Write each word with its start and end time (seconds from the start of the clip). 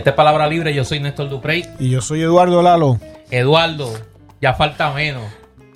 Esta 0.00 0.10
es 0.10 0.16
Palabra 0.16 0.48
Libre, 0.48 0.72
yo 0.74 0.82
soy 0.82 0.98
Néstor 0.98 1.28
Duprey. 1.28 1.62
Y 1.78 1.90
yo 1.90 2.00
soy 2.00 2.22
Eduardo 2.22 2.62
Lalo. 2.62 2.98
Eduardo, 3.30 3.92
ya 4.40 4.54
falta 4.54 4.90
menos. 4.94 5.24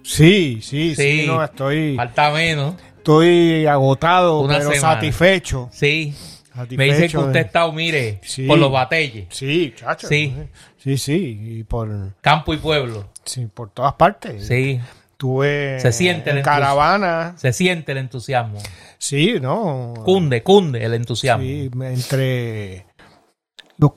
Sí, 0.03 0.61
sí, 0.63 0.95
sí, 0.95 1.21
Sí. 1.21 1.27
no, 1.27 1.45
estoy, 1.45 1.95
Falta 1.95 2.31
menos. 2.31 2.75
estoy 2.97 3.67
agotado, 3.67 4.41
Una 4.41 4.59
pero 4.59 4.71
semana. 4.73 4.95
satisfecho. 4.95 5.69
Sí. 5.73 6.15
satisfecho 6.55 6.79
Me 6.79 6.85
dicen 6.87 7.11
que 7.11 7.19
usted 7.19 7.33
de- 7.33 7.41
estado, 7.41 7.73
mire, 7.73 8.21
Sí. 8.23 8.47
por 8.47 8.59
los 8.59 8.73
batelles. 8.73 9.27
Sí, 9.29 9.75
chacho. 9.77 10.07
Sí. 10.09 10.35
Sí, 10.79 10.97
sí, 10.97 11.39
y 11.59 11.65
por, 11.65 12.15
Campo 12.23 12.55
y 12.55 12.57
pueblo. 12.57 13.11
sí, 13.25 13.47
por 13.53 13.69
todas 13.71 13.93
partes. 13.95 14.47
Sí. 14.47 14.81
Tuve 15.19 15.79
Se 15.81 15.93
siente 15.93 16.31
el 16.31 16.39
en 16.39 16.43
entusi- 16.43 16.47
caravana. 16.47 17.35
Se 17.37 17.53
siente 17.53 17.93
el 17.93 17.99
entusiasmo. 17.99 18.59
Sí, 18.99 19.35
¿no? 19.41 19.93
Cunde, 20.05 20.43
cunde 20.43 20.83
el 20.85 20.95
entusiasmo. 20.95 21.45
Sí, 21.45 21.71
entre... 21.83 22.87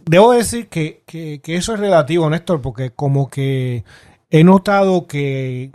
Debo 0.06 0.32
decir 0.34 0.68
que, 0.70 1.04
que- 1.06 1.40
que 1.42 1.56
eso 1.56 1.74
es 1.74 1.80
relativo, 1.80 2.30
Néstor, 2.30 2.62
porque 2.62 2.92
como 2.92 3.30
que 3.30 3.84
he 4.30 4.44
notado 4.44 5.08
que 5.08 5.72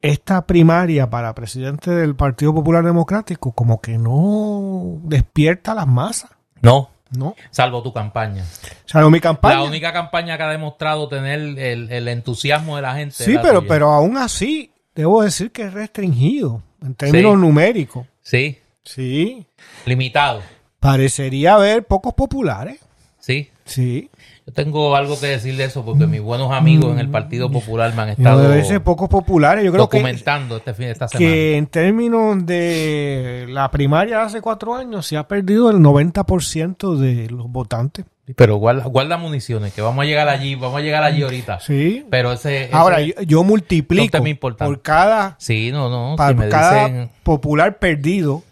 esta 0.00 0.46
primaria 0.46 1.10
para 1.10 1.34
presidente 1.34 1.90
del 1.90 2.14
Partido 2.14 2.54
Popular 2.54 2.84
Democrático 2.84 3.52
como 3.52 3.80
que 3.80 3.98
no 3.98 4.98
despierta 5.02 5.72
a 5.72 5.74
las 5.76 5.86
masas, 5.88 6.30
No, 6.62 6.90
¿no? 7.10 7.34
salvo 7.50 7.82
tu 7.82 7.92
campaña. 7.92 8.44
O 8.44 8.88
sea, 8.88 9.00
no 9.00 9.10
mi 9.10 9.20
campaña... 9.20 9.56
La 9.56 9.64
única 9.64 9.92
campaña 9.92 10.36
que 10.36 10.42
ha 10.44 10.48
demostrado 10.50 11.08
tener 11.08 11.40
el, 11.58 11.90
el 11.90 12.08
entusiasmo 12.08 12.76
de 12.76 12.82
la 12.82 12.94
gente. 12.94 13.14
sí, 13.24 13.32
la 13.32 13.42
pero, 13.42 13.58
tuya. 13.60 13.68
pero 13.68 13.90
aún 13.90 14.16
así 14.16 14.70
debo 14.94 15.22
decir 15.22 15.50
que 15.50 15.62
es 15.62 15.72
restringido 15.72 16.62
en 16.82 16.94
términos 16.94 17.34
Sí. 17.34 17.40
numéricos. 17.40 18.06
Sí, 18.22 18.58
Sí. 18.84 19.46
limitado. 19.84 20.42
Parecería 20.80 21.54
haber 21.54 21.84
pocos 21.84 22.14
populares. 22.14 22.78
Sí. 23.18 23.50
Sí. 23.64 24.10
Yo 24.46 24.52
tengo 24.54 24.96
algo 24.96 25.20
que 25.20 25.26
decir 25.26 25.56
de 25.56 25.64
eso 25.64 25.84
porque 25.84 26.06
mis 26.06 26.22
buenos 26.22 26.50
amigos 26.52 26.92
en 26.92 26.98
el 27.00 27.10
Partido 27.10 27.50
Popular 27.50 27.94
me 27.94 28.00
han 28.02 28.08
No 28.08 28.12
estado 28.14 28.48
debe 28.48 28.64
ser 28.64 28.82
pocos 28.82 29.08
populares. 29.10 29.62
Yo 29.62 29.72
creo 29.72 29.88
que, 29.90 29.98
documentando 29.98 30.56
este 30.56 30.72
fin 30.72 30.86
esta 30.88 31.06
semana. 31.08 31.28
que 31.30 31.56
en 31.58 31.66
términos 31.66 32.46
de 32.46 33.44
la 33.50 33.70
primaria 33.70 34.18
de 34.18 34.22
hace 34.22 34.40
cuatro 34.40 34.74
años 34.74 35.04
se 35.06 35.18
ha 35.18 35.28
perdido 35.28 35.68
el 35.70 35.76
90% 35.78 36.96
de 36.96 37.28
los 37.28 37.50
votantes. 37.50 38.06
Pero 38.36 38.56
guarda, 38.56 38.84
guarda 38.84 39.18
municiones, 39.18 39.72
que 39.74 39.82
vamos 39.82 40.02
a 40.02 40.06
llegar 40.06 40.28
allí, 40.28 40.54
vamos 40.54 40.78
a 40.78 40.82
llegar 40.82 41.02
allí 41.02 41.22
ahorita. 41.22 41.60
Sí. 41.60 42.06
Pero 42.10 42.32
ese, 42.32 42.64
ese- 42.64 42.74
Ahora, 42.74 43.02
yo, 43.02 43.14
yo 43.26 43.42
multiplico 43.42 44.18
por 44.40 44.80
cada, 44.82 45.36
sí, 45.38 45.70
no, 45.72 45.88
no, 45.90 46.16
para 46.16 46.30
si 46.30 46.34
me 46.36 46.48
cada 46.48 46.86
dicen 46.86 47.10
popular 47.22 47.78
perdido, 47.78 48.42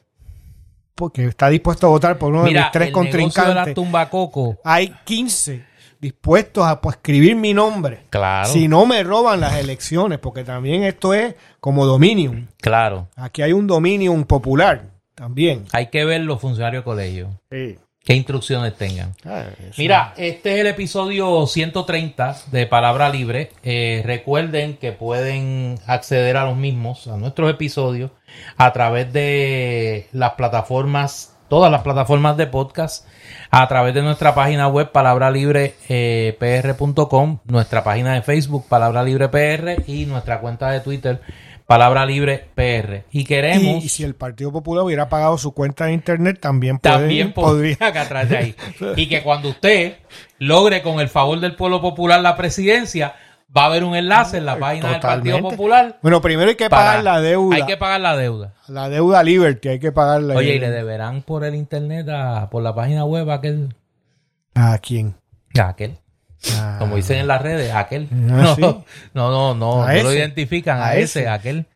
porque 0.96 1.26
está 1.26 1.48
dispuesto 1.48 1.86
a 1.86 1.90
votar 1.90 2.18
por 2.18 2.32
uno 2.32 2.42
de 2.42 2.48
Mira, 2.48 2.62
mis 2.62 2.72
tres 2.72 2.88
el 2.88 2.92
negocio 2.94 3.12
de 3.12 3.18
la 3.20 3.32
contrincantes. 3.34 3.74
tumbacoco, 3.74 4.58
Hay 4.64 4.92
15 5.04 5.64
dispuestos 6.00 6.66
a 6.66 6.80
pues, 6.80 6.96
escribir 6.96 7.36
mi 7.36 7.54
nombre. 7.54 8.06
claro, 8.10 8.48
Si 8.48 8.66
no 8.68 8.84
me 8.86 9.02
roban 9.04 9.40
las 9.40 9.54
elecciones, 9.56 10.18
porque 10.18 10.42
también 10.44 10.82
esto 10.82 11.14
es 11.14 11.34
como 11.60 11.86
dominium. 11.86 12.46
claro. 12.60 13.08
Aquí 13.16 13.42
hay 13.42 13.52
un 13.52 13.66
dominium 13.66 14.24
popular 14.24 14.82
también. 15.14 15.64
Hay 15.72 15.88
que 15.88 16.04
ver 16.04 16.22
los 16.22 16.40
funcionarios 16.40 16.82
de 16.82 16.84
colegio, 16.84 17.40
Sí. 17.50 17.78
Qué 18.06 18.14
instrucciones 18.14 18.74
tengan. 18.76 19.12
Ah. 19.24 19.46
Mira, 19.76 20.14
este 20.16 20.54
es 20.54 20.60
el 20.60 20.68
episodio 20.68 21.44
130 21.46 22.36
de 22.52 22.66
Palabra 22.66 23.10
Libre. 23.10 23.50
Eh, 23.64 24.02
recuerden 24.06 24.76
que 24.76 24.92
pueden 24.92 25.74
acceder 25.86 26.36
a 26.36 26.44
los 26.44 26.56
mismos, 26.56 27.08
a 27.08 27.16
nuestros 27.16 27.50
episodios, 27.50 28.12
a 28.56 28.72
través 28.72 29.12
de 29.12 30.06
las 30.12 30.34
plataformas, 30.34 31.36
todas 31.48 31.72
las 31.72 31.82
plataformas 31.82 32.36
de 32.36 32.46
podcast, 32.46 33.08
a 33.50 33.66
través 33.66 33.92
de 33.92 34.02
nuestra 34.02 34.36
página 34.36 34.68
web 34.68 34.92
palabralibrepr.com, 34.92 37.38
nuestra 37.44 37.82
página 37.82 38.14
de 38.14 38.22
Facebook 38.22 38.68
Palabra 38.68 39.02
Libre 39.02 39.28
PR 39.28 39.82
y 39.88 40.06
nuestra 40.06 40.40
cuenta 40.40 40.70
de 40.70 40.78
Twitter 40.78 41.20
Palabra 41.66 42.06
Libre 42.06 42.48
PR. 42.54 43.04
Y 43.10 43.24
queremos... 43.24 43.82
Y, 43.82 43.86
y 43.86 43.88
si 43.88 44.04
el 44.04 44.14
Partido 44.14 44.52
Popular 44.52 44.84
hubiera 44.84 45.08
pagado 45.08 45.36
su 45.36 45.52
cuenta 45.52 45.86
de 45.86 45.92
internet, 45.94 46.38
también, 46.40 46.78
puede- 46.78 46.94
también 46.96 47.32
podría. 47.32 47.76
atrás 47.80 48.28
de 48.28 48.36
ahí. 48.36 48.54
Y 48.96 49.08
que 49.08 49.22
cuando 49.22 49.48
usted 49.48 49.96
logre 50.38 50.82
con 50.82 51.00
el 51.00 51.08
favor 51.08 51.40
del 51.40 51.56
pueblo 51.56 51.80
popular 51.80 52.20
la 52.20 52.36
presidencia, 52.36 53.14
va 53.56 53.62
a 53.62 53.66
haber 53.66 53.82
un 53.84 53.96
enlace 53.96 54.36
en 54.38 54.46
la 54.46 54.58
página 54.58 54.90
del 54.92 55.00
Partido. 55.00 55.40
Popular. 55.42 55.98
Bueno, 56.02 56.20
primero 56.20 56.48
hay 56.50 56.56
que 56.56 56.70
pagar 56.70 57.02
la 57.02 57.20
deuda. 57.20 57.56
Hay 57.56 57.66
que 57.66 57.76
pagar 57.76 58.00
la 58.00 58.16
deuda. 58.16 58.54
La 58.68 58.88
deuda 58.88 59.22
Liberty, 59.24 59.68
hay 59.68 59.78
que 59.80 59.90
pagarla. 59.92 60.34
Oye, 60.36 60.54
y 60.54 60.58
le 60.60 60.70
deberán 60.70 61.22
por 61.22 61.44
el 61.44 61.54
internet, 61.56 62.08
a- 62.10 62.48
por 62.48 62.62
la 62.62 62.74
página 62.76 63.04
web, 63.04 63.28
a 63.30 63.34
aquel. 63.34 63.74
¿A 64.54 64.78
quién? 64.78 65.16
a 65.58 65.68
aquel. 65.70 65.98
A- 66.58 66.76
Como 66.78 66.96
dicen 66.96 67.18
en 67.18 67.26
las 67.28 67.40
redes, 67.42 67.74
aquel. 67.74 68.08
Ah, 68.12 68.16
No, 68.20 68.54
sí. 68.54 68.60
no, 68.62 68.84
no, 69.30 69.54
no, 69.54 69.82
A 69.84 69.92
no 69.94 70.02
lo 70.02 70.12
identifican, 70.12 70.78
a, 70.78 70.86
A 70.88 70.96
ese, 70.96 71.28
aquel. 71.28 71.66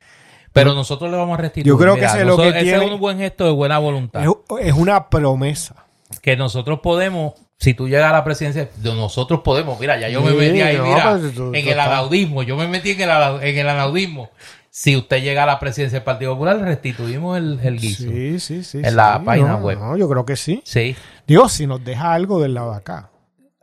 Pero 0.53 0.75
nosotros 0.75 1.11
le 1.11 1.17
vamos 1.17 1.39
a 1.39 1.43
restituir. 1.43 1.67
Yo 1.67 1.79
creo 1.79 1.95
que 1.95 2.05
ese 2.05 2.21
es 2.21 2.27
lo 2.27 2.37
que 2.37 2.43
nosotros- 2.45 2.63
tiene- 2.65 2.85
es 2.87 2.91
un 2.93 2.99
buen 3.01 3.19
gesto 3.19 3.45
de 3.45 3.53
buena 3.53 3.79
voluntad. 3.79 4.23
Es, 4.25 4.67
es 4.67 4.73
una 4.75 5.09
promesa. 5.09 5.77
que 6.23 6.37
nosotros 6.37 6.81
podemos, 6.83 7.35
si 7.59 7.73
tú 7.75 7.89
llegas 7.89 8.11
a 8.11 8.13
la 8.13 8.25
presidencia, 8.25 8.69
de 8.77 8.95
nosotros 8.95 9.41
podemos, 9.45 9.79
mira, 9.79 9.97
ya 9.99 10.09
yo 10.09 10.23
me 10.23 10.33
Sí, 10.33 10.37
metí 10.37 10.61
ahí, 10.61 10.77
no, 10.77 10.85
mira, 10.87 11.19
pues, 11.21 11.35
tú- 11.35 11.55
en 11.55 11.65
tú 11.65 11.71
el 11.71 11.79
anaudismo, 11.81 12.43
yo 12.43 12.57
me 12.57 12.67
metí 12.67 12.91
en 12.91 13.03
el, 13.03 13.11
en 13.43 13.59
el 13.59 13.69
anaudismo. 13.69 14.31
Si 14.73 14.97
usted 14.97 15.23
llega 15.23 15.45
a 15.45 15.47
la 15.47 15.59
presidencia 15.61 15.99
del 15.99 16.05
Partido 16.05 16.33
Popular, 16.35 16.59
restituimos 16.61 17.39
el, 17.39 17.61
el 17.63 17.79
guiso. 17.79 18.05
Sí. 18.05 18.39
Sí, 18.39 18.41
sí, 18.41 18.65
sí. 18.65 18.79
En 18.85 18.97
la 18.97 19.19
sí. 19.19 19.25
página 19.25 19.49
No, 19.53 19.59
web. 19.59 19.79
No, 19.79 19.97
yo 19.97 20.09
creo 20.09 20.25
que 20.25 20.37
sí. 20.37 20.63
Digo, 21.27 21.49
si 21.49 21.67
nos 21.67 21.85
deja 21.85 22.13
algo 22.13 22.41
del 22.41 22.55
lado 22.55 22.73
de 22.73 22.77
acá. 22.79 23.10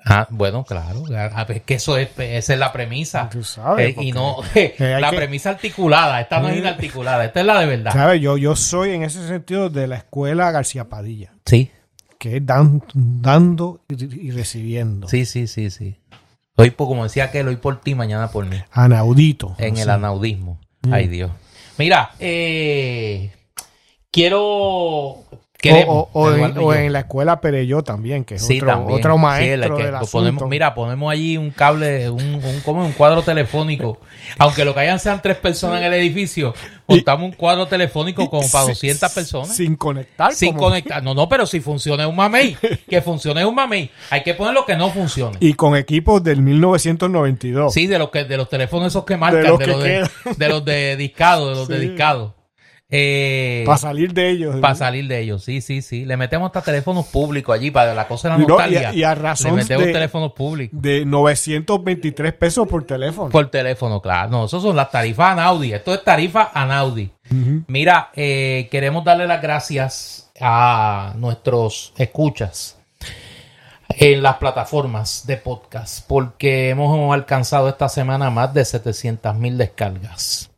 Ah, 0.10 0.28
bueno, 0.30 0.64
claro. 0.64 1.04
ah, 1.16 1.46
Es 1.50 1.62
que 1.64 1.76
eso 1.76 1.98
es, 1.98 2.10
esa 2.18 2.54
es 2.54 2.60
la 2.60 2.72
premisa. 2.72 3.30
Tú 3.30 3.44
sabes, 3.44 3.90
Eh, 3.98 4.02
y 4.02 4.12
no, 4.12 4.38
eh, 4.56 4.76
la 5.02 5.10
que- 5.12 5.18
premisa 5.18 5.50
articulada. 5.52 6.22
Esta 6.22 6.40
no 6.40 6.50
es 6.50 6.58
inarticulada, 6.58 7.26
esta 7.26 7.42
es 7.42 7.46
la 7.46 7.60
de 7.60 7.66
verdad. 7.66 7.92
¿Sabes? 7.94 8.22
Yo, 8.22 8.38
yo 8.38 8.56
soy 8.56 8.92
en 8.92 9.04
ese 9.04 9.28
sentido 9.28 9.70
de 9.70 9.88
la 9.88 9.98
escuela 9.98 10.50
García 10.52 10.86
Padilla, 10.90 11.34
Sí, 11.46 11.70
que 12.20 12.38
es 12.38 12.46
dan- 12.46 12.82
dando 12.94 13.82
y, 13.90 14.28
y 14.28 14.32
recibiendo. 14.32 15.08
sí, 15.08 15.26
sí, 15.26 15.48
sí, 15.48 15.70
sí. 15.70 15.98
Hoy, 16.56 16.72
por, 16.72 16.88
como 16.88 17.04
decía 17.04 17.26
aquel, 17.26 17.48
hoy 17.50 17.58
por 17.58 17.82
ti, 17.82 17.94
mañana 17.94 18.30
por 18.32 18.46
mí. 18.46 18.58
Anaudito. 18.72 19.56
En 19.60 19.78
el 19.78 19.90
anaudismo. 19.90 20.60
Mm. 20.82 20.94
Ay, 20.94 21.08
Dios. 21.08 21.30
Mira, 21.78 22.12
eh, 22.20 23.32
quiero. 24.12 25.24
O, 25.58 25.60
queremos, 25.60 25.88
o- 25.90 26.10
o 26.14 26.32
en, 26.32 26.58
o 26.60 26.90
la 26.92 27.00
escuela 27.00 27.42
Pereyó 27.42 27.82
también, 27.82 28.24
que 28.26 28.36
es 28.36 28.46
Sí, 28.46 28.58
otro, 28.58 28.68
también. 28.70 29.00
otro 29.00 29.18
maestro 29.18 29.76
del 29.76 29.94
ponemos, 30.12 30.48
mira, 30.48 30.76
ponemos 30.76 31.12
allí 31.12 31.36
un 31.36 31.50
cable, 31.50 32.12
un, 32.12 32.22
un, 32.36 32.62
como 32.64 32.86
un 32.86 32.92
cuadro 32.92 33.24
telefónico. 33.24 34.00
Aunque 34.38 34.64
lo 34.64 34.76
que 34.76 34.82
hayan 34.82 35.00
sean 35.00 35.20
tres 35.20 35.36
personas 35.38 35.80
en 35.80 35.86
el 35.88 35.94
edificio, 35.96 36.54
montamos 36.88 37.26
un 37.26 37.32
cuadro 37.32 37.66
telefónico 37.66 38.30
como 38.30 38.48
para 38.52 38.66
Sin- 38.66 38.74
200 38.74 39.12
personas. 39.12 39.56
Sin 39.56 39.76
conectar. 39.76 40.32
Sin 40.32 40.50
como- 40.54 40.68
conectar. 40.68 41.02
No, 41.02 41.16
no, 41.16 41.28
pero 41.28 41.48
si 41.48 41.60
funciona 41.60 42.08
un 42.08 42.16
mamey. 42.16 42.56
Que 42.88 43.02
funcione 43.02 43.44
un 43.44 43.56
mamey. 43.56 43.90
Hay 44.12 44.22
que 44.22 44.36
poner 44.36 44.54
lo 44.54 44.64
que 44.64 44.76
no 44.76 44.92
funcione. 44.92 45.38
Y 45.40 45.56
con 45.56 45.76
equipos 45.76 46.24
del 46.24 46.40
1992. 46.42 47.74
Sí, 47.74 47.88
de 47.88 47.98
los 48.00 48.10
que 48.12 48.24
de 48.26 48.38
los 48.38 48.48
teléfonos 48.48 48.90
esos 48.90 49.06
que 49.06 49.18
marcan, 49.18 49.42
de 49.42 49.50
los 49.50 49.60
los, 49.68 49.84
que 49.84 49.90
de, 49.90 50.10
de 50.38 50.50
los 50.50 50.64
de 50.64 50.96
discado, 50.98 51.50
de 51.50 51.56
los 51.56 51.68
de 51.68 51.80
Sí. 51.80 51.88
discado. 51.90 52.37
Eh, 52.90 53.64
Para 53.66 53.78
salir 53.78 54.14
de 54.14 54.30
ellos. 54.30 54.56
para 54.62 54.74
salir 54.74 55.08
de 55.10 55.20
ellos, 55.20 55.44
sí, 55.44 55.60
sí, 55.60 55.82
sí. 55.82 56.06
Le 56.06 56.16
metemos 56.16 56.46
hasta 56.48 56.62
teléfonos 56.62 57.06
públicos 57.08 57.54
allí 57.54 57.70
para 57.70 57.94
la 57.94 58.08
cosa 58.08 58.30
de 58.30 58.38
la 58.40 58.48
no, 58.48 58.70
y 58.70 58.76
a- 58.78 58.94
y 58.94 59.04
a 59.04 59.14
razón 59.14 59.58
Le 59.58 59.64
metemos 59.64 59.86
de- 59.88 59.92
teléfonos 59.92 60.32
públicos. 60.32 60.82
De 60.82 61.04
923 61.06 62.32
pesos 62.34 62.66
por 62.66 62.86
teléfono. 62.86 63.30
Por 63.30 63.50
teléfono, 63.50 64.02
claro. 64.02 64.30
No, 64.30 64.46
esos 64.46 64.64
son 64.64 64.76
las 64.78 64.90
tarifas 64.90 65.34
Anaudi. 65.34 65.74
Esto 65.74 65.94
es 65.94 66.02
tarifa 66.04 66.52
Anaudi. 66.54 67.12
Ujú. 67.30 67.64
Mira, 67.68 68.10
eh, 68.16 68.70
queremos 68.72 69.04
darle 69.04 69.28
las 69.28 69.42
gracias 69.42 70.32
a 70.40 71.14
nuestros 71.18 71.92
escuchas 71.98 72.78
en 73.90 74.22
las 74.24 74.38
plataformas 74.38 75.26
de 75.28 75.36
podcast 75.38 76.06
porque 76.08 76.70
hemos 76.70 77.14
alcanzado 77.14 77.68
esta 77.68 77.90
semana 77.90 78.30
más 78.30 78.54
de 78.54 78.64
700 78.64 79.36
mil 79.36 79.58
descargas 79.58 80.50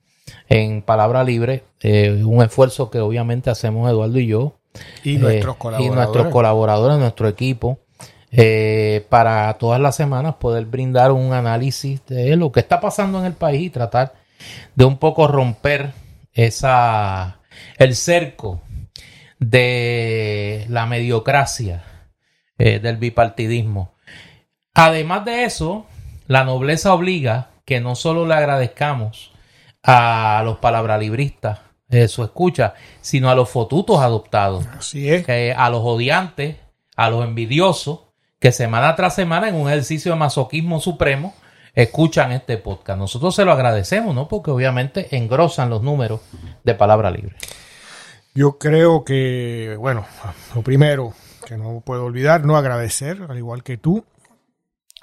en 0.48 0.84
Palabra 0.84 1.24
Libre. 1.24 1.64
Eh, 1.81 2.24
un 2.24 2.44
esfuerzo 2.44 2.90
que 2.90 3.00
obviamente 3.00 3.50
hacemos 3.50 3.90
Eduardo 3.90 4.20
y 4.20 4.28
yo. 4.28 4.60
Y 5.04 5.16
eh, 5.16 5.20
nuestros 5.20 5.56
y 5.56 5.60
colaboradores. 5.60 5.96
nuestros 5.96 6.34
colaboradores, 6.34 7.00
nuestro 7.00 7.28
equipo. 7.28 7.80
eh, 8.31 9.06
para 9.10 9.54
todas 9.56 9.81
las 9.81 9.96
semanas 9.96 10.36
poder 10.36 10.66
brindar 10.66 11.12
un 11.12 11.34
análisis 11.34 12.06
de 12.06 12.36
lo 12.36 12.52
que 12.52 12.60
está 12.60 12.80
pasando 12.80 13.20
en 13.20 13.26
el 13.26 13.34
país 13.34 13.64
y 13.64 13.70
tratar 13.70 14.14
de 14.76 14.86
un 14.86 14.98
poco 14.98 15.28
romper 15.28 15.92
esa 16.34 17.40
el 17.78 17.96
cerco 17.96 18.62
de 19.40 20.66
la 20.70 20.86
mediocracia 20.86 21.84
eh, 22.58 22.80
del 22.80 22.98
bipartidismo. 22.98 23.96
Además 24.74 25.26
de 25.26 25.46
eso, 25.46 25.88
la 26.28 26.44
nobleza 26.44 26.94
obliga 26.94 27.52
que 27.66 27.80
no 27.80 27.96
solo 27.96 28.26
le 28.26 28.36
agradezcamos 28.36 29.31
a 29.84 30.42
los 30.44 30.58
palabralibristas 30.58 31.60
eh, 31.90 32.08
su 32.08 32.24
escucha, 32.24 32.76
sino 33.02 33.30
a 33.30 33.36
los 33.36 33.50
fotutos 33.50 34.00
adoptados 34.00 34.66
Así 34.78 35.10
es. 35.10 35.26
que 35.26 35.54
a 35.54 35.70
los 35.70 35.82
odiantes, 35.84 36.58
a 36.96 37.10
los 37.10 37.24
envidiosos, 37.24 38.02
que 38.40 38.52
semana 38.52 38.96
tras 38.96 39.16
semana 39.16 39.50
en 39.50 39.56
un 39.56 39.68
ejercicio 39.68 40.12
de 40.14 40.18
masoquismo 40.20 40.80
supremo 40.80 41.34
escuchan 41.74 42.32
este 42.32 42.58
podcast. 42.58 43.00
Nosotros 43.00 43.36
se 43.36 43.46
lo 43.46 43.52
agradecemos, 43.52 44.16
¿no? 44.16 44.28
Porque 44.28 44.52
obviamente 44.52 45.16
engrosan 45.16 45.70
los 45.70 45.82
números 45.82 46.22
de 46.64 46.76
palabra 46.76 47.12
libre. 47.12 47.36
Yo 48.34 48.58
creo 48.58 49.04
que, 49.04 49.76
bueno, 49.80 50.06
lo 50.56 50.62
primero 50.62 51.14
que 51.46 51.58
no 51.58 51.82
puedo 51.82 52.06
olvidar, 52.06 52.46
no 52.46 52.56
agradecer, 52.56 53.26
al 53.28 53.38
igual 53.38 53.64
que 53.64 53.78
tú, 53.78 54.06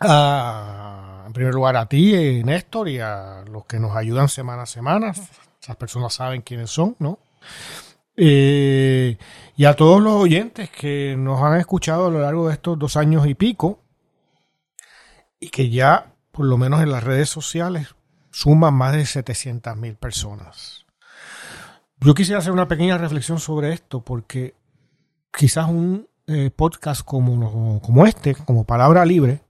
en 0.00 1.32
primer 1.32 1.54
lugar 1.54 1.76
a 1.76 1.86
ti, 1.86 2.42
Néstor, 2.44 2.88
y 2.88 3.00
a 3.00 3.44
los 3.50 3.66
que 3.66 3.80
nos 3.80 3.96
ayudan 3.96 4.28
semana 4.28 4.62
a 4.62 4.66
semana. 4.66 5.12
Esas 5.66 5.76
personas 5.78 6.14
saben 6.14 6.42
quiénes 6.42 6.70
son, 6.70 6.94
¿no? 7.00 7.18
Eh, 8.16 9.18
y 9.56 9.64
a 9.64 9.74
todos 9.74 10.00
los 10.00 10.12
oyentes 10.12 10.70
que 10.70 11.16
nos 11.18 11.42
han 11.42 11.58
escuchado 11.58 12.06
a 12.06 12.10
lo 12.10 12.20
largo 12.20 12.46
de 12.46 12.54
estos 12.54 12.78
dos 12.78 12.96
años 12.96 13.26
y 13.26 13.34
pico 13.34 13.80
y 15.40 15.48
que 15.48 15.68
ya, 15.68 16.14
por 16.30 16.46
lo 16.46 16.56
menos 16.56 16.82
en 16.82 16.92
las 16.92 17.02
redes 17.02 17.30
sociales, 17.30 17.96
suman 18.30 18.74
más 18.74 18.92
de 18.92 19.06
700 19.06 19.76
mil 19.76 19.96
personas. 19.96 20.86
Yo 21.98 22.14
quisiera 22.14 22.38
hacer 22.38 22.52
una 22.52 22.68
pequeña 22.68 22.96
reflexión 22.96 23.40
sobre 23.40 23.72
esto 23.72 24.04
porque 24.04 24.54
quizás 25.36 25.68
un 25.68 26.08
eh, 26.28 26.52
podcast 26.54 27.04
como, 27.04 27.80
como 27.80 28.06
este, 28.06 28.36
como 28.36 28.62
Palabra 28.62 29.04
Libre, 29.04 29.40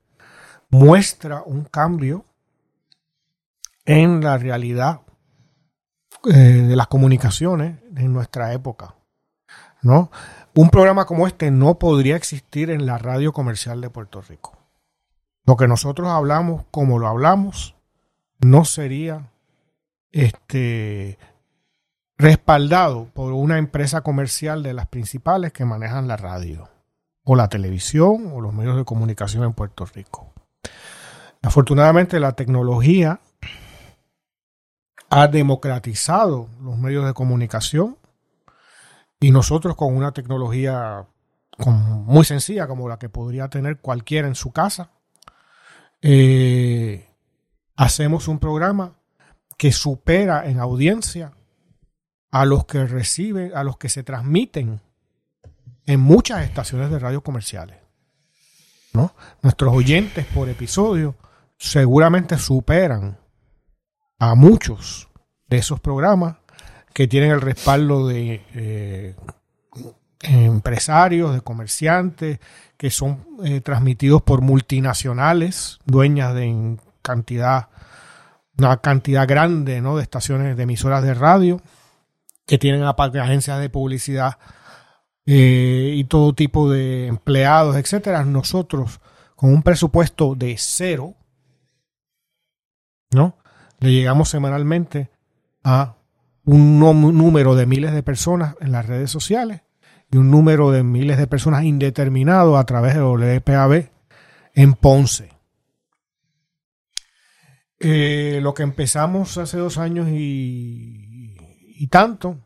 muestra 0.71 1.43
un 1.43 1.65
cambio 1.65 2.25
en 3.85 4.25
la 4.25 4.39
realidad 4.39 5.03
eh, 6.29 6.33
de 6.33 6.77
las 6.77 6.87
comunicaciones 6.87 7.79
en 7.97 8.13
nuestra 8.13 8.53
época. 8.53 8.95
¿no? 9.83 10.11
Un 10.55 10.71
programa 10.71 11.05
como 11.05 11.27
este 11.27 11.51
no 11.51 11.79
podría 11.79 12.17
existir 12.17 12.71
en 12.71 12.87
la 12.87 12.99
radio 12.99 13.33
comercial 13.33 13.81
de 13.81 13.91
Puerto 13.91 14.21
Rico. 14.21 14.57
Lo 15.45 15.57
que 15.57 15.69
nosotros 15.69 16.09
hablamos, 16.09 16.65
como 16.71 16.99
lo 16.99 17.07
hablamos, 17.07 17.77
no 18.41 18.65
sería 18.65 19.31
este, 20.11 21.19
respaldado 22.19 23.09
por 23.15 23.33
una 23.33 23.59
empresa 23.59 24.01
comercial 24.01 24.63
de 24.63 24.75
las 24.75 24.87
principales 24.87 25.53
que 25.53 25.65
manejan 25.65 26.09
la 26.09 26.17
radio, 26.17 26.69
o 27.23 27.37
la 27.37 27.49
televisión, 27.49 28.33
o 28.33 28.41
los 28.41 28.53
medios 28.53 28.77
de 28.77 28.85
comunicación 28.85 29.45
en 29.45 29.53
Puerto 29.53 29.87
Rico. 29.87 30.33
Afortunadamente 31.43 32.19
la 32.19 32.33
tecnología 32.33 33.21
ha 35.09 35.29
democratizado 35.29 36.49
los 36.61 36.77
medios 36.79 37.07
de 37.07 37.15
comunicación 37.15 37.99
y 39.21 39.31
nosotros 39.31 39.77
con 39.77 39.97
una 39.97 40.13
tecnología 40.13 41.07
muy 41.59 42.25
sencilla 42.25 42.67
como 42.67 42.89
la 42.89 42.99
que 42.99 43.09
podría 43.09 43.49
tener 43.49 43.79
cualquiera 43.79 44.29
en 44.29 44.35
su 44.35 44.53
casa, 44.53 44.91
eh, 46.03 47.09
hacemos 47.77 48.29
un 48.29 48.39
programa 48.39 48.95
que 49.57 49.73
supera 49.73 50.47
en 50.47 50.61
audiencia 50.61 51.33
a 52.31 52.45
los 52.45 52.67
que 52.67 52.85
reciben, 52.87 53.53
a 53.55 53.65
los 53.65 53.79
que 53.79 53.89
se 53.89 54.03
transmiten 54.03 54.83
en 55.87 56.01
muchas 56.01 56.45
estaciones 56.45 56.91
de 56.91 56.99
radio 56.99 57.23
comerciales. 57.23 57.79
¿no? 58.93 59.15
Nuestros 59.43 59.75
oyentes 59.75 60.27
por 60.27 60.49
episodio 60.49 61.15
seguramente 61.57 62.37
superan 62.39 63.19
a 64.19 64.35
muchos 64.35 65.09
de 65.49 65.59
esos 65.59 65.81
programas 65.81 66.37
que 66.93 67.07
tienen 67.07 67.31
el 67.31 67.41
respaldo 67.41 68.09
de 68.09 68.43
eh, 68.55 69.15
empresarios, 70.23 71.35
de 71.35 71.41
comerciantes, 71.43 72.39
que 72.77 72.91
son 72.91 73.27
eh, 73.45 73.61
transmitidos 73.61 74.23
por 74.23 74.41
multinacionales, 74.41 75.79
dueñas 75.85 76.35
de 76.35 76.79
cantidad, 77.03 77.69
una 78.59 78.79
cantidad 78.79 79.29
grande 79.29 79.81
¿no? 79.81 79.97
de 79.97 80.03
estaciones 80.03 80.57
de 80.57 80.63
emisoras 80.63 81.03
de 81.03 81.15
radio, 81.15 81.61
que 82.47 82.59
tienen 82.59 82.83
agencias 82.85 83.61
de 83.61 83.69
publicidad 83.69 84.39
eh, 85.27 85.93
y 85.97 86.05
todo 86.05 86.35
tipo 86.35 86.71
de 86.71 87.09
empleados, 87.09 87.77
etcétera. 87.77 88.25
Nosotros, 88.25 89.01
con 89.35 89.53
un 89.53 89.63
presupuesto 89.63 90.35
de 90.35 90.57
cero, 90.59 91.15
¿no? 93.11 93.37
Le 93.79 93.93
llegamos 93.93 94.29
semanalmente 94.29 95.11
a 95.63 95.97
un 96.45 96.79
número 96.79 97.55
de 97.57 97.67
miles 97.67 97.93
de 97.93 98.03
personas 98.03 98.55
en 98.61 98.73
las 98.73 98.87
redes 98.87 99.11
sociales 99.11 99.63
y 100.11 100.17
un 100.17 100.31
número 100.31 100.71
de 100.71 100.83
miles 100.83 101.19
de 101.19 101.27
personas 101.27 101.65
indeterminado 101.65 102.57
a 102.57 102.65
través 102.65 102.95
de 102.95 103.03
WPAB 103.03 103.91
en 104.55 104.75
Ponce. 104.75 105.31
Eh, 107.79 108.39
lo 108.43 108.55
que 108.55 108.63
empezamos 108.63 109.37
hace 109.37 109.59
dos 109.59 109.77
años 109.77 110.09
y, 110.11 111.87
tanto, 111.91 112.39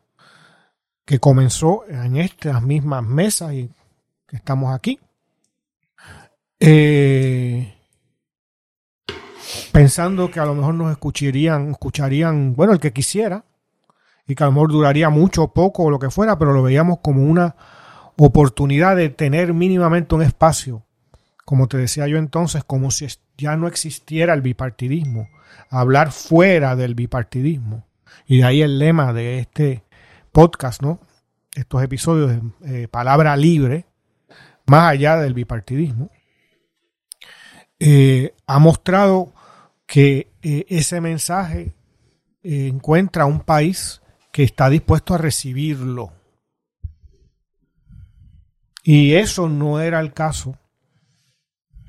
que 1.05 1.19
comenzó 1.19 1.85
en 1.87 2.17
estas 2.17 2.61
mismas 2.61 3.03
mesas 3.03 3.53
y 3.53 3.69
que 4.27 4.35
estamos 4.35 4.73
aquí, 4.73 4.99
eh, 6.59 7.80
pensando 9.71 10.29
que 10.29 10.39
a 10.39 10.45
lo 10.45 10.55
mejor 10.55 10.75
nos 10.75 10.91
escucharían, 10.91 11.71
escucharían, 11.71 12.55
bueno, 12.55 12.73
el 12.73 12.79
que 12.79 12.93
quisiera, 12.93 13.45
y 14.27 14.35
que 14.35 14.43
a 14.43 14.47
lo 14.47 14.53
mejor 14.53 14.71
duraría 14.71 15.09
mucho 15.09 15.49
poco 15.49 15.83
o 15.83 15.89
lo 15.89 15.99
que 15.99 16.09
fuera, 16.09 16.37
pero 16.37 16.53
lo 16.53 16.63
veíamos 16.63 16.99
como 17.01 17.23
una 17.23 17.55
oportunidad 18.17 18.95
de 18.95 19.09
tener 19.09 19.53
mínimamente 19.53 20.15
un 20.15 20.21
espacio, 20.21 20.85
como 21.45 21.67
te 21.67 21.77
decía 21.77 22.07
yo 22.07 22.17
entonces, 22.17 22.63
como 22.63 22.91
si 22.91 23.07
ya 23.37 23.55
no 23.57 23.67
existiera 23.67 24.33
el 24.33 24.41
bipartidismo, 24.41 25.29
hablar 25.69 26.11
fuera 26.11 26.75
del 26.75 26.95
bipartidismo. 26.95 27.85
Y 28.27 28.37
de 28.37 28.43
ahí 28.43 28.61
el 28.61 28.79
lema 28.79 29.13
de 29.13 29.39
este 29.39 29.83
podcast, 30.31 30.81
¿no? 30.81 30.99
Estos 31.55 31.83
episodios 31.83 32.31
de 32.61 32.83
eh, 32.83 32.87
palabra 32.87 33.35
libre, 33.35 33.85
más 34.67 34.91
allá 34.91 35.17
del 35.17 35.33
bipartidismo, 35.33 36.09
eh, 37.79 38.35
ha 38.45 38.59
mostrado 38.59 39.33
que 39.91 40.31
eh, 40.41 40.65
ese 40.69 41.01
mensaje 41.01 41.75
eh, 42.43 42.67
encuentra 42.67 43.25
un 43.25 43.41
país 43.41 44.01
que 44.31 44.41
está 44.43 44.69
dispuesto 44.69 45.13
a 45.13 45.17
recibirlo. 45.17 46.13
Y 48.83 49.15
eso 49.15 49.49
no 49.49 49.81
era 49.81 49.99
el 49.99 50.13
caso 50.13 50.57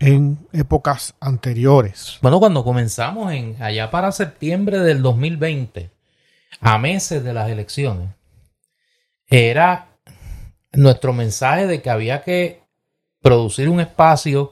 en 0.00 0.49
épocas 0.52 1.14
anteriores. 1.21 2.18
Bueno, 2.23 2.40
cuando 2.40 2.64
comenzamos 2.64 3.32
en 3.32 3.62
allá 3.62 3.92
para 3.92 4.11
septiembre 4.11 4.80
del 4.80 5.00
2020, 5.00 5.92
a 6.61 6.78
meses 6.78 7.23
de 7.23 7.32
las 7.32 7.49
elecciones, 7.50 8.09
era 9.28 9.97
nuestro 10.73 11.12
mensaje 11.12 11.68
de 11.68 11.80
que 11.80 11.90
había 11.90 12.23
que 12.23 12.64
producir 13.21 13.68
un 13.68 13.78
espacio 13.78 14.50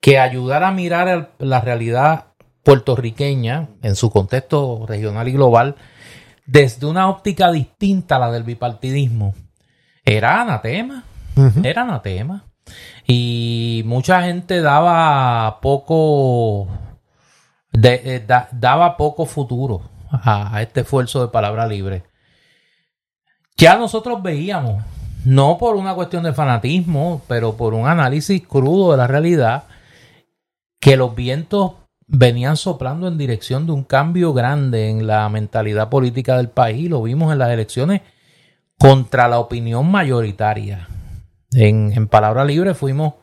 que 0.00 0.18
ayudara 0.18 0.66
a 0.66 0.72
mirar 0.72 1.36
la 1.38 1.60
realidad 1.60 2.27
puertorriqueña 2.62 3.68
en 3.82 3.96
su 3.96 4.10
contexto 4.10 4.84
regional 4.86 5.28
y 5.28 5.32
global 5.32 5.76
desde 6.46 6.86
una 6.86 7.08
óptica 7.08 7.52
distinta 7.52 8.16
a 8.16 8.18
la 8.18 8.30
del 8.30 8.42
bipartidismo. 8.42 9.34
Era 10.04 10.40
anatema, 10.40 11.04
era 11.62 11.82
anatema. 11.82 12.46
Y 13.06 13.82
mucha 13.86 14.22
gente 14.22 14.60
daba 14.60 15.60
poco, 15.60 16.68
eh, 17.82 18.26
daba 18.52 18.96
poco 18.96 19.26
futuro 19.26 19.82
a, 20.10 20.62
este 20.62 20.80
esfuerzo 20.80 21.20
de 21.20 21.28
palabra 21.28 21.66
libre. 21.66 22.04
Ya 23.56 23.76
nosotros 23.76 24.22
veíamos, 24.22 24.84
no 25.24 25.58
por 25.58 25.76
una 25.76 25.94
cuestión 25.94 26.22
de 26.22 26.32
fanatismo, 26.32 27.22
pero 27.28 27.56
por 27.56 27.74
un 27.74 27.86
análisis 27.86 28.46
crudo 28.46 28.92
de 28.92 28.96
la 28.96 29.06
realidad, 29.06 29.64
que 30.80 30.96
los 30.96 31.14
vientos 31.14 31.72
venían 32.08 32.56
soplando 32.56 33.06
en 33.06 33.18
dirección 33.18 33.66
de 33.66 33.72
un 33.72 33.84
cambio 33.84 34.32
grande 34.32 34.88
en 34.88 35.06
la 35.06 35.28
mentalidad 35.28 35.90
política 35.90 36.38
del 36.38 36.48
país. 36.48 36.88
Lo 36.88 37.02
vimos 37.02 37.32
en 37.32 37.38
las 37.38 37.50
elecciones 37.50 38.00
contra 38.78 39.28
la 39.28 39.38
opinión 39.38 39.90
mayoritaria. 39.90 40.88
En, 41.52 41.92
en 41.94 42.08
palabra 42.08 42.44
libre 42.44 42.74
fuimos 42.74 43.14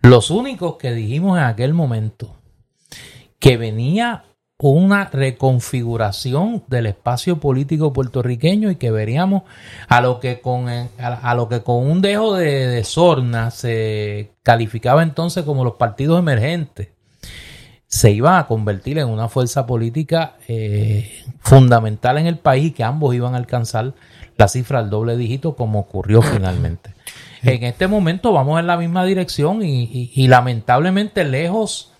los 0.00 0.30
únicos 0.30 0.76
que 0.76 0.92
dijimos 0.92 1.38
en 1.38 1.44
aquel 1.44 1.74
momento 1.74 2.36
que 3.38 3.56
venía 3.56 4.24
una 4.60 5.04
reconfiguración 5.04 6.64
del 6.66 6.86
espacio 6.86 7.38
político 7.38 7.92
puertorriqueño 7.92 8.70
y 8.70 8.76
que 8.76 8.90
veríamos 8.90 9.44
a 9.86 10.00
lo 10.00 10.18
que 10.18 10.40
con, 10.40 10.68
a, 10.68 11.34
lo 11.34 11.48
que 11.48 11.62
con 11.62 11.88
un 11.88 12.00
dejo 12.02 12.34
de, 12.34 12.66
de 12.66 12.84
sorna 12.84 13.52
se 13.52 14.32
calificaba 14.42 15.04
entonces 15.04 15.44
como 15.44 15.62
los 15.62 15.74
partidos 15.74 16.18
emergentes 16.18 16.88
se 17.90 18.10
iba 18.10 18.38
a 18.38 18.46
convertir 18.46 18.98
en 18.98 19.08
una 19.08 19.28
fuerza 19.28 19.66
política 19.66 20.34
eh, 20.46 21.10
fundamental 21.40 22.18
en 22.18 22.26
el 22.26 22.38
país 22.38 22.66
y 22.66 22.70
que 22.72 22.84
ambos 22.84 23.14
iban 23.14 23.34
a 23.34 23.38
alcanzar 23.38 23.94
la 24.36 24.46
cifra 24.46 24.78
al 24.78 24.90
doble 24.90 25.16
dígito 25.16 25.56
como 25.56 25.80
ocurrió 25.80 26.22
finalmente. 26.22 26.94
En 27.42 27.62
este 27.62 27.86
momento 27.86 28.32
vamos 28.32 28.58
en 28.58 28.66
la 28.66 28.76
misma 28.76 29.04
dirección 29.04 29.62
y, 29.62 29.84
y- 29.84 30.10
y 30.12 30.26
lamentablemente 30.26 31.24
lejos 31.24 31.92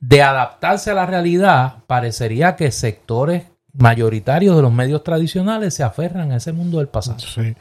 de 0.00 0.22
adaptarse 0.22 0.90
a 0.90 0.94
la 0.94 1.06
realidad, 1.06 1.76
parecería 1.86 2.56
que 2.56 2.70
sectores 2.70 3.44
mayoritarios 3.72 4.54
de 4.54 4.60
los 4.60 4.72
medios 4.72 5.02
tradicionales 5.02 5.72
se 5.72 5.82
aferran 5.82 6.30
a 6.30 6.36
ese 6.36 6.52
mundo 6.52 6.76
del 6.78 6.88
pasado. 6.88 7.18
Sí. 7.20 7.54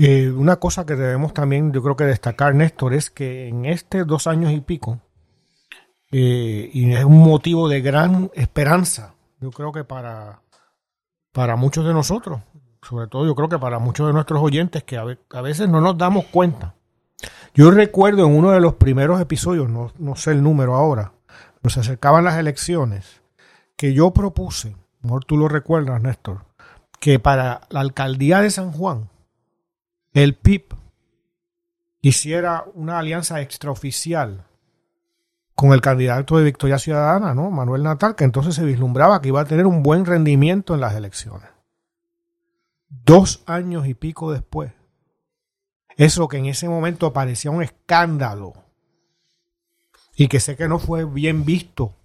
Eh, 0.00 0.30
una 0.30 0.56
cosa 0.56 0.84
que 0.84 0.96
debemos 0.96 1.32
también, 1.32 1.72
yo 1.72 1.80
creo 1.80 1.94
que 1.96 2.04
destacar, 2.04 2.54
Néstor, 2.56 2.92
es 2.94 3.08
que 3.08 3.46
en 3.48 3.64
este 3.64 4.04
dos 4.04 4.26
años 4.26 4.50
y 4.52 4.60
pico, 4.60 4.98
eh, 6.10 6.70
y 6.72 6.92
es 6.92 7.04
un 7.04 7.18
motivo 7.18 7.68
de 7.68 7.80
gran 7.80 8.30
esperanza, 8.34 9.14
yo 9.40 9.50
creo 9.50 9.72
que 9.72 9.84
para, 9.84 10.42
para 11.32 11.56
muchos 11.56 11.84
de 11.86 11.92
nosotros, 11.92 12.40
sobre 12.82 13.06
todo 13.08 13.26
yo 13.26 13.34
creo 13.34 13.48
que 13.48 13.58
para 13.58 13.78
muchos 13.78 14.06
de 14.06 14.12
nuestros 14.12 14.42
oyentes 14.42 14.84
que 14.84 14.96
a, 14.96 15.04
ve- 15.04 15.18
a 15.30 15.40
veces 15.42 15.68
no 15.68 15.80
nos 15.80 15.98
damos 15.98 16.24
cuenta. 16.26 16.74
Yo 17.54 17.70
recuerdo 17.70 18.24
en 18.26 18.36
uno 18.36 18.50
de 18.52 18.60
los 18.60 18.74
primeros 18.74 19.20
episodios, 19.20 19.68
no, 19.68 19.92
no 19.98 20.16
sé 20.16 20.30
el 20.32 20.42
número 20.42 20.74
ahora, 20.76 21.12
nos 21.62 21.76
acercaban 21.76 22.24
las 22.24 22.38
elecciones, 22.38 23.20
que 23.76 23.92
yo 23.94 24.12
propuse, 24.12 24.76
mejor 25.02 25.24
tú 25.24 25.36
lo 25.36 25.48
recuerdas, 25.48 26.00
Néstor, 26.02 26.44
que 27.00 27.18
para 27.18 27.60
la 27.70 27.80
alcaldía 27.80 28.40
de 28.40 28.50
San 28.50 28.72
Juan, 28.72 29.08
el 30.14 30.34
PIB 30.34 30.74
hiciera 32.00 32.64
una 32.74 32.98
alianza 32.98 33.40
extraoficial 33.40 34.44
con 35.58 35.72
el 35.72 35.80
candidato 35.80 36.38
de 36.38 36.44
Victoria 36.44 36.78
Ciudadana, 36.78 37.34
¿no? 37.34 37.50
Manuel 37.50 37.82
Natal, 37.82 38.14
que 38.14 38.22
entonces 38.22 38.54
se 38.54 38.64
vislumbraba 38.64 39.20
que 39.20 39.26
iba 39.26 39.40
a 39.40 39.44
tener 39.44 39.66
un 39.66 39.82
buen 39.82 40.04
rendimiento 40.06 40.72
en 40.72 40.80
las 40.80 40.94
elecciones. 40.94 41.50
Dos 42.88 43.42
años 43.44 43.88
y 43.88 43.94
pico 43.94 44.30
después, 44.30 44.70
eso 45.96 46.28
que 46.28 46.36
en 46.36 46.46
ese 46.46 46.68
momento 46.68 47.12
parecía 47.12 47.50
un 47.50 47.64
escándalo 47.64 48.52
y 50.14 50.28
que 50.28 50.38
sé 50.38 50.54
que 50.54 50.68
no 50.68 50.78
fue 50.78 51.04
bien 51.04 51.44
visto 51.44 51.96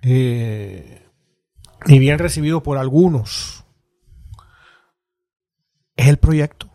eh, 0.00 1.06
ni 1.84 1.98
bien 1.98 2.18
recibido 2.18 2.62
por 2.62 2.78
algunos, 2.78 3.66
es 5.94 6.08
el 6.08 6.16
proyecto. 6.16 6.70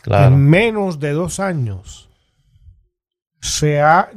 Claro. 0.00 0.34
En 0.34 0.48
menos 0.48 0.98
de 0.98 1.12
dos 1.12 1.40
años 1.40 2.08
se 3.44 3.82
ha 3.82 4.10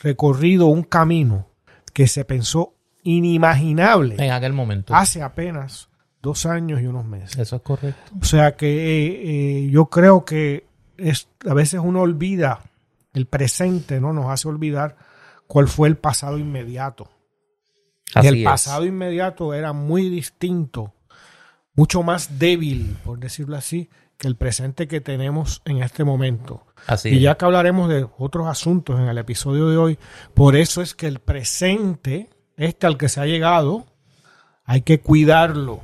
recorrido 0.00 0.66
un 0.66 0.82
camino 0.82 1.46
que 1.92 2.08
se 2.08 2.24
pensó 2.24 2.74
inimaginable 3.04 4.16
En 4.18 4.32
aquel 4.32 4.52
momento. 4.52 4.92
hace 4.92 5.22
apenas 5.22 5.88
dos 6.20 6.46
años 6.46 6.80
y 6.80 6.86
unos 6.86 7.04
meses. 7.04 7.38
Eso 7.38 7.56
es 7.56 7.62
correcto. 7.62 8.12
O 8.20 8.24
sea 8.24 8.56
que 8.56 8.66
eh, 8.66 9.66
eh, 9.66 9.70
yo 9.70 9.86
creo 9.86 10.24
que 10.24 10.66
es, 10.96 11.28
a 11.48 11.54
veces 11.54 11.80
uno 11.82 12.00
olvida 12.00 12.60
el 13.14 13.26
presente, 13.26 14.00
¿no? 14.00 14.12
Nos 14.12 14.26
hace 14.26 14.48
olvidar 14.48 14.96
cuál 15.46 15.68
fue 15.68 15.86
el 15.86 15.96
pasado 15.96 16.36
inmediato. 16.36 17.08
Así 18.16 18.26
y 18.26 18.28
el 18.30 18.36
es. 18.38 18.44
pasado 18.44 18.84
inmediato 18.84 19.54
era 19.54 19.72
muy 19.72 20.10
distinto, 20.10 20.92
mucho 21.74 22.02
más 22.02 22.40
débil, 22.40 22.96
por 23.04 23.20
decirlo 23.20 23.56
así, 23.56 23.88
que 24.18 24.26
el 24.26 24.34
presente 24.34 24.88
que 24.88 25.00
tenemos 25.00 25.62
en 25.66 25.84
este 25.84 26.02
momento. 26.02 26.65
Así 26.86 27.08
y 27.10 27.16
es. 27.16 27.22
ya 27.22 27.36
que 27.36 27.44
hablaremos 27.44 27.88
de 27.88 28.06
otros 28.18 28.46
asuntos 28.46 28.98
en 29.00 29.06
el 29.08 29.18
episodio 29.18 29.68
de 29.68 29.76
hoy, 29.76 29.98
por 30.34 30.56
eso 30.56 30.82
es 30.82 30.94
que 30.94 31.06
el 31.06 31.18
presente, 31.20 32.30
este 32.56 32.86
al 32.86 32.96
que 32.98 33.08
se 33.08 33.20
ha 33.20 33.26
llegado, 33.26 33.86
hay 34.64 34.82
que 34.82 35.00
cuidarlo. 35.00 35.80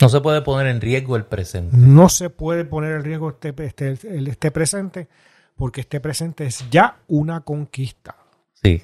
No 0.00 0.08
se 0.08 0.20
puede 0.20 0.40
poner 0.40 0.66
en 0.68 0.80
riesgo 0.80 1.16
el 1.16 1.24
presente. 1.26 1.76
No 1.76 2.08
se 2.08 2.30
puede 2.30 2.64
poner 2.64 2.92
en 2.96 3.04
riesgo 3.04 3.28
este, 3.30 3.54
este, 3.64 3.88
el- 4.16 4.28
este 4.28 4.50
presente, 4.50 5.08
porque 5.56 5.82
este 5.82 6.00
presente 6.00 6.46
es 6.46 6.64
ya 6.70 6.96
una 7.06 7.40
conquista. 7.42 8.16
Sí. 8.62 8.82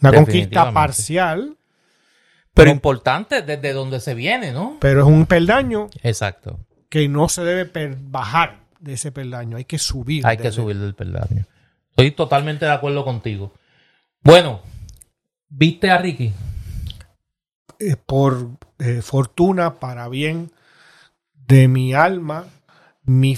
Una 0.00 0.12
conquista 0.12 0.72
parcial, 0.72 1.56
Pero 2.54 2.68
No. 2.70 2.74
importante 2.76 3.42
desde 3.42 3.72
donde 3.74 4.00
se 4.00 4.14
viene, 4.14 4.50
¿no? 4.52 4.78
pero 4.80 5.00
es 5.02 5.06
un 5.06 5.26
peldaño 5.26 5.88
Exacto. 6.02 6.58
que 6.88 7.06
no 7.06 7.28
se 7.28 7.44
debe 7.44 7.96
bajar 8.00 8.60
de 8.80 8.94
ese 8.94 9.12
peldaño, 9.12 9.56
hay 9.56 9.64
que 9.64 9.78
subir. 9.78 10.26
Hay 10.26 10.36
que 10.36 10.44
desde- 10.44 10.62
subir 10.62 10.78
del 10.78 10.94
peldaño. 10.94 11.44
Estoy 11.90 12.10
totalmente 12.12 12.64
de 12.66 12.72
acuerdo 12.72 13.04
contigo. 13.04 13.52
Bueno, 14.22 14.60
¿viste 15.48 15.90
a 15.90 15.98
Ricky? 15.98 16.32
eh, 17.78 17.96
por 17.96 18.48
eh, 18.78 19.02
fortuna, 19.02 19.74
para 19.74 20.08
bien 20.08 20.50
de 21.46 21.68
mi 21.68 21.92
alma, 21.94 22.46
mi, 23.04 23.36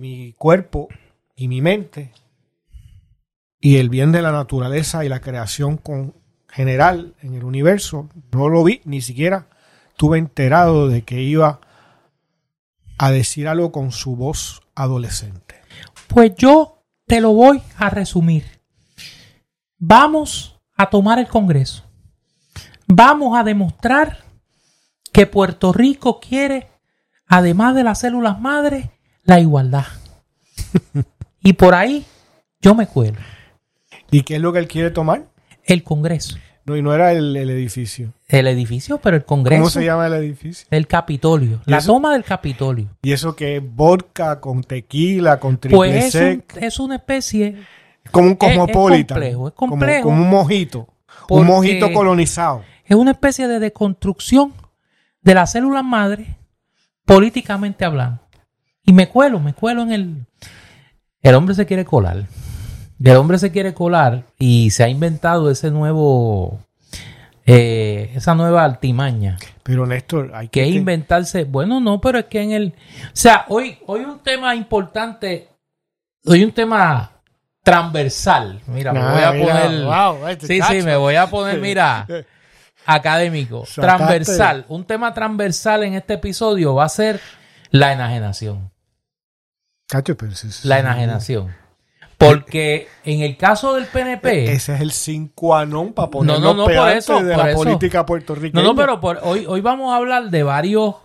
mi 0.00 0.32
cuerpo 0.38 0.88
y 1.36 1.48
mi 1.48 1.60
mente, 1.60 2.12
y 3.60 3.76
el 3.76 3.88
bien 3.90 4.10
de 4.12 4.22
la 4.22 4.32
naturaleza 4.32 5.04
y 5.04 5.08
la 5.08 5.20
creación 5.20 5.76
con, 5.76 6.14
general 6.48 7.14
en 7.20 7.34
el 7.34 7.44
universo, 7.44 8.08
no 8.32 8.48
lo 8.48 8.62
vi, 8.64 8.80
ni 8.84 9.00
siquiera 9.00 9.48
estuve 9.88 10.18
enterado 10.18 10.88
de 10.88 11.02
que 11.02 11.20
iba 11.22 11.60
a 12.98 13.10
decir 13.10 13.48
algo 13.48 13.72
con 13.72 13.92
su 13.92 14.16
voz 14.16 14.62
adolescente. 14.74 15.56
Pues 16.08 16.32
yo 16.36 16.82
te 17.06 17.20
lo 17.20 17.32
voy 17.32 17.62
a 17.76 17.90
resumir. 17.90 18.44
Vamos 19.78 20.60
a 20.76 20.90
tomar 20.90 21.18
el 21.18 21.28
Congreso. 21.28 21.84
Vamos 22.86 23.38
a 23.38 23.42
demostrar 23.42 24.24
que 25.12 25.26
Puerto 25.26 25.72
Rico 25.72 26.20
quiere, 26.20 26.68
además 27.26 27.74
de 27.74 27.84
las 27.84 28.00
células 28.00 28.40
madres, 28.40 28.88
la 29.22 29.40
igualdad. 29.40 29.86
y 31.40 31.54
por 31.54 31.74
ahí 31.74 32.04
yo 32.60 32.74
me 32.74 32.86
cuelo. 32.86 33.18
¿Y 34.10 34.22
qué 34.22 34.36
es 34.36 34.40
lo 34.40 34.52
que 34.52 34.58
él 34.58 34.68
quiere 34.68 34.90
tomar? 34.90 35.26
El 35.64 35.82
Congreso. 35.82 36.36
No, 36.66 36.76
y 36.76 36.82
no 36.82 36.94
era 36.94 37.12
el, 37.12 37.36
el 37.36 37.50
edificio. 37.50 38.12
El 38.28 38.46
edificio, 38.46 38.98
pero 38.98 39.16
el 39.16 39.24
Congreso. 39.24 39.60
¿Cómo 39.60 39.70
se 39.70 39.84
llama 39.84 40.06
el 40.06 40.14
edificio? 40.14 40.66
El 40.70 40.86
Capitolio. 40.86 41.60
¿Y 41.66 41.70
La 41.70 41.78
eso? 41.78 41.92
toma 41.92 42.12
del 42.14 42.24
Capitolio. 42.24 42.88
Y 43.02 43.12
eso 43.12 43.36
que 43.36 43.56
es 43.56 43.62
vodka 43.64 44.40
con 44.40 44.62
tequila, 44.64 45.38
con 45.38 45.58
triple 45.58 45.76
Pues 45.76 46.14
es, 46.14 46.14
un- 46.14 46.44
es 46.62 46.78
una 46.80 46.96
especie 46.96 47.56
Como 48.10 48.28
un 48.28 48.38
Es- 48.40 48.50
es 48.50 48.56
complejo, 48.56 49.48
es 49.48 49.54
complejo. 49.54 50.02
Como, 50.08 50.22
un 50.22 50.28
mojito. 50.30 50.88
Un 51.28 51.46
mojito 51.46 51.92
colonizado. 51.92 52.62
es 52.84 52.96
una 52.96 53.10
especie 53.12 53.46
de 53.48 53.58
deconstrucción 53.58 54.52
de 55.22 55.34
las 55.34 55.52
células 55.52 55.84
madre 55.84 56.36
políticamente 57.04 57.84
hablando. 57.84 58.20
Y 58.84 58.92
me 58.92 59.08
cuelo, 59.08 59.38
me 59.40 59.54
cuelo 59.54 59.82
en 59.82 59.92
el... 59.92 60.26
El 61.22 61.34
hombre 61.34 61.54
se 61.54 61.64
quiere 61.66 61.84
colar. 61.86 62.26
El 63.02 63.16
hombre 63.16 63.38
se 63.38 63.50
quiere 63.52 63.74
colar 63.74 64.24
y 64.38 64.70
se 64.70 64.84
ha 64.84 64.88
inventado 64.88 65.50
ese 65.50 65.70
nuevo... 65.70 66.60
eh, 67.46 68.12
esa 68.14 68.34
nueva 68.34 68.64
altimaña. 68.64 69.36
Pero 69.62 69.86
Néstor, 69.86 70.30
hay 70.34 70.48
Que 70.48 70.66
inventarse... 70.66 71.44
Bueno, 71.44 71.80
no, 71.80 72.00
pero 72.00 72.18
es 72.18 72.26
que 72.26 72.42
en 72.42 72.52
el... 72.52 72.74
O 73.06 73.10
sea, 73.12 73.44
hoy, 73.48 73.78
hoy 73.86 74.00
un 74.00 74.18
tema 74.20 74.54
importante... 74.54 75.48
Hoy 76.26 76.44
un 76.44 76.52
tema 76.52 77.10
transversal. 77.62 78.60
Mira, 78.66 78.92
me 78.92 79.00
Ah, 79.00 79.12
voy 79.12 79.22
a 79.22 79.32
mira, 79.32 79.62
poner... 79.62 79.84
wow, 79.84 80.28
este 80.28 80.46
Sí, 80.46 80.60
sí, 80.62 80.82
me 80.82 80.96
voy 80.96 81.16
a 81.16 81.26
poner, 81.28 81.60
mira, 81.60 82.06
académico. 82.86 83.62
Sacaste- 83.64 83.80
Transversal. 83.80 84.64
Un 84.68 84.84
tema 84.84 85.12
transversal 85.14 85.82
en 85.84 85.94
este 85.94 86.14
episodio 86.14 86.74
va 86.74 86.84
a 86.84 86.88
ser 86.90 87.20
la 87.70 87.92
enajenación. 87.92 88.70
Cacho, 89.88 90.16
pero 90.16 90.32
es- 90.32 90.64
La 90.64 90.78
enajenación. 90.78 91.54
Porque 92.28 92.88
en 93.04 93.20
el 93.20 93.36
caso 93.36 93.74
del 93.74 93.86
PNP. 93.86 94.52
Ese 94.52 94.74
es 94.74 94.80
el 94.80 94.92
cinco 94.92 95.54
anón 95.54 95.92
para 95.92 96.10
poner 96.10 96.40
no, 96.40 96.54
no, 96.54 96.64
por 96.64 96.88
eso, 96.90 97.22
de 97.22 97.34
por 97.34 97.44
la 97.44 97.50
eso. 97.50 97.58
política 97.58 98.06
puertorriqueña. 98.06 98.62
No, 98.62 98.70
no, 98.70 98.76
pero 98.76 99.00
por- 99.00 99.20
hoy, 99.22 99.46
hoy 99.46 99.60
vamos 99.60 99.92
a 99.92 99.96
hablar 99.96 100.30
de 100.30 100.42
varios 100.42 100.96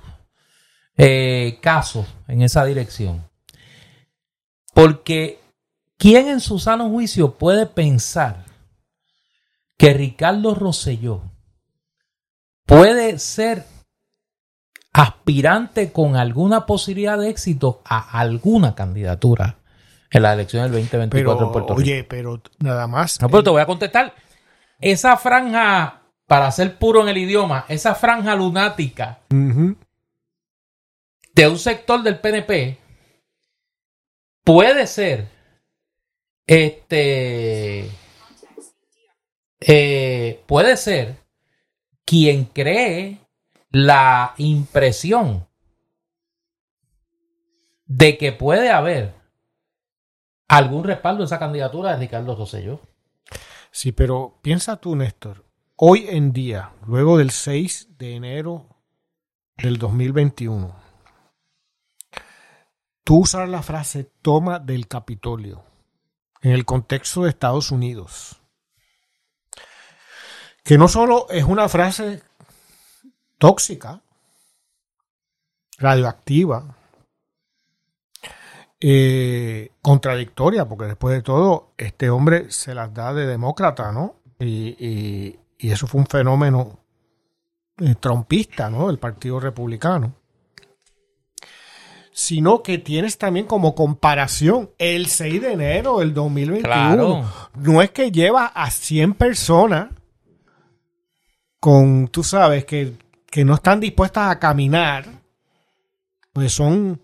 eh, 0.97 1.59
casos 1.61 2.05
en 2.27 2.41
esa 2.41 2.65
dirección. 2.65 3.27
Porque, 4.73 5.39
¿quién 5.97 6.27
en 6.27 6.39
su 6.39 6.59
sano 6.59 6.89
juicio 6.89 7.35
puede 7.35 7.65
pensar 7.65 8.45
que 9.77 9.93
Ricardo 9.93 10.55
Rosselló 10.55 11.21
puede 12.65 13.17
ser 13.19 13.65
aspirante 14.93 15.91
con 15.91 16.15
alguna 16.15 16.65
posibilidad 16.65 17.17
de 17.17 17.29
éxito 17.29 17.81
a 17.85 18.19
alguna 18.19 18.75
candidatura 18.75 19.58
en 20.11 20.23
la 20.23 20.33
elección 20.33 20.63
del 20.63 20.71
2024 20.71 21.37
Pero, 21.37 21.45
en 21.45 21.51
Puerto 21.51 21.75
Rico? 21.75 21.81
oye, 21.81 22.03
pero 22.03 22.41
nada 22.59 22.87
más. 22.87 23.21
No, 23.21 23.29
pero 23.29 23.43
te 23.43 23.49
voy 23.49 23.61
a 23.61 23.65
contestar. 23.65 24.13
Esa 24.79 25.17
franja, 25.17 26.01
para 26.25 26.51
ser 26.51 26.77
puro 26.77 27.01
en 27.01 27.09
el 27.09 27.17
idioma, 27.17 27.65
esa 27.67 27.95
franja 27.95 28.35
lunática 28.35 29.19
de 29.29 29.75
un 31.47 31.59
sector 31.59 32.01
del 32.03 32.19
PNP 32.19 32.77
puede 34.43 34.87
ser 34.87 35.27
este 36.47 37.89
eh, 39.59 40.43
puede 40.47 40.77
ser 40.77 41.17
quien 42.05 42.45
cree 42.45 43.19
la 43.69 44.33
impresión 44.37 45.47
de 47.85 48.17
que 48.17 48.31
puede 48.31 48.71
haber 48.71 49.13
algún 50.49 50.83
respaldo 50.83 51.23
a 51.23 51.25
esa 51.25 51.39
candidatura 51.39 51.91
de 51.91 51.99
Ricardo 51.99 52.35
Rosselló. 52.35 52.81
Sí, 53.71 53.91
pero 53.91 54.39
piensa 54.41 54.77
tú, 54.77 54.95
Néstor, 54.95 55.45
hoy 55.75 56.07
en 56.09 56.33
día, 56.33 56.73
luego 56.87 57.19
del 57.19 57.29
6 57.29 57.97
de 57.97 58.15
enero 58.15 58.65
del 59.55 59.77
2021, 59.77 60.75
tú 63.03 63.19
usar 63.19 63.47
la 63.47 63.61
frase 63.61 64.11
toma 64.21 64.59
del 64.59 64.87
Capitolio 64.87 65.63
en 66.41 66.51
el 66.51 66.65
contexto 66.65 67.23
de 67.23 67.29
Estados 67.29 67.69
Unidos, 67.69 68.41
que 70.63 70.79
no 70.79 70.87
solo 70.87 71.27
es 71.29 71.43
una 71.43 71.69
frase 71.69 72.23
tóxica, 73.37 74.01
radioactiva, 75.77 76.75
eh, 78.81 79.71
contradictoria, 79.81 80.65
porque 80.65 80.85
después 80.85 81.15
de 81.15 81.21
todo, 81.21 81.73
este 81.77 82.09
hombre 82.09 82.49
se 82.49 82.73
las 82.73 82.93
da 82.93 83.13
de 83.13 83.25
demócrata, 83.25 83.91
¿no? 83.91 84.15
Y, 84.39 84.75
y, 84.79 85.39
eso 85.59 85.87
fue 85.87 85.99
un 85.99 86.07
fenómeno 86.07 86.79
eh, 87.79 87.95
trompista, 87.99 88.69
¿no? 88.69 88.87
Del 88.87 88.97
Partido 88.97 89.39
Republicano. 89.39 90.13
Sino 92.13 92.63
que 92.63 92.77
tienes 92.77 93.17
también 93.17 93.45
como 93.45 93.75
comparación 93.75 94.71
el 94.77 95.07
6 95.07 95.41
de 95.41 95.53
enero 95.53 95.99
del 95.99 96.13
2021. 96.13 97.25
No 97.55 97.81
es 97.81 97.91
que 97.91 98.11
lleva 98.11 98.45
a 98.47 98.71
100 98.71 99.13
personas 99.15 99.89
con, 101.59 102.07
tú 102.07 102.23
sabes, 102.23 102.63
que, 102.63 102.93
que 103.29 103.43
no 103.43 103.55
están 103.55 103.81
dispuestas 103.81 104.31
a 104.31 104.39
caminar, 104.39 105.05
pues 106.31 106.53
son 106.53 107.01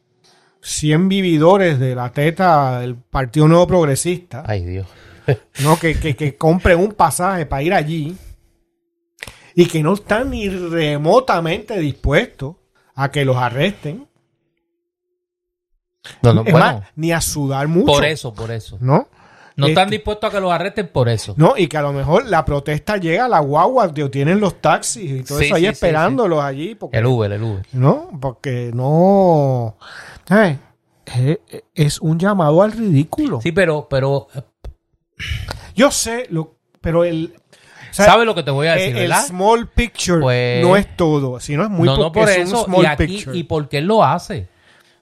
100 0.66 1.10
vividores 1.10 1.80
de 1.80 1.94
la 1.94 2.12
teta 2.12 2.80
del 2.80 2.96
Partido 2.96 3.48
Nuevo 3.48 3.68
Progresista. 3.68 4.44
Ay, 4.48 4.66
Dios. 4.66 4.88
¿no? 5.64 5.78
Que, 5.78 6.00
que, 6.00 6.16
que 6.16 6.36
compren 6.36 6.80
un 6.80 6.94
pasaje 6.94 7.46
para 7.46 7.62
ir 7.62 7.74
allí 7.74 8.18
y 9.54 9.68
que 9.68 9.84
no 9.84 9.94
están 9.94 10.32
ni 10.32 10.50
remotamente 10.50 11.80
dispuestos 11.80 12.56
a 12.96 13.12
que 13.12 13.26
los 13.26 13.38
arresten. 13.38 14.08
No, 16.24 16.34
no, 16.34 16.42
es 16.42 16.52
bueno, 16.52 16.60
más, 16.60 16.84
ni 16.96 17.12
a 17.12 17.22
sudar 17.22 17.68
mucho. 17.68 17.86
por 17.86 18.06
eso, 18.06 18.34
por 18.34 18.50
eso. 18.52 18.78
¿No? 18.82 19.08
No 19.58 19.68
Este- 19.68 19.72
están 19.80 19.90
dispuestos 19.90 20.30
a 20.30 20.34
que 20.34 20.42
los 20.42 20.52
arresten 20.52 20.88
por 20.90 21.08
eso. 21.08 21.34
No, 21.38 21.54
y 21.56 21.68
que 21.68 21.78
a 21.78 21.82
lo 21.82 21.94
mejor 21.94 22.26
la 22.26 22.44
protesta 22.44 22.98
llega 22.98 23.26
a 23.26 23.30
la 23.30 23.40
guagua, 23.40 23.94
tío, 23.94 24.12
tienen 24.12 24.40
los 24.42 24.60
taxis 24.62 25.10
y 25.10 25.24
todo 25.24 25.40
Sí, 25.40 25.46
eso 25.46 25.56
ahí 25.56 25.62
sí, 25.62 25.68
sí, 25.68 25.72
esperándolos 25.74 26.44
allí. 26.44 26.76
Porque, 26.76 26.98
El 26.98 27.06
Uber, 27.06 27.32
el 27.32 27.42
Uber. 27.44 27.66
¿No? 27.72 28.10
Porque 28.20 28.72
no. 28.74 29.78
¿sabes? 30.28 30.58
Es, 31.06 31.38
es 31.74 32.02
un 32.02 32.20
llamado 32.20 32.62
al 32.64 32.72
ridículo. 32.74 33.40
Sí, 33.42 33.52
pero, 33.54 33.88
pero, 33.90 34.28
eh, 34.36 34.42
Yo 35.76 35.92
sé, 35.92 36.28
lo, 36.30 36.56
pero 36.82 37.04
el. 37.06 37.34
¿sabes 37.92 38.26
lo 38.26 38.36
que 38.36 38.44
te 38.44 38.52
voy 38.52 38.68
a 38.68 38.74
decir, 38.74 38.98
el, 38.98 39.08
verdad? 39.10 39.26
small 39.26 39.70
picture 39.70 40.20
Pues- 40.20 40.62
no 40.66 40.76
es 40.76 40.98
todo, 40.98 41.40
sino 41.40 41.64
es 41.64 41.70
muy 41.70 41.86
no, 41.88 41.96
no 41.98 42.12
por 42.12 42.30
es 42.30 42.38
un 42.40 42.44
eso. 42.44 42.66
small 42.66 42.84
Y 42.84 42.86
aquí, 42.88 43.08
picture. 43.08 43.38
¿y 43.38 43.44
por 43.44 43.70
qué 43.70 43.78
él 43.78 43.86
lo 43.86 44.04
hace? 44.04 44.50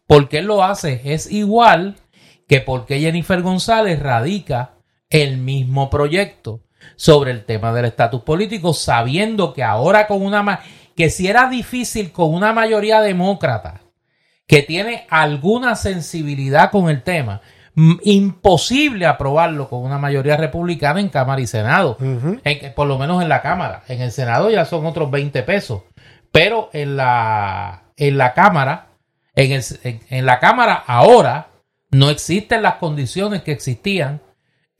Porque 0.06 0.38
él 0.40 0.46
lo 0.46 0.64
hace 0.64 1.02
es 1.06 1.32
igual 1.32 1.96
que 2.54 2.62
porque 2.62 3.00
Jennifer 3.00 3.42
González 3.42 4.00
radica 4.00 4.76
el 5.10 5.38
mismo 5.38 5.90
proyecto 5.90 6.60
sobre 6.96 7.32
el 7.32 7.46
tema 7.46 7.74
del 7.74 7.86
estatus 7.86 8.22
político, 8.22 8.76
sabiendo 8.76 9.56
que 9.56 9.64
ahora 9.64 10.06
con 10.06 10.24
una 10.24 10.60
que 10.96 11.10
si 11.10 11.28
era 11.28 11.50
difícil 11.50 12.12
con 12.12 12.32
una 12.32 12.54
mayoría 12.54 13.02
demócrata 13.02 13.82
que 14.46 14.62
tiene 14.62 15.08
alguna 15.10 15.74
sensibilidad 15.76 16.70
con 16.70 16.92
el 16.92 17.02
tema, 17.02 17.42
imposible 18.04 19.08
aprobarlo 19.08 19.68
con 19.68 19.82
una 19.84 19.98
mayoría 19.98 20.38
republicana 20.38 21.00
en 21.00 21.10
Cámara 21.10 21.42
y 21.42 21.48
Senado. 21.48 21.98
Ujú. 22.00 22.40
En- 22.44 22.74
por 22.76 22.86
lo 22.88 23.00
menos 23.00 23.24
en 23.24 23.30
la 23.30 23.42
Cámara. 23.42 23.82
En 23.88 24.00
el 24.00 24.12
Senado 24.12 24.52
ya 24.52 24.66
son 24.66 24.86
otros 24.86 25.10
20 25.10 25.42
pesos. 25.42 25.82
Pero 26.32 26.70
en 26.72 26.98
la, 26.98 27.86
en 27.98 28.16
la 28.20 28.36
Cámara, 28.36 28.90
en, 29.34 29.54
el- 29.54 29.64
en- 29.84 30.02
en 30.12 30.26
la 30.28 30.40
Cámara 30.40 30.84
ahora 30.86 31.48
no 31.94 32.10
existen 32.10 32.62
las 32.62 32.76
condiciones 32.76 33.44
que 33.44 33.52
existían 33.52 34.22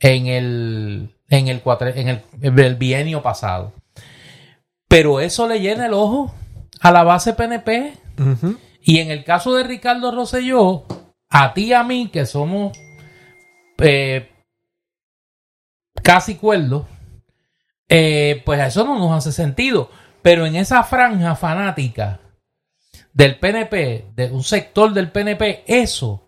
en 0.00 0.26
el, 0.26 1.16
en 1.28 1.48
el, 1.48 1.62
en 1.94 2.08
el, 2.08 2.22
en 2.42 2.58
el 2.58 2.74
bienio 2.76 3.22
pasado. 3.22 3.72
Pero 4.88 5.20
eso 5.20 5.48
le 5.48 5.60
llena 5.60 5.86
el 5.86 5.94
ojo 5.94 6.34
a 6.80 6.90
la 6.92 7.04
base 7.04 7.32
PNP. 7.32 7.94
Y 8.82 8.98
en 8.98 9.10
el 9.10 9.24
caso 9.24 9.54
de 9.54 9.64
Ricardo 9.64 10.10
Rosselló, 10.10 10.84
a 11.30 11.54
ti 11.54 11.66
y 11.66 11.72
a 11.72 11.82
mí, 11.82 12.10
que 12.12 12.26
somos 12.26 12.76
eh, 13.78 14.30
casi 16.02 16.34
cuerdos, 16.34 16.86
eh, 17.88 18.42
pues 18.44 18.60
eso 18.60 18.84
no 18.84 18.98
nos 18.98 19.12
hace 19.12 19.32
sentido. 19.32 19.90
Pero 20.22 20.46
en 20.46 20.56
esa 20.56 20.82
franja 20.84 21.34
fanática 21.34 22.20
del 23.12 23.38
PNP, 23.38 24.12
de 24.14 24.30
un 24.30 24.42
sector 24.42 24.92
del 24.92 25.10
PNP, 25.10 25.64
eso, 25.66 26.23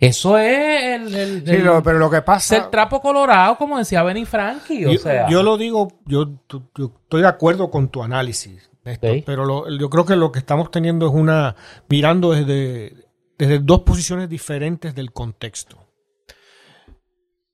eso 0.00 0.38
es 0.38 0.82
el, 1.00 1.14
el- 1.14 1.44
Sí, 1.46 1.54
el- 1.54 1.64
lo- 1.64 1.82
pero 1.82 1.98
lo 1.98 2.10
que 2.10 2.18
es 2.18 2.22
pasa. 2.22 2.56
el 2.56 2.70
trapo 2.70 3.00
colorado, 3.00 3.56
como 3.56 3.78
decía 3.78 4.02
Benny 4.02 4.24
Frankie. 4.24 4.84
O 4.86 4.92
yo, 4.92 4.98
sea, 4.98 5.28
yo 5.28 5.42
lo 5.42 5.56
digo, 5.56 5.88
yo, 6.04 6.28
estoy 6.48 7.22
de 7.22 7.28
acuerdo 7.28 7.70
con 7.70 7.88
tu 7.88 8.02
análisis, 8.02 8.70
Néstor, 8.84 9.10
Ok. 9.18 9.22
pero 9.26 9.44
lo- 9.44 9.68
yo 9.70 9.90
creo 9.90 10.04
que 10.04 10.16
lo 10.16 10.30
que 10.32 10.38
estamos 10.38 10.70
teniendo 10.70 11.06
es 11.08 11.12
una. 11.14 11.56
mirando 11.88 12.32
desde, 12.32 13.06
desde 13.38 13.58
dos 13.58 13.80
posiciones 13.80 14.28
diferentes 14.28 14.94
del 14.94 15.12
contexto. 15.12 15.78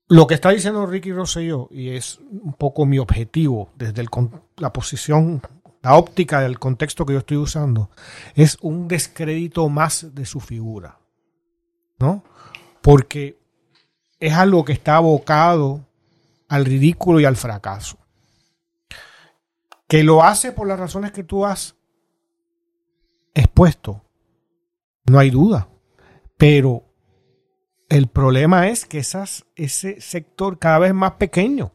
Lo 0.09 0.27
que 0.27 0.35
está 0.35 0.49
diciendo 0.49 0.85
Ricky 0.85 1.11
Rosselló, 1.11 1.69
y 1.71 1.89
es 1.91 2.19
un 2.29 2.53
poco 2.53 2.85
mi 2.85 2.99
objetivo 2.99 3.71
desde 3.75 4.01
el 4.01 4.09
con- 4.09 4.43
la 4.57 4.71
posición, 4.71 5.41
la 5.81 5.95
óptica 5.95 6.41
del 6.41 6.59
contexto 6.59 7.05
que 7.05 7.13
yo 7.13 7.19
estoy 7.19 7.37
usando, 7.37 7.89
es 8.35 8.57
un 8.61 8.87
descrédito 8.87 9.67
más 9.69 10.13
de 10.13 10.25
su 10.25 10.39
figura. 10.39 10.99
¿No? 11.99 12.23
Porque 12.83 13.39
es 14.19 14.33
algo 14.33 14.63
que 14.63 14.73
está 14.73 14.97
abocado 14.97 15.87
al 16.49 16.65
ridículo 16.65 17.19
y 17.19 17.25
al 17.25 17.37
fracaso. 17.37 17.97
Que 19.87 20.03
lo 20.03 20.21
hace 20.23 20.51
por 20.51 20.67
las 20.67 20.79
razones 20.79 21.11
que 21.11 21.23
tú 21.23 21.45
has 21.45 21.75
expuesto, 23.33 24.03
no 25.05 25.17
hay 25.17 25.29
duda. 25.29 25.69
Pero 26.37 26.83
el 27.89 28.07
problema 28.07 28.67
es 28.67 28.85
que 28.85 28.99
esas, 28.99 29.45
ese 29.55 29.99
sector 30.01 30.59
cada 30.59 30.79
vez 30.79 30.93
más 30.93 31.13
pequeño. 31.13 31.71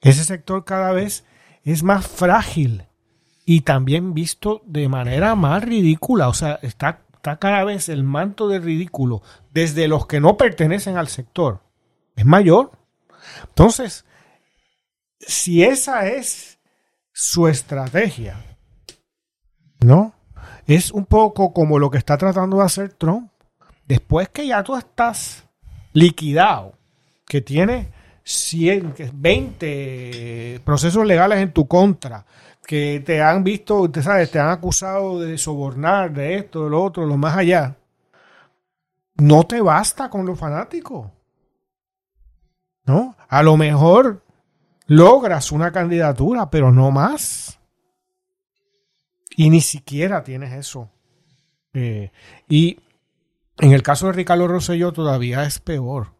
Ese 0.00 0.24
sector 0.24 0.64
cada 0.64 0.92
vez 0.92 1.24
es 1.64 1.82
más 1.82 2.06
frágil 2.06 2.86
y 3.46 3.62
también 3.62 4.14
visto 4.14 4.62
de 4.66 4.88
manera 4.88 5.34
más 5.34 5.64
ridícula. 5.64 6.28
O 6.28 6.34
sea, 6.34 6.58
está, 6.62 7.03
está 7.24 7.38
cada 7.38 7.64
vez 7.64 7.88
el 7.88 8.04
manto 8.04 8.48
de 8.48 8.58
ridículo 8.58 9.22
desde 9.50 9.88
los 9.88 10.06
que 10.06 10.20
no 10.20 10.36
pertenecen 10.36 10.98
al 10.98 11.08
sector. 11.08 11.62
Es 12.16 12.26
mayor. 12.26 12.72
Entonces, 13.48 14.04
si 15.20 15.64
esa 15.64 16.06
es 16.06 16.58
su 17.12 17.48
estrategia, 17.48 18.36
¿no? 19.80 20.12
Es 20.66 20.90
un 20.90 21.06
poco 21.06 21.54
como 21.54 21.78
lo 21.78 21.90
que 21.90 21.96
está 21.96 22.18
tratando 22.18 22.58
de 22.58 22.64
hacer 22.64 22.92
Trump. 22.92 23.32
Después 23.86 24.28
que 24.28 24.46
ya 24.46 24.62
tú 24.62 24.76
estás 24.76 25.44
liquidado, 25.94 26.74
que 27.26 27.40
tienes 27.40 27.86
100, 28.24 28.92
que 28.92 29.10
20 29.14 30.60
procesos 30.62 31.06
legales 31.06 31.38
en 31.38 31.52
tu 31.52 31.66
contra, 31.66 32.26
que 32.66 33.02
te 33.04 33.20
han 33.20 33.44
visto, 33.44 33.76
usted 33.82 34.02
sabes, 34.02 34.30
te 34.30 34.38
han 34.38 34.48
acusado 34.48 35.20
de 35.20 35.36
sobornar, 35.38 36.12
de 36.12 36.36
esto, 36.36 36.64
de 36.64 36.70
lo 36.70 36.82
otro, 36.82 37.06
lo 37.06 37.16
más 37.16 37.36
allá. 37.36 37.76
No 39.16 39.44
te 39.44 39.60
basta 39.60 40.08
con 40.10 40.26
los 40.26 40.38
fanáticos. 40.38 41.10
¿No? 42.86 43.16
A 43.28 43.42
lo 43.42 43.56
mejor 43.56 44.22
logras 44.86 45.52
una 45.52 45.72
candidatura, 45.72 46.50
pero 46.50 46.72
no 46.72 46.90
más. 46.90 47.58
Y 49.36 49.50
ni 49.50 49.60
siquiera 49.60 50.22
tienes 50.22 50.52
eso. 50.52 50.90
Eh, 51.72 52.12
y 52.48 52.80
en 53.58 53.72
el 53.72 53.82
caso 53.82 54.06
de 54.06 54.12
Ricardo 54.12 54.48
Rosselló 54.48 54.92
todavía 54.92 55.44
es 55.44 55.58
peor. 55.58 56.14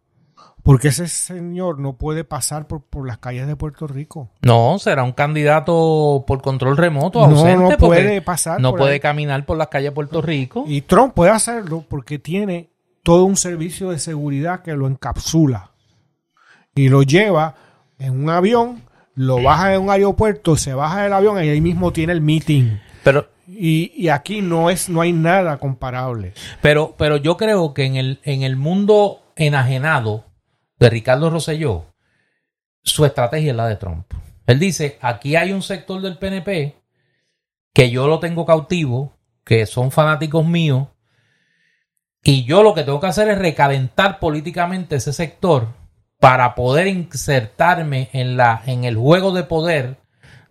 Porque 0.64 0.88
ese 0.88 1.06
señor 1.08 1.78
no 1.78 1.92
puede 1.92 2.24
pasar 2.24 2.66
por, 2.66 2.82
por 2.82 3.06
las 3.06 3.18
calles 3.18 3.46
de 3.46 3.54
Puerto 3.54 3.86
Rico. 3.86 4.30
no, 4.42 4.78
será 4.80 5.04
un 5.04 5.12
candidato 5.12 6.24
por 6.26 6.40
control 6.42 6.76
remoto, 6.76 7.20
No, 7.20 7.36
ausente, 7.36 7.56
no 7.56 7.64
porque 7.68 7.76
puede 8.02 8.22
pasar 8.22 8.60
No 8.60 8.74
puede 8.74 8.94
ahí. 8.94 9.00
caminar 9.00 9.44
por 9.44 9.56
las 9.58 9.68
calles 9.68 9.90
de 9.90 9.94
Puerto 9.94 10.22
Rico. 10.22 10.64
Y 10.66 10.80
Trump 10.80 11.14
puede 11.14 11.30
hacerlo 11.32 11.84
porque 11.88 12.18
tiene 12.18 12.70
todo 13.02 13.24
un 13.24 13.36
servicio 13.36 13.90
de 13.90 13.98
seguridad 13.98 14.62
que 14.62 14.72
lo 14.74 14.86
encapsula. 14.88 15.70
Y 16.74 16.88
lo 16.88 17.02
lleva 17.02 17.54
en 17.98 18.18
un 18.24 18.30
avión, 18.30 18.82
lo 19.14 19.42
baja 19.42 19.74
en 19.74 19.82
un 19.82 19.90
aeropuerto, 19.90 20.56
se 20.56 20.72
baja 20.74 21.02
del 21.02 21.12
avión 21.12 21.36
y 21.44 21.48
ahí 21.50 21.60
mismo 21.60 21.92
tiene 21.92 22.14
el 22.14 22.22
meeting. 22.22 22.78
Pero 23.04 23.28
Y, 23.46 23.92
y 23.94 24.08
aquí 24.08 24.40
no 24.40 24.70
es, 24.70 24.88
no 24.88 25.02
hay 25.02 25.12
nada 25.12 25.58
comparable. 25.58 26.32
Pero, 26.62 26.94
pero 26.96 27.18
yo 27.18 27.36
creo 27.36 27.74
que 27.74 27.84
en 27.84 27.96
el, 27.96 28.20
en 28.24 28.42
el 28.42 28.56
mundo 28.56 29.20
enajenado 29.36 30.24
de 30.78 30.90
Ricardo 30.90 31.30
Rosselló, 31.30 31.94
su 32.82 33.04
estrategia 33.04 33.50
es 33.50 33.56
la 33.56 33.68
de 33.68 33.76
Trump. 33.76 34.12
Él 34.46 34.58
dice, 34.58 34.98
aquí 35.00 35.36
hay 35.36 35.52
un 35.52 35.62
sector 35.62 36.00
del 36.02 36.18
PNP 36.18 36.76
que 37.72 37.90
yo 37.90 38.06
lo 38.06 38.20
tengo 38.20 38.44
cautivo, 38.44 39.16
que 39.44 39.66
son 39.66 39.90
fanáticos 39.90 40.46
míos, 40.46 40.88
y 42.22 42.44
yo 42.44 42.62
lo 42.62 42.74
que 42.74 42.84
tengo 42.84 43.00
que 43.00 43.06
hacer 43.06 43.28
es 43.28 43.38
recalentar 43.38 44.18
políticamente 44.18 44.96
ese 44.96 45.12
sector 45.12 45.68
para 46.20 46.54
poder 46.54 46.86
insertarme 46.86 48.08
en, 48.12 48.36
la, 48.36 48.62
en 48.66 48.84
el 48.84 48.96
juego 48.96 49.32
de 49.32 49.42
poder 49.42 49.98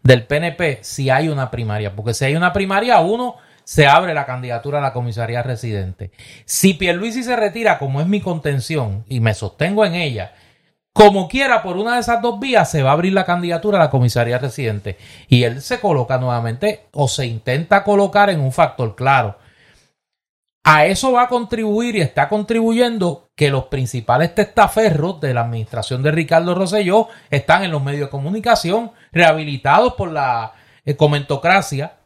del 0.04 0.28
PNP 0.28 0.80
si 0.82 1.10
hay 1.10 1.30
una 1.30 1.50
primaria. 1.50 1.96
Porque 1.96 2.14
si 2.14 2.26
hay 2.26 2.36
una 2.36 2.54
primaria, 2.54 3.00
uno 3.00 3.38
se 3.64 3.88
abre 3.88 4.14
la 4.14 4.26
candidatura 4.26 4.80
a 4.80 4.82
la 4.82 4.94
comisaría 4.94 5.44
residente. 5.44 6.12
Si 6.46 6.74
Pierluisi 6.74 7.24
se 7.24 7.36
retira, 7.36 7.80
como 7.80 8.02
es 8.02 8.08
mi 8.08 8.22
contención, 8.22 9.06
y 9.08 9.20
me 9.20 9.34
sostengo 9.34 9.86
en 9.86 9.96
ella, 9.96 10.34
como 10.94 11.28
quiera, 11.28 11.64
por 11.64 11.78
una 11.78 11.96
de 11.96 12.02
esas 12.02 12.22
dos 12.22 12.40
vías 12.40 12.70
se 12.70 12.84
va 12.84 12.92
a 12.92 12.94
abrir 12.94 13.14
la 13.14 13.26
candidatura 13.26 13.80
a 13.80 13.82
la 13.82 13.90
comisaría 13.90 14.38
residente. 14.38 14.98
Y 15.28 15.44
él 15.44 15.62
se 15.64 15.80
coloca 15.80 16.20
nuevamente 16.20 16.86
o 16.92 17.08
se 17.08 17.26
intenta 17.26 17.84
colocar 17.84 18.30
en 18.30 18.40
un 18.40 18.52
factor 18.52 18.96
claro. 18.96 19.38
A 20.64 20.86
eso 20.86 21.12
va 21.12 21.24
a 21.24 21.28
contribuir 21.28 21.96
y 21.96 22.02
está 22.02 22.30
contribuyendo 22.30 23.28
que 23.36 23.50
los 23.50 23.66
principales 23.66 24.34
testaferros 24.36 25.20
de 25.20 25.34
la 25.34 25.42
administración 25.42 26.04
de 26.04 26.12
Ricardo 26.12 26.56
Rosselló 26.56 27.08
están 27.32 27.64
en 27.64 27.72
los 27.72 27.84
medios 27.84 28.08
de 28.08 28.12
comunicación, 28.12 28.92
rehabilitados 29.12 29.96
por 29.96 30.12
la 30.12 30.54
eh, 30.86 30.96
comentocracia 30.96 31.98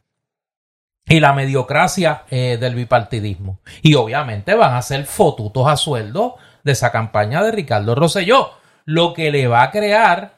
y 1.08 1.20
la 1.20 1.34
mediocracia 1.34 2.24
eh, 2.30 2.58
del 2.60 2.76
bipartidismo. 2.76 3.60
Y 3.82 3.96
obviamente 3.96 4.56
van 4.56 4.74
a 4.74 4.82
ser 4.82 5.06
fotutos 5.06 5.68
a 5.68 5.78
sueldo 5.78 6.36
de 6.64 6.74
esa 6.74 6.92
campaña 6.92 7.44
de 7.44 7.52
Ricardo 7.52 7.96
Rosselló, 7.96 8.52
lo 8.86 9.14
que 9.14 9.32
le 9.32 9.48
va 9.48 9.64
a 9.64 9.72
crear 9.72 10.38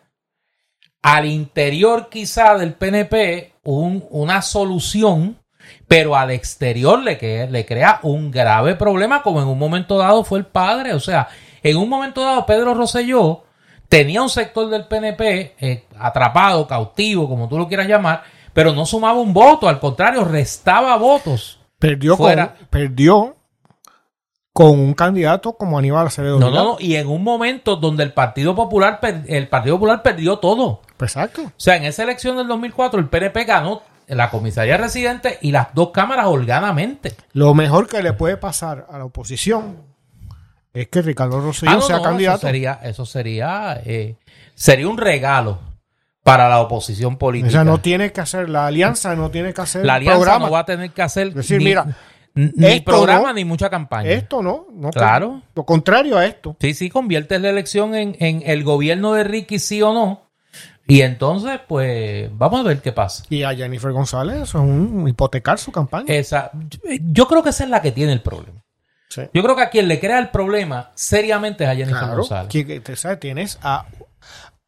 al 1.01 1.25
interior 1.25 2.10
quizá 2.10 2.58
del 2.58 2.73
PNP 2.73 3.53
un, 3.63 4.05
una 4.10 4.41
solución 4.41 5.39
pero 5.88 6.15
al 6.15 6.32
exterior 6.32 6.99
le, 6.99 7.17
crea 7.17 7.99
un 8.03 8.32
grave 8.32 8.75
problema, 8.75 9.21
como 9.21 9.41
en 9.41 9.47
un 9.47 9.58
momento 9.58 9.97
dado 9.97 10.23
fue 10.23 10.39
el 10.39 10.45
padre. 10.45 10.93
O 10.93 10.99
sea, 10.99 11.27
en 11.63 11.77
un 11.77 11.89
momento 11.89 12.21
dado 12.21 12.45
Pedro 12.45 12.73
Rosselló 12.73 13.43
tenía 13.88 14.21
un 14.21 14.29
sector 14.29 14.69
del 14.69 14.86
PNP 14.86 15.55
eh, 15.60 15.86
atrapado, 15.97 16.67
cautivo, 16.67 17.27
como 17.27 17.49
tú 17.49 17.58
lo 17.58 17.67
quieras 17.67 17.88
llamar, 17.88 18.23
pero 18.53 18.73
no 18.73 18.85
sumaba 18.85 19.19
un 19.19 19.33
voto, 19.33 19.67
al 19.67 19.79
contrario, 19.79 20.23
restaba 20.23 20.97
votos. 20.97 21.59
Perdió, 21.77 22.17
Con, 22.17 22.35
perdió 22.69 23.38
con 24.51 24.77
un 24.79 24.93
candidato 24.93 25.53
como 25.53 25.79
Aníbal 25.79 26.07
Acevedo. 26.07 26.39
No, 26.39 26.51
no, 26.51 26.63
no, 26.63 26.77
y 26.79 26.95
en 26.95 27.07
un 27.07 27.23
momento 27.23 27.77
donde 27.77 28.03
el 28.03 28.12
Partido 28.12 28.55
Popular, 28.55 28.99
el 29.27 29.47
Partido 29.47 29.75
Popular 29.75 30.03
perdió 30.03 30.39
todo. 30.39 30.81
Exacto. 30.99 31.43
O 31.43 31.51
sea, 31.55 31.77
en 31.77 31.85
esa 31.85 32.03
elección 32.03 32.35
del 32.35 32.47
2004 32.47 32.99
el 32.99 33.07
PNP 33.07 33.45
ganó 33.45 33.83
la 34.07 34.29
comisaría 34.29 34.75
residente 34.75 35.38
y 35.41 35.51
las 35.51 35.73
dos 35.73 35.91
cámaras 35.91 36.25
holgadamente. 36.25 37.15
Lo 37.31 37.53
mejor 37.53 37.88
que 37.88 38.03
le 38.03 38.13
puede 38.13 38.35
pasar 38.38 38.88
a 38.89 38.97
la 38.97 39.05
oposición 39.05 39.77
es 40.73 40.88
que 40.89 41.01
Ricardo 41.01 41.39
Rosselló 41.39 41.77
ah, 41.77 41.81
sea 41.81 42.01
candidato. 42.01 42.39
Eso 42.39 42.47
sería, 42.47 42.79
eso 42.83 43.05
sería, 43.05 43.81
eh, 43.85 44.17
sería 44.55 44.89
un 44.89 44.97
regalo 44.97 45.68
para 46.31 46.49
la 46.49 46.61
oposición 46.61 47.17
política. 47.17 47.49
O 47.49 47.51
sea, 47.51 47.63
no 47.63 47.79
tiene 47.79 48.11
que 48.11 48.21
hacer, 48.21 48.49
la 48.49 48.67
alianza 48.67 49.15
no 49.15 49.31
tiene 49.31 49.53
que 49.53 49.61
hacer 49.61 49.85
La 49.85 49.95
alianza 49.95 50.39
no 50.39 50.51
va 50.51 50.59
a 50.59 50.65
tener 50.65 50.91
que 50.91 51.01
hacer 51.01 51.33
decir, 51.33 51.59
mira, 51.59 51.85
ni 52.35 52.79
programa 52.81 53.33
ni 53.33 53.45
mucha 53.45 53.69
campaña. 53.69 54.09
Esto 54.09 54.41
no, 54.41 54.67
no 54.73 54.89
claro. 54.91 55.41
Lo 55.55 55.65
contrario 55.65 56.17
a 56.17 56.25
esto. 56.25 56.55
Sí, 56.59 56.73
sí, 56.73 56.89
convierte 56.89 57.39
la 57.39 57.49
elección 57.49 57.95
en, 57.95 58.15
en 58.19 58.43
el 58.45 58.63
gobierno 58.63 59.13
de 59.13 59.23
Ricky, 59.23 59.59
sí 59.59 59.81
o 59.81 59.93
no. 59.93 60.29
Y 60.87 61.01
entonces, 61.01 61.59
pues, 61.67 62.29
vamos 62.33 62.61
a 62.61 62.63
ver 62.63 62.81
qué 62.81 62.91
pasa. 62.91 63.23
Y 63.29 63.43
a 63.43 63.53
Jennifer 63.53 63.91
González 63.91 64.41
es 64.41 64.55
un 64.55 65.07
hipotecar 65.07 65.59
su 65.59 65.71
campaña. 65.71 66.05
Esa, 66.07 66.49
yo 66.99 67.27
creo 67.27 67.43
que 67.43 67.49
esa 67.49 67.63
es 67.63 67.69
la 67.69 67.81
que 67.81 67.91
tiene 67.91 68.11
el 68.11 68.21
problema. 68.21 68.63
Yo 69.33 69.43
creo 69.43 69.55
que 69.55 69.63
a 69.63 69.69
quien 69.69 69.87
le 69.87 69.99
crea 69.99 70.19
el 70.19 70.29
problema 70.29 70.91
seriamente 70.93 71.63
es 71.63 71.69
a 71.69 71.75
Jennifer 71.75 72.09
González. 72.09 73.19
Tienes 73.19 73.59
a 73.61 73.85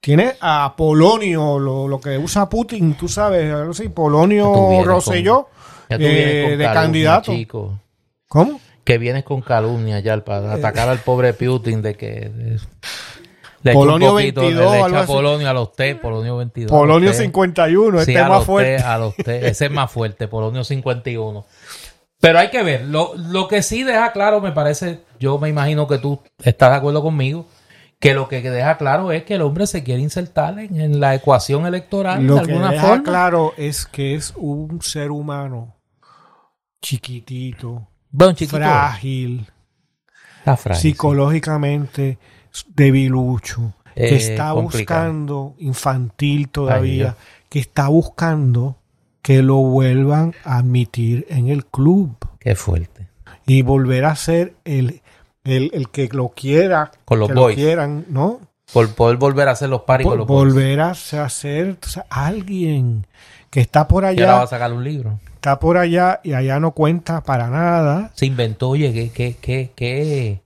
Tienes 0.01 0.35
a 0.41 0.73
Polonio, 0.75 1.59
lo, 1.59 2.01
que 2.01 2.17
usa 2.17 2.49
Putin, 2.49 2.95
tú 2.95 3.07
sabes, 3.07 3.53
sí, 3.77 3.89
Polonio 3.89 4.83
Rosselló, 4.83 5.49
eh, 5.89 6.55
de 6.57 6.65
candidato. 6.65 7.31
¿Cómo? 8.27 8.59
Que 8.83 8.97
vienes 8.97 9.23
con 9.23 9.41
calumnia 9.41 9.99
ya 9.99 10.17
para 10.23 10.53
atacar 10.53 10.89
al 10.89 10.97
pobre 11.01 11.33
Putin 11.33 11.83
de 11.83 11.93
que... 11.93 12.31
Polonio 13.61 14.15
22. 14.15 14.91
Le 14.91 15.03
Polonio 15.03 15.47
a 15.47 15.53
los 15.53 15.73
T, 15.73 15.93
Polonio 15.97 16.37
22. 16.37 16.71
Polonio 16.71 17.13
51, 17.13 17.99
este 17.99 18.19
es 18.19 18.27
más 18.27 18.43
fuerte. 18.43 18.77
a 18.77 18.97
los 18.97 19.15
T, 19.15 19.47
ese 19.49 19.65
es 19.65 19.71
más 19.71 19.91
fuerte, 19.91 20.27
Polonio 20.27 20.63
51. 20.63 21.45
Pero 22.19 22.39
hay 22.39 22.49
que 22.49 22.63
ver, 22.63 22.85
lo, 22.85 23.13
lo 23.15 23.47
que 23.47 23.61
sí 23.61 23.83
deja 23.83 24.11
claro, 24.13 24.41
me 24.41 24.51
parece, 24.51 25.01
yo 25.19 25.37
me 25.37 25.49
imagino 25.49 25.87
que 25.87 25.99
tú 25.99 26.19
estás 26.43 26.71
de 26.71 26.77
acuerdo 26.77 27.03
conmigo, 27.03 27.45
que 28.01 28.15
lo 28.15 28.27
que 28.27 28.41
deja 28.41 28.77
claro 28.77 29.11
es 29.11 29.23
que 29.23 29.35
el 29.35 29.43
hombre 29.43 29.67
se 29.67 29.83
quiere 29.83 30.01
insertar 30.01 30.57
en, 30.57 30.99
la 30.99 31.13
ecuación 31.13 31.67
electoral 31.67 32.25
lo 32.25 32.33
de 32.33 32.39
alguna 32.41 32.69
que 32.71 32.75
deja 32.75 33.03
claro 33.03 33.53
es 33.57 33.85
que 33.85 34.15
es 34.15 34.33
un 34.35 34.81
ser 34.81 35.11
humano 35.11 35.75
chiquitito, 36.81 37.87
frágil, 38.49 39.47
psicológicamente 40.73 42.17
debilucho, 42.69 43.75
que 43.93 44.15
eh, 44.15 44.15
está 44.15 44.53
buscando, 44.53 45.53
infantil 45.59 46.49
todavía, 46.49 47.15
que 47.49 47.59
está 47.59 47.87
buscando 47.87 48.77
que 49.21 49.43
lo 49.43 49.57
vuelvan 49.57 50.33
a 50.43 50.57
admitir 50.57 51.27
en 51.29 51.49
el 51.49 51.67
club. 51.67 52.15
Qué 52.39 52.55
fuerte. 52.55 53.09
Y 53.45 53.61
volver 53.61 54.05
a 54.05 54.15
ser 54.15 54.55
el, 54.65 55.00
el, 55.43 55.89
que 55.89 56.09
lo 56.11 56.29
quiera, 56.29 56.91
con 57.05 57.19
los 57.19 57.29
que 57.29 57.33
boys. 57.35 57.57
lo 57.57 57.63
quieran, 57.63 58.05
¿no? 58.09 58.39
Por 58.73 58.93
poder 58.93 59.17
volver 59.17 59.47
a 59.49 59.51
hacer 59.51 59.69
los 59.69 59.81
paris 59.81 60.07
con 60.07 60.17
los 60.17 60.27
Volver 60.27 60.79
a 60.79 60.93
ser 60.95 61.77
alguien 62.09 63.05
que 63.49 63.59
está 63.59 63.87
por 63.87 64.05
allá. 64.05 64.19
Y 64.19 64.23
ahora 64.23 64.37
va 64.37 64.43
a 64.43 64.47
sacar 64.47 64.71
un 64.71 64.83
libro. 64.83 65.19
Está 65.35 65.59
por 65.59 65.77
allá 65.77 66.21
y 66.23 66.33
allá 66.33 66.59
no 66.59 66.71
cuenta 66.71 67.21
para 67.21 67.49
nada. 67.49 68.11
Se 68.13 68.25
inventó, 68.25 68.69
oye, 68.69 68.93
qué, 68.93 69.09
qué, 69.09 69.35
qué, 69.41 69.71
qué, 69.75 70.41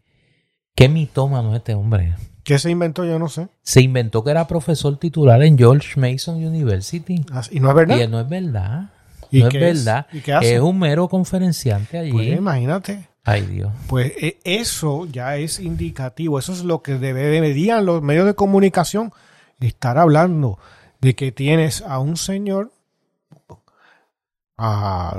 qué 0.73 0.89
mitómano 0.89 1.55
este 1.55 1.75
hombre. 1.75 2.15
¿Qué 2.43 2.59
se 2.59 2.69
inventó? 2.69 3.03
Yo 3.05 3.19
no 3.19 3.27
sé. 3.27 3.47
Se 3.63 3.81
inventó 3.81 4.23
que 4.23 4.31
era 4.31 4.47
profesor 4.47 4.97
titular 4.97 5.41
en 5.43 5.57
George 5.57 5.99
Mason 5.99 6.35
University. 6.35 7.25
Ah, 7.31 7.41
¿Y 7.49 7.59
no 7.59 7.69
es 7.69 7.75
verdad? 7.75 7.97
Y 7.97 8.07
no 8.07 8.19
es 8.19 8.29
verdad. 8.29 8.89
no 9.31 9.47
es 9.47 9.53
verdad. 9.53 10.07
Es? 10.11 10.17
¿Y 10.17 10.21
qué 10.21 10.33
hace? 10.33 10.55
Es 10.55 10.61
un 10.61 10.79
mero 10.79 11.07
conferenciante 11.07 11.97
allí. 11.97 12.11
Pues 12.11 12.27
imagínate. 12.27 13.07
Ay 13.25 13.41
Dios. 13.41 13.73
Pues 13.87 14.13
e, 14.17 14.39
eso 14.43 15.05
ya 15.07 15.35
es 15.35 15.59
indicativo. 15.59 16.39
Eso 16.39 16.53
es 16.53 16.63
lo 16.63 16.81
que 16.81 16.93
deberían 16.93 17.85
los 17.85 18.01
medios 18.01 18.27
de 18.27 18.35
comunicación 18.35 19.11
estar 19.59 19.97
hablando. 19.97 20.59
De 21.01 21.15
que 21.15 21.31
tienes 21.31 21.81
a 21.81 21.99
un 21.99 22.17
señor 22.17 22.71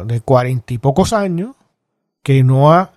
de 0.07 0.21
cuarenta 0.23 0.73
y 0.73 0.79
pocos 0.79 1.13
años 1.13 1.55
que 2.23 2.43
no 2.43 2.73
ha 2.73 2.93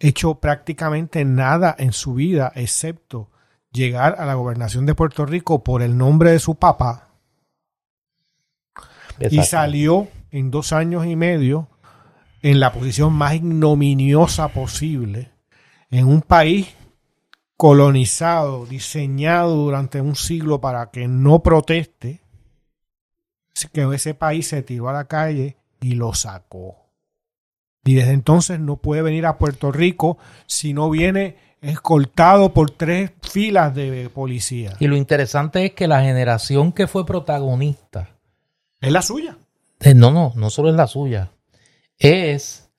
hecho 0.00 0.34
prácticamente 0.34 1.24
nada 1.24 1.74
en 1.78 1.92
su 1.92 2.14
vida 2.14 2.52
excepto 2.56 3.30
llegar 3.70 4.16
a 4.18 4.26
la 4.26 4.34
gobernación 4.34 4.84
de 4.86 4.96
Puerto 4.96 5.24
Rico 5.24 5.62
por 5.62 5.82
el 5.82 5.96
nombre 5.96 6.32
de 6.32 6.40
su 6.40 6.56
papá 6.56 7.08
y 9.30 9.42
salió 9.44 10.08
en 10.32 10.50
dos 10.50 10.72
años 10.72 11.06
y 11.06 11.14
medio 11.14 11.68
en 12.42 12.60
la 12.60 12.72
posición 12.72 13.12
más 13.12 13.34
ignominiosa 13.34 14.48
posible 14.48 15.30
en 15.90 16.06
un 16.06 16.22
país 16.22 16.74
colonizado, 17.56 18.66
diseñado 18.66 19.54
durante 19.54 20.00
un 20.00 20.16
siglo 20.16 20.60
para 20.60 20.90
que 20.90 21.06
no 21.06 21.42
proteste, 21.42 22.20
que 23.72 23.94
ese 23.94 24.14
país 24.14 24.48
se 24.48 24.62
tiró 24.62 24.88
a 24.88 24.92
la 24.92 25.04
calle 25.04 25.56
y 25.80 25.94
lo 25.94 26.14
sacó. 26.14 26.76
Y 27.84 27.94
desde 27.94 28.12
entonces 28.12 28.58
no 28.58 28.76
puede 28.76 29.02
venir 29.02 29.26
a 29.26 29.38
Puerto 29.38 29.70
Rico 29.70 30.18
si 30.46 30.72
no 30.72 30.90
viene 30.90 31.36
escoltado 31.60 32.52
por 32.52 32.70
tres 32.70 33.12
filas 33.22 33.74
de 33.74 34.10
policía. 34.12 34.74
Y 34.80 34.88
lo 34.88 34.96
interesante 34.96 35.64
es 35.66 35.72
que 35.72 35.86
la 35.86 36.02
generación 36.02 36.72
que 36.72 36.88
fue 36.88 37.06
protagonista 37.06 38.10
es 38.80 38.90
la 38.90 39.02
suya. 39.02 39.36
Eh, 39.80 39.94
no, 39.94 40.10
no, 40.10 40.32
no 40.34 40.50
solo 40.50 40.70
es 40.70 40.74
la 40.74 40.86
suya. 40.86 41.30
Es 41.98 42.70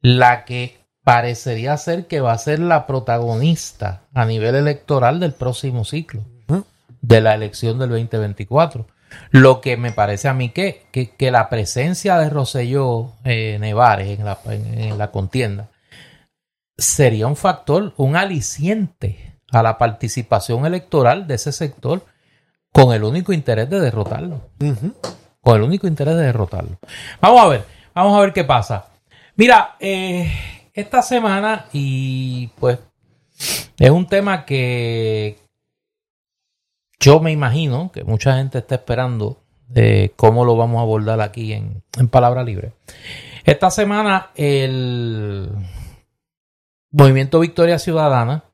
la 0.00 0.44
que 0.44 0.78
parecería 1.04 1.76
ser 1.76 2.06
que 2.06 2.20
va 2.20 2.32
a 2.32 2.38
ser 2.38 2.58
la 2.58 2.86
protagonista 2.86 4.02
a 4.14 4.24
nivel 4.24 4.54
electoral 4.54 5.20
del 5.20 5.32
próximo 5.32 5.84
ciclo, 5.84 6.24
de 7.00 7.20
la 7.20 7.34
elección 7.34 7.78
del 7.78 7.90
2024. 7.90 8.86
Lo 9.30 9.60
que 9.60 9.76
me 9.76 9.90
parece 9.90 10.28
a 10.28 10.34
mí 10.34 10.50
que, 10.50 10.86
que, 10.92 11.30
la 11.30 11.48
presencia 11.48 12.16
de 12.18 12.30
Roselló 12.30 13.12
eh, 13.24 13.58
Nevares 13.58 14.18
en 14.18 14.24
la, 14.24 14.38
en 14.46 14.98
la 14.98 15.10
contienda 15.10 15.70
sería 16.78 17.26
un 17.26 17.36
factor, 17.36 17.92
un 17.96 18.16
aliciente 18.16 19.38
a 19.50 19.62
la 19.62 19.78
participación 19.78 20.64
electoral 20.64 21.26
de 21.26 21.34
ese 21.34 21.52
sector 21.52 22.04
con 22.72 22.92
el 22.92 23.04
único 23.04 23.32
interés 23.32 23.68
de 23.68 23.80
derrotarlo. 23.80 24.50
Con 25.40 25.56
el 25.56 25.62
único 25.62 25.86
interés 25.86 26.16
de 26.16 26.22
derrotarlo. 26.22 26.78
Vamos 27.20 27.40
a 27.40 27.48
ver, 27.48 27.64
vamos 27.94 28.16
a 28.16 28.20
ver 28.20 28.32
qué 28.32 28.44
pasa. 28.44 28.86
Mira, 29.36 29.76
eh, 29.80 30.30
esta 30.74 31.02
semana 31.02 31.66
y 31.72 32.48
pues 32.58 32.78
es 33.78 33.90
un 33.90 34.06
tema 34.06 34.44
que 34.44 35.38
yo 36.98 37.20
me 37.20 37.32
imagino 37.32 37.90
que 37.92 38.04
mucha 38.04 38.36
gente 38.36 38.58
está 38.58 38.74
esperando 38.74 39.38
de 39.68 40.12
cómo 40.16 40.44
lo 40.44 40.56
vamos 40.56 40.78
a 40.78 40.82
abordar 40.82 41.20
aquí 41.20 41.52
en, 41.52 41.82
en 41.98 42.08
Palabra 42.08 42.42
Libre. 42.42 42.72
Esta 43.44 43.70
semana 43.70 44.30
el 44.34 45.48
Movimiento 46.92 47.40
Victoria 47.40 47.78
Ciudadana 47.78 48.44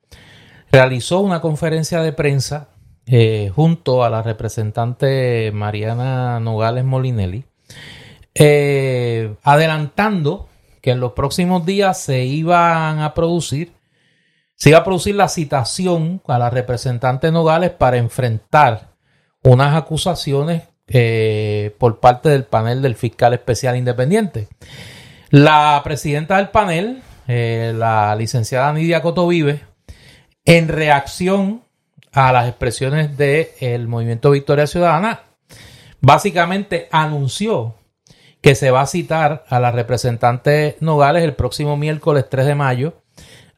realizó 0.71 1.21
una 1.21 1.41
conferencia 1.41 2.03
de 2.03 2.13
prensa 2.13 2.69
eh, 3.07 3.51
junto 3.55 4.05
a 4.05 4.11
la 4.11 4.23
representante 4.23 5.51
Mariana 5.53 6.39
Nogales 6.41 6.85
Molinelli, 6.85 7.45
eh, 8.39 9.35
adelantando 9.43 10.49
que 10.83 10.91
en 10.91 11.01
los 11.01 11.13
próximos 11.13 11.65
días 11.65 11.99
se 11.99 12.25
iban 12.25 13.01
a 13.01 13.15
producir, 13.15 13.73
se 14.55 14.69
iba 14.71 14.79
a 14.79 14.85
producir 14.85 15.15
la 15.15 15.29
citación 15.29 16.21
a 16.27 16.39
la 16.39 16.51
representante 16.51 17.33
Nogales 17.33 17.71
para 17.71 17.97
enfrentar 17.97 18.91
unas 19.43 19.75
acusaciones 19.75 20.65
eh, 20.87 21.75
por 21.79 21.99
parte 21.99 22.29
del 22.29 22.45
panel 22.45 22.83
del 22.83 22.95
fiscal 22.95 23.33
especial 23.33 23.77
independiente. 23.77 24.49
La 25.31 25.81
presidenta 25.83 26.37
del 26.37 26.51
panel, 26.51 27.03
la 27.27 28.15
licenciada 28.17 28.73
Nidia 28.73 29.03
Cotovive, 29.03 29.63
en 30.45 30.69
reacción 30.69 31.63
a 32.13 32.33
las 32.33 32.49
expresiones 32.49 33.17
del 33.17 33.89
movimiento 33.89 34.31
Victoria 34.31 34.67
Ciudadana, 34.67 35.23
básicamente 36.01 36.89
anunció 36.93 37.75
que 38.47 38.55
se 38.55 38.71
va 38.71 38.83
a 38.83 38.87
citar 38.87 39.45
a 39.49 39.59
la 39.59 39.73
representante 39.73 40.77
Nogales 40.79 41.25
el 41.25 41.35
próximo 41.35 41.77
miércoles 41.77 42.27
3 42.31 42.47
de 42.47 42.55
mayo 42.55 43.03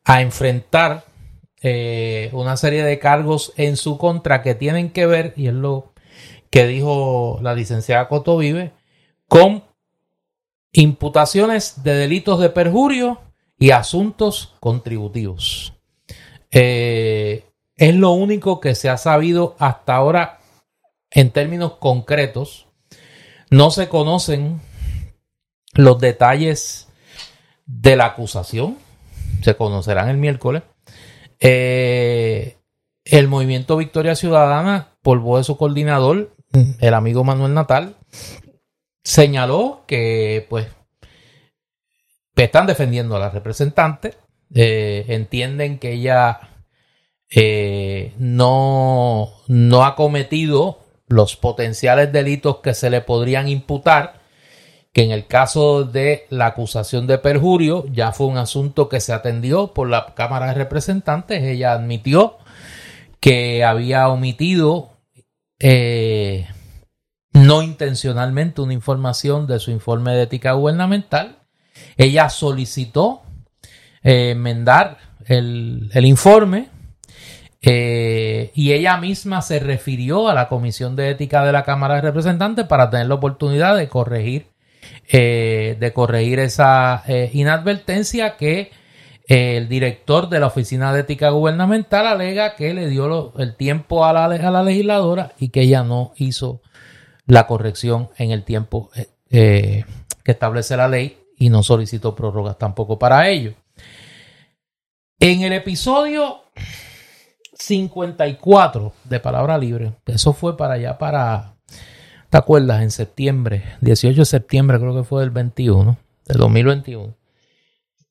a 0.02 0.22
enfrentar 0.22 1.04
eh, 1.60 2.30
una 2.32 2.56
serie 2.56 2.82
de 2.82 2.98
cargos 2.98 3.52
en 3.58 3.76
su 3.76 3.98
contra 3.98 4.40
que 4.40 4.54
tienen 4.54 4.88
que 4.88 5.04
ver, 5.04 5.34
y 5.36 5.48
es 5.48 5.52
lo 5.52 5.92
que 6.48 6.66
dijo 6.66 7.38
la 7.42 7.52
licenciada 7.52 8.08
Coto 8.08 8.38
Vive, 8.38 8.72
con 9.28 9.62
imputaciones 10.72 11.82
de 11.82 11.92
delitos 11.92 12.40
de 12.40 12.48
perjurio 12.48 13.20
y 13.58 13.72
asuntos 13.72 14.56
contributivos. 14.58 15.74
Eh, 16.50 17.44
es 17.76 17.94
lo 17.94 18.12
único 18.12 18.58
que 18.58 18.74
se 18.74 18.88
ha 18.88 18.96
sabido 18.96 19.54
hasta 19.58 19.96
ahora 19.96 20.38
en 21.10 21.30
términos 21.30 21.74
concretos. 21.74 22.68
No 23.50 23.70
se 23.70 23.90
conocen 23.90 24.62
los 25.78 26.00
detalles 26.00 26.88
de 27.64 27.96
la 27.96 28.06
acusación. 28.06 28.76
Se 29.42 29.56
conocerán 29.56 30.08
el 30.08 30.16
miércoles. 30.16 30.64
Eh, 31.38 32.58
el 33.04 33.28
movimiento 33.28 33.76
Victoria 33.76 34.16
Ciudadana, 34.16 34.88
por 35.02 35.20
voz 35.20 35.40
de 35.40 35.44
su 35.44 35.56
coordinador, 35.56 36.34
el 36.80 36.94
amigo 36.94 37.22
Manuel 37.22 37.54
Natal, 37.54 37.94
señaló 39.04 39.84
que 39.86 40.46
pues 40.50 40.66
están 42.36 42.66
defendiendo 42.66 43.16
a 43.16 43.20
la 43.20 43.30
representante 43.30 44.14
eh, 44.54 45.04
entienden 45.08 45.78
que 45.78 45.92
ella 45.92 46.40
eh, 47.30 48.14
no, 48.18 49.30
no 49.46 49.84
ha 49.84 49.94
cometido 49.94 50.80
los 51.06 51.36
potenciales 51.36 52.12
delitos 52.12 52.58
que 52.58 52.74
se 52.74 52.90
le 52.90 53.00
podrían 53.00 53.48
imputar, 53.48 54.17
que 54.98 55.04
en 55.04 55.12
el 55.12 55.28
caso 55.28 55.84
de 55.84 56.26
la 56.28 56.46
acusación 56.46 57.06
de 57.06 57.18
perjurio 57.18 57.86
ya 57.92 58.10
fue 58.10 58.26
un 58.26 58.36
asunto 58.36 58.88
que 58.88 58.98
se 58.98 59.12
atendió 59.12 59.72
por 59.72 59.88
la 59.88 60.12
Cámara 60.16 60.48
de 60.48 60.54
Representantes. 60.54 61.40
Ella 61.40 61.70
admitió 61.70 62.38
que 63.20 63.62
había 63.62 64.08
omitido 64.08 64.90
eh, 65.60 66.48
no 67.32 67.62
intencionalmente 67.62 68.60
una 68.60 68.72
información 68.72 69.46
de 69.46 69.60
su 69.60 69.70
informe 69.70 70.14
de 70.14 70.22
ética 70.22 70.54
gubernamental. 70.54 71.42
Ella 71.96 72.28
solicitó 72.28 73.22
eh, 74.02 74.30
enmendar 74.30 74.98
el, 75.26 75.92
informe 76.06 76.70
eh, 77.62 78.50
y 78.52 78.72
ella 78.72 78.96
misma 78.96 79.42
se 79.42 79.60
refirió 79.60 80.28
a 80.28 80.34
la 80.34 80.48
Comisión 80.48 80.96
de 80.96 81.10
Ética 81.10 81.44
de 81.44 81.52
la 81.52 81.62
Cámara 81.62 81.94
de 81.94 82.00
Representantes 82.00 82.66
para 82.66 82.90
tener 82.90 83.06
la 83.06 83.14
oportunidad 83.14 83.76
de 83.76 83.88
corregir, 83.88 84.57
eh, 85.08 85.76
de 85.78 85.92
corregir 85.92 86.38
esa 86.38 87.02
inadvertencia 87.32 88.36
que 88.36 88.70
el 89.26 89.68
director 89.68 90.28
de 90.28 90.40
la 90.40 90.46
Oficina 90.46 90.92
de 90.92 91.00
Ética 91.00 91.30
Gubernamental 91.30 92.06
alega 92.06 92.56
que 92.56 92.72
le 92.72 92.88
dio 92.88 93.34
el 93.38 93.56
tiempo 93.56 94.04
a 94.04 94.12
la, 94.12 94.24
a 94.24 94.50
la 94.50 94.62
legisladora 94.62 95.32
y 95.38 95.50
que 95.50 95.62
ella 95.62 95.82
no 95.82 96.12
hizo 96.16 96.62
la 97.26 97.46
corrección 97.46 98.08
en 98.16 98.30
el 98.30 98.44
tiempo 98.44 98.90
que 99.28 99.84
establece 100.24 100.76
la 100.76 100.88
ley 100.88 101.18
y 101.38 101.50
no 101.50 101.62
solicitó 101.62 102.14
prórrogas 102.14 102.58
tampoco 102.58 102.98
para 102.98 103.28
ello. 103.28 103.54
En 105.20 105.42
el 105.42 105.52
episodio 105.52 106.42
54 107.54 108.92
de 109.04 109.20
Palabra 109.20 109.58
Libre, 109.58 109.94
eso 110.06 110.32
fue 110.32 110.56
para 110.56 110.74
allá, 110.74 110.98
para, 110.98 111.56
¿te 112.30 112.38
acuerdas? 112.38 112.82
En 112.82 112.90
septiembre, 112.90 113.64
18 113.80 114.20
de 114.20 114.24
septiembre 114.24 114.78
creo 114.78 114.94
que 114.94 115.04
fue 115.04 115.20
del 115.20 115.30
21, 115.30 115.96
del 116.26 116.36
2021. 116.38 117.14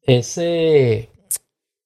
Ese, 0.03 1.09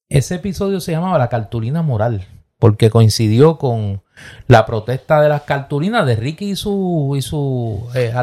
ese 0.10 0.36
episodio 0.36 0.80
se 0.80 0.92
llamaba 0.92 1.18
La 1.18 1.30
Cartulina 1.30 1.82
Moral 1.82 2.28
porque 2.62 2.92
coincidió 2.92 3.58
con 3.58 4.04
la 4.46 4.68
protesta 4.68 5.20
de 5.20 5.28
las 5.28 5.42
cartulinas 5.42 6.06
de 6.06 6.16
Ricky 6.16 6.52
y 6.52 6.56
su 6.56 7.16
y 7.18 7.24
su 7.24 7.90
eh, 7.96 8.12
Ah, 8.14 8.22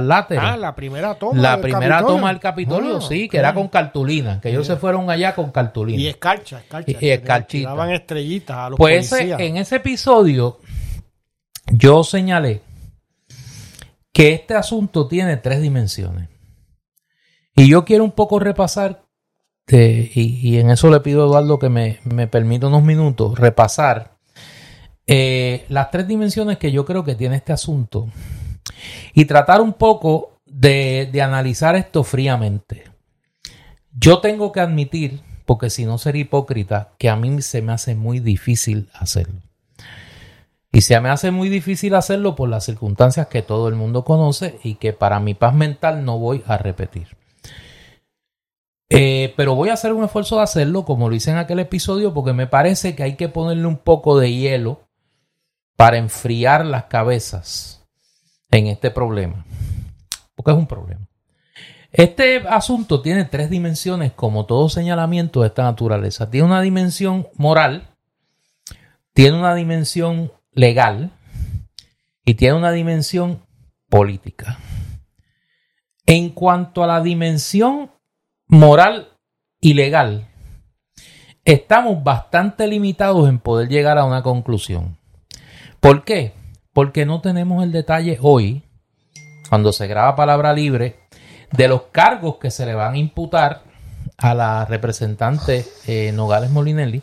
la 0.57 0.77
primera 0.77 1.17
toma. 1.17 1.43
La 1.43 1.61
primera 1.61 2.07
toma 2.07 2.29
del 2.29 2.39
Capitolio, 2.39 2.99
ah, 2.99 3.01
sí, 3.01 3.29
que 3.29 3.39
era 3.39 3.53
con 3.53 3.67
cartulina, 3.67 4.41
que 4.41 4.51
ellos 4.51 4.65
se 4.65 4.77
fueron 4.77 5.11
allá 5.11 5.35
con 5.35 5.51
cartulina. 5.51 6.01
Y 6.01 6.07
escarcha, 6.07 6.61
escarcha. 6.61 6.97
Y, 7.01 7.11
escarchita. 7.11 7.93
Estrellitas 7.93 8.57
a 8.57 8.71
los 8.71 8.79
pues 8.79 9.11
en 9.13 9.57
ese 9.57 9.77
episodio 9.77 10.61
yo 11.73 12.05
señalé 12.05 12.63
que 14.19 14.33
este 14.33 14.57
asunto 14.57 15.07
tiene 15.07 15.37
tres 15.37 15.63
dimensiones. 15.63 16.29
Y 17.55 17.69
yo 17.69 17.85
quiero 17.85 18.03
un 18.03 18.11
poco 18.11 18.41
repasar, 18.41 19.05
y, 19.69 20.59
en 20.59 20.71
eso 20.71 20.91
le 20.91 20.99
pido 20.99 21.23
a 21.23 21.27
Eduardo 21.27 21.61
que 21.61 21.69
me, 21.69 22.01
me 22.03 22.27
permita 22.27 22.67
unos 22.67 22.83
minutos, 22.83 23.39
repasar 23.39 24.19
eh, 25.07 25.67
las 25.69 25.93
tres 25.93 26.09
dimensiones 26.09 26.59
que 26.59 26.73
yo 26.73 26.85
creo 26.85 27.05
que 27.05 27.15
tiene 27.15 27.37
este 27.37 27.53
asunto 27.53 28.09
y 29.15 29.27
tratar 29.27 29.61
un 29.61 29.75
poco 29.75 30.41
de, 30.47 31.09
analizar 31.23 31.77
esto 31.77 32.03
fríamente. 32.03 32.91
Yo 33.93 34.19
tengo 34.19 34.51
que 34.51 34.59
admitir, 34.59 35.21
porque 35.47 35.71
si 35.71 35.85
no 35.85 35.97
sería 35.97 36.23
hipócrita, 36.23 36.91
que 36.99 37.09
a 37.09 37.15
mí 37.15 37.41
se 37.41 37.63
me 37.63 37.71
hace 37.71 37.95
muy 37.95 38.19
difícil 38.19 38.91
hacerlo. 38.95 39.48
Y 40.79 40.83
se 40.83 41.01
me 41.01 41.09
hace 41.09 41.33
muy 41.33 41.49
difícil 41.49 41.97
hacerlo 41.97 42.37
por 42.37 42.49
las 42.49 42.65
circunstancias 42.65 43.27
que 43.27 43.43
todo 43.43 43.67
el 43.67 43.75
mundo 43.75 44.05
conoce 44.05 44.61
y 44.63 44.77
que 44.77 44.93
para 44.93 45.19
mi 45.19 45.35
paz 45.35 45.53
mental 45.53 46.05
no 46.05 46.21
voy 46.21 46.45
a 46.47 46.57
repetir. 46.57 47.17
Eh, 48.89 49.35
pero 49.37 49.57
voy 49.57 49.71
a 49.71 49.73
hacer 49.73 49.93
un 49.93 50.05
esfuerzo 50.05 50.37
de 50.37 50.43
hacerlo 50.43 50.85
como 50.85 51.09
lo 51.09 51.17
hice 51.17 51.33
en 51.33 51.39
aquel 51.39 51.59
episodio 51.59 52.15
porque 52.15 52.33
me 52.33 52.47
parece 52.47 52.95
que 52.95 53.03
hay 53.03 53.17
que 53.17 53.29
ponerle 53.29 53.67
un 53.67 53.79
poco 53.79 54.21
de 54.21 54.33
hielo 54.33 54.89
para 55.75 55.97
enfriar 55.97 56.65
las 56.65 56.85
cabezas 56.85 57.85
en 58.53 58.69
este 58.69 58.93
problema. 58.93 59.45
Porque 60.37 60.53
es 60.53 60.57
un 60.57 60.69
problema. 60.69 61.09
Este 61.91 62.47
asunto 62.49 63.03
tiene 63.03 63.25
tres 63.25 63.51
dimensiones, 63.51 64.13
como 64.13 64.47
todo 64.47 64.69
señalamiento 64.69 65.41
de 65.41 65.49
esta 65.49 65.65
naturaleza. 65.65 66.31
Tiene 66.31 66.47
una 66.47 66.61
dimensión 66.61 67.27
moral, 67.35 67.89
tiene 69.13 69.37
una 69.41 69.57
dimensión 69.57 70.31
legal 70.53 71.13
y 72.25 72.35
tiene 72.35 72.55
una 72.55 72.73
dimensión 72.73 73.43
política. 73.89 74.59
En 76.07 76.31
cuanto 76.31 76.83
a 76.83 76.87
la 76.87 77.01
dimensión 77.01 77.91
moral 78.47 79.09
y 79.61 79.75
legal, 79.75 80.29
estamos 81.45 82.03
bastante 82.03 82.67
limitados 82.67 83.29
en 83.29 83.39
poder 83.39 83.69
llegar 83.69 83.99
a 83.99 84.05
una 84.05 84.23
conclusión. 84.23 84.99
¿Por 85.81 86.05
qué? 86.05 86.33
Porque 86.73 87.07
no 87.07 87.21
tenemos 87.21 87.63
el 87.63 87.73
detalle 87.73 88.19
hoy 88.21 88.63
cuando 89.49 89.73
se 89.73 89.87
graba 89.87 90.17
palabra 90.17 90.53
libre, 90.53 90.97
de 91.53 91.69
los 91.69 91.83
cargos 91.85 92.37
que 92.37 92.51
se 92.51 92.67
le 92.67 92.75
van 92.75 92.95
a 92.95 92.99
imputar 92.99 93.63
a 94.17 94.35
la 94.35 94.65
representante 94.65 95.65
eh, 95.87 96.13
Nogales 96.13 96.51
Molinelli, 96.51 97.03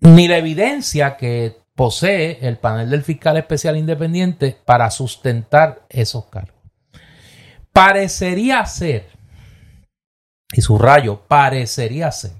ni 0.00 0.28
la 0.28 0.36
evidencia 0.36 1.16
que 1.16 1.56
posee 1.74 2.38
el 2.42 2.56
panel 2.58 2.90
del 2.90 3.02
fiscal 3.02 3.36
especial 3.36 3.76
independiente 3.76 4.56
para 4.64 4.90
sustentar 4.90 5.82
esos 5.88 6.26
cargos. 6.26 6.54
Parecería 7.72 8.64
ser, 8.66 9.08
y 10.52 10.60
subrayo, 10.60 11.22
parecería 11.26 12.12
ser, 12.12 12.32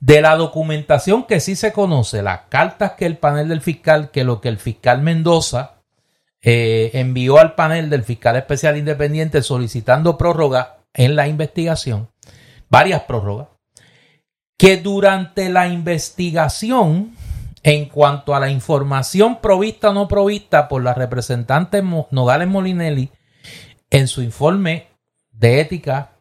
de 0.00 0.20
la 0.20 0.36
documentación 0.36 1.24
que 1.24 1.40
sí 1.40 1.56
se 1.56 1.72
conoce, 1.72 2.22
las 2.22 2.42
cartas 2.50 2.92
que 2.92 3.06
el 3.06 3.16
panel 3.16 3.48
del 3.48 3.62
fiscal, 3.62 4.10
que 4.10 4.24
lo 4.24 4.42
que 4.42 4.50
el 4.50 4.58
fiscal 4.58 5.00
Mendoza 5.00 5.76
eh, 6.42 6.90
envió 6.92 7.38
al 7.38 7.54
panel 7.54 7.88
del 7.88 8.04
fiscal 8.04 8.36
especial 8.36 8.76
independiente 8.76 9.42
solicitando 9.42 10.18
prórroga 10.18 10.80
en 10.92 11.16
la 11.16 11.26
investigación, 11.26 12.10
varias 12.68 13.04
prórrogas, 13.04 13.48
que 14.58 14.76
durante 14.76 15.48
la 15.48 15.68
investigación, 15.68 17.16
en 17.64 17.86
cuanto 17.86 18.34
a 18.34 18.40
la 18.40 18.50
información 18.50 19.40
provista 19.40 19.88
o 19.88 19.94
no 19.94 20.06
provista 20.06 20.68
por 20.68 20.84
la 20.84 20.92
representante 20.92 21.82
Nogales 22.10 22.46
Molinelli 22.46 23.10
en 23.88 24.06
su 24.06 24.22
informe 24.22 24.88
de 25.32 25.60
ética 25.60 26.12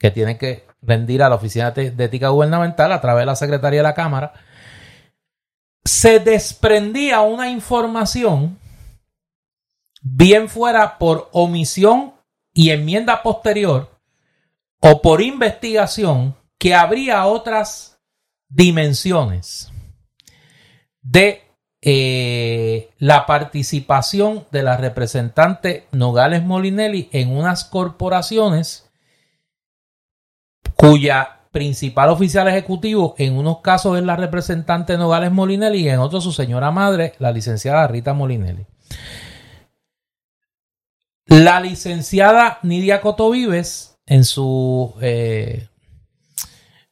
que 0.00 0.10
tiene 0.10 0.36
que 0.36 0.66
rendir 0.82 1.22
a 1.22 1.28
la 1.28 1.36
Oficina 1.36 1.70
de 1.70 2.04
Ética 2.04 2.30
Gubernamental 2.30 2.90
a 2.90 3.00
través 3.00 3.22
de 3.22 3.26
la 3.26 3.36
Secretaría 3.36 3.80
de 3.80 3.84
la 3.84 3.94
Cámara, 3.94 4.32
se 5.84 6.18
desprendía 6.18 7.20
una 7.20 7.48
información 7.48 8.58
bien 10.02 10.48
fuera 10.48 10.98
por 10.98 11.28
omisión 11.32 12.14
y 12.52 12.70
enmienda 12.70 13.22
posterior 13.22 14.00
o 14.80 15.00
por 15.00 15.20
investigación 15.20 16.34
que 16.58 16.74
habría 16.74 17.26
otras 17.26 18.00
dimensiones 18.48 19.69
de 21.02 21.42
eh, 21.82 22.90
la 22.98 23.24
participación 23.26 24.44
de 24.50 24.62
la 24.62 24.76
representante 24.76 25.86
Nogales 25.92 26.44
Molinelli 26.44 27.08
en 27.12 27.30
unas 27.34 27.64
corporaciones 27.64 28.90
cuya 30.76 31.40
principal 31.52 32.10
oficial 32.10 32.48
ejecutivo 32.48 33.14
en 33.18 33.36
unos 33.36 33.60
casos 33.60 33.98
es 33.98 34.04
la 34.04 34.16
representante 34.16 34.96
Nogales 34.96 35.32
Molinelli 35.32 35.80
y 35.80 35.88
en 35.88 35.98
otros 36.00 36.24
su 36.24 36.32
señora 36.32 36.70
madre, 36.70 37.14
la 37.18 37.32
licenciada 37.32 37.86
Rita 37.86 38.14
Molinelli. 38.14 38.66
La 41.26 41.60
licenciada 41.60 42.58
Nidia 42.62 43.00
Cotovives, 43.00 43.98
en 44.06 44.24
su, 44.24 44.94
eh, 45.00 45.68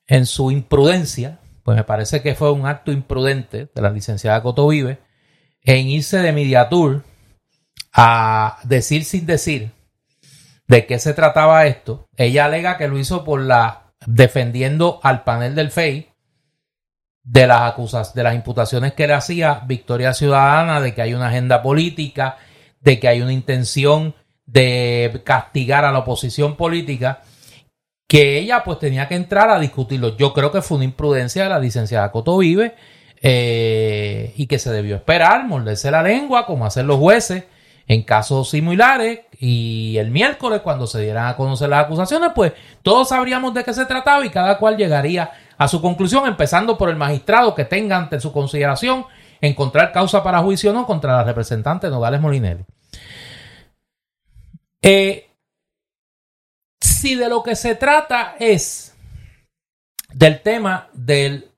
en 0.07 0.27
su 0.27 0.51
imprudencia, 0.51 1.41
pues 1.69 1.77
me 1.77 1.85
parece 1.85 2.23
que 2.23 2.35
fue 2.35 2.51
un 2.51 2.65
acto 2.65 2.93
imprudente 2.93 3.69
de 3.75 3.83
la 3.83 3.91
licenciada 3.91 4.43
Cotovives, 4.43 4.97
en 5.63 5.89
irse 5.89 6.17
de 6.17 6.33
Mediatur 6.33 7.05
a 7.93 8.57
decir 8.63 9.05
sin 9.05 9.27
decir 9.27 9.73
de 10.67 10.87
qué 10.87 10.99
se 10.99 11.13
trataba 11.13 11.67
esto. 11.67 12.09
Ella 12.17 12.47
alega 12.47 12.79
que 12.79 12.89
lo 12.89 12.99
hizo 12.99 13.23
por 13.23 13.43
la 13.43 13.93
defendiendo 14.07 14.99
al 15.03 15.25
panel 15.25 15.55
del 15.55 15.71
FEI 15.71 16.09
de 17.23 17.47
las 17.47 17.61
acusas, 17.61 18.15
de 18.15 18.23
las 18.23 18.35
imputaciones 18.35 18.95
que 18.95 19.07
le 19.07 19.13
hacía 19.13 19.61
Victoria 19.67 20.15
Ciudadana 20.15 20.81
de 20.81 20.95
que 20.95 21.03
hay 21.03 21.13
una 21.13 21.29
agenda 21.29 21.61
política, 21.61 22.39
de 22.81 22.99
que 22.99 23.09
hay 23.09 23.21
una 23.21 23.35
intención 23.35 24.15
de 24.47 25.21
castigar 25.23 25.85
a 25.85 25.93
la 25.93 25.99
oposición 25.99 26.57
política, 26.57 27.21
que 28.09 28.39
ella 28.39 28.65
pues 28.65 28.79
tenía 28.79 29.07
que 29.07 29.15
entrar 29.15 29.51
a 29.51 29.61
discutirlo. 29.61 30.17
Yo 30.17 30.33
creo 30.33 30.51
que 30.51 30.63
fue 30.63 30.79
una 30.79 30.85
imprudencia 30.87 31.45
de 31.45 31.51
la 31.51 31.59
licenciada 31.59 32.11
Coto 32.11 32.39
Vive 32.39 32.75
eh, 33.21 34.33
y 34.37 34.47
que 34.47 34.59
se 34.59 34.73
debió 34.73 34.97
esperar, 34.97 35.47
morderse 35.47 35.91
la 35.91 36.03
lengua, 36.03 36.47
como 36.47 36.65
hacen 36.65 36.87
los 36.87 36.97
jueces 36.97 37.45
en 37.87 38.03
casos 38.03 38.51
similares, 38.51 39.21
y 39.41 39.97
el 39.97 40.11
miércoles, 40.11 40.61
cuando 40.61 40.87
se 40.87 41.01
dieran 41.01 41.27
a 41.27 41.37
conocer 41.37 41.71
las 41.71 41.87
acusaciones, 41.87 42.33
pues 42.35 42.53
todos 42.83 43.09
sabríamos 43.09 43.55
de 43.55 43.65
qué 43.65 43.73
se 43.73 43.87
trataba 43.87 44.25
y 44.27 44.31
cada 44.31 44.59
cual 44.59 44.77
llegaría 44.77 45.31
a 45.57 45.69
su 45.69 45.81
conclusión, 45.81 46.27
empezando 46.27 46.77
por 46.77 46.91
el 46.91 46.97
magistrado 46.97 47.55
que 47.55 47.65
tenga 47.65 47.97
ante 47.97 48.21
su 48.21 48.31
consideración 48.31 49.07
encontrar 49.41 49.93
causa 49.93 50.23
para 50.23 50.41
juicio 50.41 50.71
o 50.71 50.75
no 50.75 50.87
contra 50.87 51.17
la 51.17 51.25
representante 51.25 51.89
Nogales 51.89 52.21
Molinelli. 52.21 52.65
Eh, 54.83 55.28
si 56.99 57.15
de 57.15 57.29
lo 57.29 57.43
que 57.43 57.57
se 57.57 57.75
trata 57.75 58.35
es 58.39 58.97
del 60.13 60.43
tema 60.43 60.89
del, 60.93 61.51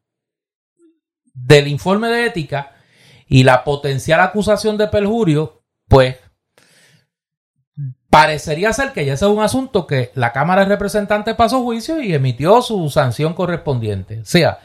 del 1.33 1.69
informe 1.69 2.09
de 2.09 2.27
ética 2.27 2.73
y 3.27 3.45
la 3.45 3.65
potencial 3.65 4.21
acusación 4.21 4.77
de 4.77 4.89
perjurio, 4.89 5.63
pues 5.89 6.17
parecería 8.11 8.73
ser 8.73 8.93
que 8.93 9.07
ya 9.07 9.15
ese 9.15 9.25
es 9.25 9.31
un 9.31 9.41
asunto 9.41 9.87
que 9.87 10.11
la 10.15 10.33
Cámara 10.33 10.63
de 10.63 10.69
Representantes 10.69 11.37
pasó 11.37 11.63
juicio 11.63 12.03
y 12.03 12.13
emitió 12.13 12.61
su 12.61 12.91
sanción 12.91 13.35
correspondiente. 13.35 14.21
O 14.21 14.25
sea, 14.25 14.59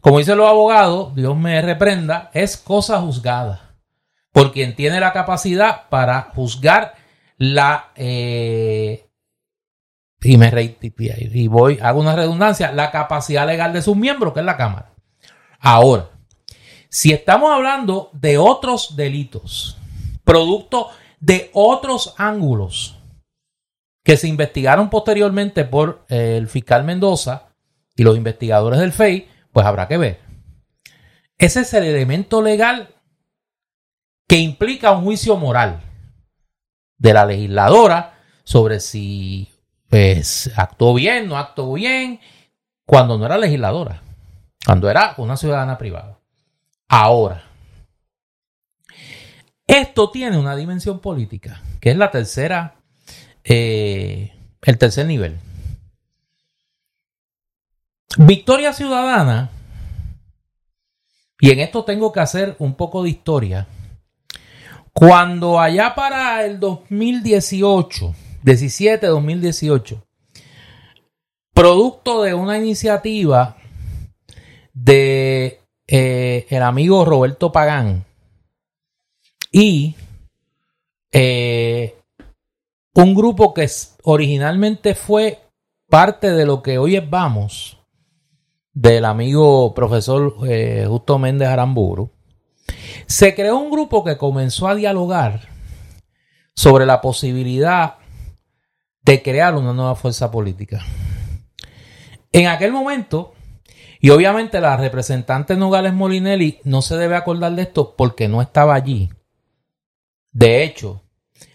como 0.00 0.18
dicen 0.18 0.38
los 0.38 0.48
abogados, 0.48 1.14
Dios 1.14 1.36
me 1.36 1.60
reprenda, 1.62 2.30
es 2.32 2.56
cosa 2.56 3.00
juzgada 3.00 3.74
por 4.32 4.52
quien 4.52 4.74
tiene 4.74 5.00
la 5.00 5.12
capacidad 5.12 5.88
para 5.88 6.32
juzgar 6.34 6.94
la 7.38 7.90
eh, 7.96 9.05
y 10.28 10.36
me 10.36 10.76
y 11.08 11.48
voy 11.48 11.78
hago 11.82 12.00
una 12.00 12.16
redundancia 12.16 12.72
la 12.72 12.90
capacidad 12.90 13.46
legal 13.46 13.72
de 13.72 13.82
sus 13.82 13.96
miembros 13.96 14.32
que 14.32 14.40
es 14.40 14.46
la 14.46 14.56
cámara 14.56 14.92
ahora 15.60 16.10
si 16.88 17.12
estamos 17.12 17.50
hablando 17.52 18.10
de 18.12 18.38
otros 18.38 18.96
delitos 18.96 19.78
producto 20.24 20.90
de 21.20 21.50
otros 21.54 22.14
ángulos 22.18 22.96
que 24.06 24.16
se 24.16 24.28
investigaron 24.28 24.88
posteriormente 24.88 25.64
por 25.64 26.04
eh, 26.08 26.36
el 26.36 26.46
fiscal 26.46 26.84
Mendoza 26.84 27.48
y 27.96 28.04
los 28.04 28.16
investigadores 28.16 28.78
del 28.78 28.92
FEI, 28.92 29.28
pues 29.50 29.66
habrá 29.66 29.88
que 29.88 29.96
ver. 29.96 30.20
Ese 31.38 31.62
es 31.62 31.74
el 31.74 31.82
elemento 31.82 32.40
legal 32.40 32.94
que 34.28 34.38
implica 34.38 34.92
un 34.92 35.02
juicio 35.02 35.36
moral 35.36 35.82
de 36.98 37.14
la 37.14 37.26
legisladora 37.26 38.20
sobre 38.44 38.78
si 38.78 39.48
pues, 39.88 40.50
actuó 40.56 40.94
bien, 40.94 41.28
no 41.28 41.36
actuó 41.36 41.72
bien, 41.74 42.20
cuando 42.84 43.18
no 43.18 43.26
era 43.26 43.38
legisladora, 43.38 44.02
cuando 44.64 44.90
era 44.90 45.14
una 45.18 45.36
ciudadana 45.36 45.78
privada. 45.78 46.18
Ahora, 46.88 47.44
esto 49.66 50.10
tiene 50.10 50.38
una 50.38 50.54
dimensión 50.54 51.00
política, 51.00 51.60
que 51.80 51.90
es 51.90 51.96
la 51.96 52.10
tercera, 52.10 52.76
eh, 53.42 54.32
el 54.62 54.78
tercer 54.78 55.06
nivel. 55.06 55.38
Victoria 58.18 58.72
Ciudadana, 58.72 59.50
y 61.40 61.50
en 61.50 61.60
esto 61.60 61.84
tengo 61.84 62.12
que 62.12 62.20
hacer 62.20 62.56
un 62.58 62.74
poco 62.74 63.02
de 63.02 63.10
historia. 63.10 63.66
Cuando 64.92 65.60
allá 65.60 65.94
para 65.94 66.44
el 66.44 66.58
2018, 66.58 68.14
17, 68.46 69.04
2018, 69.08 70.06
producto 71.52 72.22
de 72.22 72.32
una 72.32 72.56
iniciativa 72.56 73.56
de 74.72 75.62
eh, 75.88 76.46
el 76.48 76.62
amigo 76.62 77.04
Roberto 77.04 77.50
Pagán, 77.50 78.04
y 79.50 79.96
eh, 81.10 81.96
un 82.94 83.16
grupo 83.16 83.52
que 83.52 83.68
originalmente 84.04 84.94
fue 84.94 85.40
parte 85.90 86.30
de 86.30 86.46
lo 86.46 86.62
que 86.62 86.78
hoy 86.78 86.94
es 86.94 87.10
Vamos, 87.10 87.78
del 88.72 89.06
amigo 89.06 89.74
profesor 89.74 90.36
eh, 90.48 90.84
Justo 90.86 91.18
Méndez 91.18 91.48
Aramburu, 91.48 92.12
se 93.08 93.34
creó 93.34 93.58
un 93.58 93.72
grupo 93.72 94.04
que 94.04 94.16
comenzó 94.16 94.68
a 94.68 94.76
dialogar 94.76 95.48
sobre 96.54 96.86
la 96.86 97.00
posibilidad 97.00 98.05
de 99.06 99.22
crear 99.22 99.54
una 99.54 99.72
nueva 99.72 99.94
fuerza 99.94 100.32
política. 100.32 100.84
En 102.32 102.48
aquel 102.48 102.72
momento, 102.72 103.34
y 104.00 104.10
obviamente 104.10 104.60
la 104.60 104.76
representante 104.76 105.56
Nogales 105.56 105.94
Molinelli 105.94 106.58
no 106.64 106.82
se 106.82 106.96
debe 106.96 107.14
acordar 107.14 107.54
de 107.54 107.62
esto 107.62 107.94
porque 107.96 108.26
no 108.26 108.42
estaba 108.42 108.74
allí, 108.74 109.10
de 110.32 110.64
hecho, 110.64 111.02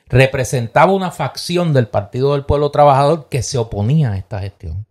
representaba 0.08 0.94
una 0.94 1.12
facción 1.12 1.74
del 1.74 1.88
Partido 1.88 2.32
del 2.32 2.46
Pueblo 2.46 2.72
Trabajador 2.72 3.28
que 3.28 3.44
se 3.44 3.58
oponía 3.58 4.14
a 4.14 4.18
esta 4.18 4.40
gestión, 4.40 4.88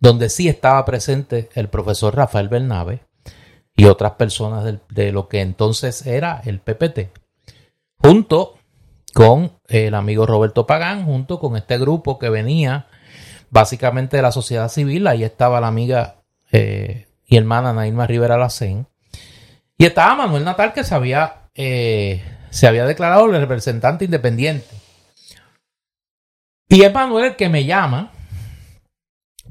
donde 0.00 0.28
sí 0.28 0.48
estaba 0.48 0.84
presente 0.84 1.50
el 1.54 1.68
profesor 1.68 2.16
Rafael 2.16 2.48
Bernabe 2.48 3.04
y 3.76 3.84
otras 3.84 4.12
personas 4.12 4.74
de 4.88 5.12
lo 5.12 5.28
que 5.28 5.40
entonces 5.40 6.04
era 6.04 6.42
el 6.44 6.58
PPT, 6.58 7.16
junto 7.96 8.59
con 9.14 9.52
el 9.68 9.94
amigo 9.94 10.26
Roberto 10.26 10.66
Pagán, 10.66 11.04
junto 11.04 11.38
con 11.40 11.56
este 11.56 11.78
grupo 11.78 12.18
que 12.18 12.28
venía 12.28 12.86
básicamente 13.50 14.16
de 14.16 14.22
la 14.22 14.32
sociedad 14.32 14.68
civil. 14.68 15.06
Ahí 15.06 15.24
estaba 15.24 15.60
la 15.60 15.68
amiga 15.68 16.16
eh, 16.52 17.06
y 17.26 17.36
hermana 17.36 17.72
Naima 17.72 18.06
Rivera 18.06 18.38
Lacén. 18.38 18.86
Y 19.76 19.86
estaba 19.86 20.14
Manuel 20.14 20.44
Natal, 20.44 20.72
que 20.72 20.84
se 20.84 20.94
había, 20.94 21.48
eh, 21.54 22.22
se 22.50 22.66
había 22.66 22.84
declarado 22.84 23.26
el 23.26 23.40
representante 23.40 24.04
independiente. 24.04 24.68
Y 26.68 26.82
es 26.82 26.94
Manuel 26.94 27.24
el 27.24 27.36
que 27.36 27.48
me 27.48 27.64
llama 27.64 28.12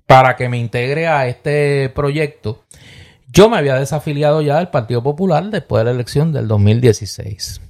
para 0.06 0.36
que 0.36 0.50
me 0.50 0.58
integre 0.58 1.08
a 1.08 1.28
este 1.28 1.90
proyecto. 1.90 2.64
Yo 3.28 3.50
me 3.50 3.58
había 3.58 3.76
desafiliado 3.76 4.42
ya 4.42 4.58
del 4.58 4.70
Partido 4.70 5.04
Popular 5.04 5.44
después 5.46 5.82
de 5.82 5.86
la 5.86 5.92
elección 5.92 6.32
del 6.32 6.48
2016. 6.48 7.62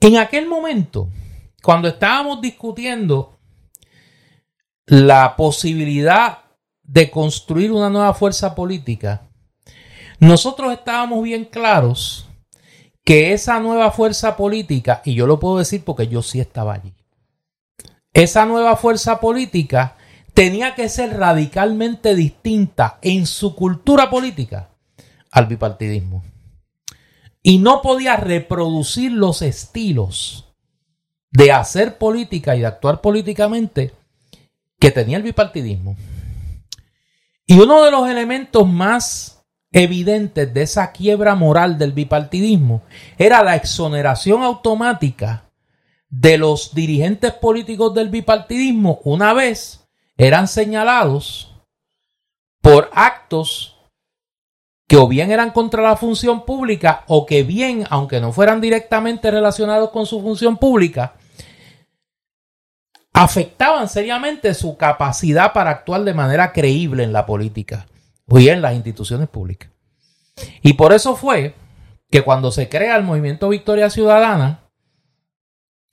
En 0.00 0.16
aquel 0.16 0.46
momento, 0.46 1.08
cuando 1.62 1.88
estábamos 1.88 2.40
discutiendo 2.40 3.40
la 4.86 5.34
posibilidad 5.36 6.38
de 6.84 7.10
construir 7.10 7.72
una 7.72 7.90
nueva 7.90 8.14
fuerza 8.14 8.54
política, 8.54 9.28
nosotros 10.20 10.72
estábamos 10.72 11.22
bien 11.24 11.44
claros 11.44 12.28
que 13.04 13.32
esa 13.32 13.58
nueva 13.58 13.90
fuerza 13.90 14.36
política, 14.36 15.02
y 15.04 15.14
yo 15.14 15.26
lo 15.26 15.40
puedo 15.40 15.58
decir 15.58 15.82
porque 15.84 16.06
yo 16.06 16.22
sí 16.22 16.38
estaba 16.38 16.74
allí, 16.74 16.94
esa 18.12 18.46
nueva 18.46 18.76
fuerza 18.76 19.18
política 19.18 19.96
tenía 20.32 20.76
que 20.76 20.88
ser 20.88 21.18
radicalmente 21.18 22.14
distinta 22.14 22.98
en 23.02 23.26
su 23.26 23.56
cultura 23.56 24.10
política 24.10 24.70
al 25.32 25.46
bipartidismo 25.46 26.22
y 27.48 27.56
no 27.56 27.80
podía 27.80 28.14
reproducir 28.16 29.10
los 29.10 29.40
estilos 29.40 30.52
de 31.30 31.50
hacer 31.50 31.96
política 31.96 32.54
y 32.54 32.60
de 32.60 32.66
actuar 32.66 33.00
políticamente 33.00 33.94
que 34.78 34.90
tenía 34.90 35.16
el 35.16 35.22
bipartidismo. 35.22 35.96
Y 37.46 37.58
uno 37.58 37.82
de 37.82 37.90
los 37.90 38.06
elementos 38.06 38.68
más 38.68 39.46
evidentes 39.72 40.52
de 40.52 40.60
esa 40.60 40.92
quiebra 40.92 41.36
moral 41.36 41.78
del 41.78 41.92
bipartidismo 41.92 42.82
era 43.16 43.42
la 43.42 43.56
exoneración 43.56 44.42
automática 44.42 45.50
de 46.10 46.36
los 46.36 46.74
dirigentes 46.74 47.32
políticos 47.32 47.94
del 47.94 48.10
bipartidismo 48.10 49.00
una 49.04 49.32
vez 49.32 49.88
eran 50.18 50.48
señalados 50.48 51.54
por 52.60 52.90
actos 52.92 53.77
que 54.88 54.96
o 54.96 55.06
bien 55.06 55.30
eran 55.30 55.50
contra 55.50 55.82
la 55.82 55.96
función 55.96 56.46
pública 56.46 57.04
o 57.06 57.26
que 57.26 57.42
bien, 57.42 57.84
aunque 57.90 58.20
no 58.20 58.32
fueran 58.32 58.60
directamente 58.60 59.30
relacionados 59.30 59.90
con 59.90 60.06
su 60.06 60.22
función 60.22 60.56
pública, 60.56 61.14
afectaban 63.12 63.88
seriamente 63.88 64.54
su 64.54 64.78
capacidad 64.78 65.52
para 65.52 65.70
actuar 65.70 66.04
de 66.04 66.14
manera 66.14 66.52
creíble 66.52 67.04
en 67.04 67.12
la 67.12 67.26
política 67.26 67.86
y 68.28 68.48
en 68.48 68.62
las 68.62 68.74
instituciones 68.74 69.28
públicas. 69.28 69.70
Y 70.62 70.72
por 70.74 70.94
eso 70.94 71.16
fue 71.16 71.54
que 72.10 72.22
cuando 72.22 72.50
se 72.50 72.70
crea 72.70 72.96
el 72.96 73.02
movimiento 73.02 73.50
Victoria 73.50 73.90
Ciudadana, 73.90 74.60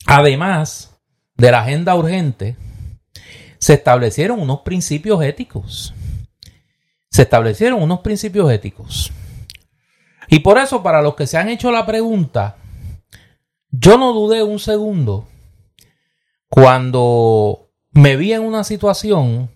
además 0.05 0.97
de 1.35 1.51
la 1.51 1.61
agenda 1.61 1.95
urgente, 1.95 2.55
se 3.57 3.73
establecieron 3.73 4.39
unos 4.39 4.61
principios 4.61 5.21
éticos 5.23 5.94
se 7.15 7.21
establecieron 7.21 7.81
unos 7.81 8.01
principios 8.01 8.51
éticos. 8.51 9.09
Y 10.27 10.39
por 10.39 10.57
eso, 10.57 10.83
para 10.83 11.01
los 11.01 11.15
que 11.15 11.27
se 11.27 11.37
han 11.37 11.47
hecho 11.47 11.71
la 11.71 11.85
pregunta, 11.85 12.57
yo 13.69 13.97
no 13.97 14.11
dudé 14.11 14.43
un 14.43 14.59
segundo 14.59 15.25
cuando 16.49 17.71
me 17.91 18.17
vi 18.17 18.33
en 18.33 18.41
una 18.41 18.65
situación 18.65 19.49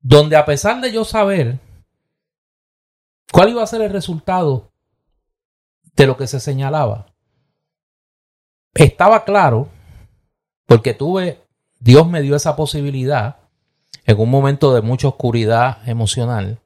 donde 0.00 0.34
a 0.36 0.46
pesar 0.46 0.80
de 0.80 0.90
yo 0.90 1.04
saber 1.04 1.58
cuál 3.30 3.50
iba 3.50 3.62
a 3.62 3.66
ser 3.66 3.82
el 3.82 3.90
resultado 3.92 4.72
de 5.94 6.06
lo 6.06 6.16
que 6.16 6.26
se 6.26 6.40
señalaba, 6.40 7.12
estaba 8.72 9.26
claro, 9.26 9.68
porque 10.64 10.94
tuve, 10.94 11.44
Dios 11.80 12.08
me 12.08 12.22
dio 12.22 12.34
esa 12.34 12.56
posibilidad, 12.56 13.45
en 14.06 14.20
un 14.20 14.30
momento 14.30 14.72
de 14.74 14.82
mucha 14.82 15.08
oscuridad 15.08 15.78
emocional, 15.88 16.60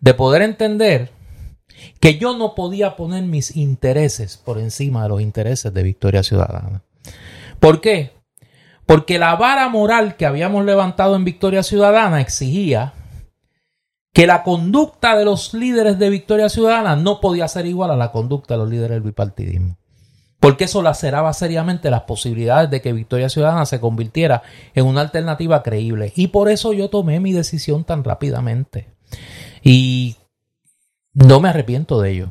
de 0.00 0.14
poder 0.14 0.42
entender 0.42 1.10
que 2.00 2.18
yo 2.18 2.36
no 2.36 2.54
podía 2.54 2.96
poner 2.96 3.24
mis 3.24 3.56
intereses 3.56 4.36
por 4.38 4.58
encima 4.58 5.02
de 5.02 5.08
los 5.10 5.20
intereses 5.20 5.72
de 5.72 5.82
Victoria 5.82 6.22
Ciudadana. 6.22 6.82
¿Por 7.60 7.80
qué? 7.80 8.12
Porque 8.86 9.18
la 9.18 9.34
vara 9.36 9.68
moral 9.68 10.16
que 10.16 10.26
habíamos 10.26 10.64
levantado 10.64 11.16
en 11.16 11.24
Victoria 11.24 11.62
Ciudadana 11.62 12.20
exigía 12.20 12.94
que 14.12 14.26
la 14.26 14.42
conducta 14.42 15.16
de 15.16 15.24
los 15.24 15.54
líderes 15.54 15.98
de 15.98 16.10
Victoria 16.10 16.48
Ciudadana 16.48 16.96
no 16.96 17.20
podía 17.20 17.48
ser 17.48 17.66
igual 17.66 17.90
a 17.90 17.96
la 17.96 18.12
conducta 18.12 18.54
de 18.54 18.58
los 18.58 18.70
líderes 18.70 18.96
del 18.96 19.02
bipartidismo 19.02 19.76
porque 20.44 20.64
eso 20.64 20.82
laceraba 20.82 21.32
seriamente 21.32 21.90
las 21.90 22.02
posibilidades 22.02 22.68
de 22.68 22.82
que 22.82 22.92
Victoria 22.92 23.30
Ciudadana 23.30 23.64
se 23.64 23.80
convirtiera 23.80 24.42
en 24.74 24.84
una 24.84 25.00
alternativa 25.00 25.62
creíble. 25.62 26.12
Y 26.16 26.26
por 26.26 26.50
eso 26.50 26.74
yo 26.74 26.90
tomé 26.90 27.18
mi 27.18 27.32
decisión 27.32 27.84
tan 27.84 28.04
rápidamente. 28.04 28.92
Y 29.62 30.16
no 31.14 31.40
me 31.40 31.48
arrepiento 31.48 31.98
de 31.98 32.10
ello. 32.10 32.30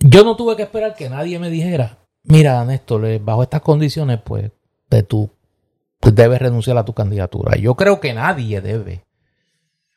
Yo 0.00 0.22
no 0.22 0.36
tuve 0.36 0.54
que 0.54 0.64
esperar 0.64 0.94
que 0.94 1.08
nadie 1.08 1.38
me 1.38 1.48
dijera, 1.48 1.96
mira, 2.24 2.62
Néstor, 2.66 3.18
bajo 3.20 3.42
estas 3.42 3.62
condiciones, 3.62 4.20
pues, 4.22 4.52
de 4.90 5.02
tú 5.02 5.30
debes 6.02 6.42
renunciar 6.42 6.76
a 6.76 6.84
tu 6.84 6.92
candidatura. 6.92 7.56
Yo 7.56 7.74
creo 7.74 8.00
que 8.00 8.12
nadie 8.12 8.60
debe 8.60 9.06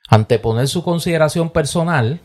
anteponer 0.07 0.69
su 0.69 0.81
consideración 0.81 1.49
personal 1.49 2.21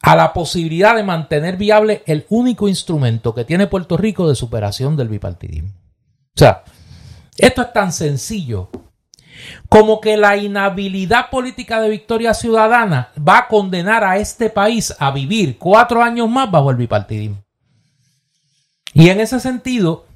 a 0.00 0.16
la 0.16 0.32
posibilidad 0.32 0.94
de 0.94 1.02
mantener 1.02 1.56
viable 1.56 2.02
el 2.06 2.26
único 2.28 2.68
instrumento 2.68 3.34
que 3.34 3.44
tiene 3.44 3.66
Puerto 3.66 3.96
Rico 3.96 4.28
de 4.28 4.34
superación 4.34 4.96
del 4.96 5.08
bipartidismo. 5.08 5.70
O 5.70 6.38
sea, 6.38 6.62
esto 7.36 7.62
es 7.62 7.72
tan 7.72 7.92
sencillo 7.92 8.70
como 9.68 10.00
que 10.00 10.16
la 10.16 10.36
inhabilidad 10.36 11.30
política 11.30 11.80
de 11.80 11.90
Victoria 11.90 12.34
Ciudadana 12.34 13.10
va 13.16 13.38
a 13.38 13.48
condenar 13.48 14.04
a 14.04 14.16
este 14.18 14.50
país 14.50 14.94
a 14.98 15.10
vivir 15.10 15.58
cuatro 15.58 16.02
años 16.02 16.28
más 16.28 16.50
bajo 16.50 16.70
el 16.70 16.76
bipartidismo. 16.76 17.44
Y 18.94 19.10
en 19.10 19.20
ese 19.20 19.38
sentido, 19.38 20.06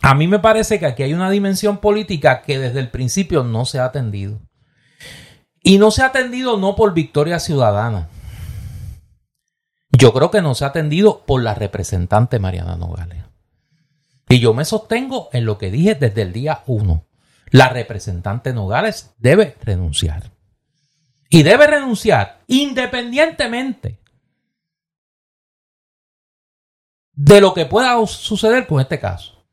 a 0.00 0.14
mí 0.14 0.28
me 0.28 0.38
parece 0.38 0.78
que 0.78 0.86
aquí 0.86 1.02
hay 1.02 1.14
una 1.14 1.30
dimensión 1.30 1.78
política 1.78 2.42
que 2.42 2.58
desde 2.58 2.80
el 2.80 2.90
principio 2.90 3.44
no 3.44 3.64
se 3.64 3.80
ha 3.80 3.86
atendido. 3.86 4.40
Y 5.62 5.78
no 5.78 5.90
se 5.90 6.02
ha 6.02 6.06
atendido 6.06 6.56
no 6.56 6.74
por 6.74 6.94
Victoria 6.94 7.38
Ciudadana 7.38 8.08
yo 10.02 10.12
creo 10.12 10.32
que 10.32 10.42
no 10.42 10.56
se 10.56 10.64
ha 10.64 10.68
atendido 10.68 11.24
por 11.24 11.44
la 11.44 11.54
representante 11.54 12.40
Mariana 12.40 12.74
Nogales. 12.74 13.22
Y 14.28 14.40
yo 14.40 14.52
me 14.52 14.64
sostengo 14.64 15.28
en 15.32 15.44
lo 15.44 15.58
que 15.58 15.70
dije 15.70 15.94
desde 15.94 16.22
el 16.22 16.32
día 16.32 16.64
uno. 16.66 17.06
La 17.50 17.68
representante 17.68 18.52
Nogales 18.52 19.14
debe 19.18 19.56
renunciar. 19.62 20.32
Y 21.28 21.44
debe 21.44 21.68
renunciar 21.68 22.40
independientemente 22.48 24.00
de 27.12 27.40
lo 27.40 27.54
que 27.54 27.66
pueda 27.66 28.04
suceder 28.04 28.66
con 28.66 28.80
este 28.80 28.98
caso. 28.98 29.46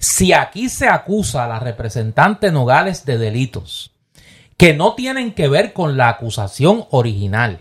Si 0.00 0.32
aquí 0.32 0.68
se 0.68 0.88
acusa 0.88 1.44
a 1.44 1.48
la 1.48 1.60
representante 1.60 2.50
Nogales 2.50 3.04
de 3.04 3.18
delitos 3.18 3.92
que 4.56 4.74
no 4.74 4.96
tienen 4.96 5.32
que 5.32 5.46
ver 5.46 5.72
con 5.72 5.96
la 5.96 6.08
acusación 6.08 6.86
original, 6.90 7.60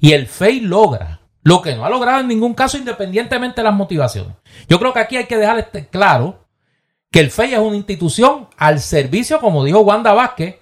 y 0.00 0.12
el 0.12 0.26
FEI 0.26 0.60
logra 0.60 1.20
lo 1.42 1.62
que 1.62 1.74
no 1.74 1.84
ha 1.84 1.90
logrado 1.90 2.20
en 2.20 2.28
ningún 2.28 2.54
caso 2.54 2.76
independientemente 2.76 3.60
de 3.60 3.64
las 3.64 3.74
motivaciones. 3.74 4.36
Yo 4.68 4.78
creo 4.78 4.92
que 4.92 5.00
aquí 5.00 5.16
hay 5.16 5.26
que 5.26 5.36
dejar 5.36 5.58
este 5.58 5.86
claro 5.88 6.44
que 7.10 7.20
el 7.20 7.30
FEI 7.30 7.54
es 7.54 7.60
una 7.60 7.76
institución 7.76 8.48
al 8.56 8.80
servicio, 8.80 9.40
como 9.40 9.64
dijo 9.64 9.80
Wanda 9.80 10.12
Vázquez, 10.12 10.56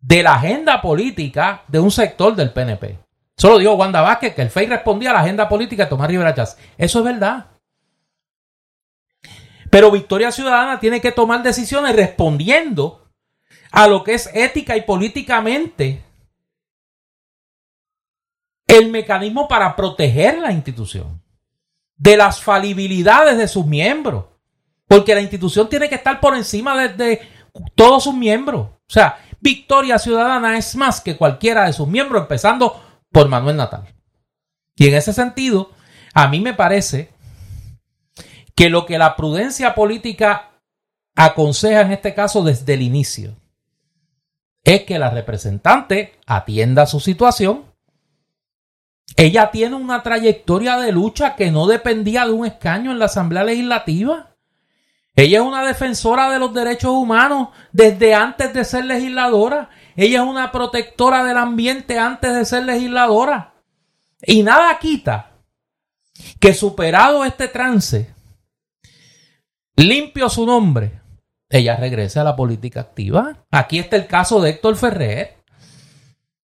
de 0.00 0.22
la 0.22 0.34
agenda 0.34 0.80
política 0.80 1.64
de 1.68 1.80
un 1.80 1.90
sector 1.90 2.34
del 2.34 2.52
PNP. 2.52 2.98
Solo 3.36 3.58
dijo 3.58 3.74
Wanda 3.74 4.00
Vázquez 4.00 4.34
que 4.34 4.42
el 4.42 4.50
FEI 4.50 4.66
respondía 4.66 5.10
a 5.10 5.14
la 5.14 5.20
agenda 5.20 5.48
política 5.48 5.84
de 5.84 5.90
Tomás 5.90 6.08
Rivera 6.08 6.34
Chávez. 6.34 6.56
Eso 6.76 6.98
es 7.00 7.04
verdad. 7.04 7.46
Pero 9.70 9.90
Victoria 9.90 10.32
Ciudadana 10.32 10.80
tiene 10.80 11.00
que 11.00 11.12
tomar 11.12 11.42
decisiones 11.42 11.94
respondiendo 11.94 13.06
a 13.70 13.86
lo 13.86 14.02
que 14.02 14.14
es 14.14 14.30
ética 14.34 14.76
y 14.76 14.82
políticamente 14.82 16.02
el 18.68 18.90
mecanismo 18.90 19.48
para 19.48 19.74
proteger 19.74 20.38
la 20.38 20.52
institución 20.52 21.20
de 21.96 22.16
las 22.16 22.40
falibilidades 22.40 23.36
de 23.36 23.48
sus 23.48 23.66
miembros. 23.66 24.26
Porque 24.86 25.14
la 25.14 25.20
institución 25.20 25.68
tiene 25.68 25.88
que 25.88 25.96
estar 25.96 26.20
por 26.20 26.36
encima 26.36 26.86
de, 26.86 27.20
todos 27.74 28.04
sus 28.04 28.14
miembros. 28.14 28.68
O 28.68 28.92
sea, 28.92 29.18
Victoria 29.40 29.98
Ciudadana 29.98 30.56
es 30.56 30.76
más 30.76 31.00
que 31.00 31.16
cualquiera 31.16 31.66
de 31.66 31.72
sus 31.72 31.88
miembros, 31.88 32.22
empezando 32.22 32.80
por 33.10 33.28
Manuel 33.28 33.56
Natal. 33.56 33.84
Y 34.76 34.86
en 34.86 34.94
ese 34.94 35.12
sentido, 35.12 35.72
a 36.14 36.28
mí 36.28 36.40
me 36.40 36.54
parece 36.54 37.10
que 38.54 38.70
lo 38.70 38.86
que 38.86 38.98
la 38.98 39.16
prudencia 39.16 39.74
política 39.74 40.50
aconseja 41.14 41.80
en 41.80 41.92
este 41.92 42.14
caso 42.14 42.42
desde 42.42 42.74
el 42.74 42.82
inicio 42.82 43.34
es 44.64 44.84
que 44.84 44.98
la 44.98 45.10
representante 45.10 46.18
atienda 46.26 46.86
su 46.86 47.00
situación. 47.00 47.64
Ella 49.16 49.50
tiene 49.50 49.76
una 49.76 50.02
trayectoria 50.02 50.76
de 50.78 50.92
lucha 50.92 51.34
que 51.34 51.50
no 51.50 51.66
dependía 51.66 52.24
de 52.26 52.32
un 52.32 52.46
escaño 52.46 52.92
en 52.92 52.98
la 52.98 53.06
Asamblea 53.06 53.44
Legislativa. 53.44 54.36
Ella 55.16 55.38
es 55.40 55.44
una 55.44 55.66
defensora 55.66 56.30
de 56.30 56.38
los 56.38 56.54
derechos 56.54 56.92
humanos 56.92 57.48
desde 57.72 58.14
antes 58.14 58.54
de 58.54 58.64
ser 58.64 58.84
legisladora. 58.84 59.70
Ella 59.96 60.22
es 60.22 60.28
una 60.28 60.52
protectora 60.52 61.24
del 61.24 61.36
ambiente 61.36 61.98
antes 61.98 62.32
de 62.32 62.44
ser 62.44 62.64
legisladora. 62.64 63.54
Y 64.24 64.42
nada 64.44 64.78
quita 64.78 65.32
que 66.38 66.54
superado 66.54 67.24
este 67.24 67.48
trance, 67.48 68.14
limpio 69.76 70.28
su 70.28 70.46
nombre, 70.46 71.00
ella 71.48 71.76
regrese 71.76 72.20
a 72.20 72.24
la 72.24 72.36
política 72.36 72.80
activa. 72.80 73.46
Aquí 73.50 73.78
está 73.78 73.96
el 73.96 74.06
caso 74.06 74.40
de 74.40 74.50
Héctor 74.50 74.76
Ferrer, 74.76 75.38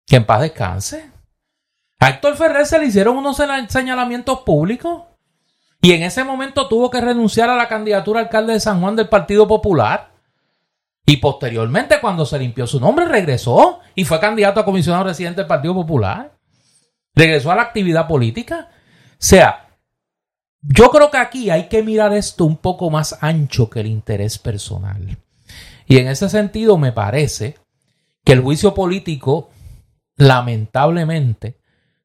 que 0.07 0.17
en 0.17 0.27
paz 0.27 0.41
descanse. 0.41 1.11
A 2.01 2.09
Héctor 2.09 2.37
Ferrer 2.37 2.67
se 2.67 2.79
le 2.79 2.87
hicieron 2.87 3.19
unos 3.19 3.37
señalamientos 3.69 4.41
públicos 4.41 5.03
y 5.83 5.93
en 5.93 6.03
ese 6.03 6.25
momento 6.25 6.67
tuvo 6.67 6.91
que 6.91 7.01
renunciar 7.01 7.51
a 7.51 7.57
la 7.57 7.69
candidatura 7.69 8.21
alcalde 8.21 8.55
de 8.55 8.61
San 8.61 8.81
Juan 8.81 8.97
del 8.97 9.09
Partido 9.09 9.47
Popular. 9.47 10.11
Y 11.07 11.19
posteriormente, 11.19 12.01
cuando 12.01 12.25
se 12.25 12.39
limpió 12.39 12.67
su 12.67 12.81
nombre, 12.81 13.05
regresó 13.05 13.81
y 13.95 14.05
fue 14.05 14.19
candidato 14.19 14.61
a 14.61 14.65
comisionado 14.65 15.05
residente 15.05 15.43
del 15.43 15.49
Partido 15.49 15.75
Popular. 15.75 16.39
Regresó 17.15 17.51
a 17.51 17.57
la 17.57 17.63
actividad 17.63 18.09
política. 18.09 18.69
O 18.71 19.17
sea, 19.19 19.69
yo 20.63 20.91
creo 20.91 21.11
que 21.11 21.19
aquí 21.19 21.51
hay 21.51 21.69
que 21.69 21.83
mirar 21.83 22.15
esto 22.15 22.47
un 22.47 22.57
poco 22.57 22.91
más 22.91 23.19
ancho 23.23 23.69
que 23.69 23.81
el 23.81 23.87
interés 23.87 24.39
personal. 24.39 25.19
Y 25.87 25.99
en 25.99 26.09
ese 26.09 26.29
sentido 26.29 26.79
me 26.79 26.93
parece 26.93 27.59
que 28.25 28.33
el 28.33 28.41
juicio 28.41 28.73
político, 28.73 29.51
lamentablemente, 30.17 31.60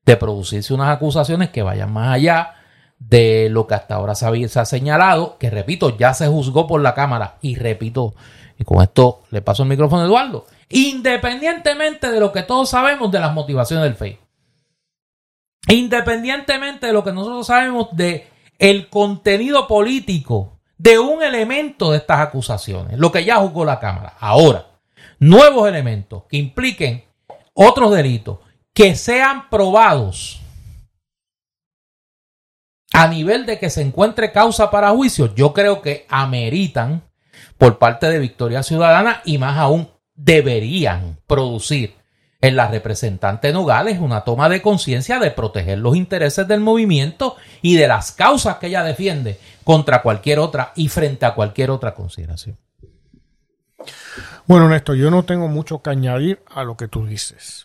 de 0.06 0.18
producirse 0.18 0.74
unas 0.74 0.90
acusaciones 0.90 1.50
que 1.50 1.64
vayan 1.64 1.92
más 1.92 2.14
allá 2.14 2.56
de 3.00 3.50
lo 3.50 3.68
que 3.68 3.76
hasta 3.76 3.96
ahora 3.96 4.16
se 4.16 4.60
ha, 4.60 4.66
señalado, 4.66 5.38
que 5.38 5.50
repito, 5.50 5.98
ya 5.98 6.14
se 6.14 6.28
juzgó 6.28 6.68
por 6.68 6.82
la 6.82 6.94
Cámara 6.94 7.38
y 7.42 7.56
repito, 7.56 8.14
y 8.58 8.64
con 8.64 8.82
esto 8.82 9.24
le 9.32 9.42
paso 9.42 9.64
el 9.64 9.70
micrófono 9.70 10.04
a 10.04 10.06
Eduardo, 10.06 10.46
independientemente 10.70 12.10
de 12.10 12.20
lo 12.20 12.32
que 12.32 12.44
todos 12.44 12.70
sabemos 12.70 13.12
de 13.12 13.20
las 13.20 13.34
motivaciones 13.34 13.84
del 13.84 13.96
FEI, 13.96 14.20
independientemente 15.68 16.88
de 16.88 16.94
lo 16.94 17.04
que 17.04 17.12
nosotros 17.12 17.48
sabemos 17.48 17.90
de 17.92 18.28
el 18.60 18.90
contenido 18.90 19.68
político 19.68 20.60
de 20.78 21.00
un 21.00 21.22
elemento 21.24 21.92
de 21.92 21.98
estas 21.98 22.20
acusaciones, 22.20 22.98
lo 22.98 23.12
que 23.12 23.26
ya 23.26 23.38
juzgó 23.38 23.66
la 23.66 23.80
Cámara. 23.80 24.14
Ahora, 24.20 24.68
nuevos 25.20 25.68
elementos 25.68 26.24
que 26.30 26.38
impliquen 26.38 27.04
otros 27.54 27.94
delitos 27.94 28.40
que 28.76 28.96
sean 28.96 29.50
probados 29.50 30.42
a 32.94 33.08
nivel 33.08 33.46
de 33.46 33.58
que 33.58 33.70
se 33.70 33.82
encuentre 33.82 34.32
causa 34.32 34.70
para 34.70 34.92
juicio, 34.92 35.34
yo 35.34 35.54
creo 35.54 35.82
que 35.82 36.06
ameritan 36.10 37.04
por 37.58 37.80
parte 37.80 38.08
de 38.08 38.20
Victoria 38.20 38.64
Ciudadana 38.64 39.22
y 39.26 39.38
más 39.38 39.58
aún 39.58 39.90
deberían 40.14 41.18
producir 41.26 41.96
en 42.42 42.58
la 42.58 42.68
representante 42.68 43.54
Nogales 43.54 44.00
una 44.00 44.26
toma 44.26 44.50
de 44.50 44.62
conciencia 44.62 45.20
de 45.20 45.32
proteger 45.32 45.80
los 45.80 45.96
intereses 45.96 46.46
del 46.48 46.60
movimiento 46.60 47.38
y 47.62 47.76
de 47.76 47.88
las 47.88 48.12
causas 48.12 48.58
que 48.58 48.68
ella 48.68 48.84
defiende 48.84 49.40
contra 49.64 50.02
cualquier 50.02 50.40
otra 50.40 50.74
y 50.76 50.90
frente 50.90 51.26
a 51.26 51.34
cualquier 51.34 51.72
otra 51.72 51.94
consideración. 51.94 52.58
Bueno, 54.46 54.68
Néstor, 54.68 54.98
yo 54.98 55.10
no 55.10 55.24
tengo 55.24 55.48
mucho 55.48 55.82
que 55.82 55.90
añadir 55.90 56.44
a 56.48 56.64
lo 56.64 56.76
que 56.76 56.90
tú 56.90 57.06
dices. 57.06 57.65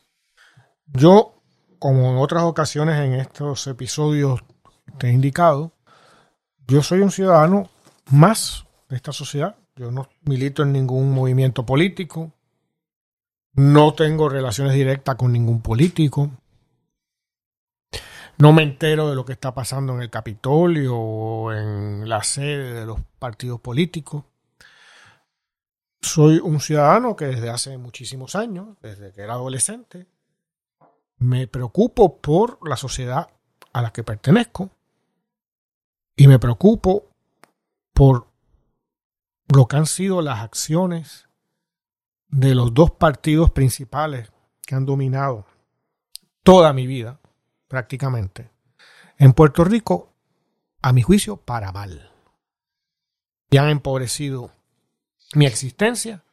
Yo, 0.92 1.34
como 1.78 2.10
en 2.10 2.18
otras 2.18 2.42
ocasiones 2.44 3.00
en 3.00 3.14
estos 3.14 3.66
episodios 3.66 4.40
te 4.98 5.08
he 5.08 5.12
indicado, 5.12 5.72
yo 6.66 6.82
soy 6.82 7.00
un 7.00 7.10
ciudadano 7.10 7.68
más 8.10 8.66
de 8.88 8.96
esta 8.96 9.12
sociedad. 9.12 9.56
Yo 9.76 9.90
no 9.90 10.08
milito 10.22 10.62
en 10.62 10.72
ningún 10.72 11.12
movimiento 11.12 11.64
político, 11.64 12.32
no 13.54 13.94
tengo 13.94 14.28
relaciones 14.28 14.74
directas 14.74 15.16
con 15.16 15.32
ningún 15.32 15.62
político. 15.62 16.30
No 18.38 18.52
me 18.52 18.62
entero 18.62 19.08
de 19.08 19.16
lo 19.16 19.24
que 19.24 19.32
está 19.32 19.52
pasando 19.52 19.94
en 19.94 20.02
el 20.02 20.10
Capitolio 20.10 20.96
o 20.96 21.52
en 21.52 22.08
la 22.08 22.22
sede 22.22 22.72
de 22.72 22.86
los 22.86 23.00
partidos 23.18 23.60
políticos. 23.60 24.24
Soy 26.00 26.38
un 26.38 26.60
ciudadano 26.60 27.16
que 27.16 27.26
desde 27.26 27.50
hace 27.50 27.76
muchísimos 27.76 28.34
años, 28.34 28.78
desde 28.80 29.12
que 29.12 29.20
era 29.20 29.34
adolescente, 29.34 30.06
me 31.20 31.46
preocupo 31.46 32.18
por 32.18 32.58
la 32.66 32.76
sociedad 32.76 33.30
a 33.72 33.82
la 33.82 33.92
que 33.92 34.02
pertenezco 34.02 34.70
y 36.16 36.26
me 36.26 36.38
preocupo 36.38 37.08
por 37.92 38.26
lo 39.48 39.68
que 39.68 39.76
han 39.76 39.86
sido 39.86 40.22
las 40.22 40.40
acciones 40.40 41.28
de 42.28 42.54
los 42.54 42.72
dos 42.72 42.92
partidos 42.92 43.50
principales 43.50 44.32
que 44.62 44.74
han 44.74 44.86
dominado 44.86 45.46
toda 46.42 46.72
mi 46.72 46.86
vida, 46.86 47.20
prácticamente, 47.68 48.50
en 49.18 49.32
Puerto 49.34 49.64
Rico, 49.64 50.12
a 50.80 50.92
mi 50.92 51.02
juicio, 51.02 51.36
para 51.36 51.70
mal. 51.72 52.10
Y 53.50 53.58
han 53.58 53.68
empobrecido 53.68 54.52
mi 55.34 55.44
existencia 55.44 56.24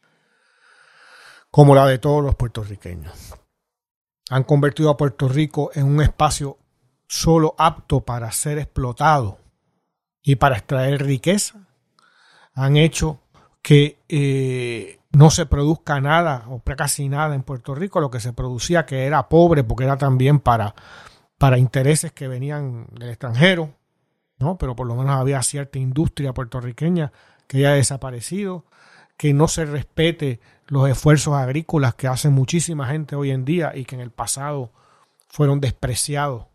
como 1.50 1.74
la 1.74 1.86
de 1.86 1.98
todos 1.98 2.22
los 2.22 2.36
puertorriqueños. 2.36 3.34
Han 4.30 4.44
convertido 4.44 4.90
a 4.90 4.96
Puerto 4.96 5.28
Rico 5.28 5.70
en 5.74 5.86
un 5.86 6.02
espacio 6.02 6.58
solo 7.06 7.54
apto 7.58 8.00
para 8.00 8.30
ser 8.32 8.58
explotado 8.58 9.38
y 10.22 10.36
para 10.36 10.56
extraer 10.56 11.02
riqueza. 11.04 11.66
Han 12.54 12.76
hecho 12.76 13.20
que 13.62 13.98
eh, 14.08 14.98
no 15.12 15.30
se 15.30 15.46
produzca 15.46 16.00
nada 16.00 16.44
o 16.48 16.60
casi 16.60 17.08
nada 17.08 17.34
en 17.34 17.42
Puerto 17.42 17.74
Rico, 17.74 18.00
lo 18.00 18.10
que 18.10 18.20
se 18.20 18.32
producía 18.32 18.86
que 18.86 19.06
era 19.06 19.28
pobre 19.28 19.64
porque 19.64 19.84
era 19.84 19.96
también 19.96 20.38
para, 20.40 20.74
para 21.38 21.58
intereses 21.58 22.12
que 22.12 22.28
venían 22.28 22.86
del 22.92 23.10
extranjero, 23.10 23.74
¿no? 24.38 24.58
Pero 24.58 24.76
por 24.76 24.86
lo 24.86 24.94
menos 24.94 25.12
había 25.16 25.42
cierta 25.42 25.78
industria 25.78 26.34
puertorriqueña 26.34 27.12
que 27.46 27.60
ya 27.60 27.70
ha 27.70 27.74
desaparecido, 27.74 28.64
que 29.18 29.34
no 29.34 29.48
se 29.48 29.66
respete 29.66 30.40
los 30.68 30.88
esfuerzos 30.88 31.34
agrícolas 31.34 31.94
que 31.94 32.06
hace 32.06 32.30
muchísima 32.30 32.86
gente 32.86 33.16
hoy 33.16 33.32
en 33.32 33.44
día 33.44 33.72
y 33.74 33.84
que 33.84 33.96
en 33.96 34.00
el 34.00 34.12
pasado 34.12 34.72
fueron 35.28 35.60
despreciados 35.60 36.46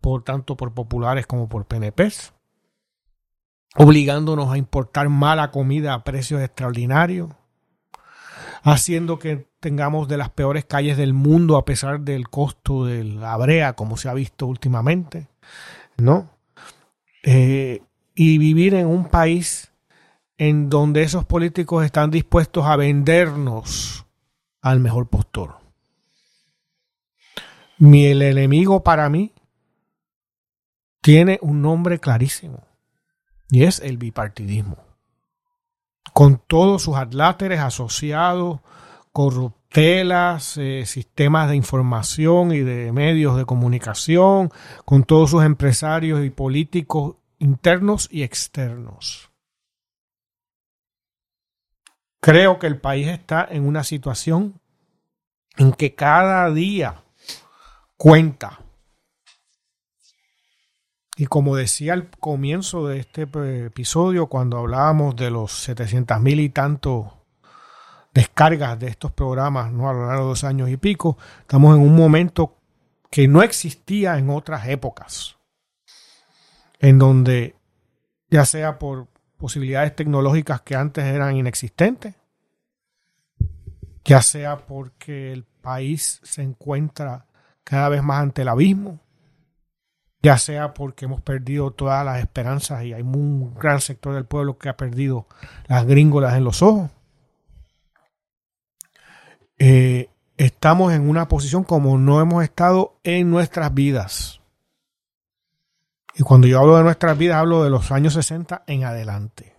por 0.00 0.22
tanto 0.22 0.56
por 0.56 0.72
populares 0.72 1.26
como 1.26 1.48
por 1.48 1.66
PNPs, 1.66 2.32
obligándonos 3.74 4.52
a 4.52 4.56
importar 4.56 5.08
mala 5.08 5.50
comida 5.50 5.94
a 5.94 6.04
precios 6.04 6.40
extraordinarios, 6.40 7.30
haciendo 8.62 9.18
que 9.18 9.48
tengamos 9.58 10.06
de 10.06 10.16
las 10.16 10.30
peores 10.30 10.64
calles 10.64 10.96
del 10.96 11.14
mundo 11.14 11.56
a 11.56 11.64
pesar 11.64 12.00
del 12.00 12.28
costo 12.28 12.84
de 12.84 13.02
la 13.04 13.36
brea, 13.36 13.74
como 13.74 13.96
se 13.96 14.08
ha 14.08 14.14
visto 14.14 14.46
últimamente, 14.46 15.28
¿no? 15.96 16.30
Eh, 17.24 17.82
y 18.14 18.38
vivir 18.38 18.74
en 18.74 18.86
un 18.86 19.06
país 19.06 19.71
en 20.38 20.68
donde 20.70 21.02
esos 21.02 21.24
políticos 21.24 21.84
están 21.84 22.10
dispuestos 22.10 22.64
a 22.66 22.76
vendernos 22.76 24.06
al 24.60 24.80
mejor 24.80 25.08
postor. 25.08 25.56
Mi, 27.78 28.06
el 28.06 28.22
enemigo 28.22 28.82
para 28.82 29.08
mí 29.08 29.32
tiene 31.00 31.38
un 31.42 31.62
nombre 31.62 31.98
clarísimo 31.98 32.62
y 33.50 33.64
es 33.64 33.80
el 33.80 33.98
bipartidismo 33.98 34.92
con 36.12 36.38
todos 36.46 36.82
sus 36.82 36.96
adláteres 36.96 37.60
asociados, 37.60 38.60
corruptelas, 39.12 40.56
eh, 40.58 40.84
sistemas 40.86 41.48
de 41.48 41.56
información 41.56 42.52
y 42.52 42.60
de 42.60 42.92
medios 42.92 43.36
de 43.36 43.44
comunicación, 43.44 44.50
con 44.84 45.04
todos 45.04 45.30
sus 45.30 45.44
empresarios 45.44 46.24
y 46.24 46.30
políticos 46.30 47.16
internos 47.38 48.08
y 48.10 48.22
externos. 48.22 49.31
Creo 52.22 52.60
que 52.60 52.68
el 52.68 52.78
país 52.78 53.08
está 53.08 53.48
en 53.50 53.66
una 53.66 53.82
situación 53.82 54.60
en 55.56 55.72
que 55.72 55.96
cada 55.96 56.48
día 56.50 57.02
cuenta 57.96 58.60
y 61.16 61.26
como 61.26 61.56
decía 61.56 61.92
al 61.92 62.08
comienzo 62.08 62.86
de 62.86 63.00
este 63.00 63.28
episodio, 63.66 64.28
cuando 64.28 64.58
hablábamos 64.58 65.14
de 65.16 65.30
los 65.30 65.52
700 65.64 66.20
mil 66.20 66.40
y 66.40 66.48
tantos 66.48 67.06
descargas 68.14 68.78
de 68.78 68.88
estos 68.88 69.12
programas 69.12 69.72
¿no? 69.72 69.90
a 69.90 69.92
lo 69.92 70.06
largo 70.06 70.22
de 70.22 70.28
dos 70.28 70.44
años 70.44 70.70
y 70.70 70.76
pico, 70.76 71.18
estamos 71.40 71.76
en 71.76 71.82
un 71.82 71.96
momento 71.96 72.56
que 73.10 73.26
no 73.28 73.42
existía 73.42 74.16
en 74.16 74.30
otras 74.30 74.68
épocas, 74.68 75.36
en 76.78 76.98
donde 76.98 77.56
ya 78.30 78.46
sea 78.46 78.78
por 78.78 79.08
posibilidades 79.42 79.96
tecnológicas 79.96 80.60
que 80.60 80.76
antes 80.76 81.04
eran 81.04 81.36
inexistentes, 81.36 82.14
ya 84.04 84.22
sea 84.22 84.66
porque 84.68 85.32
el 85.32 85.42
país 85.42 86.20
se 86.22 86.42
encuentra 86.42 87.26
cada 87.64 87.88
vez 87.88 88.04
más 88.04 88.22
ante 88.22 88.42
el 88.42 88.48
abismo, 88.48 89.00
ya 90.22 90.38
sea 90.38 90.74
porque 90.74 91.06
hemos 91.06 91.22
perdido 91.22 91.72
todas 91.72 92.04
las 92.04 92.20
esperanzas 92.20 92.84
y 92.84 92.92
hay 92.92 93.02
un 93.02 93.52
gran 93.54 93.80
sector 93.80 94.14
del 94.14 94.26
pueblo 94.26 94.58
que 94.58 94.68
ha 94.68 94.76
perdido 94.76 95.26
las 95.66 95.86
gringolas 95.86 96.36
en 96.36 96.44
los 96.44 96.62
ojos. 96.62 96.92
Eh, 99.58 100.08
estamos 100.36 100.92
en 100.92 101.08
una 101.08 101.26
posición 101.26 101.64
como 101.64 101.98
no 101.98 102.20
hemos 102.20 102.44
estado 102.44 103.00
en 103.02 103.28
nuestras 103.28 103.74
vidas. 103.74 104.40
Y 106.14 106.22
cuando 106.22 106.46
yo 106.46 106.60
hablo 106.60 106.76
de 106.76 106.82
nuestras 106.82 107.16
vidas, 107.16 107.36
hablo 107.36 107.64
de 107.64 107.70
los 107.70 107.90
años 107.90 108.14
60 108.14 108.64
en 108.66 108.84
adelante. 108.84 109.56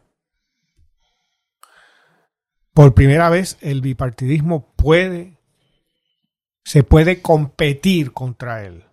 Por 2.74 2.94
primera 2.94 3.30
vez, 3.30 3.58
el 3.62 3.82
bipartidismo 3.82 4.74
puede, 4.76 5.40
se 6.64 6.84
puede 6.84 7.22
competir 7.22 8.14
contra 8.14 8.64
él. 8.66 8.86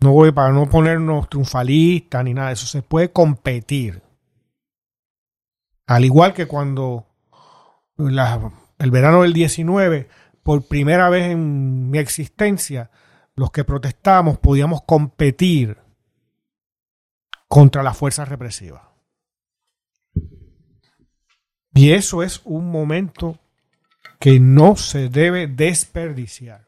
No 0.00 0.12
voy 0.12 0.32
para 0.32 0.52
no 0.52 0.68
ponernos 0.68 1.28
triunfalistas 1.28 2.24
ni 2.24 2.34
nada 2.34 2.48
de 2.48 2.54
eso, 2.54 2.66
se 2.66 2.82
puede 2.82 3.10
competir. 3.10 4.02
Al 5.86 6.04
igual 6.04 6.34
que 6.34 6.46
cuando 6.46 7.06
el 7.98 8.90
verano 8.90 9.22
del 9.22 9.32
19, 9.32 10.08
por 10.42 10.66
primera 10.68 11.08
vez 11.10 11.30
en 11.30 11.90
mi 11.90 11.98
existencia, 11.98 12.90
los 13.34 13.50
que 13.50 13.64
protestábamos 13.64 14.38
podíamos 14.38 14.82
competir 14.82 15.78
contra 17.48 17.82
las 17.82 17.96
fuerzas 17.96 18.28
represivas. 18.28 18.82
Y 21.74 21.92
eso 21.92 22.22
es 22.22 22.40
un 22.44 22.70
momento 22.70 23.38
que 24.18 24.40
no 24.40 24.76
se 24.76 25.08
debe 25.08 25.46
desperdiciar. 25.46 26.66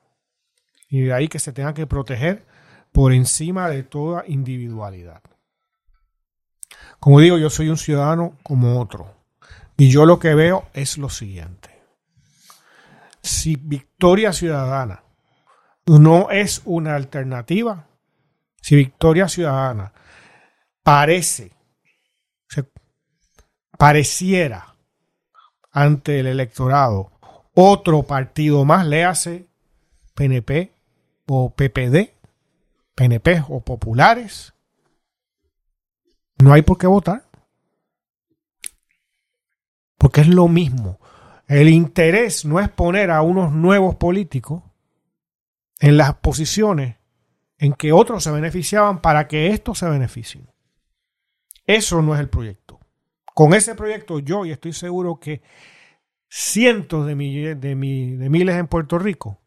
Y 0.88 1.02
de 1.02 1.12
ahí 1.12 1.28
que 1.28 1.38
se 1.38 1.52
tenga 1.52 1.74
que 1.74 1.86
proteger 1.86 2.46
por 2.92 3.12
encima 3.12 3.68
de 3.68 3.82
toda 3.82 4.24
individualidad. 4.26 5.22
Como 6.98 7.20
digo, 7.20 7.38
yo 7.38 7.50
soy 7.50 7.68
un 7.68 7.76
ciudadano 7.76 8.36
como 8.42 8.80
otro. 8.80 9.14
Y 9.76 9.90
yo 9.90 10.04
lo 10.04 10.18
que 10.18 10.34
veo 10.34 10.68
es 10.74 10.98
lo 10.98 11.08
siguiente. 11.08 11.70
Si 13.22 13.56
Victoria 13.56 14.32
Ciudadana 14.32 15.02
no 15.86 16.30
es 16.30 16.62
una 16.64 16.94
alternativa, 16.94 17.86
si 18.60 18.76
Victoria 18.76 19.28
Ciudadana 19.28 19.92
parece, 20.90 21.52
pareciera 23.78 24.74
ante 25.70 26.18
el 26.18 26.26
electorado 26.26 27.12
otro 27.54 28.02
partido 28.02 28.64
más, 28.64 28.84
le 28.84 29.04
hace 29.04 29.46
PNP 30.16 30.72
o 31.28 31.54
PPD, 31.54 32.10
PNP 32.96 33.44
o 33.50 33.60
populares, 33.60 34.52
no 36.38 36.52
hay 36.52 36.62
por 36.62 36.76
qué 36.76 36.88
votar. 36.88 37.24
Porque 39.96 40.22
es 40.22 40.28
lo 40.28 40.48
mismo. 40.48 40.98
El 41.46 41.68
interés 41.68 42.44
no 42.44 42.58
es 42.58 42.68
poner 42.68 43.12
a 43.12 43.22
unos 43.22 43.52
nuevos 43.52 43.94
políticos 43.94 44.64
en 45.78 45.96
las 45.96 46.14
posiciones 46.16 46.96
en 47.58 47.74
que 47.74 47.92
otros 47.92 48.24
se 48.24 48.32
beneficiaban 48.32 49.00
para 49.00 49.28
que 49.28 49.48
estos 49.48 49.78
se 49.78 49.88
beneficien. 49.88 50.49
Eso 51.70 52.02
no 52.02 52.14
es 52.14 52.20
el 52.20 52.28
proyecto. 52.28 52.80
Con 53.32 53.54
ese 53.54 53.76
proyecto 53.76 54.18
yo, 54.18 54.44
y 54.44 54.50
estoy 54.50 54.72
seguro 54.72 55.20
que 55.20 55.40
cientos 56.28 57.06
de, 57.06 57.14
miles, 57.14 57.60
de, 57.60 57.76
miles 57.76 58.56
en 58.56 58.66
Puerto 58.66 58.98
Rico 58.98 59.38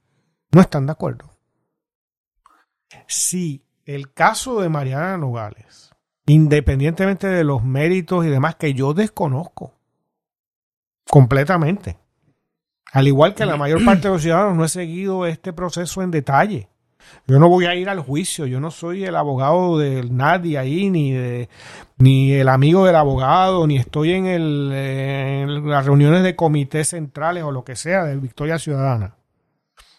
no 0.49 0.61
están 0.61 0.85
de 0.85 0.93
acuerdo. 0.93 1.37
Si 3.07 3.65
el 3.83 4.13
caso 4.13 4.61
de 4.61 4.69
Mariana 4.69 5.17
Nogales, 5.17 5.93
independientemente 6.25 7.27
de 7.27 7.43
los 7.43 7.61
méritos 7.61 8.25
y 8.25 8.29
demás 8.29 8.55
que 8.55 8.73
yo 8.73 8.93
desconozco 8.93 9.73
completamente, 11.09 11.97
al 12.93 13.09
igual 13.09 13.35
que 13.35 13.45
la 13.45 13.57
mayor 13.57 13.83
parte 13.83 14.07
de 14.07 14.13
los 14.13 14.21
ciudadanos, 14.21 14.55
no 14.55 14.63
he 14.63 14.69
seguido 14.69 15.25
este 15.25 15.51
proceso 15.51 16.01
en 16.01 16.11
detalle. 16.11 16.69
Yo 17.25 17.39
no 17.39 17.47
voy 17.47 17.65
a 17.65 17.75
ir 17.75 17.89
al 17.89 17.99
juicio, 18.01 18.45
yo 18.45 18.59
no 18.59 18.69
soy 18.69 19.05
el 19.05 19.15
abogado 19.15 19.77
de 19.77 20.03
nadie 20.09 20.57
ahí, 20.57 20.89
ni, 20.89 21.11
de, 21.13 21.47
ni 21.97 22.33
el 22.33 22.49
amigo 22.49 22.85
del 22.85 22.95
abogado, 22.95 23.65
ni 23.65 23.77
estoy 23.77 24.11
en, 24.11 25.69
las 25.69 25.85
reuniones 25.85 26.23
de 26.23 26.35
comités 26.35 26.89
centrales 26.89 27.43
o 27.43 27.51
lo 27.51 27.63
que 27.63 27.75
sea 27.75 28.03
de 28.03 28.17
Victoria 28.17 28.59
Ciudadana. 28.59 29.15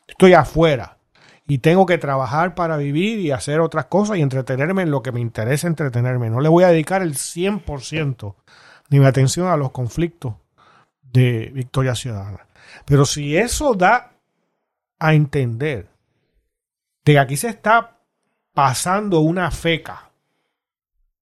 Estoy 0.07 0.35
afuera 0.35 0.99
y 1.47 1.59
tengo 1.59 1.87
que 1.87 1.99
trabajar 1.99 2.55
para 2.55 2.77
vivir 2.77 3.19
y 3.21 3.31
hacer 3.31 3.61
otras 3.61 3.87
cosas 3.87 4.19
y 4.19 4.23
entretenerme 4.23 4.83
en 4.83 4.91
lo 4.91 5.03
que 5.03 5.13
me 5.13 5.21
interesa 5.21 5.67
entretenerme. 5.67 6.31
No 6.31 6.41
le 6.41 6.49
voy 6.49 6.65
a 6.65 6.69
dedicar 6.69 7.01
el 7.01 7.15
100% 7.15 8.35
de 8.91 9.01
mi 9.01 9.07
atención 9.07 9.49
a 9.49 9.57
los 9.57 9.71
conflictos 9.71 10.35
de 11.03 11.51
Victoria 11.55 11.95
Ciudadana. 11.95 12.47
Pero 12.85 13.07
si 13.07 13.37
eso 13.37 13.75
da 13.75 14.13
a 14.99 15.15
entender 15.15 15.94
de 17.05 17.13
que 17.13 17.19
aquí 17.19 17.37
se 17.37 17.49
está 17.49 18.01
pasando 18.53 19.21
una 19.21 19.51
feca, 19.51 20.11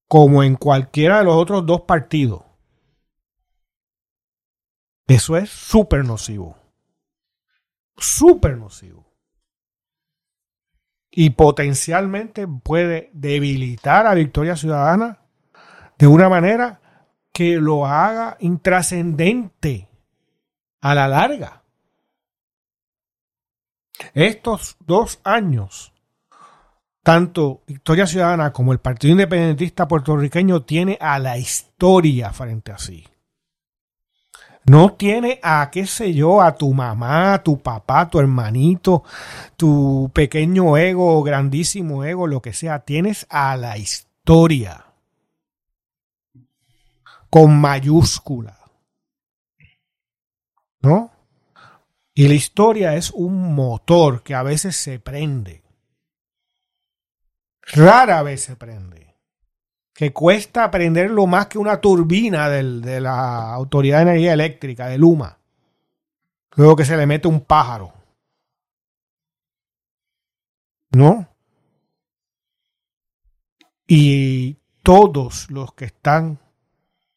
como 0.06 0.42
en 0.42 0.56
cualquiera 0.56 1.18
de 1.18 1.24
los 1.24 1.34
otros 1.34 1.66
dos 1.66 1.82
partidos. 1.82 2.42
Eso 5.06 5.36
es 5.36 5.50
súper 5.50 6.04
nocivo. 6.04 6.56
Súper 7.96 8.56
nocivo. 8.56 9.06
Y 11.10 11.30
potencialmente 11.30 12.46
puede 12.46 13.10
debilitar 13.12 14.06
a 14.06 14.14
Victoria 14.14 14.56
Ciudadana 14.56 15.18
de 15.98 16.06
una 16.06 16.28
manera 16.28 16.80
que 17.32 17.56
lo 17.56 17.86
haga 17.86 18.36
intrascendente 18.40 19.88
a 20.80 20.94
la 20.94 21.08
larga. 21.08 21.61
Estos 24.14 24.76
dos 24.80 25.20
años, 25.24 25.92
tanto 27.02 27.62
Victoria 27.66 28.06
Ciudadana 28.06 28.52
como 28.52 28.72
el 28.72 28.78
Partido 28.78 29.12
Independentista 29.12 29.88
puertorriqueño 29.88 30.62
tiene 30.62 30.98
a 31.00 31.18
la 31.18 31.38
historia 31.38 32.32
frente 32.32 32.72
a 32.72 32.78
sí. 32.78 33.04
No 34.64 34.92
tiene 34.92 35.40
a, 35.42 35.70
qué 35.72 35.86
sé 35.86 36.14
yo, 36.14 36.40
a 36.40 36.54
tu 36.54 36.72
mamá, 36.72 37.34
a 37.34 37.42
tu 37.42 37.60
papá, 37.60 38.08
tu 38.08 38.20
hermanito, 38.20 39.02
tu 39.56 40.10
pequeño 40.14 40.76
ego, 40.76 41.22
grandísimo 41.24 42.04
ego, 42.04 42.28
lo 42.28 42.40
que 42.40 42.52
sea. 42.52 42.78
Tienes 42.80 43.26
a 43.28 43.56
la 43.56 43.76
historia. 43.76 44.86
Con 47.28 47.60
mayúscula. 47.60 48.56
¿No? 50.80 51.11
Y 52.14 52.28
la 52.28 52.34
historia 52.34 52.94
es 52.94 53.10
un 53.10 53.54
motor 53.54 54.22
que 54.22 54.34
a 54.34 54.42
veces 54.42 54.76
se 54.76 54.98
prende. 54.98 55.62
Rara 57.62 58.22
vez 58.22 58.42
se 58.42 58.56
prende. 58.56 59.16
Que 59.94 60.12
cuesta 60.12 60.70
prenderlo 60.70 61.26
más 61.26 61.46
que 61.46 61.58
una 61.58 61.80
turbina 61.80 62.48
de 62.48 63.00
la 63.00 63.52
Autoridad 63.52 63.98
de 63.98 64.02
Energía 64.02 64.32
Eléctrica, 64.32 64.88
de 64.88 64.98
Luma. 64.98 65.38
Luego 66.56 66.76
que 66.76 66.84
se 66.84 66.96
le 66.96 67.06
mete 67.06 67.28
un 67.28 67.40
pájaro. 67.40 67.92
¿No? 70.90 71.28
Y 73.86 74.58
todos 74.82 75.50
los 75.50 75.72
que 75.74 75.86
están 75.86 76.38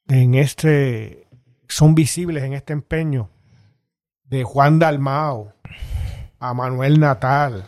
en 0.07 0.35
este, 0.35 1.27
son 1.67 1.95
visibles 1.95 2.43
en 2.43 2.53
este 2.53 2.73
empeño, 2.73 3.29
de 4.29 4.43
Juan 4.43 4.79
Dalmao, 4.79 5.53
a 6.39 6.53
Manuel 6.53 6.99
Natal, 6.99 7.65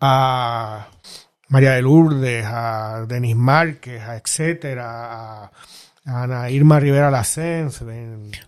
a 0.00 0.88
María 1.48 1.72
de 1.72 1.82
Lourdes, 1.82 2.44
a 2.46 3.04
Denis 3.06 3.36
Márquez, 3.36 4.02
a 4.02 4.16
etcétera, 4.16 5.44
a, 5.44 5.52
Ana 6.04 6.50
Irma 6.50 6.80
Rivera 6.80 7.12
Lacens, 7.12 7.84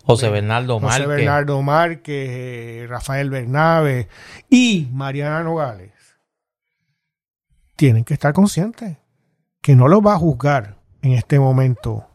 José 0.03 0.29
Bernardo 0.29 0.79
Márquez, 0.79 1.05
José 1.05 1.07
Bernardo 1.07 1.61
Márquez, 1.61 2.29
eh, 2.29 2.85
Rafael 2.89 3.29
Bernabe 3.29 4.09
y 4.49 4.89
Mariana 4.91 5.41
Nogales, 5.43 5.93
tienen 7.77 8.03
que 8.03 8.13
estar 8.13 8.33
conscientes 8.33 8.97
que 9.61 9.75
no 9.75 9.87
los 9.87 10.05
va 10.05 10.15
a 10.15 10.19
juzgar 10.19 10.75
en 11.01 11.13
este 11.13 11.39
momento 11.39 12.09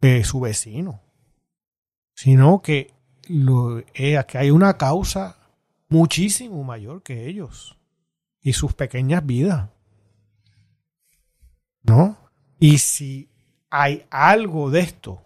de 0.00 0.22
su 0.24 0.40
vecino, 0.40 1.00
sino 2.14 2.60
que 2.60 2.97
lo, 3.28 3.82
que 3.92 4.38
hay 4.38 4.50
una 4.50 4.76
causa 4.76 5.36
muchísimo 5.88 6.64
mayor 6.64 7.02
que 7.02 7.28
ellos. 7.28 7.76
y 8.40 8.52
sus 8.52 8.72
pequeñas 8.72 9.26
vidas. 9.26 9.70
¿No? 11.82 12.16
Y 12.58 12.78
si 12.78 13.30
hay 13.70 14.06
algo 14.10 14.70
de 14.70 14.80
esto, 14.80 15.22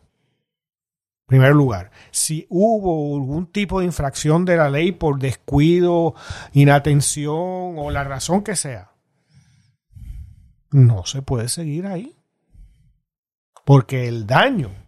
en 1.23 1.27
primer 1.27 1.53
lugar, 1.53 1.91
si 2.11 2.47
hubo 2.49 3.15
algún 3.17 3.47
tipo 3.47 3.81
de 3.81 3.87
infracción 3.87 4.45
de 4.45 4.57
la 4.57 4.71
ley 4.71 4.93
por 4.93 5.19
descuido, 5.19 6.15
inatención 6.53 7.79
o 7.79 7.91
la 7.91 8.05
razón 8.05 8.43
que 8.43 8.57
sea, 8.57 8.93
no 10.71 11.05
se 11.05 11.23
puede 11.23 11.49
seguir 11.49 11.87
ahí. 11.87 12.17
Porque 13.65 14.09
el 14.09 14.27
daño 14.27 14.82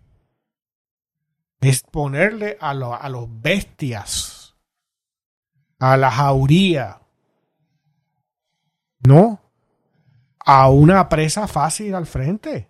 es 1.67 1.83
ponerle 1.83 2.57
a, 2.61 2.71
a 2.71 3.09
los 3.09 3.29
bestias, 3.41 4.55
a 5.79 5.97
la 5.97 6.11
jauría, 6.11 7.01
¿no? 9.01 9.41
A 10.39 10.69
una 10.69 11.09
presa 11.09 11.47
fácil 11.49 11.95
al 11.95 12.07
frente. 12.07 12.69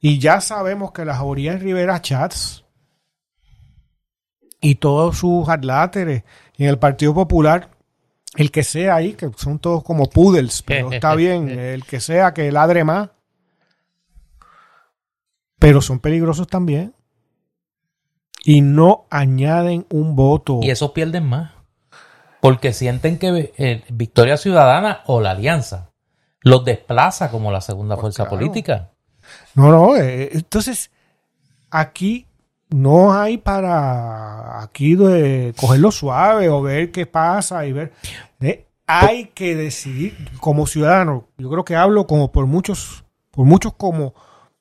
Y 0.00 0.18
ya 0.18 0.40
sabemos 0.40 0.92
que 0.92 1.04
la 1.04 1.16
jauría 1.16 1.52
en 1.52 1.60
Rivera 1.60 2.00
Chats 2.00 2.64
y 4.60 4.76
todos 4.76 5.18
sus 5.18 5.48
adláteres 5.48 6.24
en 6.56 6.68
el 6.68 6.78
Partido 6.78 7.12
Popular, 7.12 7.70
el 8.36 8.50
que 8.50 8.62
sea 8.62 8.94
ahí, 8.94 9.14
que 9.14 9.30
son 9.36 9.58
todos 9.58 9.82
como 9.82 10.08
poodles, 10.08 10.62
pero 10.62 10.92
está 10.92 11.14
bien, 11.16 11.48
el 11.48 11.84
que 11.84 12.00
sea 12.00 12.32
que 12.32 12.50
ladre 12.50 12.84
más. 12.84 13.10
Pero 15.58 15.80
son 15.80 16.00
peligrosos 16.00 16.48
también. 16.48 16.94
Y 18.44 18.60
no 18.60 19.06
añaden 19.10 19.86
un 19.90 20.16
voto. 20.16 20.60
Y 20.62 20.70
esos 20.70 20.90
pierden 20.92 21.26
más. 21.26 21.52
Porque 22.40 22.72
sienten 22.72 23.18
que 23.18 23.52
eh, 23.56 23.84
Victoria 23.88 24.36
Ciudadana 24.36 25.02
o 25.06 25.20
la 25.20 25.30
Alianza 25.30 25.92
los 26.40 26.64
desplaza 26.64 27.30
como 27.30 27.52
la 27.52 27.60
segunda 27.60 27.94
pues 27.94 28.16
fuerza 28.16 28.28
política. 28.28 28.90
No, 29.54 29.70
no, 29.70 29.96
eh, 29.96 30.30
entonces 30.32 30.90
aquí 31.70 32.26
no 32.70 33.14
hay 33.14 33.38
para 33.38 34.62
aquí 34.62 34.94
de 34.94 35.54
cogerlo 35.56 35.92
suave 35.92 36.48
o 36.48 36.62
ver 36.62 36.90
qué 36.90 37.06
pasa 37.06 37.64
y 37.66 37.72
ver. 37.72 37.92
Eh, 38.40 38.66
hay 38.86 39.26
que 39.26 39.54
decidir 39.54 40.30
como 40.40 40.66
ciudadano. 40.66 41.28
Yo 41.38 41.50
creo 41.50 41.64
que 41.64 41.76
hablo 41.76 42.06
como 42.06 42.32
por 42.32 42.46
muchos, 42.46 43.04
por 43.30 43.46
muchos 43.46 43.74
como 43.74 44.14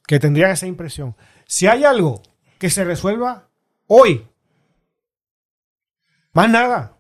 que 0.06 0.20
tendrían 0.20 0.52
esa 0.52 0.68
impresión. 0.68 1.16
Si 1.48 1.68
hay 1.68 1.84
algo 1.84 2.22
que 2.60 2.70
se 2.70 2.84
resuelva 2.84 3.50
hoy, 3.94 4.26
más 6.32 6.50
nada. 6.50 6.94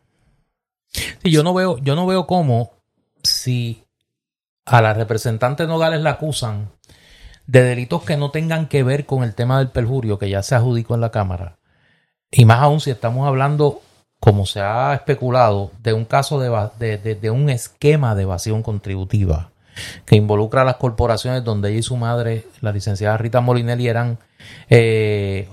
yo 1.23 1.41
no 1.41 1.53
veo, 1.53 1.77
yo 1.77 1.95
no 1.95 2.05
veo 2.05 2.27
cómo 2.27 2.73
si 3.23 3.85
a 4.65 4.81
la 4.81 4.93
representante 4.93 5.67
Nogales 5.67 6.01
la 6.01 6.11
acusan 6.11 6.69
de 7.47 7.63
delitos 7.63 8.03
que 8.03 8.17
no 8.17 8.31
tengan 8.31 8.67
que 8.67 8.83
ver 8.83 9.05
con 9.05 9.23
el 9.23 9.35
tema 9.35 9.59
del 9.59 9.69
perjurio 9.69 10.19
que 10.19 10.29
ya 10.29 10.43
se 10.43 10.53
adjudicó 10.53 10.95
en 10.95 11.01
la 11.01 11.11
Cámara. 11.11 11.59
Y 12.29 12.43
más 12.43 12.59
aún 12.59 12.81
si 12.81 12.91
estamos 12.91 13.25
hablando, 13.25 13.81
como 14.19 14.45
se 14.45 14.59
ha 14.59 14.93
especulado, 14.93 15.71
de 15.81 15.93
un 15.93 16.03
caso 16.03 16.41
de, 16.41 16.97
de, 16.97 17.29
un 17.31 17.49
esquema 17.49 18.15
de 18.15 18.23
evasión 18.23 18.63
contributiva 18.63 19.51
que 20.05 20.17
involucra 20.17 20.63
a 20.63 20.65
las 20.65 20.75
corporaciones 20.75 21.45
donde 21.45 21.69
ella 21.69 21.79
y 21.79 21.83
su 21.83 21.95
madre, 21.95 22.47
la 22.59 22.73
licenciada 22.73 23.17
Rita 23.17 23.39
Molinelli, 23.39 23.87
eran 23.87 24.19
eh, 24.69 25.47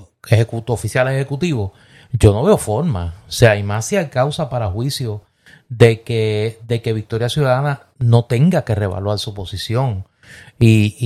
oficiales 0.67 1.15
ejecutivos. 1.15 1.73
Yo 2.13 2.33
no 2.33 2.43
veo 2.43 2.59
forma. 2.59 3.15
O 3.29 3.33
sea, 3.33 3.57
y 3.57 3.63
más 3.63 3.87
si 3.87 3.97
hay 3.97 4.07
causa 4.07 4.49
para 4.49 4.71
juicio 4.71 5.23
de 5.69 6.03
que, 6.03 6.59
de 6.67 6.81
que 6.81 6.93
Victoria 6.93 7.29
Ciudadana 7.29 7.83
no 7.99 8.25
tenga 8.25 8.65
que 8.65 8.75
revaluar 8.75 9.19
su 9.19 9.35
posición 9.35 10.07
y, 10.59 10.97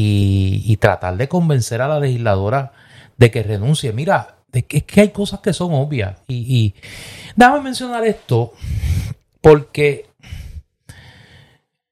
y, 0.64 0.76
tratar 0.78 1.16
de 1.16 1.28
convencer 1.28 1.80
a 1.82 1.88
la 1.88 2.00
legisladora 2.00 2.72
de 3.16 3.30
que 3.30 3.42
renuncie. 3.42 3.92
Mira, 3.92 4.36
es 4.52 4.64
que 4.84 5.00
hay 5.00 5.08
cosas 5.10 5.40
que 5.40 5.52
son 5.52 5.72
obvias. 5.74 6.18
Y, 6.26 6.56
y 6.58 6.74
déjame 7.36 7.60
mencionar 7.60 8.04
esto 8.04 8.52
porque 9.40 10.06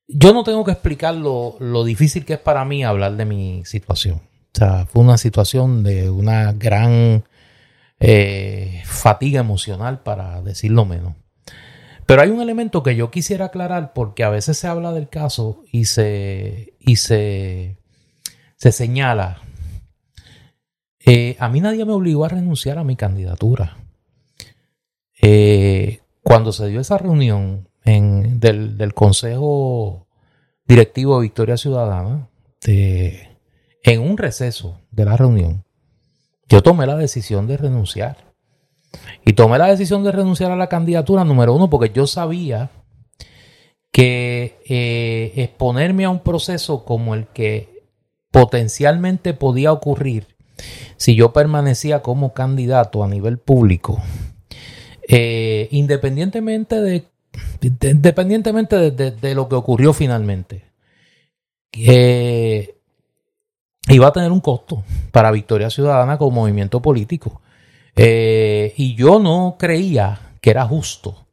yo 0.09 0.33
no 0.33 0.43
tengo 0.43 0.65
que 0.65 0.73
explicar 0.73 1.15
lo, 1.15 1.57
lo, 1.61 1.85
difícil 1.85 2.25
que 2.25 2.35
es 2.35 2.41
para 2.41 2.65
mí 2.65 2.85
hablar 2.85 3.17
de 3.17 3.25
mi 3.25 3.65
situación. 3.65 4.21
O 4.53 4.59
sea, 4.59 4.87
fue 4.87 5.03
una 5.03 5.19
situación 5.19 5.83
de 5.83 6.11
una 6.11 6.53
gran 6.53 7.25
eh, 8.01 8.83
fatiga 8.87 9.41
emocional, 9.41 10.03
para 10.03 10.41
decirlo 10.43 10.87
menos. 10.87 11.15
Pero 12.07 12.23
hay 12.23 12.31
un 12.31 12.41
elemento 12.41 12.83
que 12.83 12.97
yo 12.97 13.11
quisiera 13.11 13.47
aclarar 13.47 13.93
porque 13.93 14.25
a 14.25 14.31
veces 14.31 14.59
se 14.59 14.67
habla 14.67 14.93
del 14.93 15.09
caso 15.09 15.63
y 15.71 15.85
se, 15.85 16.75
y 16.81 16.97
se, 16.97 17.77
se 18.57 18.73
señala. 18.73 19.43
Eh, 20.99 21.37
a 21.39 21.49
mí 21.49 21.61
nadie 21.61 21.85
me 21.85 21.93
obligó 21.93 22.25
a 22.25 22.29
renunciar 22.29 22.79
a 22.79 22.85
mi 22.85 22.97
candidatura. 22.97 23.77
Eh, 25.23 26.01
cuando 26.23 26.53
se 26.53 26.67
dio 26.69 26.81
esa 26.81 26.99
reunión 26.99 27.69
del, 27.85 28.77
del, 28.77 28.95
Consejo 28.95 30.07
Directivo 30.65 31.17
de 31.17 31.23
Victoria 31.23 31.57
Ciudadana, 31.57 32.29
en 33.83 34.01
un 34.01 34.19
receso 34.19 34.81
de 34.91 35.05
la 35.05 35.17
reunión, 35.17 35.65
yo 36.49 36.63
tomé 36.63 36.87
la 36.87 36.97
decisión 36.97 37.47
de 37.47 37.57
renunciar. 37.57 38.31
Y 39.25 39.35
tomé 39.35 39.59
la 39.59 39.69
decisión 39.69 40.03
de 40.03 40.11
renunciar 40.11 40.51
a 40.51 40.57
la 40.57 40.69
candidatura 40.69 41.25
número 41.25 41.55
uno 41.55 41.71
porque 41.71 41.93
yo 41.95 42.09
sabía 42.09 42.71
que 43.93 44.59
eh, 44.69 45.33
exponerme 45.37 46.05
a 46.05 46.11
un 46.11 46.21
proceso 46.21 46.85
como 46.85 47.15
el 47.15 47.27
que 47.29 47.85
potencialmente 48.31 49.35
podía 49.35 49.73
ocurrir 49.73 50.27
si 50.97 51.15
yo 51.15 51.33
permanecía 51.33 52.03
como 52.03 52.35
candidato 52.35 53.03
a 53.03 53.09
nivel 53.09 53.39
público, 53.39 54.03
eh, 55.09 55.69
independientemente 55.71 56.81
de, 56.81 57.05
independientemente 57.63 58.91
de, 58.91 59.35
lo 59.35 59.49
que 59.49 59.55
ocurrió 59.55 59.93
finalmente, 59.93 60.65
eh, 61.73 62.80
iba 63.89 64.09
a 64.09 64.13
tener 64.13 64.33
un 64.33 64.41
costo 64.41 64.85
para 65.11 65.31
Victoria 65.31 65.71
Ciudadana 65.71 66.19
como 66.19 66.43
movimiento 66.43 66.81
político. 66.81 67.41
Eh, 67.97 68.75
y 68.77 68.95
yo 68.95 69.19
no 69.19 69.57
creía 69.59 70.21
que 70.41 70.51
era 70.51 70.65
justo 70.67 71.27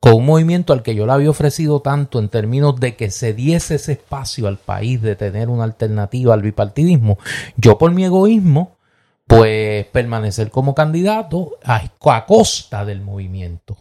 con 0.00 0.14
un 0.14 0.24
movimiento 0.24 0.72
al 0.72 0.82
que 0.82 0.94
yo 0.94 1.04
le 1.04 1.12
había 1.12 1.28
ofrecido 1.28 1.80
tanto 1.80 2.18
en 2.18 2.30
términos 2.30 2.80
de 2.80 2.96
que 2.96 3.10
se 3.10 3.34
diese 3.34 3.74
ese 3.74 3.92
espacio 3.92 4.48
al 4.48 4.56
país 4.56 5.02
de 5.02 5.14
tener 5.14 5.50
una 5.50 5.64
alternativa 5.64 6.32
al 6.32 6.40
bipartidismo, 6.40 7.18
yo 7.56 7.76
por 7.76 7.92
mi 7.92 8.06
egoísmo, 8.06 8.78
pues 9.26 9.86
permanecer 9.86 10.50
como 10.50 10.74
candidato 10.74 11.58
a, 11.62 11.86
costa 12.26 12.84
del 12.84 13.02
movimiento. 13.02 13.76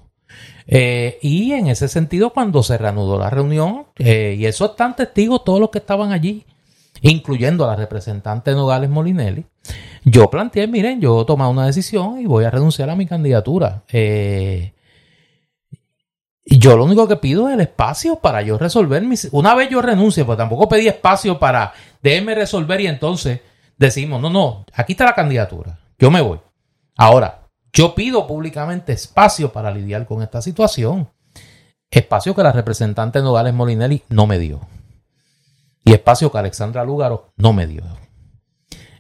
Eh, 0.68 1.18
y 1.22 1.54
en 1.54 1.68
ese 1.68 1.88
sentido, 1.88 2.32
cuando 2.32 2.62
se 2.62 2.78
reanudó 2.78 3.18
la 3.18 3.30
reunión, 3.30 3.88
eh, 3.98 4.36
y 4.38 4.46
eso 4.46 4.66
están 4.66 4.96
testigos 4.96 5.44
todos 5.44 5.60
los 5.60 5.70
que 5.70 5.80
estaban 5.80 6.12
allí, 6.12 6.46
incluyendo 7.02 7.64
a 7.64 7.68
la 7.68 7.76
representante 7.76 8.52
Nogales 8.52 8.90
Molinelli, 8.90 9.46
yo 10.04 10.30
planteé, 10.30 10.68
miren, 10.68 11.02
yo 11.02 11.22
he 11.22 11.26
tomado 11.26 11.52
una 11.52 11.66
decisión 11.66 12.20
y 12.20 12.26
voy 12.26 12.46
a 12.46 12.52
renunciar 12.52 12.90
a 12.90 12.96
mi 12.96 13.06
candidatura. 13.06 13.84
Eh, 13.92 14.74
yo 16.46 16.76
lo 16.76 16.86
único 16.86 17.08
que 17.08 17.16
pido 17.16 17.48
es 17.48 17.54
el 17.54 17.62
espacio 17.62 18.18
para 18.18 18.42
yo 18.42 18.58
resolver 18.58 19.04
mis... 19.04 19.30
Una 19.32 19.54
vez 19.54 19.70
yo 19.70 19.82
renuncie, 19.82 20.26
pues 20.26 20.38
tampoco 20.38 20.68
pedí 20.68 20.88
espacio 20.88 21.38
para 21.38 21.74
déjeme 22.02 22.34
resolver 22.34 22.82
y 22.82 22.88
entonces 22.88 23.42
decimos, 23.78 24.22
no, 24.22 24.30
no, 24.30 24.66
aquí 24.74 24.94
está 24.94 25.06
la 25.06 25.16
candidatura, 25.16 25.80
yo 26.00 26.10
me 26.10 26.22
voy. 26.22 26.40
Ahora, 26.98 27.48
yo 27.72 27.94
pido 27.94 28.26
públicamente 28.26 28.94
espacio 28.94 29.54
para 29.54 29.72
lidiar 29.72 30.06
con 30.06 30.24
esta 30.24 30.42
situación. 30.42 31.10
Espacio 31.92 32.36
que 32.36 32.44
la 32.44 32.52
representante 32.52 33.22
Nogales 33.22 33.54
Molinelli 33.54 34.04
no 34.10 34.28
me 34.28 34.40
dio 34.40 34.60
y 35.90 35.94
espacio 35.94 36.32
que 36.32 36.38
Alexandra 36.38 36.84
Lúgaro 36.84 37.34
no 37.36 37.52
me 37.52 37.66
dio. 37.66 37.82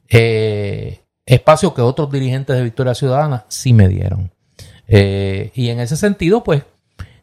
Eh, 0.07 1.01
espacio 1.23 1.71
que 1.71 1.83
otros 1.83 2.11
dirigentes 2.11 2.55
de 2.55 2.63
Victoria 2.63 2.95
Ciudadana 2.95 3.45
sí 3.47 3.73
me 3.73 3.87
dieron. 3.87 4.31
Eh, 4.87 5.51
y 5.53 5.69
en 5.69 5.81
ese 5.81 5.95
sentido, 5.95 6.43
pues, 6.43 6.63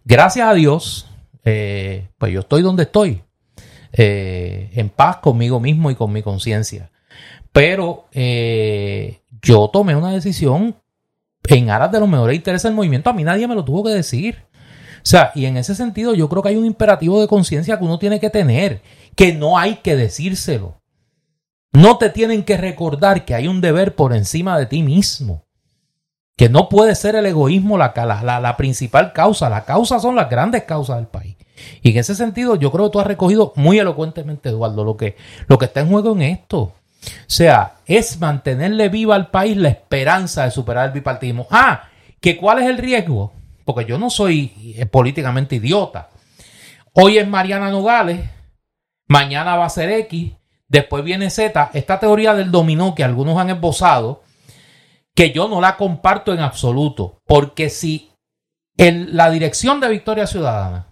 gracias 0.04 0.46
a 0.46 0.54
Dios, 0.54 1.08
eh, 1.44 2.06
pues 2.16 2.32
yo 2.32 2.40
estoy 2.40 2.62
donde 2.62 2.84
estoy, 2.84 3.24
en 3.92 4.88
paz 4.90 5.16
conmigo 5.16 5.58
mismo 5.58 5.90
y 5.90 5.96
con 5.96 6.12
mi 6.12 6.22
conciencia. 6.22 6.92
Pero 7.50 8.04
yo 8.12 9.68
tomé 9.72 9.96
una 9.96 10.12
decisión 10.12 10.76
en 11.48 11.70
aras 11.70 11.90
de 11.90 11.98
los 11.98 12.08
mejores 12.08 12.36
intereses 12.36 12.64
del 12.64 12.74
movimiento. 12.74 13.10
A 13.10 13.14
mí 13.14 13.24
nadie 13.24 13.48
me 13.48 13.56
lo 13.56 13.64
tuvo 13.64 13.82
que 13.82 13.90
decir. 13.90 14.44
O 15.06 15.08
sea, 15.08 15.30
y 15.34 15.46
en 15.46 15.56
ese 15.56 15.74
sentido 15.74 16.14
yo 16.14 16.28
creo 16.28 16.42
que 16.42 16.48
hay 16.50 16.56
un 16.56 16.66
imperativo 16.66 17.20
de 17.20 17.28
conciencia 17.28 17.78
que 17.78 17.84
uno 17.84 17.96
tiene 17.98 18.20
que 18.20 18.28
tener 18.28 18.82
que 19.16 19.32
no 19.32 19.58
hay 19.58 19.76
que 19.76 19.96
decírselo. 19.96 20.80
No 21.72 21.98
te 21.98 22.10
tienen 22.10 22.44
que 22.44 22.56
recordar 22.56 23.24
que 23.24 23.34
hay 23.34 23.48
un 23.48 23.60
deber 23.60 23.94
por 23.94 24.14
encima 24.14 24.58
de 24.58 24.66
ti 24.66 24.82
mismo. 24.82 25.44
Que 26.36 26.48
no 26.48 26.68
puede 26.68 26.94
ser 26.94 27.16
el 27.16 27.26
egoísmo 27.26 27.78
la, 27.78 27.92
la, 27.96 28.40
la 28.40 28.56
principal 28.56 29.12
causa. 29.12 29.48
La 29.48 29.64
causa 29.64 29.98
son 29.98 30.14
las 30.16 30.30
grandes 30.30 30.64
causas 30.64 30.96
del 30.96 31.06
país. 31.06 31.36
Y 31.82 31.90
en 31.90 31.98
ese 31.98 32.14
sentido, 32.14 32.56
yo 32.56 32.70
creo 32.70 32.86
que 32.86 32.92
tú 32.92 33.00
has 33.00 33.06
recogido 33.06 33.52
muy 33.56 33.78
elocuentemente, 33.78 34.50
Eduardo, 34.50 34.84
lo 34.84 34.96
que, 34.96 35.16
lo 35.48 35.58
que 35.58 35.64
está 35.64 35.80
en 35.80 35.88
juego 35.88 36.12
en 36.12 36.22
esto. 36.22 36.60
O 36.60 36.74
sea, 37.26 37.76
es 37.86 38.20
mantenerle 38.20 38.88
viva 38.88 39.14
al 39.14 39.30
país 39.30 39.56
la 39.56 39.68
esperanza 39.68 40.44
de 40.44 40.50
superar 40.50 40.86
el 40.86 40.92
bipartidismo. 40.92 41.46
Ah, 41.50 41.88
que 42.20 42.36
cuál 42.36 42.58
es 42.58 42.66
el 42.66 42.78
riesgo, 42.78 43.32
porque 43.64 43.84
yo 43.84 43.98
no 43.98 44.10
soy 44.10 44.74
eh, 44.76 44.86
políticamente 44.86 45.56
idiota. 45.56 46.08
Hoy 46.92 47.18
es 47.18 47.28
Mariana 47.28 47.70
Nogales, 47.70 48.20
mañana 49.06 49.56
va 49.56 49.66
a 49.66 49.70
ser 49.70 49.90
X, 49.90 50.32
después 50.68 51.04
viene 51.04 51.30
Z. 51.30 51.70
Esta 51.74 51.98
teoría 51.98 52.34
del 52.34 52.50
dominó 52.50 52.94
que 52.94 53.04
algunos 53.04 53.38
han 53.38 53.50
esbozado, 53.50 54.22
que 55.14 55.32
yo 55.32 55.48
no 55.48 55.60
la 55.60 55.76
comparto 55.76 56.32
en 56.32 56.40
absoluto, 56.40 57.22
porque 57.26 57.70
si 57.70 58.10
la 58.76 59.30
dirección 59.30 59.80
de 59.80 59.88
Victoria 59.88 60.26
Ciudadana 60.26 60.88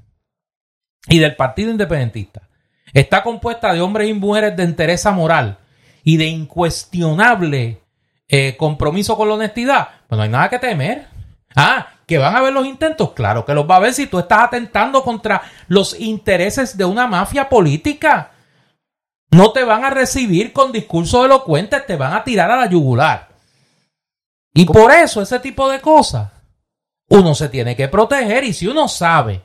y 1.07 1.19
del 1.19 1.37
Partido 1.37 1.71
Independentista 1.71 2.49
está 2.95 3.23
compuesta 3.23 3.73
de 3.75 3.83
hombres 3.83 4.09
y 4.09 4.15
mujeres 4.15 4.57
de 4.57 4.63
entereza 4.63 5.13
moral 5.13 5.59
y 6.03 6.17
de 6.17 6.27
incuestionable 6.27 7.83
eh, 8.29 8.57
compromiso 8.57 9.17
con 9.17 9.29
la 9.29 9.35
honestidad, 9.35 9.89
pues 10.09 10.17
no 10.17 10.23
hay 10.23 10.31
nada 10.31 10.49
que 10.49 10.59
temer. 10.59 11.14
Ah, 11.55 11.87
que 12.07 12.19
van 12.19 12.37
a 12.37 12.43
ver 12.43 12.53
los 12.53 12.67
intentos, 12.67 13.13
claro 13.13 13.45
que 13.45 13.55
los 13.55 13.69
va 13.69 13.77
a 13.77 13.81
ver 13.81 13.95
si 13.95 14.07
tú 14.07 14.19
estás 14.19 14.45
atentando 14.45 15.03
contra 15.03 15.43
los 15.69 15.99
intereses 15.99 16.77
de 16.77 16.85
una 16.85 17.07
mafia 17.07 17.49
política. 17.49 18.33
No 19.31 19.53
te 19.53 19.65
van 19.65 19.85
a 19.85 19.91
recibir 19.91 20.53
con 20.53 20.73
discursos 20.73 21.25
elocuentes, 21.25 21.87
te 21.87 21.97
van 21.97 22.13
a 22.13 22.25
tirar 22.25 22.51
a 22.51 22.57
la 22.57 22.67
yugular. 22.67 23.29
Y 24.53 24.65
por 24.67 24.93
eso 24.93 25.23
ese 25.23 25.41
tipo 25.41 25.69
de 25.69 25.81
cosas, 25.81 26.31
uno 27.09 27.35
se 27.35 27.49
tiene 27.49 27.75
que 27.75 27.89
proteger 27.89 28.45
y 28.45 28.53
si 28.53 28.67
uno 28.67 28.87
sabe 28.89 29.43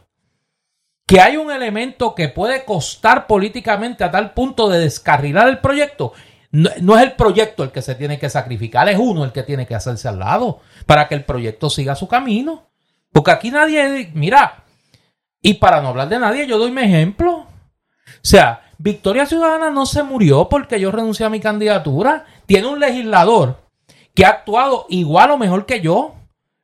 que 1.07 1.19
hay 1.19 1.37
un 1.37 1.51
elemento 1.51 2.13
que 2.13 2.29
puede 2.29 2.65
costar 2.65 3.25
políticamente 3.25 4.03
a 4.03 4.11
tal 4.11 4.33
punto 4.35 4.69
de 4.69 4.79
descarrilar 4.79 5.47
el 5.47 5.57
proyecto, 5.57 6.13
no, 6.51 6.97
es 6.97 7.03
el 7.03 7.13
proyecto 7.13 7.63
el 7.63 7.71
que 7.71 7.81
se 7.81 7.95
tiene 7.95 8.17
que 8.17 8.29
sacrificar, 8.29 8.89
es 8.89 8.97
uno 8.97 9.23
el 9.23 9.31
que 9.31 9.43
tiene 9.43 9.67
que 9.67 9.75
hacerse 9.75 10.07
al 10.07 10.19
lado 10.19 10.59
para 10.87 11.07
que 11.07 11.15
el 11.15 11.23
proyecto 11.23 11.69
siga 11.69 11.95
su 11.95 12.07
camino. 12.07 12.63
Porque 13.11 13.31
aquí 13.31 13.51
nadie, 13.51 14.11
mira, 14.13 14.63
y 15.41 15.55
para 15.55 15.81
no 15.81 15.89
hablar 15.89 16.09
de 16.09 16.19
nadie, 16.19 16.47
yo 16.47 16.57
doy 16.57 16.71
mi 16.71 16.81
ejemplo. 16.81 17.31
O 17.31 17.45
sea, 18.23 18.61
Victoria 18.77 19.25
Ciudadana 19.25 19.69
no 19.69 19.85
se 19.85 20.03
murió 20.03 20.49
porque 20.49 20.79
yo 20.79 20.91
renuncié 20.91 21.25
a 21.25 21.29
mi 21.29 21.39
candidatura. 21.39 22.25
Tiene 22.45 22.67
un 22.67 22.79
legislador 22.79 23.57
que 24.15 24.25
ha 24.25 24.29
actuado 24.29 24.85
igual 24.89 25.31
o 25.31 25.37
mejor 25.37 25.65
que 25.65 25.81
yo 25.81 26.15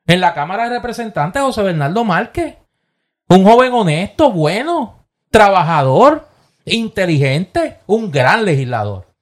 en 0.07 0.19
la 0.19 0.33
Cámara 0.33 0.63
de 0.63 0.75
Representantes, 0.75 1.41
José 1.41 1.61
Bernardo 1.61 2.03
Márquez. 2.03 2.55
Un 3.27 3.43
joven 3.43 3.73
honesto, 3.73 4.31
bueno, 4.31 5.05
trabajador, 5.29 6.27
inteligente, 6.65 7.79
un 7.87 8.11
gran 8.11 8.45
legislador 8.45 9.14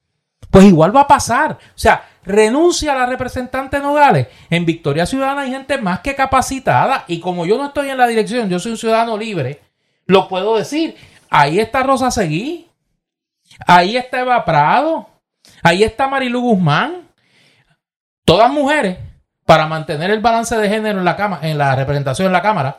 pues 0.54 0.66
igual 0.66 0.94
va 0.94 1.00
a 1.00 1.08
pasar. 1.08 1.50
O 1.50 1.78
sea, 1.78 2.08
renuncia 2.22 2.92
a 2.92 2.94
la 2.94 3.06
representante 3.06 3.80
Nogales. 3.80 4.28
En 4.50 4.64
Victoria 4.64 5.04
Ciudadana 5.04 5.40
hay 5.40 5.50
gente 5.50 5.78
más 5.78 5.98
que 5.98 6.14
capacitada. 6.14 7.04
Y 7.08 7.18
como 7.18 7.44
yo 7.44 7.58
no 7.58 7.66
estoy 7.66 7.90
en 7.90 7.98
la 7.98 8.06
dirección, 8.06 8.48
yo 8.48 8.60
soy 8.60 8.70
un 8.70 8.78
ciudadano 8.78 9.18
libre, 9.18 9.62
lo 10.06 10.28
puedo 10.28 10.56
decir. 10.56 10.94
Ahí 11.28 11.58
está 11.58 11.82
Rosa 11.82 12.12
Seguí. 12.12 12.70
Ahí 13.66 13.96
está 13.96 14.20
Eva 14.20 14.44
Prado. 14.44 15.08
Ahí 15.60 15.82
está 15.82 16.06
Marilu 16.06 16.40
Guzmán. 16.40 17.08
Todas 18.24 18.48
mujeres 18.48 18.98
para 19.44 19.66
mantener 19.66 20.12
el 20.12 20.20
balance 20.20 20.56
de 20.56 20.68
género 20.68 21.00
en 21.00 21.04
la, 21.04 21.16
cama, 21.16 21.40
en 21.42 21.58
la 21.58 21.74
representación 21.74 22.26
en 22.26 22.32
la 22.32 22.42
Cámara. 22.42 22.78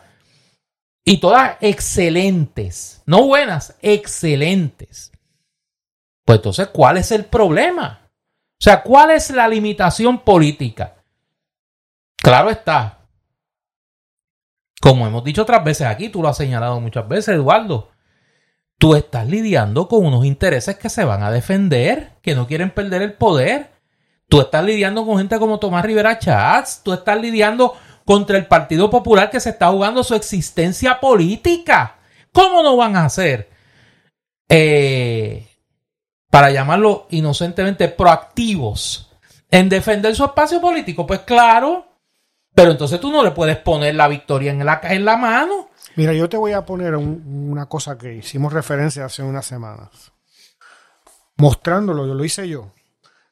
Y 1.04 1.18
todas 1.18 1.58
excelentes. 1.60 3.04
No 3.06 3.26
buenas, 3.26 3.76
excelentes. 3.82 5.12
Pues 6.26 6.40
entonces, 6.40 6.68
¿cuál 6.70 6.98
es 6.98 7.12
el 7.12 7.26
problema? 7.26 8.10
O 8.54 8.64
sea, 8.64 8.82
¿cuál 8.82 9.12
es 9.12 9.30
la 9.30 9.48
limitación 9.48 10.20
política? 10.20 10.96
Claro 12.18 12.50
está. 12.50 13.00
Como 14.82 15.06
hemos 15.06 15.24
dicho 15.24 15.44
otras 15.44 15.64
veces 15.64 15.88
aquí, 15.88 16.10
tú 16.10 16.22
lo 16.22 16.30
has 16.30 16.38
señalado 16.38 16.80
muchas 16.82 17.08
veces, 17.08 17.36
Eduardo. 17.36 17.92
Tú 18.78 18.96
estás 18.96 19.28
lidiando 19.28 19.88
con 19.88 20.06
unos 20.06 20.26
intereses 20.26 20.78
que 20.78 20.90
se 20.90 21.06
van 21.06 21.24
a 21.24 21.32
defender, 21.32 22.14
que 22.22 22.36
no 22.36 22.48
quieren 22.48 22.72
perder 22.72 23.02
el 23.04 23.14
poder. 23.14 23.72
Tú 24.28 24.42
estás 24.42 24.66
lidiando 24.66 25.06
con 25.06 25.18
gente 25.18 25.38
como 25.38 25.60
Tomás 25.60 25.86
Rivera 25.86 26.18
Chats. 26.18 26.82
Tú 26.84 26.92
estás 26.94 27.20
lidiando 27.22 27.76
contra 28.06 28.38
el 28.38 28.48
Partido 28.48 28.90
Popular 28.90 29.30
que 29.30 29.40
se 29.40 29.52
está 29.52 29.70
jugando 29.70 30.04
su 30.04 30.16
existencia 30.16 31.00
política. 31.00 31.98
¿Cómo 32.32 32.64
no 32.64 32.76
van 32.76 32.96
a 32.96 33.06
hacer 33.06 33.50
eh, 34.50 35.45
para 36.36 36.52
llamarlo 36.52 37.08
inocentemente 37.12 37.88
proactivos 37.88 39.10
en 39.50 39.70
defender 39.70 40.14
su 40.18 40.26
espacio 40.26 40.60
político, 40.60 41.08
pues 41.08 41.22
claro, 41.22 41.88
pero 42.54 42.72
entonces 42.72 43.00
tú 43.00 43.10
no 43.10 43.24
le 43.24 43.32
puedes 43.32 43.56
poner 43.56 43.96
la 43.96 44.10
victoria 44.10 44.52
en 44.52 44.66
la, 44.66 44.82
en 44.84 45.06
la 45.06 45.16
mano. 45.16 45.70
Mira, 45.96 46.12
yo 46.12 46.28
te 46.28 46.36
voy 46.36 46.52
a 46.52 46.66
poner 46.66 46.98
una 46.98 47.68
cosa 47.68 47.98
que 47.98 48.16
hicimos 48.16 48.52
referencia 48.52 49.06
hace 49.06 49.24
unas 49.24 49.46
semanas, 49.46 50.12
mostrándolo, 51.38 52.06
yo 52.06 52.14
lo 52.14 52.26
hice 52.26 52.50
yo, 52.50 52.74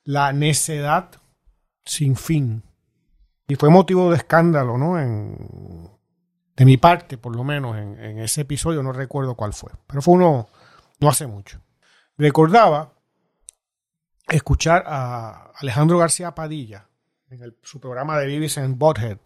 la 0.06 0.32
necedad 0.32 1.10
sin 1.84 2.16
fin. 2.16 2.64
Y 3.49 3.56
fue 3.56 3.70
motivo 3.70 4.12
de 4.12 4.16
escándalo, 4.16 4.78
¿no? 4.78 4.97
En, 4.97 5.91
de 6.56 6.64
mi 6.64 6.78
parte, 6.78 7.18
por 7.18 7.36
lo 7.36 7.43
menos, 7.43 7.76
en, 7.76 7.99
en 7.99 8.20
ese 8.20 8.39
episodio, 8.39 8.82
no 8.82 8.93
recuerdo 8.93 9.36
cuál 9.36 9.51
fue, 9.51 9.74
pero 9.88 10.01
fue 10.01 10.14
uno 10.14 10.47
no 11.01 11.10
hace 11.10 11.28
mucho. 11.28 11.60
Recordaba 12.18 12.93
escuchar 14.28 14.84
a 14.88 15.51
Alejandro 15.55 15.97
García 15.97 16.34
Padilla 16.34 16.88
en 17.30 17.55
su 17.61 17.80
programa 17.80 18.17
de 18.19 18.28
Vivis 18.28 18.57
en 18.57 18.78
Bothead 18.78 19.17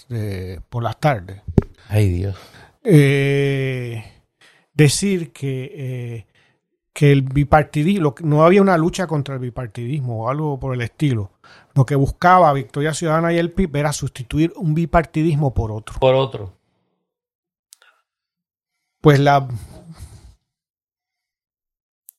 por 0.69 0.83
las 0.83 0.99
tardes. 0.99 1.41
Ay 1.89 2.09
Dios. 2.09 2.35
Eh, 2.83 4.03
decir 4.73 5.31
que, 5.33 5.71
eh, 5.73 6.27
que 6.93 7.11
el 7.11 7.21
bipartidismo, 7.21 8.15
no 8.23 8.43
había 8.43 8.61
una 8.61 8.77
lucha 8.77 9.07
contra 9.07 9.35
el 9.35 9.41
bipartidismo 9.41 10.23
o 10.23 10.29
algo 10.29 10.59
por 10.59 10.73
el 10.73 10.81
estilo. 10.81 11.31
Lo 11.73 11.85
que 11.85 11.95
buscaba 11.95 12.53
Victoria 12.53 12.93
Ciudadana 12.93 13.33
y 13.33 13.37
el 13.37 13.51
PIB 13.51 13.75
era 13.75 13.93
sustituir 13.93 14.53
un 14.55 14.73
bipartidismo 14.73 15.53
por 15.53 15.71
otro. 15.71 15.99
Por 15.99 16.15
otro. 16.15 16.53
Pues 19.01 19.19
la 19.19 19.47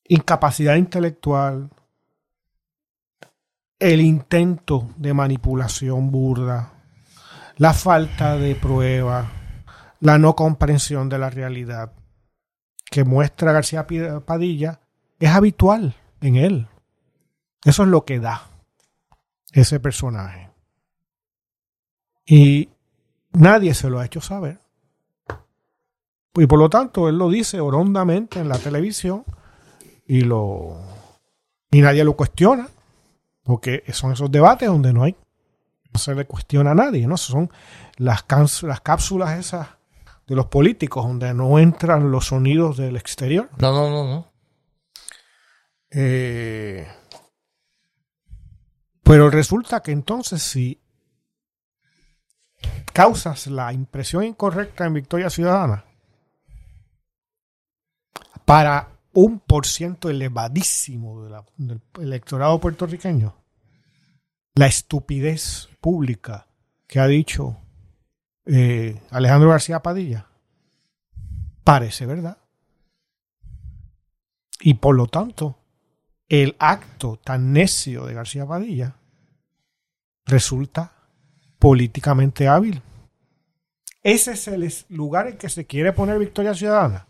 incapacidad 0.05 0.77
intelectual, 0.77 1.71
el 3.79 4.01
intento 4.01 4.89
de 4.97 5.15
manipulación 5.15 6.11
burda, 6.11 6.73
la 7.57 7.73
falta 7.73 8.37
de 8.37 8.55
prueba, 8.55 9.31
la 10.01 10.19
no 10.19 10.35
comprensión 10.35 11.09
de 11.09 11.19
la 11.19 11.31
realidad 11.31 11.93
que 12.91 13.05
muestra 13.05 13.53
García 13.53 13.87
Padilla 14.25 14.81
es 15.19 15.31
habitual 15.31 15.95
en 16.21 16.37
él. 16.37 16.69
Eso 17.65 17.83
es 17.83 17.89
lo 17.89 18.05
que 18.05 18.19
da 18.19 18.49
ese 19.53 19.81
personaje. 19.81 20.51
Y 22.27 22.71
nadie 23.33 23.75
se 23.75 23.91
lo 23.91 23.99
ha 23.99 24.07
hecho 24.07 24.21
saber. 24.21 24.61
Y 26.35 26.47
por 26.47 26.59
lo 26.59 26.71
tanto, 26.71 27.09
él 27.09 27.19
lo 27.19 27.29
dice 27.29 27.61
horondamente 27.61 28.39
en 28.39 28.49
la 28.49 28.59
televisión 28.59 29.25
y 30.07 30.21
lo 30.23 30.79
y 31.71 31.81
nadie 31.81 32.05
lo 32.05 32.17
cuestiona. 32.17 32.69
Porque 33.49 33.83
son 33.95 34.13
esos 34.13 34.31
debates 34.31 34.69
donde 34.69 34.93
no 34.93 35.05
hay, 35.05 35.17
no 35.91 35.99
se 35.99 36.15
le 36.15 36.27
cuestiona 36.27 36.73
a 36.73 36.75
nadie, 36.75 37.07
¿no? 37.07 37.17
Son 37.17 37.51
las, 37.97 38.27
las 38.63 38.81
cápsulas 38.83 39.39
esas 39.39 39.69
de 40.27 40.37
los 40.37 40.49
políticos 40.49 41.03
donde 41.07 41.33
no 41.33 41.59
entran 41.59 42.11
los 42.11 42.27
sonidos 42.27 42.77
del 42.77 42.99
exterior. 42.99 43.49
No, 43.57 43.73
no, 43.73 43.89
no, 43.89 44.05
no. 44.05 44.33
Eh, 45.91 46.87
pero 49.03 49.31
resulta 49.31 49.83
que 49.83 49.93
entonces 49.93 50.43
si 50.43 50.83
causas 52.93 53.47
la 53.47 53.73
impresión 53.73 54.25
incorrecta 54.25 54.85
en 54.85 54.93
Victoria 54.93 55.31
Ciudadana 55.31 55.87
para 58.45 58.98
un 59.21 59.41
por 59.41 59.67
ciento 59.67 60.11
elevadísimo 60.11 61.25
del 61.57 61.81
electorado 62.01 62.61
puertorriqueño, 62.61 63.35
la 64.55 64.69
estupidez 64.69 65.69
pública 65.81 66.47
que 66.87 67.01
ha 67.01 67.09
dicho 67.09 67.57
eh, 68.47 69.01
Alejandro 69.11 69.51
García 69.51 69.81
Padilla 69.83 70.29
parece 71.65 72.07
verdad. 72.07 72.39
Y 74.61 74.75
por 74.75 74.95
lo 74.95 75.09
tanto, 75.09 75.59
el 76.29 76.55
acto 76.61 77.19
tan 77.19 77.53
necio 77.53 78.07
de 78.07 78.15
García 78.15 78.47
Padilla 78.47 78.95
resulta 80.27 80.93
políticamente 81.59 82.47
hábil. 82.47 82.83
Ese 84.05 84.31
es 84.33 84.47
el 84.47 84.73
lugar 84.91 85.27
en 85.27 85.39
que 85.39 85.49
se 85.49 85.67
quiere 85.67 85.93
poner 85.93 86.21
Victoria 86.21 86.55
Ciudadana. 86.55 87.08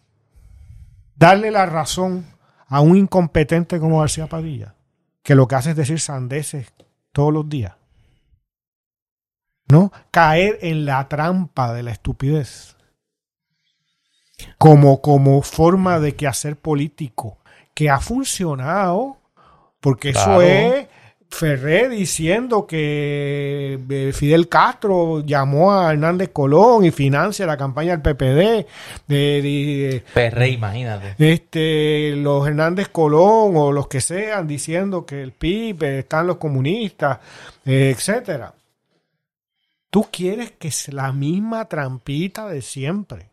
Darle 1.18 1.50
la 1.50 1.66
razón 1.66 2.26
a 2.66 2.80
un 2.80 2.96
incompetente 2.96 3.80
como 3.80 4.00
García 4.00 4.26
Padilla, 4.28 4.74
que 5.22 5.34
lo 5.34 5.48
que 5.48 5.56
hace 5.56 5.70
es 5.70 5.76
decir 5.76 6.00
sandeces 6.00 6.72
todos 7.12 7.32
los 7.32 7.48
días. 7.48 7.74
¿No? 9.70 9.92
Caer 10.10 10.58
en 10.62 10.86
la 10.86 11.08
trampa 11.08 11.74
de 11.74 11.82
la 11.82 11.90
estupidez. 11.90 12.76
Como, 14.56 15.02
como 15.02 15.42
forma 15.42 15.98
de 15.98 16.14
que 16.14 16.26
hacer 16.26 16.56
político, 16.56 17.38
que 17.74 17.90
ha 17.90 18.00
funcionado, 18.00 19.18
porque 19.80 20.12
Claro. 20.12 20.40
eso 20.40 20.42
es 20.42 20.88
Ferré 21.30 21.88
diciendo 21.90 22.66
que 22.66 23.78
eh, 23.88 24.12
Fidel 24.14 24.48
Castro 24.48 25.20
llamó 25.24 25.72
a 25.72 25.92
Hernández 25.92 26.30
Colón 26.32 26.84
y 26.86 26.90
financia 26.90 27.44
la 27.46 27.56
campaña 27.56 27.96
del 27.96 28.00
PPD. 28.02 28.66
de- 29.06 29.42
de- 29.42 30.04
Perre, 30.14 30.48
imagínate. 30.48 31.14
este, 31.18 32.16
los 32.16 32.46
Hernández 32.48 32.88
Colón 32.88 33.52
o 33.56 33.70
los 33.72 33.88
que 33.88 34.00
sean 34.00 34.48
diciendo 34.48 35.04
que 35.06 35.22
el 35.22 35.32
PIB 35.32 35.82
eh, 35.84 35.98
están 36.00 36.26
los 36.26 36.38
comunistas, 36.38 37.18
eh, 37.66 37.92
etcétera. 37.94 38.54
Tú 39.90 40.08
quieres 40.10 40.52
que 40.52 40.68
es 40.68 40.92
la 40.92 41.12
misma 41.12 41.66
trampita 41.66 42.48
de 42.48 42.62
siempre 42.62 43.30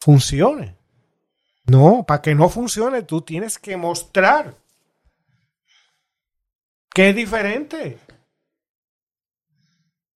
funcione. 0.00 0.74
No, 1.66 2.04
para 2.06 2.20
que 2.22 2.34
no 2.34 2.48
funcione, 2.48 3.02
tú 3.02 3.22
tienes 3.22 3.58
que 3.58 3.76
mostrar 3.76 4.54
que 6.94 7.08
es 7.10 7.16
diferente. 7.16 7.98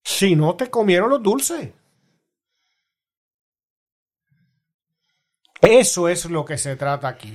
Si 0.03 0.35
no 0.35 0.55
te 0.55 0.69
comieron 0.69 1.09
los 1.09 1.23
dulces. 1.23 1.71
Eso 5.61 6.07
es 6.09 6.25
lo 6.25 6.45
que 6.45 6.57
se 6.57 6.75
trata 6.75 7.07
aquí. 7.07 7.33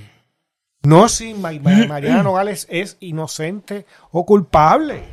No 0.83 1.09
si 1.09 1.33
Ma- 1.33 1.51
Mariana 1.87 2.23
Nogales 2.23 2.65
es 2.69 2.97
inocente 3.01 3.85
o 4.11 4.25
culpable. 4.25 5.03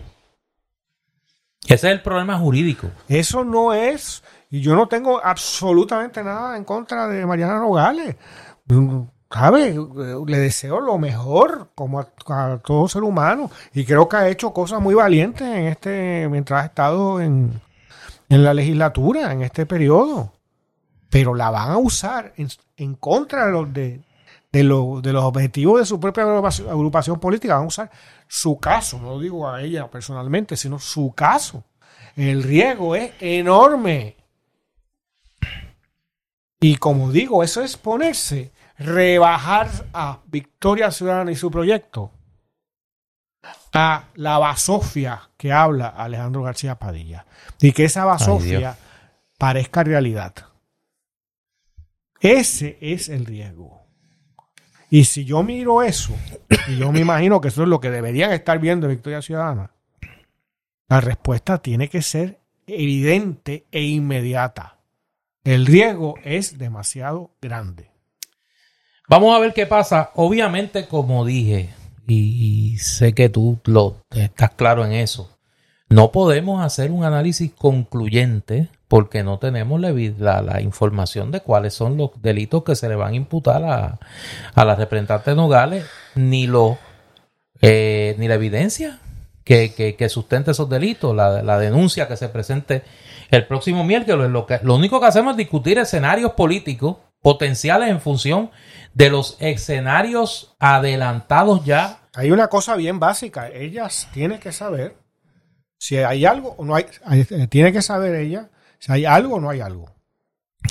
Ese 1.65 1.75
es 1.75 1.85
el 1.85 2.03
problema 2.03 2.39
jurídico. 2.39 2.91
Eso 3.09 3.45
no 3.45 3.75
es. 3.75 4.23
Y 4.51 4.61
yo 4.63 4.75
no 4.75 4.89
tengo 4.89 5.23
absolutamente 5.23 6.23
nada 6.23 6.57
en 6.57 6.65
contra 6.65 7.07
de 7.09 7.27
Mariana 7.27 7.59
Nogales. 7.59 8.17
¿Sabe? 9.31 9.77
Le 10.27 10.39
deseo 10.39 10.81
lo 10.81 10.97
mejor 10.97 11.71
como 11.75 12.01
a, 12.01 12.09
a 12.29 12.59
todo 12.59 12.89
ser 12.89 13.03
humano. 13.03 13.51
Y 13.75 13.85
creo 13.85 14.09
que 14.09 14.17
ha 14.17 14.29
hecho 14.29 14.53
cosas 14.55 14.81
muy 14.81 14.95
valientes 14.95 15.47
en 15.47 15.67
este, 15.67 16.29
mientras 16.31 16.63
ha 16.63 16.67
estado 16.67 17.21
en, 17.21 17.61
en 18.31 18.45
la 18.45 18.55
legislatura, 18.55 19.33
en 19.33 19.43
este 19.43 19.67
periodo. 19.67 20.33
Pero 21.11 21.35
la 21.35 21.51
van 21.51 21.71
a 21.71 21.77
usar 21.79 22.33
en, 22.37 22.49
en 22.79 22.95
contra 22.95 23.47
de 23.47 23.53
los, 23.53 23.73
de, 23.73 24.01
de, 24.51 24.63
lo- 24.65 25.01
de 25.03 25.13
los 25.13 25.25
objetivos 25.25 25.81
de 25.81 25.87
su 25.87 26.01
propia 26.01 26.23
agrupación, 26.25 26.71
agrupación 26.71 27.21
política. 27.21 27.55
Van 27.57 27.65
a 27.65 27.69
usar 27.69 27.91
su 28.27 28.59
caso, 28.59 28.99
no 28.99 29.11
lo 29.11 29.21
digo 29.21 29.49
a 29.49 29.61
ella 29.63 29.91
personalmente, 29.91 30.57
sino 30.57 30.79
su 30.79 31.13
caso. 31.15 31.65
El 32.17 32.43
riesgo 32.43 32.97
es 32.97 33.13
enorme. 33.21 34.17
Y 36.61 36.77
como 36.77 37.13
digo, 37.13 37.45
eso 37.45 37.63
es 37.63 37.77
ponerse, 37.77 38.53
rebajar 38.79 39.69
a 39.93 40.21
Victoria 40.27 40.91
Ciudadana 40.91 41.33
y 41.33 41.37
su 41.37 41.51
proyecto 41.51 42.13
a 43.73 44.05
la 44.15 44.39
basofia 44.39 45.31
que 45.37 45.53
habla 45.53 45.89
Alejandro 45.89 46.43
García 46.43 46.79
Padilla. 46.79 47.27
Y 47.61 47.73
que 47.73 47.85
esa 47.85 48.05
basofia 48.05 48.77
parezca 49.37 49.85
realidad. 49.85 50.35
Ese 52.21 52.79
es 52.81 53.09
el 53.09 53.27
riesgo. 53.27 53.83
Y 54.91 55.05
si 55.05 55.25
yo 55.25 55.43
miro 55.43 55.83
eso, 55.83 56.17
y 56.67 56.79
yo 56.79 56.91
me 56.93 57.01
imagino 57.01 57.41
que 57.41 57.49
eso 57.49 57.63
es 57.63 57.69
lo 57.69 57.81
que 57.81 57.91
deberían 57.91 58.33
estar 58.33 58.59
viendo 58.59 58.89
Victoria 58.89 59.21
Ciudadana, 59.21 59.71
la 60.89 61.01
respuesta 61.01 61.59
tiene 61.59 61.89
que 61.89 62.01
ser 62.01 62.41
evidente 62.67 63.67
e 63.71 63.83
inmediata. 63.83 64.79
El 65.45 65.67
riesgo 65.67 66.15
es 66.25 66.59
demasiado 66.59 67.31
grande. 67.41 67.88
Vamos 69.09 69.35
a 69.35 69.39
ver 69.39 69.55
qué 69.55 69.67
pasa. 69.67 70.11
Obviamente, 70.17 70.87
como 70.87 71.25
dije, 71.25 71.71
y, 72.07 72.77
sé 72.79 73.15
que 73.15 73.31
tú 73.31 73.59
lo, 73.65 74.05
estás 74.11 74.51
claro 74.51 74.85
en 74.85 74.93
eso, 74.93 75.31
no 75.89 76.13
podemos 76.13 76.63
hacer 76.63 76.91
un 76.91 77.05
análisis 77.05 77.51
concluyente 77.53 78.69
porque 78.87 79.23
no 79.23 79.39
tenemos 79.39 79.81
la, 79.81 80.61
información 80.61 81.31
de 81.31 81.41
cuáles 81.41 81.73
son 81.75 81.97
los 81.97 82.11
delitos 82.21 82.65
que 82.65 82.77
se 82.77 82.89
le 82.89 82.97
van 82.97 83.13
a 83.15 83.17
imputar 83.17 83.65
a, 83.65 83.99
a 84.55 84.65
la 84.65 84.75
representante 84.75 85.35
Nogales, 85.35 85.87
ni 86.15 86.47
los 86.47 86.77
eh, 87.61 88.15
ni 88.19 88.29
la 88.29 88.35
evidencia 88.35 89.01
que, 89.43 89.73
que, 89.97 90.09
sustente 90.11 90.51
esos 90.51 90.69
delitos, 90.69 91.17
la, 91.17 91.43
la 91.43 91.59
denuncia 91.59 92.07
que 92.07 92.19
se 92.19 92.29
presente 92.29 92.83
el 93.31 93.47
próximo 93.47 93.83
miércoles. 93.85 94.31
Lo, 94.31 94.47
lo 94.63 94.75
único 94.75 95.01
que 95.01 95.07
hacemos 95.07 95.33
es 95.33 95.39
discutir 95.39 95.79
escenarios 95.79 96.33
políticos 96.33 96.99
potenciales 97.23 97.89
en 97.89 98.01
función 98.01 98.51
de 98.99 99.11
los 99.11 99.37
escenarios 99.39 100.57
adelantados 100.59 101.65
ya. 101.65 102.01
Hay 102.15 102.33
una 102.33 102.49
cosa 102.49 102.75
bien 102.75 102.99
básica. 102.99 103.49
Ellas 103.49 104.09
tienen 104.13 104.41
que 104.41 104.51
saber 104.51 104.97
si 105.79 105.99
hay 105.99 106.25
algo 106.25 106.57
o 106.59 106.65
no 106.65 106.75
hay. 106.75 106.85
eh, 107.13 107.47
Tiene 107.47 107.73
que 107.73 107.81
saber 107.81 108.17
ella 108.17 108.51
si 108.81 108.91
hay 108.91 109.05
algo 109.05 109.37
o 109.37 109.41
no 109.41 109.51
hay 109.51 109.61
algo. 109.61 109.95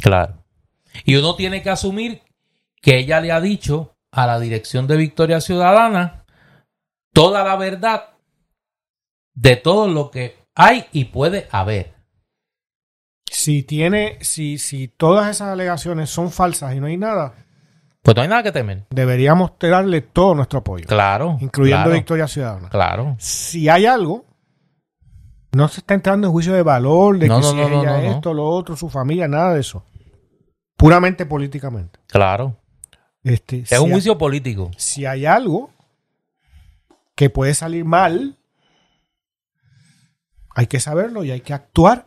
Claro. 0.02 0.44
Y 1.06 1.16
uno 1.16 1.38
tiene 1.38 1.64
que 1.64 1.70
asumir 1.70 2.22
que 2.82 2.98
ella 2.98 3.22
le 3.22 3.32
ha 3.32 3.40
dicho 3.40 3.96
a 4.12 4.28
la 4.28 4.42
dirección 4.42 4.88
de 4.88 4.98
Victoria 4.98 5.40
Ciudadana 5.40 6.26
toda 7.14 7.46
la 7.46 7.56
verdad 7.56 8.10
de 9.36 9.56
todo 9.56 9.88
lo 9.88 10.12
que 10.12 10.36
hay 10.54 10.86
y 10.92 11.06
puede 11.06 11.48
haber. 11.50 11.94
Si 13.32 13.64
tiene, 13.64 14.18
si, 14.22 14.58
si 14.58 14.90
todas 14.90 15.30
esas 15.30 15.48
alegaciones 15.48 16.10
son 16.10 16.30
falsas 16.30 16.76
y 16.76 16.82
no 16.82 16.88
hay 16.88 16.98
nada, 16.98 17.47
Pues 18.08 18.16
no 18.16 18.22
hay 18.24 18.30
nada 18.30 18.42
que 18.42 18.54
temer. 18.54 18.86
deberíamos 18.90 19.52
darle 19.60 20.00
todo 20.00 20.34
nuestro 20.34 20.60
apoyo, 20.60 20.86
Claro. 20.88 21.38
incluyendo 21.42 21.84
claro, 21.84 21.92
Victoria 21.98 22.26
Ciudadana. 22.30 22.70
Claro. 22.70 23.18
Si 23.20 23.68
hay 23.68 23.86
algo, 23.86 24.24
no 25.52 25.68
se 25.68 25.82
está 25.82 25.94
entrando 25.94 26.28
en 26.28 26.32
juicio 26.32 26.54
de 26.54 26.64
valor, 26.64 27.20
de 27.20 27.28
No, 27.28 27.36
que 27.36 27.42
no, 27.42 27.52
si 27.52 27.58
no, 27.58 27.82
ella 27.82 28.02
esto, 28.12 28.34
lo 28.34 28.46
otro, 28.48 28.78
su 28.78 28.88
familia, 28.90 29.28
nada 29.28 29.56
de 29.56 29.60
eso. 29.60 29.84
Puramente 30.78 31.26
políticamente. 31.26 32.00
Claro. 32.08 32.56
Este, 33.26 33.60
Es 33.60 33.70
si 33.70 33.76
un 33.76 33.88
hay- 33.88 33.92
juicio 33.92 34.18
político. 34.18 34.72
si 34.78 35.06
hay 35.06 35.26
algo 35.26 35.70
que 37.14 37.30
puede 37.30 37.56
salir 37.56 37.84
mal, 37.84 38.38
hay 40.56 40.68
que 40.68 40.80
saberlo 40.80 41.26
y 41.26 41.32
hay 41.32 41.42
que 41.42 41.54
actuar 41.54 42.06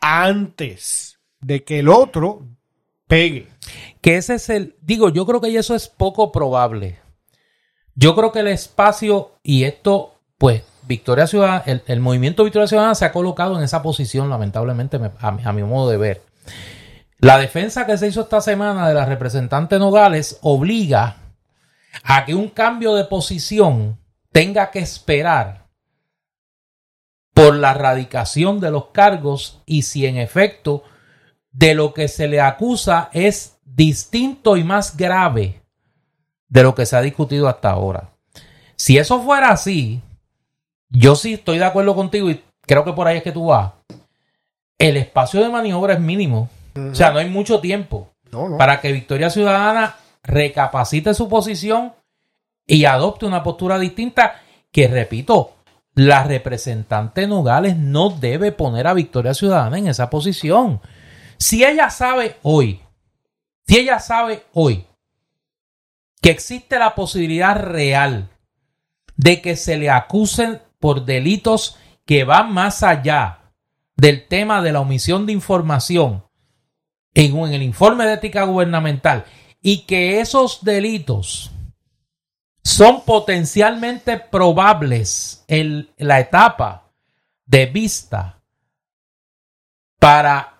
antes 0.00 1.18
de 1.42 1.62
que 1.62 1.80
el 1.80 1.90
otro 1.90 2.46
Que 4.00 4.16
ese 4.16 4.34
es 4.34 4.48
el. 4.48 4.76
Digo, 4.82 5.08
yo 5.10 5.26
creo 5.26 5.40
que 5.40 5.56
eso 5.56 5.74
es 5.74 5.88
poco 5.88 6.32
probable. 6.32 6.98
Yo 7.94 8.14
creo 8.14 8.32
que 8.32 8.40
el 8.40 8.48
espacio 8.48 9.32
y 9.42 9.64
esto, 9.64 10.18
pues, 10.38 10.62
Victoria 10.82 11.26
Ciudadana, 11.26 11.62
el, 11.86 12.00
movimiento 12.00 12.42
Victoria 12.42 12.66
Ciudadana 12.66 12.94
se 12.94 13.04
ha 13.04 13.12
colocado 13.12 13.56
en 13.58 13.62
esa 13.64 13.82
posición, 13.82 14.30
lamentablemente, 14.30 14.98
me- 14.98 15.10
a, 15.20 15.28
a 15.28 15.52
mi 15.52 15.62
modo 15.62 15.90
de 15.90 15.98
ver. 15.98 16.22
La 17.18 17.38
defensa 17.38 17.86
que 17.86 17.98
se 17.98 18.08
hizo 18.08 18.22
esta 18.22 18.40
semana 18.40 18.88
de 18.88 18.94
la 18.94 19.04
representante 19.04 19.78
Nogales 19.78 20.38
obliga 20.42 21.18
a 22.02 22.24
que 22.24 22.34
un 22.34 22.48
cambio 22.48 22.94
de 22.94 23.04
posición 23.04 24.00
tenga 24.32 24.70
que 24.70 24.80
esperar 24.80 25.66
por 27.34 27.54
la 27.54 27.74
radicación 27.74 28.58
de 28.58 28.70
los 28.70 28.86
cargos 28.86 29.62
y 29.66 29.82
si 29.82 30.06
en 30.06 30.16
efecto 30.16 30.82
de 31.52 31.74
lo 31.74 31.92
que 31.94 32.08
se 32.08 32.28
le 32.28 32.40
acusa 32.40 33.10
es 33.12 33.56
distinto 33.64 34.56
y 34.56 34.64
más 34.64 34.96
grave 34.96 35.60
de 36.48 36.62
lo 36.62 36.74
que 36.74 36.86
se 36.86 36.96
ha 36.96 37.00
discutido 37.02 37.48
hasta 37.48 37.70
ahora. 37.70 38.10
Si 38.76 38.98
eso 38.98 39.22
fuera 39.22 39.50
así, 39.50 40.00
yo 40.88 41.14
sí 41.14 41.34
estoy 41.34 41.58
de 41.58 41.64
acuerdo 41.64 41.94
contigo 41.94 42.30
y 42.30 42.42
creo 42.62 42.84
que 42.84 42.92
por 42.92 43.06
ahí 43.06 43.18
es 43.18 43.22
que 43.22 43.32
tú 43.32 43.46
vas. 43.46 43.72
El 44.78 44.96
espacio 44.96 45.40
de 45.42 45.48
maniobra 45.48 45.94
es 45.94 46.00
mínimo. 46.00 46.48
O 46.74 46.94
sea, 46.94 47.10
no 47.12 47.18
hay 47.18 47.28
mucho 47.28 47.60
tiempo 47.60 48.08
No, 48.30 48.48
no. 48.48 48.56
para 48.56 48.80
que 48.80 48.92
Victoria 48.92 49.28
Ciudadana 49.30 49.96
recapacite 50.22 51.12
su 51.14 51.28
posición 51.28 51.92
y 52.66 52.86
adopte 52.86 53.26
una 53.26 53.42
postura 53.42 53.78
distinta 53.78 54.40
que, 54.70 54.88
repito, 54.88 55.52
la 55.94 56.24
representante 56.24 57.26
Nogales 57.26 57.76
no 57.76 58.08
debe 58.08 58.52
poner 58.52 58.86
a 58.86 58.94
Victoria 58.94 59.34
Ciudadana 59.34 59.76
en 59.78 59.88
esa 59.88 60.08
posición. 60.08 60.80
Si 61.42 61.64
ella 61.64 61.90
sabe 61.90 62.38
hoy, 62.42 62.80
si 63.66 63.78
ella 63.78 63.98
sabe 63.98 64.46
hoy 64.52 64.86
que 66.20 66.30
existe 66.30 66.78
la 66.78 66.94
posibilidad 66.94 67.56
real 67.56 68.30
de 69.16 69.42
que 69.42 69.56
se 69.56 69.76
le 69.76 69.90
acusen 69.90 70.62
por 70.78 71.04
delitos 71.04 71.78
que 72.06 72.22
van 72.22 72.52
más 72.52 72.84
allá 72.84 73.52
del 73.96 74.28
tema 74.28 74.62
de 74.62 74.70
la 74.70 74.82
omisión 74.82 75.26
de 75.26 75.32
información 75.32 76.24
en, 77.12 77.36
en 77.36 77.54
el 77.54 77.64
informe 77.64 78.06
de 78.06 78.14
ética 78.14 78.44
gubernamental 78.44 79.24
y 79.60 79.78
que 79.78 80.20
esos 80.20 80.62
delitos 80.62 81.50
son 82.62 83.04
potencialmente 83.04 84.16
probables 84.16 85.44
en 85.48 85.90
la 85.96 86.20
etapa 86.20 86.92
de 87.46 87.66
vista 87.66 88.40
para 89.98 90.51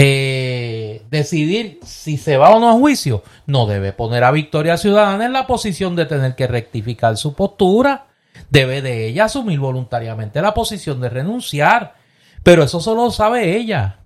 eh, 0.00 1.02
decidir 1.10 1.80
si 1.82 2.18
se 2.18 2.36
va 2.36 2.54
o 2.54 2.60
no 2.60 2.70
a 2.70 2.74
juicio, 2.74 3.24
no 3.46 3.66
debe 3.66 3.92
poner 3.92 4.22
a 4.22 4.30
Victoria 4.30 4.76
Ciudadana 4.76 5.26
en 5.26 5.32
la 5.32 5.48
posición 5.48 5.96
de 5.96 6.06
tener 6.06 6.36
que 6.36 6.46
rectificar 6.46 7.16
su 7.16 7.34
postura. 7.34 8.06
Debe 8.48 8.80
de 8.80 9.08
ella 9.08 9.24
asumir 9.24 9.58
voluntariamente 9.58 10.40
la 10.40 10.54
posición 10.54 11.00
de 11.00 11.08
renunciar. 11.08 11.96
Pero 12.44 12.62
eso 12.62 12.78
solo 12.78 13.06
lo 13.06 13.10
sabe 13.10 13.56
ella. 13.56 14.04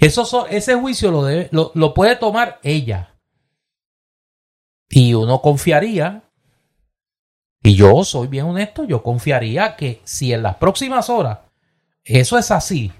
Eso, 0.00 0.46
ese 0.46 0.74
juicio 0.74 1.10
lo, 1.10 1.22
debe, 1.24 1.50
lo 1.52 1.92
puede 1.92 2.16
tomar 2.16 2.58
ella. 2.62 3.14
Y 4.88 5.12
uno 5.12 5.42
confiaría, 5.42 6.22
y 7.62 7.74
yo 7.74 8.04
soy 8.04 8.28
bien 8.28 8.46
honesto, 8.46 8.84
yo 8.84 9.02
confiaría 9.02 9.76
que 9.76 10.00
si 10.04 10.32
en 10.32 10.42
las 10.42 10.56
próximas 10.56 11.10
horas 11.10 11.40
eso 12.04 12.38
es 12.38 12.50
así, 12.50 12.90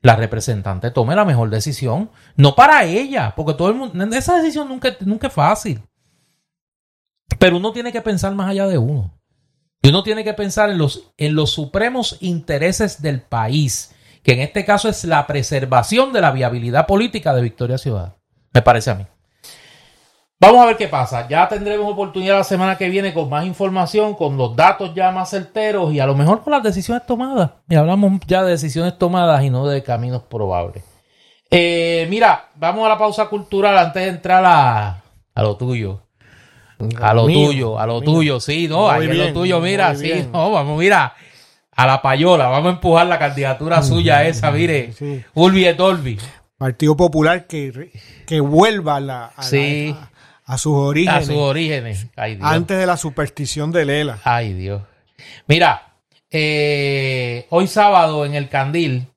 la 0.00 0.16
representante 0.16 0.90
tome 0.90 1.16
la 1.16 1.24
mejor 1.24 1.50
decisión, 1.50 2.10
no 2.36 2.54
para 2.54 2.84
ella, 2.84 3.34
porque 3.36 3.54
todo 3.54 3.68
el 3.68 3.74
mundo, 3.74 4.16
esa 4.16 4.36
decisión 4.36 4.68
nunca, 4.68 4.96
nunca 5.00 5.26
es 5.26 5.32
fácil. 5.32 5.82
Pero 7.38 7.56
uno 7.56 7.72
tiene 7.72 7.92
que 7.92 8.00
pensar 8.00 8.34
más 8.34 8.48
allá 8.48 8.66
de 8.66 8.78
uno. 8.78 9.18
Y 9.82 9.88
uno 9.88 10.02
tiene 10.02 10.24
que 10.24 10.34
pensar 10.34 10.70
en 10.70 10.78
los, 10.78 11.12
en 11.16 11.34
los 11.34 11.50
supremos 11.50 12.16
intereses 12.20 13.02
del 13.02 13.20
país, 13.22 13.94
que 14.22 14.32
en 14.32 14.40
este 14.40 14.64
caso 14.64 14.88
es 14.88 15.04
la 15.04 15.26
preservación 15.26 16.12
de 16.12 16.20
la 16.20 16.32
viabilidad 16.32 16.86
política 16.86 17.34
de 17.34 17.42
Victoria 17.42 17.78
Ciudad. 17.78 18.16
Me 18.52 18.62
parece 18.62 18.90
a 18.90 18.94
mí. 18.94 19.06
Vamos 20.40 20.62
a 20.62 20.66
ver 20.66 20.76
qué 20.76 20.86
pasa. 20.86 21.26
Ya 21.28 21.48
tendremos 21.48 21.92
oportunidad 21.92 22.38
la 22.38 22.44
semana 22.44 22.78
que 22.78 22.88
viene 22.88 23.12
con 23.12 23.28
más 23.28 23.44
información, 23.44 24.14
con 24.14 24.36
los 24.36 24.54
datos 24.54 24.94
ya 24.94 25.10
más 25.10 25.30
certeros 25.30 25.92
y 25.92 25.98
a 25.98 26.06
lo 26.06 26.14
mejor 26.14 26.42
con 26.42 26.52
las 26.52 26.62
decisiones 26.62 27.04
tomadas. 27.06 27.50
Y 27.68 27.74
hablamos 27.74 28.20
ya 28.26 28.44
de 28.44 28.52
decisiones 28.52 28.96
tomadas 28.98 29.42
y 29.42 29.50
no 29.50 29.66
de 29.66 29.82
caminos 29.82 30.22
probables. 30.22 30.84
Eh, 31.50 32.06
mira, 32.08 32.50
vamos 32.54 32.86
a 32.86 32.90
la 32.90 32.98
pausa 32.98 33.26
cultural 33.26 33.76
antes 33.76 34.02
de 34.02 34.10
entrar 34.10 34.44
a, 34.44 35.02
a 35.34 35.42
lo 35.42 35.56
tuyo. 35.56 36.02
A 37.00 37.12
lo 37.12 37.26
tuyo, 37.26 37.76
a 37.76 37.86
lo 37.86 38.00
tuyo, 38.00 38.38
sí, 38.38 38.68
no, 38.68 38.88
ahí 38.88 39.08
lo 39.08 39.32
tuyo, 39.32 39.60
mira, 39.60 39.96
sí, 39.96 40.28
no, 40.32 40.52
vamos, 40.52 40.78
mira, 40.78 41.12
a 41.74 41.86
la 41.88 42.00
payola, 42.00 42.46
vamos 42.46 42.68
a 42.68 42.74
empujar 42.74 43.08
la 43.08 43.18
candidatura 43.18 43.82
suya 43.82 44.24
esa, 44.24 44.52
mire, 44.52 44.92
sí. 44.92 45.24
Urbi 45.34 45.66
et 45.66 45.76
Partido 46.56 46.96
Popular 46.96 47.48
que, 47.48 47.90
que 48.26 48.38
vuelva 48.38 48.96
a 48.96 49.00
la, 49.00 49.32
sí. 49.40 49.92
A 50.48 50.56
sus 50.56 50.72
orígenes. 50.72 51.24
A 51.24 51.26
sus 51.26 51.36
orígenes. 51.36 52.06
Antes 52.40 52.78
de 52.78 52.86
la 52.86 52.96
superstición 52.96 53.70
de 53.70 53.84
Lela. 53.84 54.18
Ay, 54.24 54.54
Dios. 54.54 54.80
Mira, 55.46 55.92
eh, 56.30 57.46
hoy 57.50 57.66
sábado 57.66 58.24
en 58.24 58.34
el 58.34 58.48
Candil, 58.48 59.08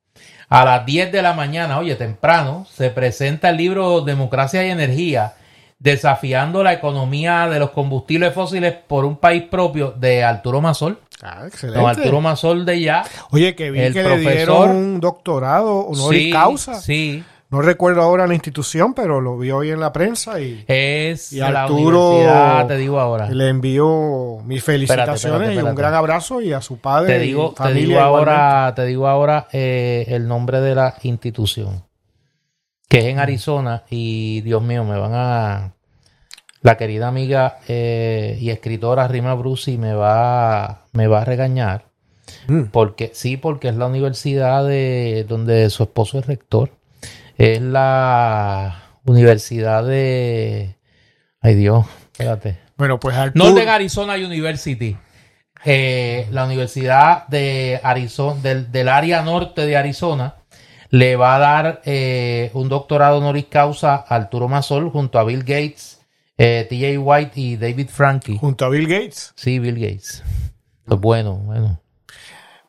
a 0.50 0.66
las 0.66 0.84
10 0.84 1.10
de 1.10 1.22
la 1.22 1.32
mañana, 1.32 1.78
oye, 1.78 1.94
temprano, 1.94 2.66
se 2.70 2.90
presenta 2.90 3.48
el 3.48 3.56
libro 3.56 4.02
Democracia 4.02 4.62
y 4.66 4.70
Energía, 4.70 5.32
desafiando 5.78 6.62
la 6.62 6.74
economía 6.74 7.48
de 7.48 7.58
los 7.58 7.70
combustibles 7.70 8.34
fósiles 8.34 8.74
por 8.86 9.06
un 9.06 9.16
país 9.16 9.44
propio 9.44 9.90
de 9.92 10.22
Arturo 10.22 10.60
Masol. 10.60 10.98
Ah, 11.22 11.44
excelente. 11.46 11.80
Arturo 11.80 12.20
Masol 12.20 12.66
de 12.66 12.78
ya. 12.78 13.04
Oye, 13.30 13.54
que 13.54 13.70
vi 13.70 13.90
que 13.90 14.02
le 14.02 14.18
dieron 14.18 14.70
un 14.70 15.00
doctorado 15.00 15.78
honoris 15.86 16.24
sí, 16.24 16.30
causa. 16.30 16.74
Sí, 16.74 17.24
no 17.52 17.62
recuerdo 17.62 18.02
ahora 18.02 18.26
la 18.26 18.34
institución, 18.34 18.94
pero 18.94 19.20
lo 19.20 19.38
vi 19.38 19.50
hoy 19.50 19.70
en 19.70 19.78
la 19.78 19.92
prensa 19.92 20.40
y, 20.40 20.64
es 20.66 21.32
y 21.32 21.36
la 21.38 21.64
Arturo 21.64 22.08
universidad, 22.10 22.66
te 22.66 22.76
digo 22.78 22.98
ahora. 22.98 23.28
le 23.30 23.48
envío 23.48 24.38
mis 24.44 24.64
felicitaciones 24.64 25.14
Espérate, 25.22 25.38
espérate, 25.44 25.66
y 25.66 25.70
un 25.70 25.74
gran 25.76 25.94
abrazo 25.94 26.40
y 26.40 26.52
a 26.52 26.60
su 26.60 26.78
padre 26.78 27.12
Te 27.14 27.18
digo, 27.20 27.50
y 27.52 27.54
te 27.54 27.62
familia 27.62 27.86
digo 27.86 28.00
ahora, 28.00 28.32
igualmente. 28.32 28.82
te 28.82 28.86
digo 28.88 29.06
ahora 29.06 29.46
eh, 29.52 30.04
el 30.08 30.26
nombre 30.26 30.60
de 30.60 30.74
la 30.74 30.94
institución, 31.02 31.84
que 32.88 32.98
es 32.98 33.04
en 33.04 33.18
Arizona 33.20 33.84
y 33.88 34.40
Dios 34.40 34.62
mío, 34.62 34.84
me 34.84 34.98
van 34.98 35.12
a 35.14 35.74
la 36.62 36.76
querida 36.76 37.06
amiga 37.08 37.58
eh, 37.68 38.38
y 38.40 38.50
escritora 38.50 39.06
Rima 39.08 39.34
Brusi 39.34 39.78
me 39.78 39.94
va, 39.94 40.86
me 40.92 41.06
va 41.06 41.22
a 41.22 41.24
regañar 41.24 41.92
Mm. 42.46 42.64
porque 42.72 43.10
sí, 43.14 43.36
porque 43.36 43.68
es 43.68 43.76
la 43.76 43.86
universidad 43.86 44.66
de 44.66 45.24
donde 45.28 45.68
su 45.70 45.82
esposo 45.82 46.18
es 46.18 46.26
rector. 46.26 46.70
Es 47.38 47.60
la 47.60 48.82
universidad 49.04 49.84
de 49.84 50.76
ay 51.40 51.54
Dios, 51.54 51.86
espérate. 52.12 52.58
Bueno, 52.76 52.98
pues 53.00 53.16
Arturo, 53.16 53.44
Northern 53.44 53.68
Arizona 53.68 54.14
University. 54.14 54.96
Eh, 55.64 56.26
la 56.32 56.44
Universidad 56.44 57.26
de 57.28 57.80
Arizona, 57.82 58.40
del, 58.42 58.72
del 58.72 58.88
área 58.88 59.22
norte 59.22 59.64
de 59.64 59.76
Arizona, 59.76 60.34
le 60.90 61.14
va 61.16 61.36
a 61.36 61.38
dar 61.38 61.82
eh, 61.84 62.50
un 62.54 62.68
doctorado 62.68 63.18
honoris 63.18 63.46
causa 63.46 63.94
a 63.94 64.14
Arturo 64.16 64.48
Masol 64.48 64.90
junto 64.90 65.18
a 65.18 65.24
Bill 65.24 65.40
Gates, 65.44 66.00
eh, 66.36 66.66
TJ 66.68 66.98
White 66.98 67.40
y 67.40 67.56
David 67.56 67.88
Frankie. 67.88 68.38
junto 68.38 68.64
a 68.64 68.68
Bill 68.68 68.88
Gates, 68.88 69.32
Sí, 69.36 69.58
Bill 69.58 69.78
Gates. 69.78 70.22
Pues 70.84 71.00
bueno, 71.00 71.36
bueno. 71.36 71.80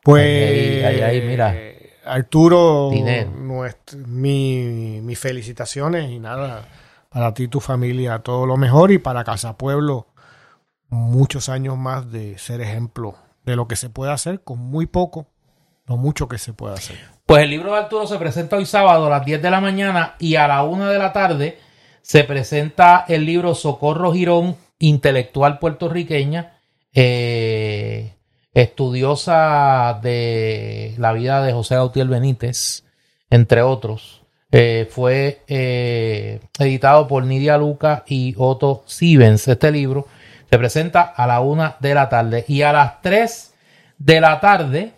pues 0.02 0.24
Ahí, 0.24 0.84
ahí, 0.84 1.00
ahí, 1.00 1.20
mira. 1.22 1.54
Arturo, 2.06 2.90
nuestro- 3.26 3.98
mi- 4.06 5.00
mis 5.02 5.18
felicitaciones 5.18 6.10
y 6.10 6.18
nada, 6.18 6.68
para 7.08 7.32
ti 7.34 7.44
y 7.44 7.48
tu 7.48 7.60
familia 7.60 8.18
todo 8.20 8.46
lo 8.46 8.56
mejor 8.56 8.90
y 8.90 8.98
para 8.98 9.24
Casa 9.24 9.56
Pueblo 9.56 10.06
muchos 10.88 11.48
años 11.48 11.76
más 11.76 12.10
de 12.12 12.38
ser 12.38 12.60
ejemplo 12.60 13.16
de 13.44 13.56
lo 13.56 13.66
que 13.68 13.76
se 13.76 13.90
puede 13.90 14.12
hacer 14.12 14.42
con 14.42 14.58
muy 14.58 14.86
poco, 14.86 15.26
lo 15.86 15.96
mucho 15.96 16.28
que 16.28 16.38
se 16.38 16.52
puede 16.52 16.74
hacer. 16.74 16.96
Pues 17.26 17.42
el 17.42 17.50
libro 17.50 17.72
de 17.72 17.78
Arturo 17.78 18.06
se 18.06 18.16
presenta 18.18 18.56
hoy 18.56 18.66
sábado 18.66 19.06
a 19.06 19.10
las 19.10 19.24
10 19.24 19.40
de 19.42 19.50
la 19.50 19.60
mañana 19.60 20.14
y 20.18 20.36
a 20.36 20.46
la 20.46 20.62
1 20.62 20.86
de 20.88 20.98
la 20.98 21.12
tarde 21.12 21.58
se 22.02 22.24
presenta 22.24 23.04
el 23.08 23.24
libro 23.24 23.54
Socorro 23.54 24.12
Girón, 24.12 24.56
intelectual 24.78 25.58
puertorriqueña, 25.58 26.58
eh, 26.92 28.13
estudiosa 28.54 29.98
de 30.02 30.94
la 30.98 31.12
vida 31.12 31.42
de 31.42 31.52
José 31.52 31.74
Gautier 31.74 32.06
Benítez, 32.06 32.84
entre 33.30 33.62
otros. 33.62 34.22
Eh, 34.50 34.88
fue 34.88 35.42
eh, 35.48 36.40
editado 36.58 37.08
por 37.08 37.24
Nidia 37.24 37.58
Luca 37.58 38.04
y 38.06 38.34
Otto 38.38 38.84
Sivens. 38.86 39.48
Este 39.48 39.72
libro 39.72 40.06
se 40.48 40.58
presenta 40.58 41.02
a 41.02 41.26
la 41.26 41.40
1 41.40 41.76
de 41.80 41.94
la 41.94 42.08
tarde 42.08 42.44
y 42.46 42.62
a 42.62 42.72
las 42.72 43.02
3 43.02 43.54
de 43.98 44.20
la 44.20 44.40
tarde 44.40 44.92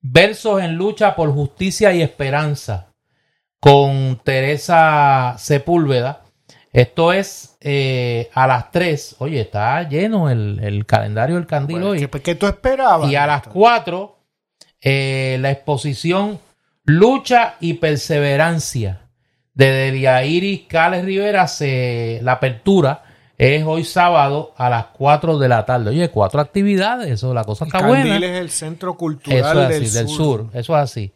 Versos 0.00 0.62
en 0.62 0.76
lucha 0.76 1.16
por 1.16 1.32
justicia 1.32 1.92
y 1.92 2.02
esperanza 2.02 2.92
con 3.58 4.20
Teresa 4.22 5.34
Sepúlveda. 5.38 6.22
Esto 6.72 7.12
es 7.12 7.56
eh, 7.60 8.30
a 8.34 8.46
las 8.46 8.70
3. 8.70 9.16
Oye, 9.18 9.40
está 9.40 9.88
lleno 9.88 10.28
el, 10.30 10.60
el 10.62 10.84
calendario 10.86 11.36
del 11.36 11.46
candil 11.46 11.82
hoy. 11.82 12.06
¿Qué, 12.06 12.20
qué 12.20 12.34
tú 12.34 12.46
esperabas? 12.46 13.10
Y 13.10 13.16
a 13.16 13.26
las 13.26 13.42
4, 13.48 14.16
eh, 14.82 15.38
la 15.40 15.50
exposición 15.50 16.38
Lucha 16.84 17.56
y 17.60 17.74
Perseverancia 17.74 19.00
de 19.54 19.70
Delia 19.72 20.24
Iris 20.24 20.62
Cales 20.68 21.04
Rivera. 21.04 21.48
Se, 21.48 22.20
la 22.22 22.32
apertura 22.32 23.02
es 23.36 23.64
hoy 23.64 23.84
sábado 23.84 24.52
a 24.56 24.68
las 24.68 24.86
4 24.86 25.38
de 25.38 25.48
la 25.48 25.64
tarde. 25.64 25.90
Oye, 25.90 26.08
cuatro 26.10 26.40
actividades. 26.40 27.10
Eso, 27.10 27.32
la 27.34 27.44
cosa 27.44 27.64
está 27.64 27.78
Candil 27.80 28.08
buena. 28.08 28.26
es 28.26 28.40
el 28.40 28.50
centro 28.50 28.90
Eso 28.90 28.98
cultural 28.98 29.40
es 29.40 29.46
así, 29.76 29.84
del, 29.84 29.92
del, 29.92 30.08
sur. 30.08 30.16
sur. 30.16 30.46
Eso 30.54 30.76
es 30.76 30.82
así. 30.82 31.12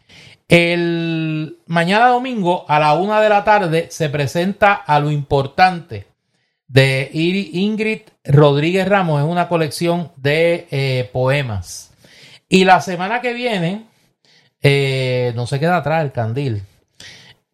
El 0.52 1.60
mañana 1.64 2.08
domingo 2.08 2.66
a 2.68 2.78
la 2.78 2.92
una 2.92 3.22
de 3.22 3.30
la 3.30 3.42
tarde 3.42 3.86
se 3.88 4.10
presenta 4.10 4.74
a 4.74 5.00
lo 5.00 5.10
importante 5.10 6.04
de 6.68 7.08
Ingrid 7.14 8.02
Rodríguez 8.22 8.86
Ramos. 8.86 9.22
Es 9.22 9.26
una 9.26 9.48
colección 9.48 10.12
de 10.16 10.68
eh, 10.70 11.08
poemas. 11.10 11.94
Y 12.50 12.66
la 12.66 12.82
semana 12.82 13.22
que 13.22 13.32
viene, 13.32 13.86
eh, 14.60 15.32
no 15.34 15.46
se 15.46 15.58
queda 15.58 15.78
atrás 15.78 16.04
el 16.04 16.12
candil. 16.12 16.62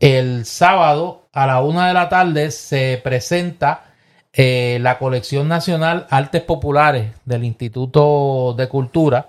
El 0.01 0.45
sábado 0.45 1.29
a 1.33 1.47
la 1.47 1.63
una 1.63 1.87
de 1.87 1.95
la 1.95 2.09
tarde 2.09 2.51
se 2.51 3.01
presenta 3.05 3.93
eh, 4.33 4.79
la 4.81 4.99
colección 4.99 5.47
nacional 5.47 6.09
Artes 6.11 6.43
Populares 6.43 7.13
del 7.25 7.45
Instituto 7.45 8.57
de 8.59 8.69
Cultura. 8.69 9.29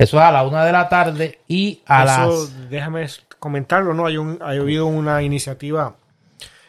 Eso 0.00 0.16
es 0.16 0.22
a 0.22 0.32
la 0.32 0.44
una 0.44 0.64
de 0.64 0.72
la 0.72 0.88
tarde 0.88 1.40
y 1.46 1.82
a 1.84 2.04
Eso, 2.04 2.46
las 2.46 2.70
déjame 2.70 3.06
comentarlo, 3.38 3.92
¿no? 3.92 4.06
Hay, 4.06 4.16
un, 4.16 4.38
ha 4.40 4.48
habido 4.50 4.86
una 4.86 5.22
iniciativa 5.22 5.96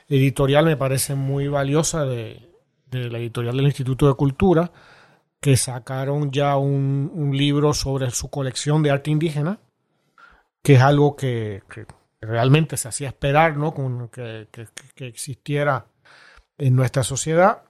editorial, 0.10 0.66
me 0.66 0.76
parece 0.76 1.16
muy 1.16 1.48
valiosa, 1.48 2.04
de, 2.06 2.50
de 2.88 3.10
la 3.10 3.20
editorial 3.20 3.56
del 3.56 3.68
Instituto 3.68 4.08
de 4.08 4.16
Cultura, 4.16 4.72
que 5.40 5.56
sacaron 5.56 6.32
ya 6.32 6.58
un, 6.58 7.10
un 7.14 7.36
libro 7.38 7.74
sobre 7.74 8.12
su 8.12 8.30
colección 8.30 8.84
de 8.84 8.92
arte 8.92 9.12
indígena, 9.12 9.60
que 10.62 10.74
es 10.74 10.82
algo 10.82 11.16
que, 11.16 11.64
que 11.74 11.86
realmente 12.20 12.76
se 12.76 12.90
hacía 12.90 13.08
esperar, 13.08 13.56
¿no? 13.56 13.74
Con, 13.74 14.10
que, 14.10 14.50
que- 14.52 14.68
que 14.94 15.08
existiera 15.08 15.86
en 16.58 16.76
nuestra 16.76 17.04
sociedad. 17.04 17.64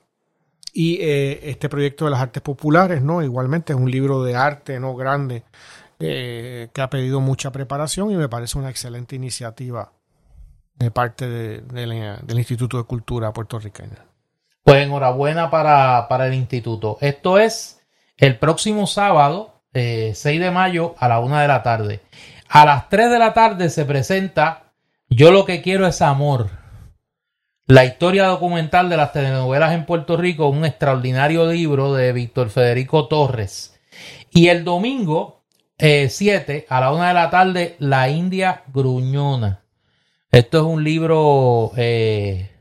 Y 0.73 0.99
eh, 1.01 1.49
este 1.49 1.67
proyecto 1.69 2.05
de 2.05 2.11
las 2.11 2.21
artes 2.21 2.41
populares, 2.41 3.01
¿no? 3.01 3.21
Igualmente 3.21 3.73
es 3.73 3.79
un 3.79 3.91
libro 3.91 4.23
de 4.23 4.35
arte, 4.35 4.79
¿no? 4.79 4.95
Grande, 4.95 5.43
eh, 5.99 6.69
que 6.73 6.81
ha 6.81 6.89
pedido 6.89 7.19
mucha 7.19 7.51
preparación 7.51 8.11
y 8.11 8.15
me 8.15 8.29
parece 8.29 8.57
una 8.57 8.69
excelente 8.69 9.15
iniciativa 9.15 9.91
de 10.75 10.91
parte 10.91 11.27
del 11.27 12.37
Instituto 12.37 12.77
de 12.77 12.83
Cultura 12.85 13.31
puertorriqueño. 13.33 13.97
Pues 14.63 14.83
enhorabuena 14.83 15.49
para, 15.49 16.07
para 16.07 16.27
el 16.27 16.33
instituto. 16.33 16.97
Esto 17.01 17.37
es 17.37 17.81
el 18.17 18.37
próximo 18.37 18.87
sábado, 18.87 19.63
eh, 19.73 20.13
6 20.15 20.39
de 20.39 20.51
mayo, 20.51 20.95
a 20.97 21.07
la 21.07 21.19
una 21.19 21.41
de 21.41 21.47
la 21.47 21.63
tarde. 21.63 22.01
A 22.47 22.65
las 22.65 22.89
3 22.89 23.09
de 23.09 23.19
la 23.19 23.33
tarde 23.33 23.69
se 23.69 23.85
presenta 23.85 24.73
Yo 25.09 25.31
lo 25.31 25.45
que 25.45 25.61
quiero 25.61 25.87
es 25.87 26.01
amor. 26.01 26.60
La 27.67 27.85
historia 27.85 28.25
documental 28.25 28.89
de 28.89 28.97
las 28.97 29.13
telenovelas 29.13 29.73
en 29.73 29.85
Puerto 29.85 30.17
Rico, 30.17 30.47
un 30.47 30.65
extraordinario 30.65 31.45
libro 31.51 31.93
de 31.93 32.11
Víctor 32.11 32.49
Federico 32.49 33.07
Torres. 33.07 33.79
Y 34.31 34.47
el 34.47 34.63
domingo 34.63 35.43
7 35.77 36.65
a 36.69 36.81
la 36.81 36.91
una 36.91 37.09
de 37.09 37.13
la 37.13 37.29
tarde, 37.29 37.75
La 37.79 38.09
India 38.09 38.63
Gruñona. 38.73 39.61
Esto 40.31 40.57
es 40.59 40.63
un 40.63 40.83
libro 40.83 41.71
eh, 41.77 42.51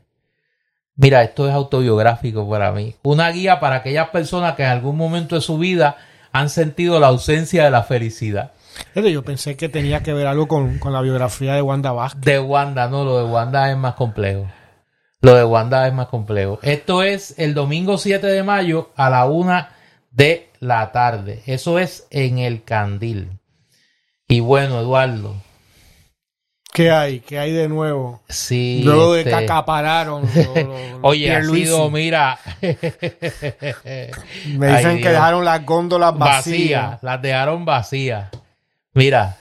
Mira, 0.95 1.23
esto 1.23 1.47
es 1.47 1.53
autobiográfico 1.53 2.47
para 2.47 2.71
mí. 2.71 2.95
Una 3.01 3.29
guía 3.31 3.59
para 3.59 3.77
aquellas 3.77 4.09
personas 4.09 4.55
que 4.55 4.61
en 4.61 4.69
algún 4.69 4.97
momento 4.97 5.33
de 5.33 5.41
su 5.41 5.57
vida 5.57 5.97
han 6.31 6.49
sentido 6.49 6.99
la 6.99 7.07
ausencia 7.07 7.63
de 7.63 7.71
la 7.71 7.83
felicidad. 7.83 8.51
Yo 8.93 9.23
pensé 9.23 9.57
que 9.57 9.67
tenía 9.67 10.03
que 10.03 10.13
ver 10.13 10.27
algo 10.27 10.47
con, 10.47 10.79
con 10.79 10.93
la 10.93 11.01
biografía 11.01 11.55
de 11.55 11.61
Wanda 11.61 11.91
Vázquez. 11.91 12.21
De 12.21 12.39
Wanda, 12.39 12.87
no, 12.87 13.03
lo 13.03 13.17
de 13.17 13.31
Wanda 13.31 13.71
es 13.71 13.77
más 13.77 13.95
complejo. 13.95 14.47
Lo 15.21 15.35
de 15.35 15.43
Wanda 15.43 15.87
es 15.87 15.93
más 15.93 16.07
complejo. 16.07 16.59
Esto 16.63 17.03
es 17.03 17.35
el 17.37 17.53
domingo 17.53 17.97
7 17.97 18.25
de 18.25 18.43
mayo 18.43 18.89
a 18.95 19.09
la 19.09 19.25
una 19.25 19.69
de 20.09 20.49
la 20.59 20.91
tarde. 20.91 21.43
Eso 21.45 21.77
es 21.79 22.07
en 22.09 22.39
el 22.39 22.63
Candil. 22.63 23.29
Y 24.27 24.39
bueno, 24.39 24.79
Eduardo, 24.79 25.35
¿Qué 26.73 26.89
hay? 26.89 27.19
¿Qué 27.19 27.37
hay 27.37 27.51
de 27.51 27.67
nuevo? 27.67 28.21
sí. 28.29 28.81
Luego 28.85 29.13
de 29.13 29.25
que 29.25 29.29
este, 29.31 29.43
acapararon. 29.43 30.21
los- 30.23 30.35
los 30.55 30.67
Oye, 31.01 31.35
ha 31.35 31.43
sido, 31.43 31.91
mira. 31.91 32.39
Me 32.61 32.77
dicen 34.67 34.87
Ay, 34.87 34.95
que 34.95 35.01
Dios. 35.01 35.11
dejaron 35.13 35.43
las 35.45 35.65
góndolas 35.65 36.17
vacías. 36.17 36.81
vacías, 36.81 37.03
las 37.03 37.21
dejaron 37.21 37.65
vacías. 37.65 38.29
Mira, 38.93 39.37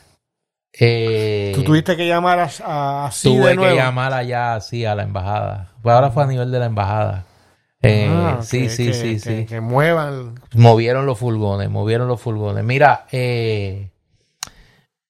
eh, 0.72 1.52
Tú 1.54 1.64
tuviste 1.64 1.96
que 1.96 2.06
llamar 2.06 2.38
así 2.38 2.62
tuve 3.28 3.50
de 3.50 3.54
nuevo. 3.56 3.70
que 3.70 3.76
llamar 3.76 4.12
allá 4.12 4.54
así 4.54 4.84
a 4.84 4.94
la 4.94 5.02
embajada. 5.02 5.72
Pues 5.82 5.94
ahora 5.94 6.10
fue 6.10 6.22
a 6.24 6.26
nivel 6.26 6.50
de 6.50 6.58
la 6.58 6.66
embajada. 6.66 7.24
Eh, 7.82 8.08
Ah, 8.10 8.38
sí, 8.42 8.62
que- 8.62 8.68
sí, 8.70 8.86
que- 8.86 8.94
sí, 8.94 9.12
que- 9.14 9.18
sí. 9.18 9.46
Que 9.46 9.60
muevan. 9.60 10.34
Movieron 10.54 11.06
los 11.06 11.18
furgones, 11.18 11.70
movieron 11.70 12.08
los 12.08 12.20
furgones. 12.20 12.62
Mira, 12.62 13.06
eh, 13.10 13.90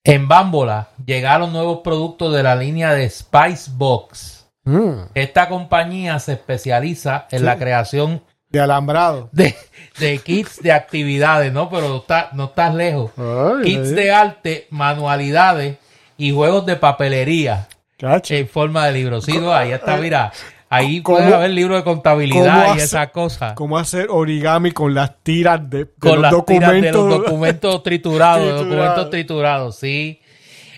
en 0.05 0.29
Bámbola 0.29 0.89
llegaron 1.05 1.53
nuevos 1.53 1.81
productos 1.85 2.33
de 2.33 2.43
la 2.43 2.55
línea 2.57 2.93
de 2.95 3.09
Spice 3.11 3.71
Box. 3.75 4.47
Mm, 4.65 4.93
Esta 5.15 5.49
compañía 5.49 6.19
se 6.21 6.33
especializa 6.35 7.27
en 7.31 7.41
Sí. 7.41 7.45
la 7.45 7.57
creación 7.59 8.23
de 8.49 8.61
alambrado. 8.61 9.29
de, 9.33 9.55
de 9.99 10.19
kits 10.19 10.63
de 10.63 10.73
actividades, 10.73 11.53
¿no? 11.53 11.69
Pero 11.69 11.89
no, 11.89 11.97
está- 11.99 12.31
no 12.33 12.45
estás 12.47 12.75
lejos. 12.75 13.11
Ay, 13.19 13.65
kits 13.65 13.89
ay, 13.89 13.95
de 13.95 14.13
arte, 14.13 14.67
manualidades 14.71 15.77
y 16.17 16.33
juegos 16.33 16.67
de 16.67 16.77
papelería 16.77 17.69
cacho. 17.99 18.35
en 18.35 18.49
forma 18.49 18.87
de 18.87 18.93
libros. 18.93 19.25
Sí, 19.25 19.39
no, 19.39 19.53
ahí 19.53 19.73
está, 19.73 19.97
mira. 19.97 20.33
Ahí 20.73 21.03
¿Cómo- 21.03 21.19
puede 21.19 21.35
haber 21.35 21.51
libros 21.51 21.79
de 21.79 21.85
contabilidad 21.85 22.77
y 22.77 22.79
esas 22.79 23.11
cosas. 23.11 23.55
¿Cómo 23.55 23.77
hacer 23.77 24.07
origami 24.09 24.71
con 24.71 24.95
las 24.95 25.19
tiras 25.25 25.69
de, 25.69 25.79
de 25.79 25.87
Con 25.99 26.23
los 26.23 26.33
las 26.33 26.45
tiras 26.47 26.71
de 26.73 26.83
los 26.83 26.93
documentos? 26.93 27.25
documentos 27.25 27.83
Triturados. 27.83 28.61
documentos 28.61 29.11
triturados, 29.11 29.77
sí. 29.77 30.21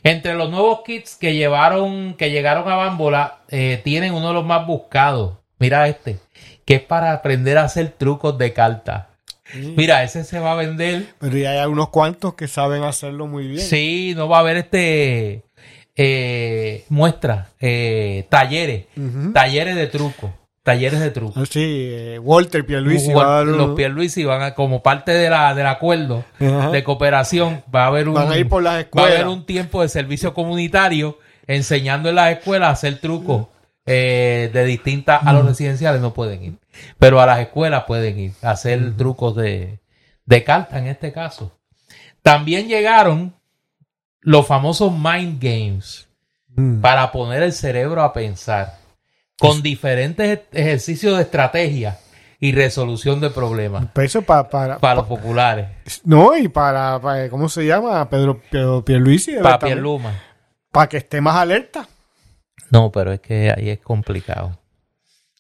Entre 0.05 0.35
los 0.35 0.51
nuevos 0.51 0.81
kits 0.85 1.17
que 1.17 1.35
llevaron, 1.35 2.15
que 2.15 2.31
llegaron 2.31 2.69
a 2.73 2.75
Bambola, 2.75 3.41
eh, 3.51 3.81
tienen 3.85 4.15
uno 4.15 4.29
de 4.29 4.35
los 4.35 4.45
más 4.47 4.67
buscados. 4.67 5.35
Mira 5.59 5.87
este, 5.87 6.19
que 6.65 6.75
es 6.75 6.81
para 6.83 7.13
aprender 7.13 7.59
a 7.59 7.65
hacer 7.65 7.89
trucos 7.97 8.39
de 8.39 8.53
carta. 8.53 9.09
Mira, 9.77 10.03
ese 10.03 10.25
se 10.25 10.39
va 10.39 10.53
a 10.53 10.55
vender. 10.55 11.07
Pero 11.19 11.37
ya 11.37 11.51
hay 11.63 11.67
unos 11.69 11.91
cuantos 11.91 12.35
que 12.35 12.49
saben 12.49 12.83
hacerlo 12.85 13.27
muy 13.27 13.47
bien. 13.49 13.61
Sí, 13.61 14.15
no 14.17 14.29
va 14.29 14.39
a 14.39 14.41
haber 14.41 14.57
este 14.57 15.45
eh, 15.97 16.85
muestra, 16.89 17.49
eh, 17.61 18.27
talleres, 18.31 18.87
talleres 19.35 19.77
de 19.77 19.87
truco, 19.89 20.33
talleres 20.63 21.01
de 21.01 21.11
truco. 21.11 21.35
Ah, 21.39 21.45
Sí, 21.49 21.61
eh, 21.93 22.19
Walter 22.19 22.65
Pierluisi 22.65 23.09
Wal- 23.13 23.27
va 23.27 23.39
a 23.41 23.45
los 23.45 23.75
Pierluisi 23.77 24.25
van 24.25 24.41
a, 24.43 24.55
como 24.55 24.83
parte 24.83 25.13
de 25.13 25.29
la, 25.29 25.55
del 25.55 25.67
acuerdo 25.67 26.25
de 26.39 26.83
cooperación, 26.85 27.63
va 27.75 27.85
a 27.85 27.87
haber 27.89 28.09
un, 28.09 28.15
Van 28.15 28.33
a 28.33 28.39
ir 28.39 28.49
por 28.49 28.63
las 28.63 28.73
va 28.73 28.77
a 28.79 28.81
escuelas. 28.81 29.11
haber 29.17 29.27
un 29.29 29.45
tiempo 29.45 29.83
de 29.83 29.89
servicio 29.89 30.33
comunitario 30.33 31.19
enseñando 31.47 32.09
en 32.09 32.15
las 32.15 32.33
escuelas 32.39 32.69
a 32.69 32.73
hacer 32.73 32.99
trucos 33.01 33.49
eh, 33.87 34.51
de 34.53 34.65
distintas, 34.65 35.27
a 35.27 35.33
los 35.33 35.45
residenciales 35.47 36.01
no 36.01 36.15
pueden 36.15 36.43
ir, 36.43 36.59
pero 36.99 37.21
a 37.21 37.27
las 37.27 37.41
escuelas 37.41 37.85
pueden 37.87 38.19
ir 38.19 38.33
a 38.43 38.51
hacer 38.53 38.97
trucos 38.97 39.35
de, 39.37 39.81
de 40.27 40.45
carta 40.45 40.79
en 40.79 40.87
este 40.87 41.13
caso. 41.13 41.59
También 42.23 42.69
llegaron 42.69 43.35
los 44.21 44.47
famosos 44.47 44.93
mind 44.93 45.43
games 45.43 46.09
Mm. 46.55 46.83
para 46.83 47.11
poner 47.13 47.43
el 47.43 47.55
cerebro 47.55 48.03
a 48.03 48.13
pensar 48.13 48.77
con 49.39 49.63
diferentes 49.63 50.29
ej- 50.39 50.45
ejercicios 50.53 51.17
de 51.17 51.23
estrategia 51.23 51.99
y 52.39 52.53
resolución 52.53 53.21
de 53.21 53.31
problemas 53.31 53.87
eso 53.97 54.21
pa- 54.21 54.51
para, 54.51 54.79
para 54.79 54.97
los 54.97 55.07
populares. 55.07 55.69
No, 56.05 56.37
y 56.37 56.49
para, 56.49 57.01
para- 57.01 57.31
¿cómo 57.31 57.49
se 57.49 57.65
llama? 57.65 58.07
Pedro, 58.11 58.39
Pedro 58.51 58.85
Pierluisi. 58.85 59.33
Para. 59.43 59.59
Pierluma. 59.61 60.13
Para 60.71 60.89
que 60.91 60.99
esté 60.99 61.23
más 61.23 61.37
alerta. 61.37 61.89
No, 62.73 62.91
pero 62.91 63.13
es 63.13 63.21
que 63.21 63.53
ahí 63.57 63.71
es 63.71 63.79
complicado. 63.79 64.59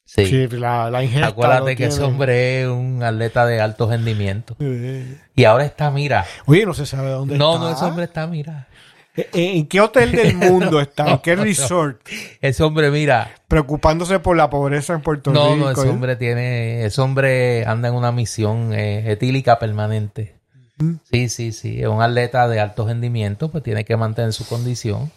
Sí. 0.04 0.26
Sí, 0.26 0.48
la, 0.48 0.90
la. 0.90 0.98
Acuérdate 1.26 1.74
que 1.74 1.86
ese 1.86 2.02
hombre 2.02 2.62
es 2.62 2.68
un 2.68 3.02
atleta 3.02 3.46
de 3.46 3.60
alto 3.60 3.88
rendimiento. 3.88 4.54
Eh, 4.60 5.18
Y 5.34 5.44
ahora 5.44 5.64
está, 5.64 5.90
mira. 5.90 6.26
Oye, 6.46 6.66
no 6.66 6.74
se 6.74 6.84
sabe 6.86 7.10
dónde 7.10 7.38
No, 7.38 7.54
está. 7.54 7.64
no, 7.64 7.70
ese 7.74 7.84
hombre 7.86 8.04
está, 8.04 8.26
mira. 8.26 8.68
¿En, 9.16 9.28
en 9.58 9.66
qué 9.68 9.80
hotel 9.80 10.12
del 10.12 10.34
mundo 10.36 10.80
está? 10.80 11.08
¿En 11.10 11.18
qué 11.20 11.32
No, 11.32 11.38
no. 11.38 11.44
resort? 11.44 12.00
Ese 12.42 12.62
hombre, 12.62 12.90
mira. 12.90 13.30
Preocupándose 13.48 14.18
por 14.18 14.36
la 14.36 14.50
pobreza 14.50 14.92
en 14.92 15.00
Puerto 15.00 15.32
No, 15.32 15.54
Rico. 15.54 15.64
no, 15.64 15.70
ese 15.70 15.86
¿eh? 15.86 15.90
hombre 15.90 16.16
tiene, 16.16 16.84
ese 16.84 17.00
hombre 17.00 17.64
anda 17.66 17.88
en 17.88 17.94
una 17.94 18.12
misión 18.12 18.74
eh, 18.74 19.10
etílica 19.12 19.58
permanente. 19.58 20.34
Mm. 20.76 20.92
Sí, 21.10 21.28
sí, 21.30 21.52
sí, 21.52 21.80
es 21.80 21.88
un 21.88 22.02
atleta 22.02 22.48
de 22.48 22.60
alto 22.60 22.86
rendimiento, 22.86 23.50
pues 23.50 23.64
tiene 23.64 23.84
que 23.86 23.96
mantener 23.96 24.34
su 24.34 24.46
condición. 24.46 25.10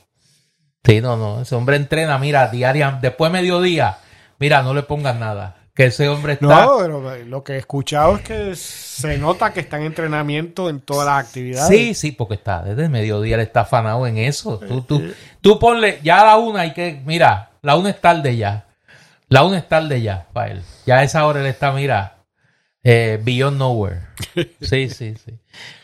Sí, 0.86 1.02
no, 1.02 1.18
no, 1.18 1.42
ese 1.42 1.56
hombre 1.56 1.78
entrena, 1.78 2.18
mira, 2.20 2.48
diaria, 2.48 3.00
después 3.02 3.32
de 3.32 3.40
mediodía, 3.40 3.98
mira, 4.38 4.62
no 4.62 4.74
le 4.74 4.84
pongas 4.84 5.18
nada, 5.18 5.56
que 5.74 5.86
ese 5.86 6.08
hombre 6.08 6.34
está, 6.34 6.66
No, 6.66 6.78
pero 6.80 7.26
lo 7.26 7.44
que 7.44 7.54
he 7.54 7.58
escuchado 7.58 8.18
es 8.18 8.22
que 8.22 8.56
se 8.56 9.18
nota 9.18 9.52
que 9.52 9.62
está 9.62 9.78
en 9.78 9.84
entrenamiento 9.86 10.70
en 10.70 10.82
todas 10.82 11.08
las 11.08 11.26
actividades. 11.26 11.68
sí, 11.68 11.94
sí, 11.96 12.12
porque 12.12 12.36
está, 12.36 12.62
desde 12.62 12.84
el 12.84 12.92
mediodía 12.92 13.36
él 13.36 13.42
está 13.42 13.62
afanado 13.62 14.06
en 14.06 14.18
eso. 14.18 14.60
Tú, 14.60 14.82
tú, 14.82 15.12
tú 15.42 15.58
ponle, 15.58 16.00
ya 16.04 16.22
a 16.22 16.26
la 16.26 16.38
una 16.38 16.62
hay 16.62 16.74
que, 16.74 17.02
mira, 17.04 17.50
la 17.64 17.76
una 17.76 17.90
es 17.90 18.00
tarde 18.00 18.38
ya, 18.38 18.68
la 19.28 19.44
una 19.44 19.58
es 19.58 19.68
tarde 19.68 20.02
ya 20.04 20.28
para 20.34 20.52
él, 20.52 20.62
ya 20.86 21.00
a 21.00 21.04
esa 21.04 21.26
hora 21.26 21.40
él 21.40 21.48
está, 21.48 21.72
mira, 21.72 22.18
eh, 22.84 23.20
beyond 23.24 23.58
nowhere. 23.58 24.02
Sí, 24.62 24.90
sí, 24.90 25.16
sí. 25.16 25.34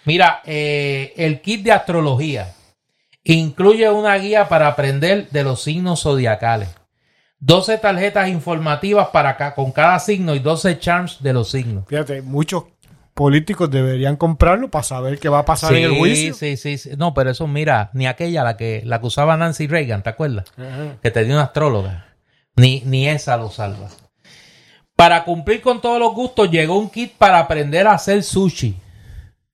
Mira, 0.06 0.42
eh, 0.46 1.14
el 1.18 1.42
kit 1.42 1.64
de 1.64 1.72
astrología 1.72 2.54
incluye 3.24 3.90
una 3.90 4.16
guía 4.18 4.48
para 4.50 4.68
aprender 4.68 5.30
de 5.30 5.44
los 5.44 5.62
signos 5.64 6.02
zodiacales. 6.04 6.70
12 7.40 7.78
tarjetas 7.80 8.30
informativas 8.30 9.08
para 9.08 9.36
ca- 9.38 9.56
con 9.56 9.72
cada 9.72 9.98
signo 10.00 10.36
y 10.36 10.40
12 10.40 10.78
charms 10.80 11.24
de 11.24 11.34
los 11.34 11.50
signos. 11.50 11.86
Fíjate, 11.88 12.22
muchos 12.22 12.66
políticos 13.16 13.70
deberían 13.72 14.16
comprarlo 14.16 14.70
para 14.70 14.84
saber 14.84 15.20
qué 15.20 15.28
va 15.28 15.40
a 15.40 15.46
pasar 15.46 15.74
en 15.74 15.84
el 15.86 15.98
juicio. 15.98 16.34
sí, 16.36 16.56
sí, 16.56 16.78
sí. 16.78 16.92
No, 16.98 17.14
pero 17.14 17.32
eso, 17.32 17.48
mira, 17.48 17.90
ni 17.94 18.06
aquella, 18.08 18.44
la 18.44 18.58
que, 18.58 18.84
la 18.86 19.00
que 19.02 19.08
usaba 19.08 19.38
Nancy 19.38 19.68
Reagan, 19.68 20.04
¿te 20.04 20.10
acuerdas? 20.12 20.46
Ajá. 20.56 20.98
Que 21.02 21.10
tenía 21.12 21.34
una 21.36 21.44
astróloga. 21.46 22.06
Ni, 22.56 22.82
ni 22.86 23.08
esa 23.08 23.38
lo 23.38 23.50
salva. 23.50 23.90
Para 24.96 25.24
cumplir 25.24 25.62
con 25.62 25.82
todos 25.82 26.00
los 26.00 26.14
gustos, 26.14 26.52
llegó 26.52 26.78
un 26.78 26.90
kit 26.90 27.14
para 27.18 27.40
aprender 27.40 27.88
a 27.88 27.94
hacer 27.94 28.22
sushi. 28.22 28.78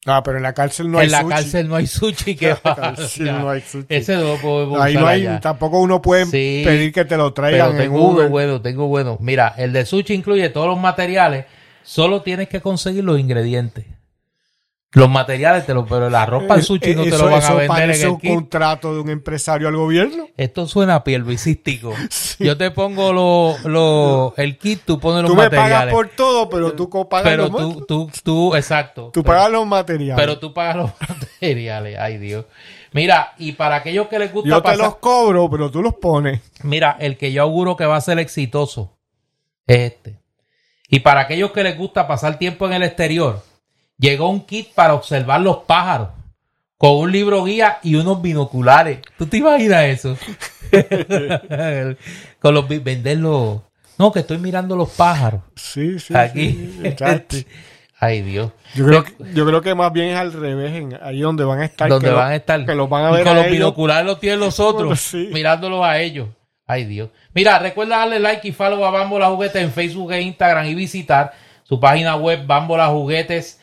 Ah, 0.07 0.23
pero 0.23 0.37
en 0.37 0.43
la 0.43 0.53
cárcel 0.53 0.89
no 0.89 0.99
hay 0.99 1.05
en 1.07 1.11
la 1.11 1.19
sushi. 1.21 1.29
cárcel 1.33 1.67
no 1.67 1.75
hay 1.75 1.85
sushi 1.87 2.35
que 2.35 2.49
En 2.51 2.57
la 2.63 2.75
cárcel 2.75 3.25
no 3.25 3.49
hay 3.49 3.61
sushi. 3.61 3.85
Ese 3.89 4.15
no 4.15 4.35
podemos 4.41 4.79
Ahí 4.81 4.93
no 4.95 5.05
hay, 5.05 5.27
allá. 5.27 5.39
tampoco 5.41 5.79
uno 5.79 6.01
puede 6.01 6.25
Sí, 6.25 6.61
pedir 6.65 6.91
que 6.93 7.05
te 7.05 7.17
lo 7.17 7.33
Pero 7.33 7.33
traigan 7.33 7.71
en 7.73 7.77
tengo 7.77 7.97
uno 8.07 8.17
Uber. 8.19 8.29
bueno, 8.29 8.61
tengo 8.61 8.87
bueno. 8.87 9.17
Mira, 9.19 9.53
el 9.57 9.73
de 9.73 9.85
sushi 9.85 10.13
incluye 10.13 10.49
todos 10.49 10.67
los 10.67 10.79
materiales, 10.79 11.45
solo 11.83 12.21
tienes 12.21 12.47
que 12.49 12.61
conseguir 12.61 13.03
los 13.03 13.19
ingredientes. 13.19 13.85
Los 14.93 15.09
materiales, 15.09 15.65
te 15.65 15.73
lo, 15.73 15.85
pero 15.85 16.09
la 16.09 16.25
ropa 16.25 16.53
al 16.53 16.63
sushi 16.63 16.95
no 16.95 17.03
te 17.03 17.09
lo 17.17 17.25
van 17.29 17.43
a 17.43 17.53
vender 17.53 17.91
en 17.91 18.01
el 18.01 18.07
un 18.07 18.19
kit. 18.19 18.33
contrato 18.33 18.93
de 18.93 19.01
un 19.01 19.09
empresario 19.09 19.67
al 19.67 19.75
gobierno. 19.75 20.27
Esto 20.37 20.65
suena 20.65 20.95
a 20.95 21.03
pierluisístico. 21.03 21.93
Yo 22.39 22.57
te 22.57 22.71
pongo 22.71 23.11
lo, 23.11 23.57
lo, 23.69 24.33
el 24.37 24.57
kit, 24.57 24.81
tú 24.85 24.97
pones 24.97 25.23
los 25.23 25.31
Tú 25.31 25.35
me 25.35 25.49
pagas 25.49 25.57
materiales. 25.85 25.93
por 25.93 26.07
todo, 26.09 26.49
pero 26.49 26.73
tú 26.73 26.89
pagas 27.09 27.29
pero 27.29 27.47
los 27.49 27.57
tú, 27.57 27.85
tú, 27.85 28.11
tú, 28.23 28.55
exacto. 28.55 29.11
tú 29.13 29.23
Pero- 29.23 29.35
pagas 29.35 29.51
los 29.51 29.67
materiales. 29.67 30.15
Pero 30.23 30.39
tú 30.39 30.53
pagas 30.53 30.77
los 30.77 30.91
materiales, 31.09 31.97
ay 31.99 32.17
Dios. 32.17 32.45
Mira, 32.93 33.33
y 33.37 33.51
para 33.51 33.75
aquellos 33.75 34.07
que 34.07 34.17
les 34.17 34.31
gusta 34.31 34.49
Yo 34.49 34.57
te 34.61 34.69
pasar- 34.69 34.77
los 34.85 34.95
cobro, 34.97 35.49
pero 35.49 35.69
tú 35.69 35.81
los 35.83 35.95
pones. 35.95 36.39
Mira, 36.63 36.95
el 36.99 37.17
que 37.17 37.33
yo 37.33 37.41
auguro 37.43 37.75
que 37.75 37.85
va 37.85 37.97
a 37.97 38.01
ser 38.01 38.17
exitoso 38.19 38.97
es 39.67 39.91
este. 39.91 40.21
Y 40.87 41.01
para 41.01 41.19
aquellos 41.21 41.51
que 41.51 41.63
les 41.63 41.77
gusta 41.77 42.07
pasar 42.07 42.39
tiempo 42.39 42.65
en 42.65 42.73
el 42.73 42.83
exterior, 42.83 43.43
llegó 43.97 44.29
un 44.29 44.45
kit 44.45 44.73
para 44.73 44.93
observar 44.93 45.41
los 45.41 45.57
pájaros 45.59 46.09
con 46.77 46.95
un 46.97 47.11
libro 47.11 47.43
guía 47.43 47.79
y 47.83 47.95
unos 47.95 48.21
binoculares. 48.21 48.99
¿Tú 49.17 49.25
te 49.25 49.37
imaginas 49.37 49.83
eso? 49.85 50.17
con 52.39 52.53
los 52.53 52.67
venderlos. 52.67 53.61
No, 53.97 54.11
que 54.11 54.19
estoy 54.19 54.37
mirando 54.37 54.75
los 54.75 54.89
pájaros. 54.91 55.41
Sí, 55.55 55.97
sí. 55.99 56.15
Aquí. 56.15 56.79
sí. 57.29 57.47
Ay, 57.99 58.21
Dios. 58.21 58.51
Yo 58.75 58.85
creo, 58.85 59.03
que, 59.03 59.13
yo 59.33 59.43
creo 59.43 59.59
que 59.61 59.73
más 59.73 59.91
bien 59.91 60.09
es 60.09 60.17
al 60.17 60.31
revés, 60.31 60.71
en, 60.75 60.99
ahí 61.01 61.19
donde 61.21 61.43
van 61.43 61.61
a 61.61 61.65
estar. 61.65 61.89
donde 61.89 62.11
lo- 62.11 62.17
van 62.17 62.31
a 62.31 62.35
estar. 62.35 62.63
Que 62.63 62.75
los 62.75 62.87
van 62.87 63.05
a 63.05 63.09
Y 63.09 63.13
ver 63.13 63.23
con 63.23 63.31
a 63.31 63.35
los 63.37 63.45
ellos. 63.45 63.57
binoculares 63.57 64.05
los 64.05 64.19
tienen 64.19 64.39
los 64.39 64.59
otros, 64.59 64.99
Sí. 65.01 65.29
mirándolos 65.33 65.83
a 65.83 65.99
ellos. 65.99 66.27
Ay, 66.67 66.85
Dios. 66.85 67.09
Mira, 67.33 67.57
recuerda 67.57 67.97
darle 67.97 68.19
like 68.19 68.47
y 68.47 68.51
follow 68.51 68.85
a 68.85 68.91
Bambola 68.91 69.29
Juguetes 69.29 69.63
en 69.63 69.71
Facebook 69.71 70.11
e 70.11 70.21
Instagram 70.21 70.67
y 70.67 70.75
visitar 70.75 71.33
su 71.63 71.79
página 71.79 72.15
web 72.17 72.45
bambolajuguetes.com. 72.45 73.56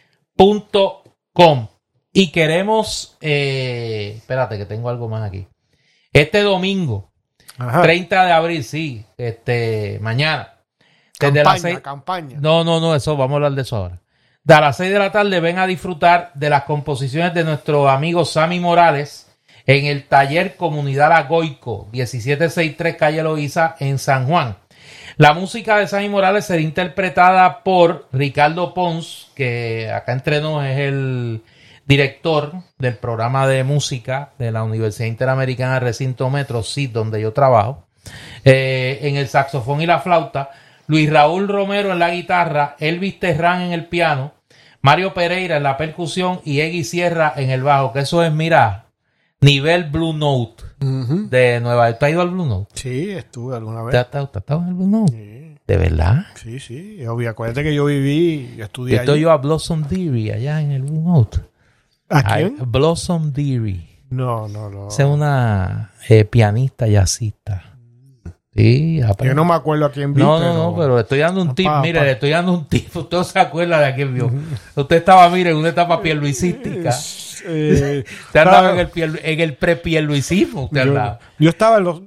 Y 2.12 2.30
queremos, 2.30 3.16
eh, 3.20 4.14
espérate 4.16 4.56
que 4.58 4.66
tengo 4.66 4.88
algo 4.88 5.08
más 5.08 5.22
aquí. 5.28 5.46
Este 6.12 6.42
domingo, 6.42 7.10
Ajá. 7.58 7.82
30 7.82 8.24
de 8.24 8.32
abril, 8.32 8.64
sí, 8.64 9.04
este, 9.16 9.98
mañana. 10.00 10.50
Desde 11.18 11.42
campaña, 11.42 11.44
las 11.52 11.60
seis- 11.62 11.80
campaña. 11.80 12.36
no, 12.40 12.62
no, 12.64 12.80
no, 12.80 12.94
eso, 12.94 13.16
vamos 13.16 13.32
a 13.32 13.36
hablar 13.36 13.52
de 13.52 13.62
eso 13.62 13.76
ahora. 13.76 14.00
De 14.42 14.54
a 14.54 14.60
las 14.60 14.76
6 14.76 14.92
de 14.92 14.98
la 14.98 15.10
tarde 15.10 15.40
ven 15.40 15.58
a 15.58 15.66
disfrutar 15.66 16.30
de 16.34 16.50
las 16.50 16.64
composiciones 16.64 17.32
de 17.32 17.44
nuestro 17.44 17.88
amigo 17.88 18.24
Sammy 18.26 18.60
Morales 18.60 19.26
en 19.64 19.86
el 19.86 20.06
taller 20.06 20.56
Comunidad 20.56 21.12
Agoico, 21.12 21.88
1763 21.92 22.96
Calle 22.96 23.22
Loíza 23.22 23.74
en 23.80 23.98
San 23.98 24.26
Juan. 24.26 24.56
La 25.16 25.32
música 25.32 25.76
de 25.76 25.86
Sammy 25.86 26.08
Morales 26.08 26.46
será 26.46 26.60
interpretada 26.60 27.62
por 27.62 28.08
Ricardo 28.12 28.74
Pons, 28.74 29.30
que 29.36 29.88
acá 29.88 30.12
entre 30.12 30.40
nos 30.40 30.64
es 30.64 30.78
el 30.78 31.42
director 31.86 32.52
del 32.78 32.96
programa 32.96 33.46
de 33.46 33.62
música 33.62 34.30
de 34.38 34.50
la 34.50 34.64
Universidad 34.64 35.06
Interamericana 35.06 35.78
Recinto 35.78 36.28
Metro, 36.30 36.64
sí, 36.64 36.88
donde 36.88 37.20
yo 37.20 37.32
trabajo 37.32 37.86
eh, 38.44 38.98
en 39.02 39.16
el 39.16 39.28
saxofón 39.28 39.80
y 39.80 39.86
la 39.86 40.00
flauta, 40.00 40.50
Luis 40.88 41.08
Raúl 41.08 41.46
Romero 41.46 41.92
en 41.92 42.00
la 42.00 42.10
guitarra, 42.10 42.74
Elvis 42.80 43.20
Terrán 43.20 43.62
en 43.62 43.72
el 43.72 43.86
piano, 43.86 44.32
Mario 44.82 45.14
Pereira 45.14 45.58
en 45.58 45.62
la 45.62 45.76
percusión 45.76 46.40
y 46.44 46.60
Eggy 46.60 46.82
Sierra 46.82 47.32
en 47.36 47.50
el 47.50 47.62
bajo, 47.62 47.92
que 47.92 48.00
eso 48.00 48.24
es, 48.24 48.32
mira, 48.32 48.83
nivel 49.44 49.84
Blue 49.90 50.12
Note 50.12 50.64
Ujú. 50.80 51.28
de 51.28 51.60
Nueva 51.60 51.88
York. 51.90 51.98
¿Tú 52.00 52.04
has 52.06 52.12
ido 52.12 52.20
al 52.22 52.30
Blue 52.30 52.46
Note? 52.46 52.70
Sí, 52.74 53.10
estuve 53.10 53.56
alguna 53.56 53.78
¿Te 53.90 53.96
vez. 53.96 54.10
te 54.10 54.18
has 54.18 54.28
estado 54.34 54.62
en 54.62 54.68
el 54.68 54.74
Blue 54.74 54.86
Note? 54.88 55.12
Sí, 55.12 55.60
¿De 55.66 55.76
verdad? 55.76 56.26
sí, 56.34 56.58
sí, 56.60 56.96
es 57.00 57.08
obvio. 57.08 57.30
Acuérdate 57.30 57.62
que 57.62 57.74
yo 57.74 57.84
viví, 57.86 58.54
yo 58.56 58.64
estudié 58.64 58.96
estoy 58.96 59.14
allí. 59.14 59.22
yo 59.22 59.30
a 59.30 59.36
Blossom 59.38 59.82
Deary 59.88 60.30
allá 60.30 60.60
en 60.60 60.72
el 60.72 60.82
Blue 60.82 61.00
Note. 61.02 61.38
¿A 62.10 62.22
quién? 62.36 62.56
Blossom 62.66 63.32
Deary. 63.32 63.88
No, 64.10 64.46
no, 64.48 64.68
no. 64.70 64.88
Es 64.88 64.98
una 65.00 65.90
eh, 66.08 66.24
pianista 66.24 66.86
jazzista. 66.86 67.73
Sí. 68.56 69.00
Yo 69.24 69.34
no 69.34 69.44
me 69.44 69.54
acuerdo 69.54 69.86
a 69.86 69.90
quién 69.90 70.14
vi, 70.14 70.22
No, 70.22 70.38
no, 70.38 70.54
no, 70.54 70.76
pero 70.76 71.00
estoy 71.00 71.18
dando 71.18 71.42
un 71.42 71.54
tip. 71.54 71.66
Pa, 71.66 71.80
Mire, 71.80 71.98
pa. 71.98 72.04
le 72.04 72.12
estoy 72.12 72.30
dando 72.30 72.52
un 72.52 72.68
tip. 72.68 72.86
Usted 72.96 73.16
no 73.16 73.24
se 73.24 73.38
acuerda 73.40 73.80
de 73.80 73.86
aquel 73.86 74.08
vio. 74.10 74.30
Usted 74.76 74.96
estaba, 74.96 75.28
mire, 75.28 75.50
en 75.50 75.56
una 75.56 75.70
etapa 75.70 76.00
pierluisística. 76.00 76.94
Eh, 77.46 78.04
Usted 78.28 78.40
andaba 78.40 78.72
en 78.72 78.78
el, 78.78 78.90
piel- 78.90 79.20
en 79.22 79.38
el 79.40 79.54
pre-pierluisismo. 79.56 80.64
Usted 80.64 80.76
yo, 80.82 80.90
andaba. 80.92 81.18
yo 81.38 81.50
estaba 81.50 81.76
en 81.76 81.84
los, 81.84 82.00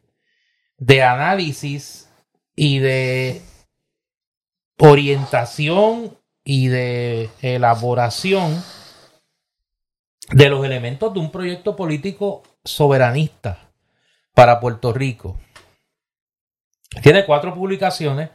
de 0.78 1.04
análisis 1.04 2.10
y 2.56 2.80
de 2.80 3.42
orientación 4.80 6.18
y 6.44 6.68
de 6.68 7.30
elaboración 7.42 8.64
de 10.32 10.50
los 10.50 10.66
elementos 10.66 11.14
de 11.14 11.20
un 11.20 11.32
proyecto 11.32 11.76
político 11.76 12.44
soberanista 12.64 13.70
para 14.34 14.60
Puerto 14.60 14.92
Rico. 14.92 15.40
Tiene 17.04 17.26
cuatro 17.26 17.54
publicaciones. 17.54 18.30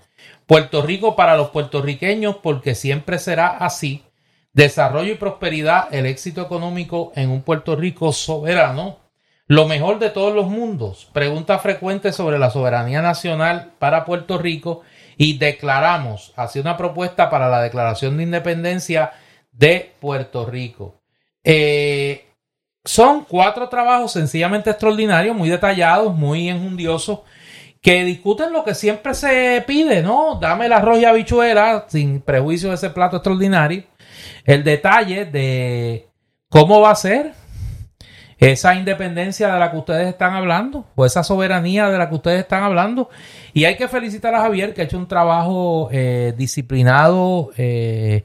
Puerto 0.47 0.83
Rico 0.83 1.17
para 1.17 1.37
los 1.37 1.51
puertorriqueños, 1.51 2.37
porque 2.37 2.75
siempre 2.75 3.19
será 3.19 3.49
así. 3.49 4.05
Desarrollo 4.53 5.13
y 5.13 5.17
prosperidad, 5.17 5.93
el 5.93 6.07
éxito 6.07 6.43
económico 6.43 7.13
en 7.15 7.31
un 7.31 7.43
Puerto 7.43 7.77
Rico 7.77 8.13
soberano. 8.13 8.99
Lo 9.47 9.67
mejor 9.67 9.99
de 9.99 10.11
todos 10.11 10.35
los 10.35 10.49
mundos. 10.49 11.09
Pregunta 11.13 11.59
frecuente 11.59 12.13
sobre 12.13 12.39
la 12.39 12.51
soberanía 12.51 13.03
nacional 13.03 13.73
para 13.79 14.05
Puerto 14.05 14.39
Rico. 14.39 14.83
Y 15.17 15.39
declaramos, 15.39 16.33
hacia 16.37 16.63
una 16.63 16.77
propuesta 16.77 17.31
para 17.31 17.49
la 17.49 17.61
declaración 17.61 18.17
de 18.17 18.23
independencia 18.25 19.13
de 19.53 19.93
Puerto 20.01 20.47
Rico. 20.47 21.01
Eh, 21.45 22.27
son 22.85 23.25
cuatro 23.25 23.69
trabajos 23.69 24.13
sencillamente 24.13 24.71
extraordinarios, 24.71 25.37
muy 25.37 25.49
detallados, 25.49 26.15
muy 26.15 26.49
enjundiosos, 26.49 27.21
que 27.81 28.05
discuten 28.05 28.53
lo 28.53 28.65
que 28.65 28.75
siempre 28.75 29.15
se 29.15 29.63
pide, 29.67 30.03
¿no? 30.03 30.39
Dame 30.41 30.69
la 30.69 30.79
arroz 30.79 30.99
y 30.99 31.05
habichuela, 31.05 31.87
sin 31.89 32.21
prejuicio 32.21 32.71
de 32.71 32.77
ese 32.77 32.91
plato 32.91 33.17
extraordinario. 33.17 33.90
El 34.51 34.65
detalle 34.65 35.27
de 35.27 36.09
cómo 36.49 36.81
va 36.81 36.91
a 36.91 36.97
ser 36.97 37.35
esa 38.37 38.75
independencia 38.75 39.53
de 39.53 39.61
la 39.61 39.71
que 39.71 39.77
ustedes 39.77 40.09
están 40.09 40.35
hablando, 40.35 40.87
o 40.97 41.07
esa 41.07 41.23
soberanía 41.23 41.89
de 41.89 41.97
la 41.97 42.09
que 42.09 42.17
ustedes 42.17 42.41
están 42.41 42.65
hablando. 42.65 43.11
Y 43.53 43.67
hay 43.67 43.77
que 43.77 43.87
felicitar 43.87 44.35
a 44.35 44.41
Javier, 44.41 44.75
que 44.75 44.81
ha 44.81 44.85
hecho 44.87 44.99
un 44.99 45.07
trabajo 45.07 45.89
eh, 45.93 46.35
disciplinado 46.37 47.53
eh, 47.57 48.25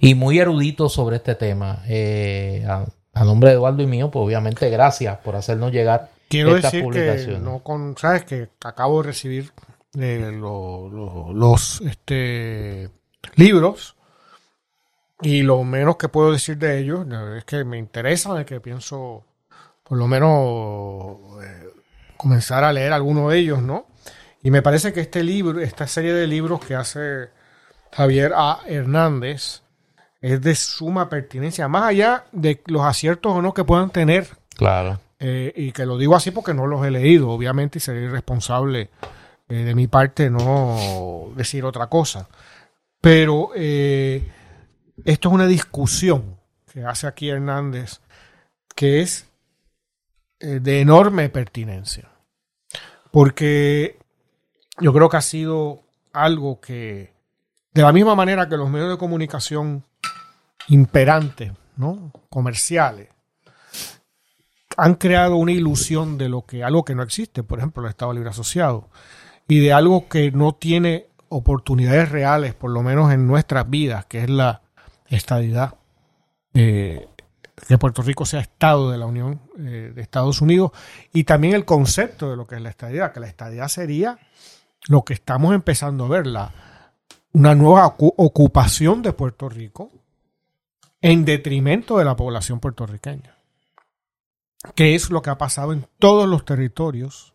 y 0.00 0.14
muy 0.14 0.38
erudito 0.38 0.88
sobre 0.88 1.16
este 1.16 1.34
tema. 1.34 1.82
Eh, 1.86 2.66
a, 2.66 3.24
nombre 3.24 3.50
de 3.50 3.56
Eduardo 3.56 3.82
y 3.82 3.86
mío, 3.86 4.10
pues 4.10 4.24
obviamente 4.24 4.70
gracias 4.70 5.18
por 5.18 5.36
hacernos 5.36 5.72
llegar 5.72 6.08
Quiero 6.28 6.54
decir 6.54 6.86
que 6.90 7.38
no 7.38 7.58
con, 7.58 7.98
sabes 7.98 8.24
que 8.24 8.48
acabo 8.64 9.02
de 9.02 9.08
recibir 9.08 9.52
los 9.92 11.82
este, 11.82 12.88
libros 13.34 13.95
y 15.22 15.42
lo 15.42 15.62
menos 15.64 15.96
que 15.96 16.08
puedo 16.08 16.32
decir 16.32 16.58
de 16.58 16.78
ellos 16.78 17.06
es 17.36 17.44
que 17.44 17.64
me 17.64 17.78
interesa, 17.78 18.34
de 18.34 18.44
que 18.44 18.60
pienso 18.60 19.24
por 19.82 19.98
lo 19.98 20.06
menos 20.06 21.42
eh, 21.42 21.68
comenzar 22.16 22.64
a 22.64 22.72
leer 22.72 22.92
alguno 22.92 23.30
de 23.30 23.38
ellos, 23.38 23.62
¿no? 23.62 23.86
Y 24.42 24.50
me 24.50 24.62
parece 24.62 24.92
que 24.92 25.00
este 25.00 25.22
libro, 25.22 25.60
esta 25.60 25.86
serie 25.86 26.12
de 26.12 26.26
libros 26.26 26.60
que 26.64 26.74
hace 26.74 27.30
Javier 27.92 28.32
A. 28.34 28.60
Hernández, 28.66 29.62
es 30.20 30.40
de 30.40 30.54
suma 30.54 31.08
pertinencia, 31.08 31.68
más 31.68 31.84
allá 31.84 32.24
de 32.32 32.62
los 32.66 32.82
aciertos 32.82 33.32
o 33.32 33.42
no 33.42 33.54
que 33.54 33.64
puedan 33.64 33.90
tener. 33.90 34.28
Claro. 34.56 35.00
Eh, 35.18 35.52
y 35.56 35.72
que 35.72 35.86
lo 35.86 35.96
digo 35.96 36.14
así 36.14 36.30
porque 36.30 36.52
no 36.52 36.66
los 36.66 36.84
he 36.84 36.90
leído, 36.90 37.30
obviamente, 37.30 37.78
y 37.78 37.80
sería 37.80 38.02
irresponsable 38.02 38.90
eh, 39.48 39.54
de 39.54 39.74
mi 39.74 39.86
parte 39.86 40.30
no 40.30 41.30
decir 41.34 41.64
otra 41.64 41.86
cosa. 41.86 42.28
Pero 43.00 43.50
esto 45.04 45.28
es 45.28 45.34
una 45.34 45.46
discusión 45.46 46.38
que 46.72 46.84
hace 46.84 47.06
aquí 47.06 47.28
Hernández, 47.28 48.00
que 48.74 49.02
es 49.02 49.26
eh, 50.40 50.60
de 50.60 50.80
enorme 50.80 51.28
pertinencia. 51.28 52.08
Porque 53.10 53.98
yo 54.78 54.92
creo 54.92 55.08
que 55.08 55.16
ha 55.16 55.22
sido 55.22 55.82
algo 56.12 56.60
que, 56.60 57.12
de 57.72 57.82
la 57.82 57.92
misma 57.92 58.14
manera 58.14 58.48
que 58.48 58.56
los 58.56 58.70
medios 58.70 58.90
de 58.90 58.98
comunicación 58.98 59.84
imperantes, 60.68 61.52
¿no? 61.76 62.12
comerciales, 62.28 63.08
han 64.76 64.94
creado 64.94 65.36
una 65.36 65.52
ilusión 65.52 66.18
de 66.18 66.28
lo 66.28 66.44
que 66.44 66.62
algo 66.62 66.84
que 66.84 66.94
no 66.94 67.02
existe, 67.02 67.42
por 67.42 67.58
ejemplo, 67.58 67.82
el 67.82 67.88
Estado 67.88 68.12
Libre 68.12 68.30
Asociado, 68.30 68.90
y 69.48 69.60
de 69.60 69.72
algo 69.72 70.08
que 70.08 70.32
no 70.32 70.54
tiene 70.54 71.06
oportunidades 71.28 72.10
reales, 72.10 72.54
por 72.54 72.70
lo 72.70 72.82
menos 72.82 73.12
en 73.12 73.26
nuestras 73.26 73.70
vidas, 73.70 74.04
que 74.06 74.22
es 74.22 74.30
la 74.30 74.62
estadidad. 75.08 75.74
Que 76.52 77.08
Puerto 77.78 78.02
Rico 78.02 78.24
sea 78.24 78.40
Estado 78.40 78.90
de 78.90 78.98
la 78.98 79.06
Unión 79.06 79.40
eh, 79.58 79.92
de 79.94 80.02
Estados 80.02 80.40
Unidos 80.40 80.72
y 81.12 81.24
también 81.24 81.54
el 81.54 81.64
concepto 81.64 82.30
de 82.30 82.36
lo 82.36 82.46
que 82.46 82.56
es 82.56 82.62
la 82.62 82.70
estadidad, 82.70 83.12
que 83.12 83.20
la 83.20 83.28
estadidad 83.28 83.68
sería 83.68 84.18
lo 84.88 85.04
que 85.04 85.14
estamos 85.14 85.54
empezando 85.54 86.04
a 86.04 86.08
ver, 86.08 86.26
la, 86.26 86.52
una 87.32 87.54
nueva 87.54 87.94
ocupación 87.98 89.02
de 89.02 89.12
Puerto 89.12 89.48
Rico 89.48 89.90
en 91.02 91.24
detrimento 91.24 91.98
de 91.98 92.04
la 92.04 92.16
población 92.16 92.60
puertorriqueña, 92.60 93.36
que 94.74 94.94
es 94.94 95.10
lo 95.10 95.22
que 95.22 95.30
ha 95.30 95.38
pasado 95.38 95.72
en 95.72 95.86
todos 95.98 96.28
los 96.28 96.44
territorios 96.44 97.34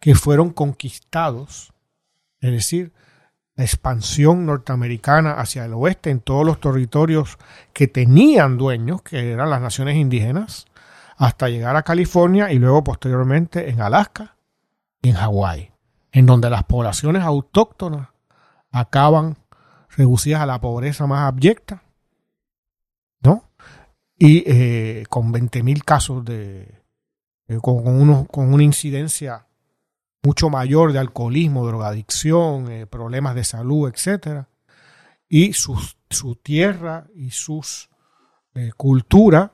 que 0.00 0.14
fueron 0.14 0.50
conquistados, 0.50 1.72
es 2.40 2.52
decir, 2.52 2.92
la 3.56 3.64
expansión 3.64 4.46
norteamericana 4.46 5.32
hacia 5.34 5.64
el 5.64 5.74
oeste 5.74 6.10
en 6.10 6.20
todos 6.20 6.44
los 6.44 6.60
territorios 6.60 7.38
que 7.72 7.86
tenían 7.86 8.56
dueños, 8.56 9.02
que 9.02 9.32
eran 9.32 9.50
las 9.50 9.60
naciones 9.60 9.96
indígenas, 9.96 10.66
hasta 11.16 11.48
llegar 11.48 11.76
a 11.76 11.82
California 11.82 12.50
y 12.52 12.58
luego 12.58 12.82
posteriormente 12.82 13.70
en 13.70 13.80
Alaska 13.80 14.36
y 15.02 15.10
en 15.10 15.16
Hawái, 15.16 15.70
en 16.10 16.26
donde 16.26 16.50
las 16.50 16.64
poblaciones 16.64 17.22
autóctonas 17.22 18.08
acaban 18.72 19.36
reducidas 19.96 20.40
a 20.40 20.46
la 20.46 20.60
pobreza 20.60 21.06
más 21.06 21.20
abyecta, 21.20 21.84
¿no? 23.20 23.50
Y 24.18 24.42
eh, 24.46 25.04
con 25.08 25.32
20.000 25.32 25.84
casos 25.84 26.24
de, 26.24 26.82
eh, 27.46 27.58
con, 27.62 27.86
uno, 27.86 28.26
con 28.30 28.52
una 28.52 28.64
incidencia 28.64 29.46
mucho 30.24 30.48
mayor 30.48 30.92
de 30.92 30.98
alcoholismo, 30.98 31.66
drogadicción, 31.66 32.70
eh, 32.70 32.86
problemas 32.86 33.34
de 33.34 33.44
salud, 33.44 33.88
etc. 33.88 34.46
Y 35.28 35.52
su, 35.52 35.76
tierra 36.42 37.06
y 37.14 37.30
su 37.30 37.64
eh, 38.54 38.70
cultura 38.76 39.52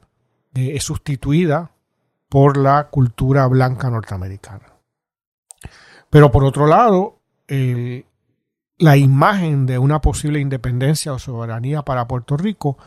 eh, 0.54 0.72
es 0.74 0.84
sustituida 0.84 1.72
por 2.28 2.56
la 2.56 2.88
cultura 2.88 3.46
blanca 3.48 3.90
norteamericana. 3.90 4.74
Pero 6.08 6.30
por 6.30 6.44
otro 6.44 6.66
lado, 6.66 7.18
la 8.78 8.96
imagen 8.96 9.66
de 9.66 9.78
una 9.78 10.00
posible 10.00 10.38
independencia 10.38 11.12
o 11.12 11.18
soberanía 11.18 11.82
para 11.82 12.06
Puerto 12.06 12.36
Rico 12.36 12.78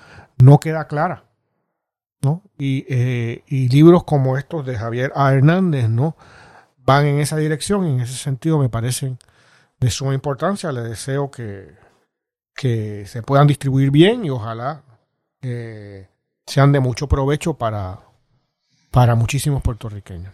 no 0.42 0.60
queda 0.60 0.88
clara. 0.88 1.26
¿no? 2.22 2.42
Y, 2.58 2.86
y 2.90 3.68
libros 3.68 4.06
como 4.06 4.38
estos 4.38 4.66
de 4.66 4.78
Javier 4.78 5.12
A. 5.16 5.34
Hernández, 5.34 5.90
¿no? 5.90 6.16
Van 6.86 7.06
en 7.06 7.20
esa 7.20 7.38
dirección 7.38 7.88
y 7.88 7.92
en 7.92 8.02
ese 8.02 8.14
sentido 8.14 8.58
me 8.58 8.70
parecen 8.70 9.18
de 9.80 9.90
suma 9.90 10.14
importancia. 10.14 10.72
Les 10.72 10.84
deseo 10.84 11.32
que, 11.32 11.74
que 12.56 13.06
se 13.06 13.22
puedan 13.22 13.48
distribuir 13.48 13.92
bien 13.92 14.26
y 14.26 14.30
ojalá 14.30 14.84
eh, 15.42 16.08
sean 16.46 16.72
de 16.72 16.80
mucho 16.80 17.08
provecho 17.08 17.54
para, 17.56 18.00
para 18.92 19.16
muchísimos 19.16 19.62
puertorriqueños. 19.62 20.34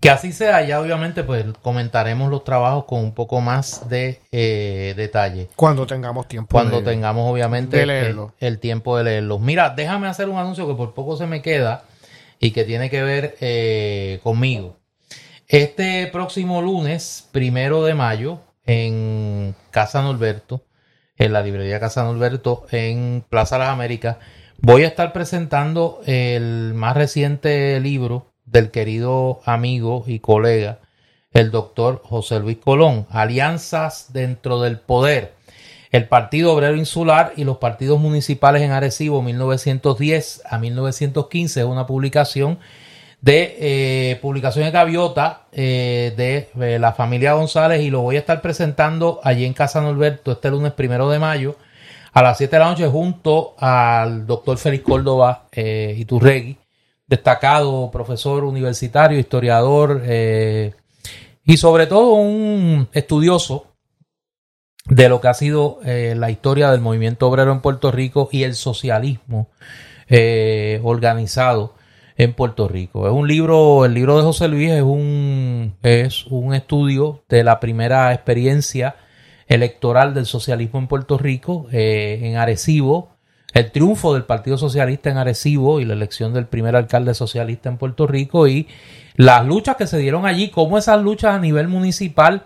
Que 0.00 0.10
así 0.10 0.30
sea, 0.32 0.62
ya 0.62 0.80
obviamente 0.80 1.24
pues 1.24 1.44
comentaremos 1.62 2.30
los 2.30 2.44
trabajos 2.44 2.84
con 2.84 3.00
un 3.00 3.12
poco 3.12 3.40
más 3.40 3.88
de 3.88 4.20
eh, 4.30 4.94
detalle. 4.96 5.48
Cuando 5.56 5.86
tengamos 5.86 6.28
tiempo. 6.28 6.52
Cuando 6.52 6.82
tengamos 6.82 7.30
obviamente 7.30 7.82
el, 7.82 8.58
tiempo 8.58 8.98
de 8.98 9.04
leerlos. 9.04 9.40
Mira, 9.40 9.70
déjame 9.70 10.06
hacer 10.06 10.28
un 10.28 10.38
anuncio 10.38 10.66
que 10.68 10.74
por 10.74 10.92
poco 10.92 11.16
se 11.16 11.26
me 11.26 11.40
queda 11.40 11.84
y 12.38 12.50
que 12.50 12.64
tiene 12.64 12.90
que 12.90 13.02
ver 13.02 13.36
eh, 13.40 14.20
conmigo. 14.22 14.76
Este 15.48 16.08
próximo 16.08 16.60
lunes, 16.60 17.28
primero 17.30 17.84
de 17.84 17.94
mayo, 17.94 18.40
en 18.64 19.54
Casa 19.70 20.02
Norberto, 20.02 20.64
en 21.16 21.32
la 21.32 21.40
librería 21.40 21.78
Casa 21.78 22.02
Norberto, 22.02 22.66
en 22.72 23.24
Plaza 23.28 23.56
Las 23.56 23.68
Américas, 23.68 24.16
voy 24.58 24.82
a 24.82 24.88
estar 24.88 25.12
presentando 25.12 26.00
el 26.04 26.74
más 26.74 26.96
reciente 26.96 27.78
libro 27.78 28.32
del 28.44 28.72
querido 28.72 29.40
amigo 29.44 30.02
y 30.08 30.18
colega, 30.18 30.80
el 31.30 31.52
doctor 31.52 32.02
José 32.04 32.40
Luis 32.40 32.58
Colón, 32.58 33.06
Alianzas 33.10 34.12
dentro 34.12 34.60
del 34.60 34.80
Poder, 34.80 35.34
el 35.92 36.08
Partido 36.08 36.54
Obrero 36.54 36.74
Insular 36.74 37.34
y 37.36 37.44
los 37.44 37.58
partidos 37.58 38.00
municipales 38.00 38.62
en 38.62 38.72
Arecibo 38.72 39.22
1910 39.22 40.42
a 40.44 40.58
1915, 40.58 41.60
es 41.60 41.66
una 41.66 41.86
publicación 41.86 42.58
de 43.20 43.56
eh, 43.58 44.16
publicaciones 44.16 44.72
Gaviota 44.72 45.46
eh, 45.52 46.12
de 46.16 46.48
eh, 46.60 46.78
la 46.78 46.92
familia 46.92 47.32
González 47.32 47.80
y 47.82 47.90
lo 47.90 48.02
voy 48.02 48.16
a 48.16 48.20
estar 48.20 48.40
presentando 48.40 49.20
allí 49.22 49.44
en 49.44 49.54
Casa 49.54 49.80
Norberto 49.80 50.32
este 50.32 50.50
lunes 50.50 50.72
primero 50.72 51.08
de 51.08 51.18
mayo 51.18 51.56
a 52.12 52.22
las 52.22 52.38
7 52.38 52.54
de 52.54 52.60
la 52.60 52.70
noche 52.70 52.86
junto 52.86 53.54
al 53.58 54.26
doctor 54.26 54.58
Félix 54.58 54.84
Córdoba 54.84 55.48
Iturregui, 55.52 56.56
destacado 57.06 57.90
profesor 57.90 58.44
universitario, 58.44 59.18
historiador 59.18 60.02
y 60.06 61.56
sobre 61.58 61.86
todo 61.86 62.14
un 62.14 62.88
estudioso 62.94 63.66
de 64.86 65.10
lo 65.10 65.20
que 65.20 65.28
ha 65.28 65.34
sido 65.34 65.80
la 65.84 66.30
historia 66.30 66.70
del 66.70 66.80
movimiento 66.80 67.28
obrero 67.28 67.52
en 67.52 67.60
Puerto 67.60 67.92
Rico 67.92 68.30
y 68.32 68.44
el 68.44 68.54
socialismo 68.54 69.50
organizado 70.84 71.74
en 72.16 72.32
Puerto 72.32 72.68
Rico. 72.68 73.06
Es 73.06 73.12
un 73.12 73.28
libro, 73.28 73.84
el 73.84 73.94
libro 73.94 74.16
de 74.16 74.22
José 74.22 74.48
Luis 74.48 74.70
es 74.70 74.82
un, 74.82 75.76
es 75.82 76.26
un 76.26 76.54
estudio 76.54 77.24
de 77.28 77.44
la 77.44 77.60
primera 77.60 78.12
experiencia 78.12 78.96
electoral 79.46 80.14
del 80.14 80.26
socialismo 80.26 80.78
en 80.78 80.88
Puerto 80.88 81.18
Rico, 81.18 81.66
eh, 81.70 82.20
en 82.22 82.36
Arecibo, 82.36 83.16
el 83.52 83.70
triunfo 83.70 84.14
del 84.14 84.24
Partido 84.24 84.58
Socialista 84.58 85.10
en 85.10 85.18
Arecibo 85.18 85.80
y 85.80 85.84
la 85.84 85.94
elección 85.94 86.34
del 86.34 86.46
primer 86.46 86.74
alcalde 86.74 87.14
socialista 87.14 87.68
en 87.68 87.78
Puerto 87.78 88.06
Rico 88.06 88.48
y 88.48 88.66
las 89.14 89.46
luchas 89.46 89.76
que 89.76 89.86
se 89.86 89.98
dieron 89.98 90.26
allí, 90.26 90.50
cómo 90.50 90.78
esas 90.78 91.00
luchas 91.00 91.34
a 91.34 91.38
nivel 91.38 91.68
municipal 91.68 92.44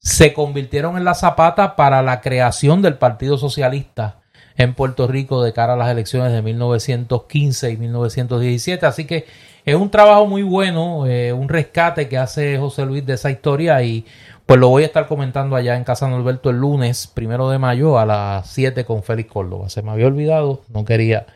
se 0.00 0.32
convirtieron 0.32 0.96
en 0.96 1.04
la 1.04 1.14
zapata 1.14 1.74
para 1.74 2.02
la 2.02 2.20
creación 2.20 2.82
del 2.82 2.98
Partido 2.98 3.38
Socialista 3.38 4.20
en 4.58 4.74
Puerto 4.74 5.06
Rico 5.06 5.42
de 5.42 5.52
cara 5.52 5.74
a 5.74 5.76
las 5.76 5.90
elecciones 5.90 6.32
de 6.32 6.42
1915 6.42 7.70
y 7.70 7.76
1917. 7.76 8.84
Así 8.84 9.06
que 9.06 9.24
es 9.64 9.74
un 9.76 9.90
trabajo 9.90 10.26
muy 10.26 10.42
bueno, 10.42 11.06
eh, 11.06 11.32
un 11.32 11.48
rescate 11.48 12.08
que 12.08 12.18
hace 12.18 12.58
José 12.58 12.84
Luis 12.84 13.06
de 13.06 13.14
esa 13.14 13.30
historia 13.30 13.82
y 13.82 14.04
pues 14.46 14.58
lo 14.58 14.68
voy 14.68 14.82
a 14.82 14.86
estar 14.86 15.06
comentando 15.06 15.54
allá 15.54 15.76
en 15.76 15.84
Casa 15.84 16.08
Norberto 16.08 16.50
el 16.50 16.56
lunes, 16.56 17.06
primero 17.06 17.48
de 17.50 17.58
mayo 17.58 17.98
a 17.98 18.06
las 18.06 18.50
7 18.50 18.84
con 18.84 19.02
Félix 19.02 19.30
Córdoba. 19.30 19.68
Se 19.68 19.82
me 19.82 19.92
había 19.92 20.06
olvidado, 20.06 20.62
no 20.70 20.84
quería 20.84 21.26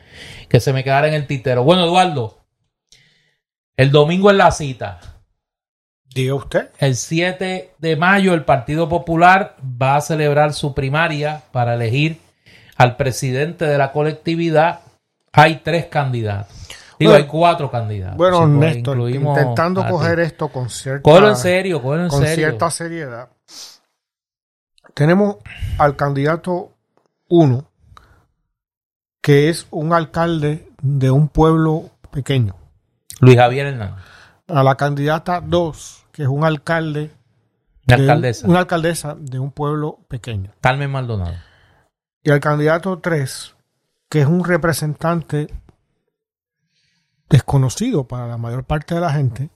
que 0.48 0.60
se 0.60 0.72
me 0.72 0.82
quedara 0.82 1.06
en 1.06 1.14
el 1.14 1.26
titero. 1.26 1.62
Bueno, 1.62 1.84
Eduardo, 1.84 2.38
el 3.76 3.92
domingo 3.92 4.30
es 4.30 4.36
la 4.36 4.50
cita. 4.50 4.98
Diga 6.12 6.34
usted. 6.34 6.70
El 6.78 6.96
7 6.96 7.74
de 7.78 7.96
mayo 7.96 8.34
el 8.34 8.44
Partido 8.44 8.88
Popular 8.88 9.56
va 9.62 9.96
a 9.96 10.00
celebrar 10.00 10.54
su 10.54 10.74
primaria 10.74 11.42
para 11.52 11.74
elegir 11.74 12.18
al 12.82 12.96
presidente 12.96 13.64
de 13.64 13.78
la 13.78 13.92
colectividad. 13.92 14.80
Hay 15.32 15.60
tres 15.62 15.86
candidatos. 15.86 16.52
Digo, 16.98 17.14
hay 17.14 17.26
cuatro 17.26 17.70
candidatos. 17.70 18.16
Bueno, 18.16 18.46
Néstor, 18.46 19.08
intentando 19.10 19.86
coger 19.88 20.20
esto 20.20 20.48
con 20.48 20.68
cierta, 20.68 21.28
en 21.28 21.36
serio, 21.36 21.80
con 21.80 22.26
cierta 22.26 22.70
seriedad. 22.70 23.28
Tenemos 24.94 25.36
al 25.78 25.96
candidato 25.96 26.72
1, 27.28 27.64
que 29.22 29.48
es 29.48 29.66
un 29.70 29.92
alcalde 29.92 30.68
de 30.82 31.10
un 31.10 31.28
pueblo 31.28 31.90
pequeño. 32.10 32.56
Luis 33.20 33.36
Javier 33.36 33.68
Hernández. 33.68 34.04
A 34.48 34.62
la 34.62 34.74
candidata 34.74 35.40
2, 35.40 36.06
que 36.12 36.22
es 36.22 36.28
un 36.28 36.44
alcalde. 36.44 37.10
Una 37.86 37.96
alcaldesa. 37.96 38.48
Una 38.48 38.58
alcaldesa 38.58 39.16
de 39.18 39.38
un 39.38 39.50
pueblo 39.50 40.00
pequeño. 40.08 40.50
Carmen 40.60 40.90
Maldonado. 40.90 41.34
Y 42.24 42.30
al 42.30 42.40
candidato 42.40 43.00
3, 43.00 43.56
que 44.08 44.20
es 44.20 44.26
un 44.26 44.44
representante 44.44 45.48
desconocido 47.28 48.06
para 48.06 48.28
la 48.28 48.36
mayor 48.36 48.64
parte 48.64 48.94
de 48.94 49.00
la 49.00 49.12
gente, 49.12 49.50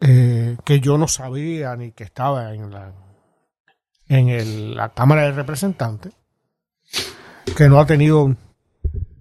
eh, 0.00 0.56
que 0.64 0.78
yo 0.78 0.96
no 0.96 1.08
sabía 1.08 1.74
ni 1.74 1.90
que 1.90 2.04
estaba 2.04 2.54
en 2.54 2.70
la, 2.70 2.92
en 4.06 4.76
la 4.76 4.90
Cámara 4.90 5.22
de 5.22 5.32
Representantes, 5.32 6.14
que 7.56 7.68
no 7.68 7.80
ha 7.80 7.86
tenido 7.86 8.36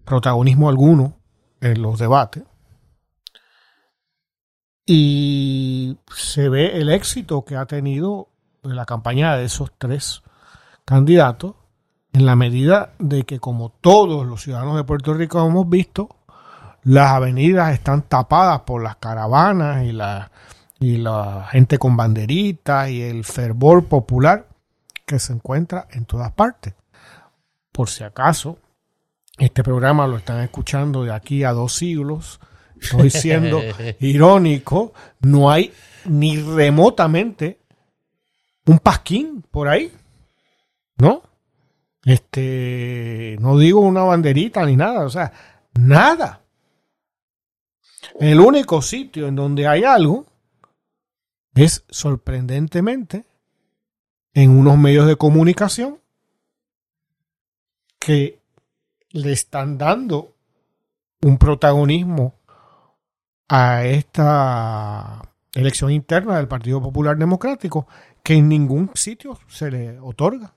protagonismo 0.06 0.70
alguno 0.70 1.18
en 1.62 1.82
los 1.82 1.98
debates. 1.98 2.44
Y 4.86 5.98
se 6.16 6.48
ve 6.48 6.80
el 6.80 6.90
éxito 6.90 7.44
que 7.44 7.56
ha 7.56 7.66
tenido 7.66 8.30
la 8.62 8.86
campaña 8.86 9.36
de 9.36 9.46
esos 9.46 9.72
tres 9.78 10.22
candidatos 10.86 11.56
en 12.14 12.26
la 12.26 12.36
medida 12.36 12.94
de 13.00 13.24
que 13.24 13.40
como 13.40 13.70
todos 13.70 14.26
los 14.26 14.42
ciudadanos 14.44 14.78
de 14.78 14.84
Puerto 14.84 15.14
Rico 15.14 15.46
hemos 15.46 15.70
visto, 15.70 16.10
las 16.84 17.12
avenidas 17.12 17.74
están 17.74 18.04
tapadas 18.04 18.62
por 18.62 18.82
las 18.82 18.96
caravanas 18.96 19.84
y 19.84 19.92
la, 19.92 20.32
y 20.80 20.98
la 20.98 21.48
gente 21.52 21.78
con 21.78 21.98
banderitas 21.98 22.90
y 22.90 23.02
el 23.02 23.26
fervor 23.26 23.86
popular 23.86 24.48
que 25.06 25.20
se 25.20 25.34
encuentra 25.34 25.88
en 25.92 26.06
todas 26.06 26.32
partes. 26.32 26.74
Por 27.72 27.90
si 27.90 28.04
acaso, 28.04 28.58
este 29.38 29.64
programa 29.64 30.08
lo 30.08 30.18
están 30.18 30.42
escuchando 30.42 31.04
de 31.04 31.14
aquí 31.14 31.44
a 31.44 31.52
dos 31.52 31.74
siglos, 31.74 32.40
estoy 32.80 33.10
siendo 33.10 33.62
irónico, 34.00 34.94
no 35.22 35.52
hay 35.52 35.74
ni 36.06 36.38
remotamente 36.42 37.60
un 38.66 38.80
pasquín 38.80 39.44
por 39.50 39.68
ahí, 39.68 39.92
¿no? 40.98 41.22
Este, 42.08 43.36
no 43.42 43.58
digo 43.58 43.82
una 43.82 44.04
banderita 44.04 44.66
ni 44.66 44.78
nada, 44.78 45.04
o 45.04 45.10
sea, 45.10 45.30
nada. 45.74 46.42
El 48.18 48.40
único 48.40 48.82
sitio 48.82 49.28
en 49.28 49.36
donde 49.36 49.68
hay 49.68 49.84
algo 49.84 50.26
es 51.54 51.84
sorprendentemente 51.90 53.26
en 54.34 54.58
unos 54.58 54.78
medios 54.78 55.06
de 55.06 55.18
comunicación 55.18 56.00
que 58.00 58.40
le 59.10 59.34
están 59.34 59.78
dando 59.78 60.34
un 61.24 61.38
protagonismo 61.38 62.40
a 63.50 63.84
esta 63.84 65.30
elección 65.54 65.92
interna 65.92 66.38
del 66.38 66.48
Partido 66.48 66.82
Popular 66.82 67.18
Democrático 67.18 67.86
que 68.24 68.36
en 68.36 68.48
ningún 68.48 68.92
sitio 68.94 69.38
se 69.50 69.70
le 69.70 70.00
otorga 70.00 70.54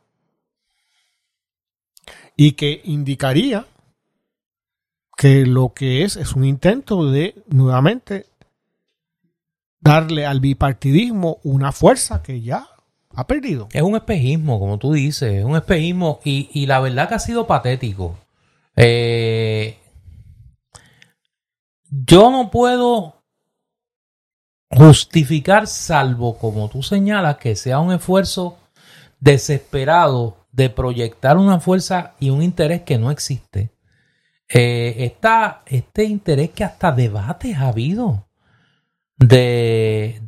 y 2.43 2.53
que 2.53 2.81
indicaría 2.85 3.67
que 5.15 5.45
lo 5.45 5.75
que 5.75 6.05
es 6.05 6.17
es 6.17 6.33
un 6.33 6.47
intento 6.47 7.11
de 7.11 7.35
nuevamente 7.49 8.29
darle 9.79 10.25
al 10.25 10.41
bipartidismo 10.41 11.37
una 11.43 11.71
fuerza 11.71 12.23
que 12.23 12.41
ya 12.41 12.67
ha 13.15 13.27
perdido. 13.27 13.69
Es 13.73 13.83
un 13.83 13.95
espejismo, 13.95 14.59
como 14.59 14.79
tú 14.79 14.95
dices, 14.95 15.35
es 15.35 15.45
un 15.45 15.55
espejismo 15.55 16.21
y, 16.25 16.65
la 16.65 16.81
verdad 16.81 17.11
que 17.11 17.17
ha 17.17 17.19
sido 17.19 17.47
patético. 17.47 18.17
Eh, 18.75 19.77
yo 21.91 22.31
no 22.31 22.51
puedo 22.51 23.23
justificar, 24.71 25.67
salvo 25.67 26.39
como 26.39 26.71
tú 26.71 26.83
señalas, 26.83 27.37
que 27.37 27.55
sea 27.55 27.81
un 27.81 27.93
esfuerzo 27.93 28.57
desesperado 29.19 30.40
de 30.53 30.71
proyectar 30.71 31.37
una 31.37 31.61
fuerza 31.61 32.15
y 32.19 32.31
un 32.31 32.43
interés 32.43 32.83
que 32.83 32.99
no 32.99 33.11
existe. 33.11 33.71
Eh, 34.49 35.05
está 35.05 35.63
este 35.67 36.05
interés 36.05 36.51
que 36.51 36.65
hasta 36.65 36.91
debates 36.91 37.57
ha 37.57 37.69
habido 37.69 38.27
de, 39.17 40.21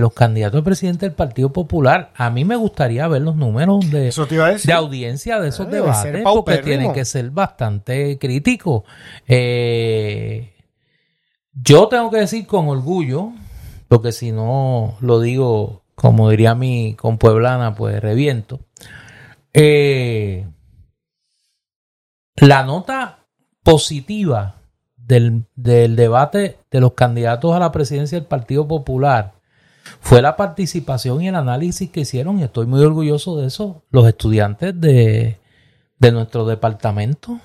los 0.00 0.12
candidatos 0.14 0.60
a 0.60 0.64
presidente 0.64 1.06
del 1.06 1.14
Partido 1.14 1.52
Popular. 1.52 2.12
A 2.14 2.30
mí 2.30 2.44
me 2.44 2.56
gustaría 2.56 3.06
ver 3.08 3.22
los 3.22 3.36
números 3.36 3.90
de, 3.90 4.10
de 4.64 4.72
audiencia 4.72 5.40
de 5.40 5.48
esos 5.48 5.70
debates 5.70 6.22
porque 6.24 6.58
tienen 6.58 6.92
que 6.92 7.04
ser 7.04 7.30
bastante 7.30 8.18
críticos. 8.18 8.84
Eh, 9.26 10.54
yo 11.52 11.88
tengo 11.88 12.10
que 12.10 12.18
decir 12.18 12.46
con 12.46 12.68
orgullo, 12.68 13.32
porque 13.88 14.12
si 14.12 14.32
no 14.32 14.96
lo 15.00 15.20
digo 15.20 15.82
como 15.96 16.28
diría 16.28 16.54
mi 16.54 16.94
compueblana, 16.94 17.74
pues 17.74 18.00
reviento. 18.00 18.60
Eh, 19.58 20.46
la 22.36 22.62
nota 22.64 23.20
positiva 23.62 24.56
del, 24.98 25.46
debate 25.54 26.58
de 26.70 26.80
los 26.80 26.92
candidatos 26.92 27.54
a 27.54 27.58
la 27.58 27.72
presidencia 27.72 28.18
del 28.18 28.28
Partido 28.28 28.68
Popular 28.68 29.32
fue 30.00 30.20
la 30.20 30.36
participación 30.36 31.22
y 31.22 31.28
el 31.28 31.36
análisis 31.36 31.90
que 31.90 32.00
hicieron, 32.00 32.38
y 32.38 32.42
estoy 32.42 32.66
muy 32.66 32.84
orgulloso 32.84 33.38
de 33.38 33.46
eso, 33.46 33.82
los 33.90 34.06
estudiantes 34.06 34.78
de, 34.78 35.38
nuestro 36.12 36.44
departamento 36.44 37.40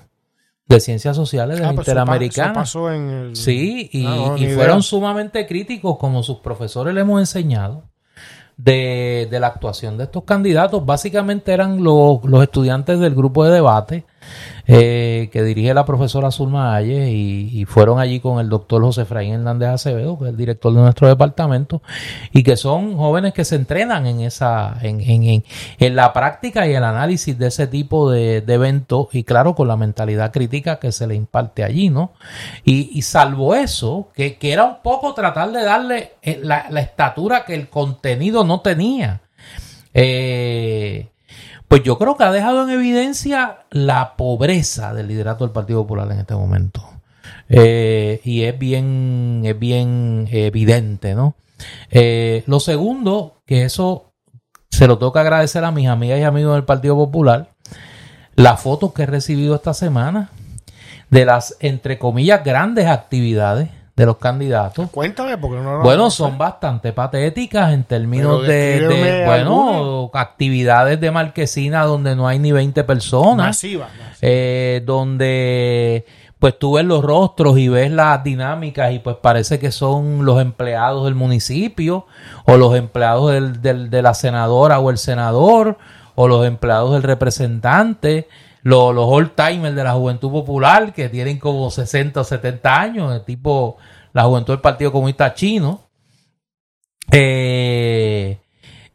de 0.65 0.81
Ciencias 0.81 1.15
Sociales 1.15 1.57
de 1.57 1.63
la 1.63 1.69
ah, 1.69 1.73
pues 1.75 1.87
Interamericana. 1.87 2.65
Sí, 2.65 3.89
y, 3.93 4.05
ah, 4.05 4.35
y 4.37 4.47
fueron 4.47 4.83
sumamente 4.83 5.47
críticos, 5.47 5.97
como 5.97 6.23
sus 6.23 6.39
profesores 6.39 6.93
le 6.93 7.01
hemos 7.01 7.21
enseñado, 7.21 7.90
de, 8.63 9.27
de, 9.29 9.39
la 9.39 9.47
actuación 9.47 9.97
de 9.97 10.05
estos 10.05 10.23
candidatos. 10.23 10.85
Básicamente 10.85 11.53
eran 11.53 11.83
los, 11.83 12.23
los 12.23 12.43
estudiantes 12.43 12.99
del 12.99 13.15
grupo 13.15 13.43
de 13.45 13.51
debate 13.51 14.05
eh, 14.67 15.29
que 15.31 15.43
dirige 15.43 15.73
la 15.73 15.85
profesora 15.85 16.31
Zulma 16.31 16.75
Ayes 16.75 17.09
y, 17.09 17.65
fueron 17.65 17.99
allí 17.99 18.19
con 18.19 18.39
el 18.39 18.49
doctor 18.49 18.81
José 18.81 19.05
Fraín 19.05 19.33
Hernández 19.33 19.69
Acevedo, 19.69 20.17
que 20.17 20.25
es 20.25 20.29
el 20.31 20.37
director 20.37 20.73
de 20.73 20.81
nuestro 20.81 21.07
departamento, 21.07 21.81
y 22.31 22.43
que 22.43 22.57
son 22.57 22.97
jóvenes 22.97 23.33
que 23.33 23.45
se 23.45 23.55
entrenan 23.55 24.05
en 24.07 24.21
esa, 24.21 24.77
en, 24.81 24.99
en, 25.01 25.43
en, 25.79 25.95
la 25.95 26.11
práctica 26.11 26.67
y 26.67 26.73
el 26.73 26.83
análisis 26.83 27.37
de 27.37 27.47
ese 27.47 27.67
tipo 27.67 28.09
de, 28.11 28.41
de, 28.41 28.53
eventos, 28.53 29.07
y 29.13 29.23
claro, 29.23 29.55
con 29.55 29.67
la 29.67 29.77
mentalidad 29.77 30.31
crítica 30.31 30.79
que 30.79 30.91
se 30.91 31.07
le 31.07 31.15
imparte 31.15 31.63
allí, 31.63 31.89
¿no? 31.89 32.13
Y, 32.65 33.01
salvo 33.01 33.55
eso, 33.55 34.09
que, 34.13 34.35
que, 34.37 34.53
era 34.53 34.65
un 34.65 34.81
poco 34.83 35.13
tratar 35.13 35.51
de 35.51 35.63
darle 35.63 36.13
eh, 36.21 36.39
la, 36.43 36.67
la 36.69 36.81
estatura 36.81 37.45
que 37.45 37.55
el 37.55 37.69
contenido 37.69 38.43
no 38.43 38.61
tenía. 38.61 39.21
Eh, 39.93 41.07
pues 41.71 41.83
yo 41.83 41.97
creo 41.97 42.17
que 42.17 42.25
ha 42.25 42.33
dejado 42.33 42.63
en 42.63 42.69
evidencia 42.69 43.59
la 43.69 44.17
pobreza 44.17 44.93
del 44.93 45.07
liderato 45.07 45.45
del 45.45 45.53
Partido 45.53 45.83
Popular 45.83 46.11
en 46.11 46.19
este 46.19 46.35
momento. 46.35 46.83
Eh, 47.47 48.19
y 48.25 48.41
es 48.41 48.59
bien, 48.59 49.43
es 49.45 49.57
bien 49.57 50.27
evidente, 50.29 51.15
¿no? 51.15 51.35
Eh, 51.89 52.43
lo 52.45 52.59
segundo, 52.59 53.37
que 53.45 53.63
eso 53.63 54.11
se 54.69 54.85
lo 54.85 54.97
tengo 54.97 55.13
que 55.13 55.19
agradecer 55.19 55.63
a 55.63 55.71
mis 55.71 55.87
amigas 55.87 56.19
y 56.19 56.23
amigos 56.23 56.55
del 56.55 56.65
Partido 56.65 56.97
Popular, 56.97 57.53
las 58.35 58.59
fotos 58.59 58.91
que 58.91 59.03
he 59.03 59.05
recibido 59.05 59.55
esta 59.55 59.73
semana 59.73 60.29
de 61.09 61.23
las, 61.23 61.55
entre 61.61 61.97
comillas, 61.97 62.43
grandes 62.43 62.87
actividades 62.87 63.69
de 64.01 64.05
los 64.07 64.17
candidatos. 64.17 64.89
Cuéntame, 64.89 65.37
porque 65.37 65.57
no 65.61 65.77
lo 65.77 65.83
Bueno, 65.83 66.09
son 66.11 66.37
bastante 66.37 66.91
patéticas 66.93 67.71
en 67.73 67.83
términos 67.83 68.41
de, 68.47 69.23
bueno, 69.25 70.09
actividades 70.13 70.99
de 70.99 71.11
marquesina 71.11 71.83
donde 71.85 72.15
no 72.15 72.27
hay 72.27 72.39
ni 72.39 72.51
20 72.51 72.83
personas, 72.83 73.47
masivas. 73.47 73.89
eh, 74.21 74.81
donde 74.85 76.05
pues 76.39 76.57
tú 76.57 76.73
ves 76.73 76.85
los 76.85 77.03
rostros 77.03 77.59
y 77.59 77.67
ves 77.67 77.91
las 77.91 78.23
dinámicas 78.23 78.91
y 78.93 78.97
pues 78.99 79.15
parece 79.21 79.59
que 79.59 79.71
son 79.71 80.25
los 80.25 80.41
empleados 80.41 81.05
del 81.05 81.13
municipio 81.13 82.07
o 82.45 82.57
los 82.57 82.75
empleados 82.75 83.31
del, 83.31 83.61
del- 83.61 83.89
de 83.91 84.01
la 84.01 84.15
senadora 84.15 84.79
o 84.79 84.89
el 84.89 84.97
senador 84.97 85.77
o 86.15 86.27
los 86.27 86.45
empleados 86.47 86.93
del 86.93 87.03
representante, 87.03 88.27
lo- 88.63 88.93
los 88.93 89.05
old 89.07 89.31
timers 89.35 89.75
de 89.75 89.83
la 89.83 89.93
Juventud 89.93 90.31
Popular 90.31 90.93
que 90.93 91.09
tienen 91.09 91.39
como 91.39 91.69
60 91.71 92.21
o 92.21 92.23
70 92.23 92.79
años, 92.81 93.11
de 93.13 93.19
tipo 93.21 93.77
la 94.13 94.23
Juventud 94.23 94.53
del 94.53 94.61
Partido 94.61 94.91
Comunista 94.91 95.33
Chino. 95.33 95.81
Eh, 97.11 98.39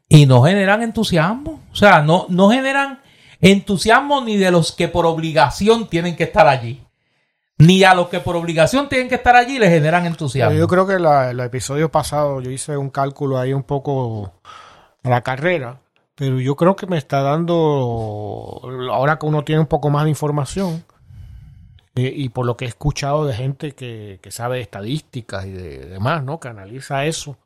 y 0.09 0.27
no 0.27 0.43
generan 0.43 0.83
entusiasmo. 0.83 1.61
O 1.73 1.77
sea, 1.77 2.03
no, 2.03 2.27
no 2.29 2.51
generan 2.51 3.01
entusiasmo 3.41 4.21
ni 4.23 4.37
de 4.37 4.51
los 4.51 4.73
que 4.73 4.89
por 4.89 5.07
obligación 5.07 5.89
tienen 5.89 6.17
que 6.17 6.25
estar 6.25 6.47
allí. 6.47 6.83
Ni 7.59 7.85
a 7.85 7.95
los 7.95 8.09
que 8.09 8.21
por 8.21 8.37
obligación 8.37 8.89
tienen 8.89 9.09
que 9.09 9.15
estar 9.15 9.35
allí 9.35 9.59
les 9.59 9.71
generan 9.71 10.05
entusiasmo. 10.07 10.57
Yo 10.59 10.69
creo 10.69 10.87
que 10.87 10.95
el 10.95 11.41
episodio 11.41 11.91
pasado 11.91 12.41
yo 12.41 12.51
hice 12.51 12.77
un 12.77 12.91
cálculo 12.91 13.39
ahí 13.39 13.53
un 13.55 13.63
poco 13.63 14.35
a 15.03 15.09
la 15.09 15.23
carrera, 15.23 15.81
pero 16.17 16.41
yo 16.41 16.57
creo 16.57 16.75
que 16.77 16.87
me 16.87 16.97
está 16.97 17.23
dando, 17.23 18.63
ahora 18.91 19.19
que 19.19 19.27
uno 19.27 19.45
tiene 19.45 19.61
un 19.61 19.67
poco 19.67 19.91
más 19.91 20.05
de 20.05 20.11
información, 20.11 20.85
eh, 21.95 22.13
y 22.15 22.31
por 22.31 22.47
lo 22.47 22.57
que 22.57 22.65
he 22.65 22.69
escuchado 22.69 23.27
de 23.27 23.35
gente 23.35 23.73
que, 23.73 24.19
que 24.23 24.31
sabe 24.31 24.61
estadísticas 24.61 25.47
y 25.47 25.53
de 25.53 25.87
demás, 25.87 26.25
¿no? 26.25 26.41
Que 26.41 26.49
analiza 26.49 27.05
eso, 27.05 27.39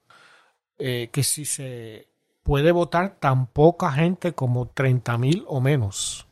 eh, 0.79 1.11
que 1.13 1.23
si 1.23 1.45
se 1.45 2.09
puede 2.43 2.73
votar 2.73 3.17
tan 3.21 3.47
poca 3.47 3.93
gente 3.93 4.33
como 4.33 4.69
30 4.69 5.19
mil 5.19 5.45
o 5.47 5.61
menos. 5.61 6.27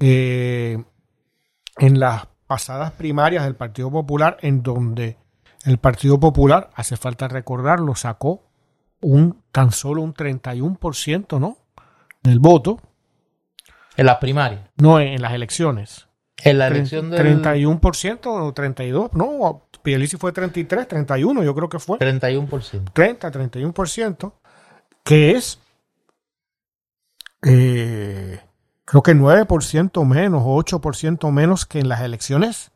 Eh, 0.00 0.82
en 1.78 2.00
las 2.00 2.26
pasadas 2.46 2.92
primarias 2.92 3.44
del 3.44 3.54
Partido 3.54 3.90
Popular, 3.90 4.36
en 4.40 4.62
donde 4.62 5.16
el 5.64 5.78
Partido 5.78 6.18
Popular, 6.18 6.70
hace 6.74 6.96
falta 6.96 7.28
recordarlo, 7.28 7.94
sacó 7.94 8.42
un 9.02 9.42
tan 9.52 9.70
solo 9.72 10.02
un 10.02 10.14
31%, 10.14 11.38
¿no? 11.38 11.58
del 12.22 12.38
voto, 12.38 12.80
En 13.96 14.06
las 14.06 14.16
primarias. 14.16 14.62
no 14.76 15.00
en, 15.00 15.08
en 15.08 15.22
las 15.22 15.32
elecciones. 15.32 16.06
En 16.44 16.58
la 16.58 16.68
elección 16.68 17.10
del 17.10 17.40
31% 17.42 18.20
o 18.26 18.52
32, 18.52 19.12
no, 19.12 19.68
Pielici 19.82 20.16
fue 20.16 20.32
33, 20.32 20.88
31, 20.88 21.44
yo 21.44 21.54
creo 21.54 21.68
que 21.68 21.78
fue. 21.78 21.98
31%. 21.98 22.92
30, 22.92 23.30
31%, 23.30 24.32
que 25.04 25.32
es, 25.32 25.60
eh, 27.44 28.40
creo 28.84 29.02
que 29.02 29.14
9% 29.14 30.04
menos 30.04 30.42
o 30.44 30.56
8% 30.56 31.30
menos 31.30 31.64
que 31.64 31.78
en 31.78 31.88
las 31.88 32.00
elecciones 32.00 32.72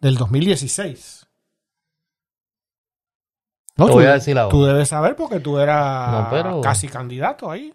del 0.00 0.16
2016. 0.16 1.26
No, 3.80 3.86
Te 3.86 3.92
tú, 3.92 3.98
voy 3.98 4.04
a 4.06 4.12
decir 4.12 4.38
ahora. 4.38 4.50
tú 4.50 4.64
debes 4.64 4.88
saber 4.88 5.16
porque 5.16 5.40
tú 5.40 5.58
eras 5.58 6.10
No, 6.12 6.28
pero- 6.30 6.60
casi 6.60 6.86
candidato 6.86 7.50
ahí. 7.50 7.72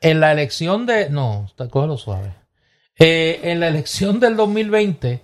En 0.00 0.18
la 0.20 0.32
elección 0.32 0.86
de. 0.86 1.10
No, 1.10 1.46
cógelo 1.70 1.96
suave. 1.98 2.34
Eh, 2.98 3.40
en 3.44 3.60
la 3.60 3.68
elección 3.68 4.18
del 4.20 4.36
2020, 4.36 5.22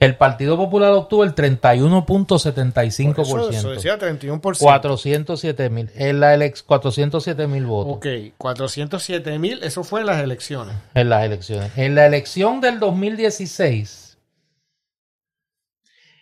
el 0.00 0.16
Partido 0.16 0.58
Popular 0.58 0.92
obtuvo 0.92 1.24
el 1.24 1.32
Por 1.32 1.44
eso, 1.46 1.56
31.75%. 1.62 3.48
eso 3.50 3.70
decía 3.70 3.98
31%. 3.98 4.58
407 4.58 5.70
mil. 5.70 5.90
En 5.94 6.20
la 6.20 6.34
elec 6.34 6.62
407 6.64 7.46
mil 7.46 7.64
votos 7.64 7.96
Ok, 7.96 8.06
407 8.36 9.38
mil, 9.38 9.62
eso 9.62 9.82
fue 9.84 10.00
en 10.00 10.06
las 10.06 10.22
elecciones. 10.22 10.76
en 10.94 11.08
las 11.08 11.24
elecciones. 11.24 11.70
En 11.78 11.94
la 11.94 12.04
elección 12.04 12.60
del 12.60 12.78
2016, 12.80 14.18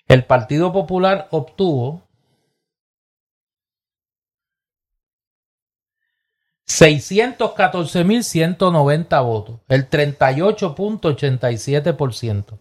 el 0.09 0.24
Partido 0.24 0.73
Popular 0.73 1.27
obtuvo 1.31 2.02
614.190 6.73 9.24
votos, 9.24 9.61
el 9.69 9.90
38.87%. 9.90 12.59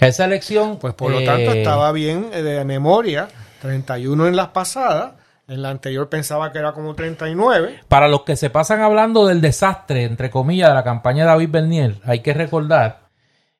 Esa 0.00 0.24
elección, 0.24 0.78
Pues 0.78 0.94
por 0.94 1.12
lo 1.12 1.22
tanto 1.24 1.52
eh, 1.52 1.58
estaba 1.58 1.92
bien 1.92 2.30
eh, 2.32 2.42
de 2.42 2.64
memoria, 2.64 3.28
31 3.62 4.26
en 4.28 4.36
las 4.36 4.48
pasadas, 4.48 5.12
en 5.46 5.62
la 5.62 5.70
anterior 5.70 6.08
pensaba 6.08 6.50
que 6.52 6.58
era 6.58 6.72
como 6.72 6.94
39. 6.94 7.80
Para 7.86 8.08
los 8.08 8.22
que 8.22 8.36
se 8.36 8.50
pasan 8.50 8.80
hablando 8.80 9.26
del 9.26 9.40
desastre, 9.40 10.02
entre 10.04 10.30
comillas, 10.30 10.70
de 10.70 10.74
la 10.74 10.84
campaña 10.84 11.22
de 11.24 11.30
David 11.30 11.50
Bernier, 11.50 11.94
hay 12.04 12.20
que 12.20 12.34
recordar 12.34 13.08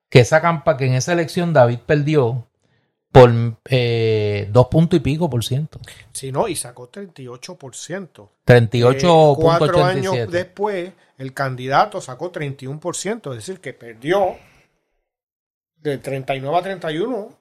que 0.08 0.20
esa 0.20 0.40
campa 0.40 0.76
que 0.76 0.86
en 0.86 0.94
esa 0.94 1.12
elección 1.12 1.52
David 1.52 1.80
perdió 1.86 2.46
por 3.14 3.32
eh, 3.66 4.48
dos 4.50 4.66
puntos 4.66 4.96
y 4.96 5.00
pico 5.00 5.30
por 5.30 5.44
ciento. 5.44 5.78
Sí, 6.10 6.32
no, 6.32 6.48
y 6.48 6.56
sacó 6.56 6.90
38%. 6.90 8.28
38.87. 8.44 8.96
Eh, 8.96 9.36
cuatro 9.38 9.84
años 9.84 10.16
después, 10.28 10.92
el 11.16 11.32
candidato 11.32 12.00
sacó 12.00 12.32
31%, 12.32 13.30
es 13.30 13.36
decir, 13.36 13.60
que 13.60 13.72
perdió 13.72 14.34
de 15.76 15.98
39 15.98 16.58
a 16.58 16.62
31, 16.62 17.38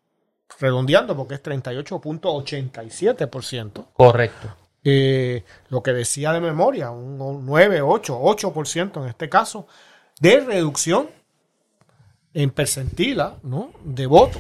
redondeando 0.60 1.18
porque 1.18 1.34
es 1.34 1.44
38.87%. 1.44 3.86
Correcto. 3.94 4.56
Eh, 4.84 5.44
lo 5.70 5.82
que 5.82 5.94
decía 5.94 6.34
de 6.34 6.41
memoria, 6.41 6.91
un 6.91 7.48
9, 7.48 7.82
8, 7.82 8.22
8% 8.22 9.02
en 9.02 9.10
este 9.10 9.28
caso, 9.28 9.66
de 10.20 10.40
reducción 10.40 11.10
en 12.36 12.52
percentila 12.52 13.38
¿no? 13.41 13.72
de 13.84 14.06
voto. 14.06 14.40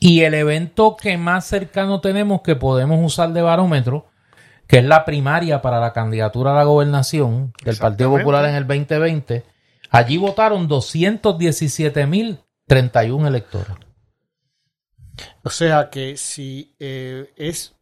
Y 0.00 0.22
el 0.22 0.34
evento 0.34 0.96
que 0.96 1.16
más 1.18 1.46
cercano 1.46 2.00
tenemos 2.00 2.40
que 2.40 2.56
podemos 2.56 2.98
usar 3.04 3.32
de 3.32 3.42
barómetro, 3.42 4.06
que 4.66 4.78
es 4.78 4.84
la 4.84 5.04
primaria 5.04 5.60
para 5.60 5.78
la 5.78 5.92
candidatura 5.92 6.52
a 6.52 6.54
la 6.54 6.64
gobernación 6.64 7.52
del 7.62 7.76
Partido. 7.76 8.10
Popular 8.10 8.46
en 8.46 8.54
el 8.54 8.66
2020, 8.66 9.44
allí 9.90 10.16
votaron 10.16 10.66
217.031 10.68 13.26
electores. 13.26 13.76
O 15.42 15.50
sea 15.50 15.90
que 15.90 16.16
si 16.16 16.74
eh, 16.80 17.30
es, 17.36 17.74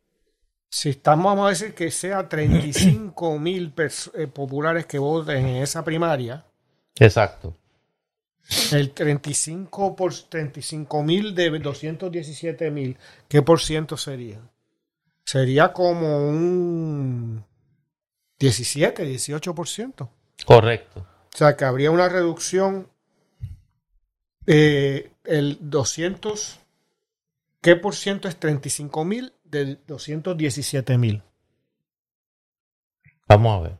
si 0.68 0.90
estamos, 0.90 1.24
vamos 1.24 1.46
a 1.46 1.50
decir 1.50 1.72
que 1.72 1.92
sea 1.92 2.28
35 2.28 3.38
mil 3.38 3.72
populares 4.34 4.86
que 4.86 4.98
voten 4.98 5.46
en 5.46 5.62
esa 5.62 5.84
primaria, 5.84 6.44
Exacto. 6.98 7.56
El 8.72 8.92
35 8.92 9.94
por 9.94 10.14
35 10.14 11.02
mil 11.02 11.34
de 11.34 11.50
217 11.58 12.70
mil, 12.70 12.96
¿qué 13.28 13.42
por 13.42 13.60
ciento 13.60 13.96
sería? 13.96 14.40
Sería 15.24 15.72
como 15.72 16.28
un 16.28 17.44
17, 18.38 19.04
18 19.04 19.54
por 19.54 19.68
ciento. 19.68 20.10
Correcto. 20.46 21.06
O 21.34 21.36
sea 21.36 21.56
que 21.56 21.64
habría 21.64 21.90
una 21.90 22.08
reducción 22.08 22.88
eh, 24.46 25.10
el 25.24 25.58
200 25.60 26.60
¿qué 27.60 27.76
por 27.76 27.94
ciento 27.94 28.28
es 28.28 28.36
35 28.36 29.04
mil 29.04 29.32
de 29.44 29.76
217 29.86 30.96
mil? 30.96 31.22
Vamos 33.26 33.58
a 33.58 33.62
ver. 33.62 33.78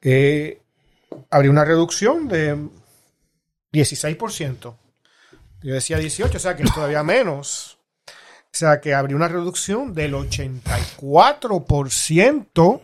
Eh, 0.00 0.62
habría 1.30 1.50
una 1.50 1.64
reducción 1.64 2.28
de 2.28 2.68
16%. 3.72 4.76
Yo 5.62 5.74
decía 5.74 5.98
18, 5.98 6.36
o 6.36 6.40
sea 6.40 6.56
que 6.56 6.62
es 6.62 6.72
todavía 6.72 7.02
menos. 7.02 7.78
O 8.08 8.58
sea 8.58 8.80
que 8.80 8.94
habría 8.94 9.16
una 9.16 9.28
reducción 9.28 9.92
del 9.94 10.14
84% 10.14 12.80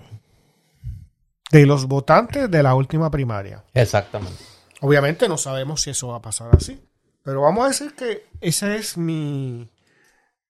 de 1.51 1.67
los 1.67 1.87
votantes 1.87 2.51
de 2.51 2.63
la 2.63 2.75
última 2.75 3.11
primaria. 3.11 3.65
Exactamente. 3.75 4.43
Obviamente 4.81 5.29
no 5.29 5.39
sabemos 5.39 5.83
si 5.83 5.91
eso 5.91 6.09
va 6.09 6.17
a 6.17 6.23
pasar 6.23 6.49
así. 6.55 6.81
Pero 7.23 7.43
vamos 7.43 7.65
a 7.65 7.69
decir 7.69 7.95
que 7.95 8.27
esa 8.41 8.75
es 8.75 8.97
mi, 8.97 9.69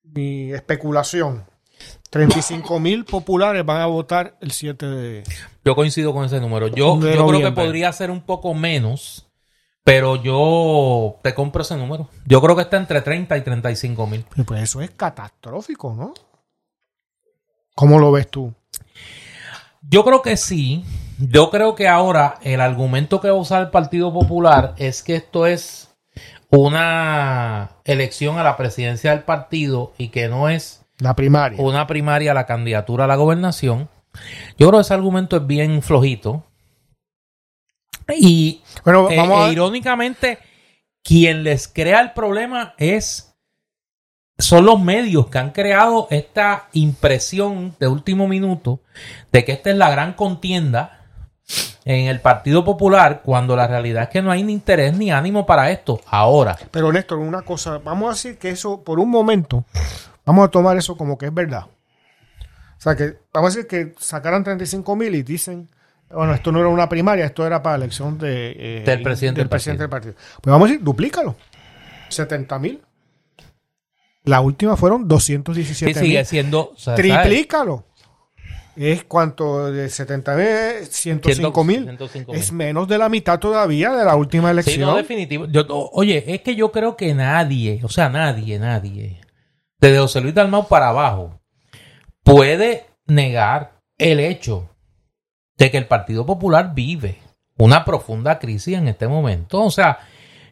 mi 0.03 0.53
especulación. 0.53 1.45
35 2.11 2.81
mil 2.81 3.05
populares 3.05 3.65
van 3.65 3.81
a 3.81 3.87
votar 3.87 4.37
el 4.41 4.53
7 4.53 4.87
de... 4.87 5.23
Yo 5.65 5.75
coincido 5.75 6.13
con 6.13 6.25
ese 6.25 6.41
número. 6.41 6.69
Yo, 6.69 7.01
yo 7.01 7.29
creo 7.29 7.41
que 7.41 7.53
podría 7.53 7.93
ser 7.93 8.11
un 8.11 8.23
poco 8.23 8.55
menos, 8.55 9.27
pero 9.85 10.17
yo 10.17 11.17
te 11.23 11.35
compro 11.35 11.63
ese 11.63 11.77
número. 11.77 12.09
Yo 12.27 12.41
creo 12.41 12.55
que 12.57 12.63
está 12.63 12.77
entre 12.77 13.01
30 13.01 13.37
y 13.37 13.41
35 13.43 14.07
mil. 14.07 14.25
Pues 14.47 14.63
eso 14.63 14.81
es 14.81 14.91
catastrófico, 14.91 15.95
¿no? 15.95 16.15
¿Cómo 17.75 17.99
lo 17.99 18.13
ves 18.13 18.29
tú? 18.29 18.53
Yo 19.83 20.05
creo 20.05 20.23
que 20.23 20.37
sí. 20.37 20.85
Yo 21.19 21.51
creo 21.51 21.75
que 21.75 21.89
ahora 21.89 22.37
el 22.43 22.61
argumento 22.61 23.21
que 23.21 23.29
va 23.29 23.35
a 23.37 23.41
usar 23.41 23.63
el 23.63 23.71
Partido 23.71 24.13
Popular 24.13 24.75
es 24.77 25.03
que 25.03 25.17
esto 25.17 25.47
es 25.47 25.95
una 26.51 27.71
elección 27.85 28.39
a 28.39 28.43
la 28.45 28.57
presidencia 28.57 29.11
del 29.13 29.23
partido 29.23 29.93
y 29.99 30.09
que 30.09 30.29
no 30.29 30.49
es 30.49 30.85
La 30.99 31.15
primaria. 31.15 31.61
una 31.63 31.87
primaria 31.87 32.33
a 32.33 32.35
la 32.35 32.47
candidatura 32.47 33.05
a 33.05 33.07
la 33.09 33.17
gobernación, 33.17 33.89
yo 34.59 34.69
creo 34.69 34.73
que 34.81 34.83
ese 34.83 34.95
argumento 34.95 35.37
es 35.37 35.47
bien 35.47 35.81
flojito. 35.81 36.45
Y 38.09 38.63
Bueno, 38.85 39.11
eh, 39.11 39.17
vamos 39.17 39.41
e 39.41 39.51
a... 39.51 39.53
irónicamente, 39.53 40.39
quien 41.03 41.43
les 41.45 41.69
crea 41.69 42.01
el 42.01 42.13
problema 42.13 42.75
es 42.79 43.33
son 44.39 44.67
los 44.67 44.81
medios 44.81 45.29
que 45.29 45.39
han 45.39 45.51
creado 45.51 46.09
esta 46.11 46.69
impresión 46.73 47.77
de 47.79 47.87
último 47.87 48.27
minuto 48.27 48.81
de 49.31 49.45
que 49.45 49.53
esta 49.53 49.71
es 49.71 49.77
la 49.77 49.91
gran 49.91 50.15
contienda 50.15 51.03
en 51.85 52.07
el 52.07 52.21
Partido 52.21 52.65
Popular 52.65 53.23
cuando 53.25 53.57
la 53.57 53.67
realidad 53.67 54.05
es 54.05 54.09
que 54.09 54.23
no 54.23 54.31
hay 54.31 54.43
ni 54.43 54.53
interés 54.53 54.97
ni 54.97 55.11
ánimo 55.11 55.47
para 55.47 55.71
esto 55.71 56.01
ahora. 56.07 56.57
Pero 56.71 56.93
Néstor, 56.93 57.19
una 57.19 57.43
cosa, 57.43 57.79
vamos 57.79 58.09
a 58.09 58.13
decir 58.13 58.39
que 58.39 58.51
eso, 58.51 58.83
por 58.83 58.99
un 58.99 59.11
momento, 59.11 59.65
vamos 60.25 60.47
a 60.47 60.51
tomar 60.51 60.77
eso 60.77 60.97
como 60.97 61.19
que 61.19 61.27
es 61.27 61.35
verdad. 61.35 61.67
O 61.67 62.81
sea, 62.83 62.97
que 62.97 63.19
vamos 63.33 63.53
a 63.53 63.57
decir 63.57 63.69
que 63.69 63.95
sacaran 63.99 64.45
35 64.45 64.97
mil 64.97 65.15
y 65.15 65.23
dicen, 65.23 65.69
bueno, 66.15 66.35
esto 66.35 66.53
no 66.53 66.61
era 66.61 66.69
una 66.69 66.89
primaria, 66.89 67.25
esto 67.25 67.47
era 67.47 67.63
para 67.63 67.79
la 67.79 67.85
elección 67.85 68.19
de, 68.19 68.53
eh, 68.57 68.83
Del 68.85 69.03
presidente 69.03 69.41
del 69.41 69.49
presidente 69.49 69.83
del 69.83 69.91
partido. 69.91 70.15
Pues 70.41 70.51
vamos 70.53 70.69
a 70.69 70.73
decir, 70.73 70.85
duplícalo. 70.85 71.37
70 72.09 72.59
mil. 72.59 72.81
La 74.25 74.41
última 74.41 74.77
fueron 74.77 75.03
Sí, 75.03 75.09
217 75.09 76.01
sigue 76.01 76.17
mil. 76.19 76.27
siendo... 76.27 76.71
o 76.73 76.77
sea. 76.77 76.95
Triplícalo. 76.95 77.87
Es 78.77 79.05
cuanto 79.05 79.71
de 79.71 79.91
70 79.91 80.35
mil, 80.37 80.87
105 80.89 81.65
mil. 81.65 81.83
105 81.85 82.33
Es 82.33 82.53
menos 82.53 82.89
de 82.89 82.97
la 82.97 83.09
mitad 83.11 83.39
todavía 83.39 83.91
de 83.93 84.05
la 84.05 84.17
última 84.17 84.49
Sí, 84.49 84.53
elección. 84.53 84.81
no, 84.91 84.97
definitivo. 84.97 85.47
Yo- 85.47 85.67
oye, 85.93 86.25
es 86.35 86.41
que 86.41 86.55
yo 86.55 86.73
creo 86.73 86.97
que 86.97 87.13
nadie, 87.15 87.81
o 87.83 87.89
sea, 87.91 88.09
nadie, 88.09 88.59
nadie, 88.59 89.21
desde 89.79 89.99
José 89.99 90.21
Luis 90.23 90.35
Dalmau 90.35 90.69
para 90.69 90.89
abajo, 90.89 91.39
puede 92.23 92.87
negar 93.07 93.81
el 93.99 94.21
hecho 94.21 94.71
de 95.63 95.71
que 95.71 95.79
el 95.79 95.87
Partido 95.87 96.27
Popular 96.27 96.75
vive 96.75 97.23
una 97.57 97.85
profunda 97.85 98.41
crisis 98.41 98.77
en 98.77 98.89
este 98.89 99.07
momento. 99.07 99.63
O 99.63 99.71
sea, 99.71 100.01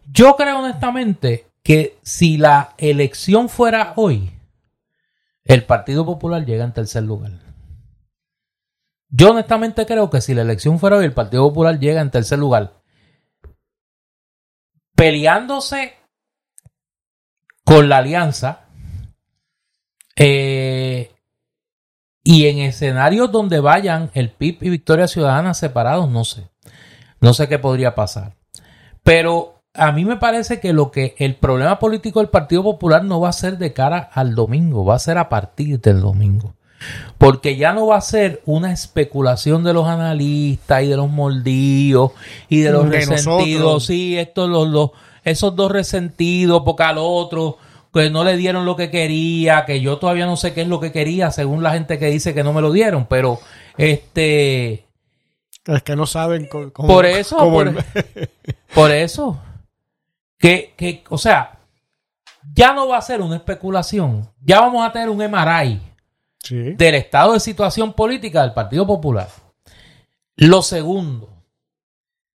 yo 0.06 0.36
creo 0.36 0.60
honestamente 0.60 1.46
que 1.64 1.98
si 2.02 2.36
la 2.36 2.74
elección 2.78 3.48
fuera 3.48 3.92
hoy, 3.96 4.30
el 5.44 5.64
Partido 5.64 6.06
Popular 6.06 6.46
llega 6.46 6.64
en 6.64 6.72
tercer 6.72 7.02
lugar. 7.02 7.32
Yo 9.08 9.32
honestamente 9.32 9.84
creo 9.84 10.10
que 10.10 10.20
si 10.20 10.32
la 10.32 10.42
elección 10.42 10.78
fuera 10.78 10.98
hoy, 10.98 11.06
el 11.06 11.12
Partido 11.12 11.48
Popular 11.48 11.80
llega 11.80 12.00
en 12.00 12.12
tercer 12.12 12.38
lugar 12.38 12.74
peleándose 14.94 15.96
con 17.64 17.88
la 17.88 17.96
alianza 17.96 18.68
eh, 20.14 21.10
y 22.30 22.46
en 22.46 22.58
escenarios 22.60 23.32
donde 23.32 23.58
vayan 23.58 24.10
el 24.14 24.30
PIB 24.30 24.58
y 24.62 24.70
Victoria 24.70 25.08
Ciudadana 25.08 25.52
separados, 25.52 26.08
no 26.08 26.24
sé. 26.24 26.48
No 27.20 27.34
sé 27.34 27.48
qué 27.48 27.58
podría 27.58 27.94
pasar. 27.96 28.34
Pero 29.02 29.62
a 29.74 29.90
mí 29.90 30.04
me 30.04 30.16
parece 30.16 30.60
que 30.60 30.72
lo 30.72 30.92
que 30.92 31.14
el 31.18 31.34
problema 31.34 31.78
político 31.80 32.20
del 32.20 32.28
Partido 32.28 32.62
Popular 32.62 33.02
no 33.04 33.20
va 33.20 33.30
a 33.30 33.32
ser 33.32 33.58
de 33.58 33.72
cara 33.72 33.98
al 34.12 34.34
domingo, 34.36 34.84
va 34.84 34.94
a 34.94 34.98
ser 35.00 35.18
a 35.18 35.28
partir 35.28 35.80
del 35.80 36.00
domingo. 36.00 36.54
Porque 37.18 37.56
ya 37.56 37.72
no 37.72 37.88
va 37.88 37.96
a 37.96 38.00
ser 38.00 38.40
una 38.46 38.72
especulación 38.72 39.64
de 39.64 39.72
los 39.74 39.86
analistas 39.88 40.82
y 40.84 40.86
de 40.86 40.96
los 40.96 41.10
moldíos 41.10 42.12
y 42.48 42.60
de 42.60 42.70
los 42.70 42.84
De 42.88 42.96
resentidos. 42.96 43.26
nosotros. 43.60 43.86
Sí, 43.86 44.16
estos 44.16 44.48
los, 44.48 44.68
los- 44.68 44.90
esos 45.24 45.54
dos 45.56 45.70
resentidos, 45.72 46.62
porque 46.64 46.82
al 46.84 46.96
otro 46.98 47.58
que 47.92 48.10
no 48.10 48.22
le 48.24 48.36
dieron 48.36 48.64
lo 48.66 48.76
que 48.76 48.90
quería, 48.90 49.64
que 49.66 49.80
yo 49.80 49.98
todavía 49.98 50.26
no 50.26 50.36
sé 50.36 50.52
qué 50.54 50.62
es 50.62 50.68
lo 50.68 50.78
que 50.80 50.92
quería, 50.92 51.30
según 51.30 51.62
la 51.62 51.72
gente 51.72 51.98
que 51.98 52.06
dice 52.06 52.34
que 52.34 52.44
no 52.44 52.52
me 52.52 52.60
lo 52.62 52.70
dieron, 52.72 53.06
pero 53.06 53.38
este 53.76 54.86
Es 55.66 55.82
que 55.84 55.96
no 55.96 56.06
saben 56.06 56.46
cómo. 56.48 56.72
por 56.88 57.04
eso, 57.06 57.36
cómo 57.36 57.50
por, 57.52 57.68
el- 57.68 57.84
por 58.74 58.90
eso, 58.92 59.40
que, 60.38 60.74
que, 60.76 61.02
o 61.08 61.18
sea, 61.18 61.58
ya 62.54 62.72
no 62.72 62.88
va 62.88 62.98
a 62.98 63.02
ser 63.02 63.20
una 63.20 63.36
especulación, 63.36 64.28
ya 64.40 64.60
vamos 64.60 64.86
a 64.86 64.92
tener 64.92 65.08
un 65.08 65.18
MRI 65.18 65.80
Sí. 66.42 66.56
del 66.72 66.94
estado 66.94 67.34
de 67.34 67.40
situación 67.40 67.92
política 67.92 68.40
del 68.40 68.54
Partido 68.54 68.86
Popular. 68.86 69.28
Lo 70.36 70.62
segundo, 70.62 71.28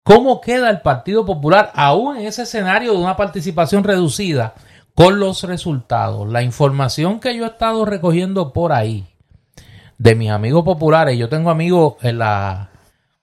¿cómo 0.04 0.42
queda 0.42 0.70
el 0.70 0.82
Partido 0.82 1.26
Popular 1.26 1.72
aún 1.74 2.18
en 2.18 2.26
ese 2.28 2.42
escenario 2.44 2.92
de 2.92 2.98
una 2.98 3.16
participación 3.16 3.82
reducida 3.82 4.56
con 4.96 5.20
los 5.20 5.44
resultados? 5.44 6.30
La 6.32 6.44
información 6.44 7.20
que 7.20 7.36
yo 7.36 7.46
he 7.46 7.48
estado 7.48 7.86
recogiendo 7.86 8.54
por 8.54 8.72
ahí 8.74 9.06
de 9.98 10.16
mis 10.16 10.30
amigos 10.30 10.64
populares, 10.64 11.18
yo 11.18 11.30
tengo 11.30 11.50
amigos 11.50 11.96
en 12.02 12.18
la, 12.20 12.70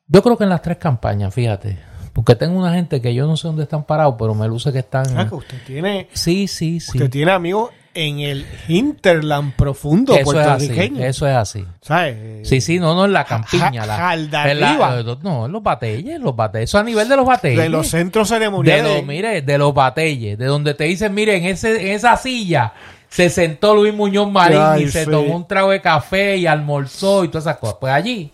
yo 0.06 0.22
creo 0.22 0.36
que 0.36 0.44
en 0.44 0.50
las 0.50 0.62
tres 0.62 0.78
campañas, 0.78 1.32
fíjate, 1.34 1.78
porque 2.12 2.34
tengo 2.34 2.58
una 2.58 2.72
gente 2.74 3.00
que 3.00 3.14
yo 3.14 3.26
no 3.26 3.36
sé 3.36 3.48
dónde 3.48 3.64
están 3.64 3.84
parados, 3.84 4.14
pero 4.18 4.34
me 4.34 4.48
luce 4.48 4.72
que 4.72 4.80
están... 4.80 5.06
Ah, 5.18 5.28
que 5.28 5.34
usted 5.34 5.58
tiene, 5.66 6.08
Sí, 6.12 6.48
sí, 6.48 6.80
sí. 6.80 6.98
usted 6.98 7.10
tiene 7.10 7.32
amigos 7.32 7.70
en 7.92 8.20
el 8.20 8.46
hinterland 8.68 9.54
profundo 9.54 10.14
Eso 10.14 10.38
es 10.40 10.46
así, 10.46 10.66
puertorriqueño. 10.68 11.04
eso 11.04 11.26
es 11.26 11.34
así. 11.34 11.64
¿Sabes? 11.82 12.48
Sí, 12.48 12.60
sí, 12.60 12.78
no, 12.78 12.94
no, 12.94 13.04
en 13.04 13.12
la 13.12 13.24
campiña. 13.24 13.84
ja- 13.84 14.16
la, 14.16 14.50
en 14.50 14.60
la- 14.60 15.00
eh, 15.00 15.16
no, 15.22 15.46
en 15.46 15.52
los 15.52 15.62
batelles, 15.62 16.20
los 16.20 16.34
batelles. 16.36 16.70
Eso 16.70 16.78
a 16.78 16.84
nivel 16.84 17.08
de 17.08 17.16
los 17.16 17.26
batelles. 17.26 17.58
De 17.58 17.68
los 17.68 17.88
centros 17.88 18.28
de 18.28 18.34
ceremoniales. 18.36 18.94
los, 18.98 19.04
mire, 19.06 19.42
de 19.42 19.58
los 19.58 19.74
batelles. 19.74 20.38
De 20.38 20.44
donde 20.46 20.74
te 20.74 20.84
dicen, 20.84 21.12
mire, 21.14 21.36
en, 21.36 21.44
ese, 21.46 21.80
en 21.88 21.92
esa 21.96 22.16
silla 22.16 22.72
se 23.08 23.28
sentó 23.28 23.74
Luis 23.74 23.92
Muñoz 23.92 24.30
Marín 24.30 24.60
Ay, 24.62 24.84
y 24.84 24.88
se 24.88 25.04
sí. 25.04 25.10
tomó 25.10 25.34
un 25.34 25.48
trago 25.48 25.70
de 25.72 25.80
café 25.80 26.36
y 26.36 26.46
almorzó 26.46 27.24
y 27.24 27.28
todas 27.28 27.42
esas 27.44 27.56
cosas. 27.56 27.76
Pues 27.80 27.92
allí, 27.92 28.30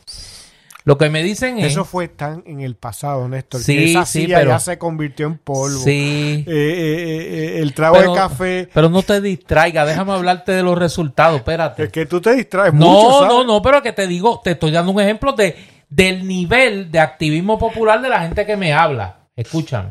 lo 0.87 0.97
que 0.97 1.11
me 1.11 1.21
dicen 1.25 1.59
es... 1.59 1.73
Eso 1.73 1.85
fue 1.85 2.07
tan 2.07 2.45
en 2.47 2.61
el 2.61 2.77
pasado, 2.77 3.29
Néstor. 3.29 3.61
Sí, 3.61 3.75
que 3.77 3.91
esa 3.91 4.07
sí, 4.07 4.21
silla 4.23 4.39
pero- 4.39 4.51
ya 4.53 4.61
se 4.61 4.79
convirtió 4.79 5.27
en 5.27 5.37
polvo. 5.37 5.81
Sí. 5.81 6.45
Eh, 6.47 6.53
eh, 6.53 7.57
eh, 7.57 7.59
el 7.61 7.75
trago 7.75 7.97
pero, 7.97 8.13
de 8.13 8.17
café. 8.17 8.69
pero 8.73 8.89
no 8.89 9.03
te 9.03 9.21
distraiga, 9.21 9.85
déjame 9.85 10.13
hablarte 10.13 10.53
de 10.53 10.63
los 10.63 10.79
resultados, 10.79 11.39
espérate. 11.39 11.83
Es 11.83 11.91
que 11.91 12.07
tú 12.07 12.21
te 12.21 12.35
distraes 12.37 12.73
No, 12.73 12.87
mucho, 12.87 13.19
¿sabes? 13.19 13.29
no, 13.29 13.43
no, 13.45 13.61
pero 13.61 13.83
que 13.83 13.93
te 13.93 14.07
digo, 14.07 14.41
te 14.45 14.53
estoy 14.53 14.71
dando 14.71 14.93
un 14.93 15.01
ejemplo 15.01 15.33
de, 15.33 15.57
del 15.89 16.25
nivel 16.25 16.89
de 16.93 17.01
activismo 17.01 17.59
popular 17.59 18.01
de 18.01 18.09
la 18.09 18.21
gente 18.21 18.47
que 18.47 18.57
me 18.57 18.73
habla. 18.73 19.27
Escúchame. 19.35 19.89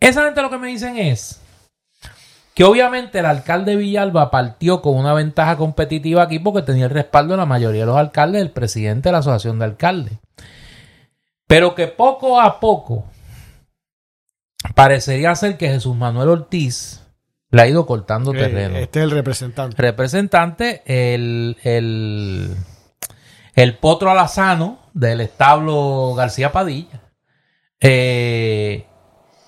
Esa 0.00 0.24
gente 0.24 0.42
lo 0.42 0.50
que 0.50 0.58
me 0.58 0.66
dicen 0.66 0.98
es 0.98 1.40
que 2.54 2.64
obviamente 2.64 3.20
el 3.20 3.26
alcalde 3.26 3.76
Villalba 3.76 4.30
partió 4.30 4.82
con 4.82 4.96
una 4.96 5.14
ventaja 5.14 5.56
competitiva 5.56 6.22
aquí 6.22 6.38
porque 6.38 6.62
tenía 6.62 6.84
el 6.86 6.90
respaldo 6.90 7.34
de 7.34 7.38
la 7.38 7.46
mayoría 7.46 7.82
de 7.82 7.86
los 7.86 7.96
alcaldes, 7.96 8.42
del 8.42 8.50
presidente 8.50 9.08
de 9.08 9.12
la 9.12 9.18
asociación 9.18 9.58
de 9.58 9.64
alcaldes. 9.66 10.14
Pero 11.46 11.74
que 11.74 11.86
poco 11.88 12.40
a 12.40 12.60
poco 12.60 13.04
parecería 14.74 15.34
ser 15.34 15.56
que 15.56 15.68
Jesús 15.68 15.96
Manuel 15.96 16.28
Ortiz 16.28 17.02
le 17.50 17.62
ha 17.62 17.68
ido 17.68 17.86
cortando 17.86 18.32
Eh, 18.34 18.38
terreno 18.38 18.76
este 18.76 19.00
es 19.00 19.04
el 19.04 19.10
representante. 19.10 19.76
representante, 19.80 20.82
el, 20.84 21.56
el, 21.64 22.54
el 23.54 23.76
potro 23.78 24.10
alazano 24.10 24.78
del 24.92 25.20
establo 25.20 26.14
García 26.14 26.52
Padilla. 26.52 27.00
Eh, 27.80 28.86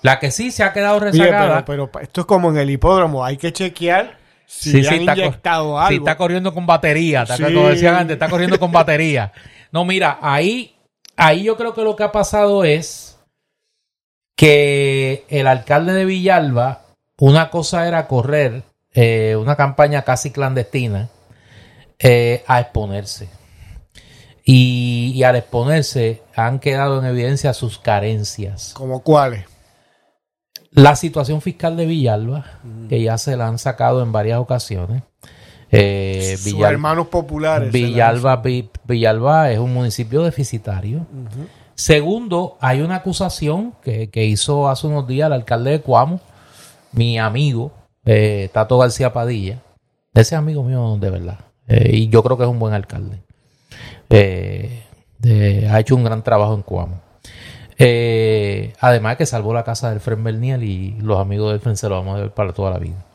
la 0.03 0.19
que 0.19 0.29
sí 0.29 0.51
se 0.51 0.63
ha 0.63 0.71
quedado 0.73 0.97
Oye, 0.97 1.05
rezagada. 1.05 1.65
pero, 1.65 1.91
pero 1.91 2.03
esto 2.03 2.21
es 2.21 2.27
como 2.27 2.51
en 2.51 2.57
el 2.57 2.69
hipódromo. 2.69 3.25
Hay 3.25 3.37
que 3.37 3.51
chequear 3.51 4.17
si 4.45 4.71
Sí, 4.71 4.77
le 4.77 4.83
sí, 4.83 4.89
han 4.89 4.99
está 5.01 5.13
inyectado 5.17 5.79
sí, 5.79 5.85
algo. 5.95 6.05
está 6.05 6.17
corriendo 6.17 6.53
con 6.53 6.65
batería. 6.67 7.23
Está, 7.23 7.37
Sí. 7.37 7.43
Como 7.43 7.69
decían 7.69 7.95
antes, 7.95 8.13
está 8.15 8.29
corriendo 8.29 8.59
con 8.59 8.71
batería. 8.71 9.31
No, 9.73 9.85
mira, 9.85 10.19
ahí, 10.21 10.75
ahí 11.17 11.41
yo 11.45 11.57
creo 11.57 11.73
que 11.73 11.81
lo 11.81 11.95
que 11.95 12.03
ha 12.03 12.11
pasado 12.11 12.63
es 12.63 13.17
que 14.35 15.25
el 15.29 15.47
alcalde 15.47 15.93
de 15.93 16.05
Villalba, 16.05 16.81
una 17.17 17.49
cosa 17.49 17.87
era 17.87 18.07
correr 18.07 18.61
eh, 18.93 19.35
una 19.39 19.55
campaña 19.55 20.03
casi 20.03 20.29
clandestina 20.29 21.09
eh, 21.97 22.43
a 22.45 22.59
exponerse. 22.59 23.29
Y, 24.45 25.13
y 25.15 25.23
al 25.23 25.37
exponerse 25.37 26.21
han 26.35 26.59
quedado 26.59 26.99
en 26.99 27.05
evidencia 27.05 27.53
sus 27.53 27.79
carencias. 27.79 28.73
¿Como 28.75 29.01
cuáles? 29.01 29.45
La 30.75 30.95
situación 30.95 31.41
fiscal 31.41 31.77
de 31.77 31.85
Villalba, 31.85 32.45
que 32.89 33.01
ya 33.01 33.17
se 33.17 33.37
la 33.37 33.47
han 33.47 33.57
sacado 33.59 34.01
en 34.01 34.11
varias 34.11 34.39
ocasiones. 34.39 35.03
Eh, 35.71 36.35
Sus 36.37 36.53
hermanos 36.71 37.07
populares. 37.07 37.71
Villalba, 37.71 38.37
Vi- 38.37 38.69
Villalba 38.85 39.51
es 39.51 39.59
un 39.59 39.73
municipio 39.73 40.23
deficitario. 40.23 41.05
Segundo, 41.75 42.57
hay 42.61 42.81
una 42.81 42.97
acusación 42.97 43.73
que, 43.81 44.09
que 44.09 44.25
hizo 44.25 44.69
hace 44.69 44.85
unos 44.87 45.07
días 45.07 45.27
el 45.27 45.33
alcalde 45.33 45.71
de 45.71 45.81
Cuamo, 45.81 46.19
mi 46.91 47.17
amigo, 47.17 47.71
eh, 48.05 48.49
Tato 48.53 48.77
García 48.77 49.11
Padilla. 49.13 49.59
Ese 50.13 50.21
es 50.35 50.39
amigo 50.39 50.63
mío 50.63 50.97
de 50.99 51.09
verdad. 51.09 51.39
Eh, 51.67 51.89
y 51.93 52.09
yo 52.09 52.21
creo 52.23 52.37
que 52.37 52.43
es 52.43 52.49
un 52.49 52.59
buen 52.59 52.73
alcalde. 52.75 53.23
Eh, 54.09 54.83
ha 55.69 55.79
hecho 55.79 55.95
un 55.95 56.03
gran 56.03 56.23
trabajo 56.23 56.53
en 56.53 56.61
Cuamo. 56.61 57.01
Eh, 57.77 58.73
además 58.79 59.17
que 59.17 59.25
salvó 59.25 59.53
la 59.53 59.63
casa 59.63 59.89
del 59.89 59.99
Fren 59.99 60.23
Berniel 60.23 60.63
y 60.63 60.91
los 61.01 61.19
amigos 61.19 61.51
del 61.51 61.59
Fren 61.59 61.77
se 61.77 61.89
lo 61.89 61.95
vamos 61.95 62.17
a 62.17 62.21
ver 62.21 62.31
para 62.31 62.53
toda 62.53 62.71
la 62.71 62.79
vida. 62.79 63.05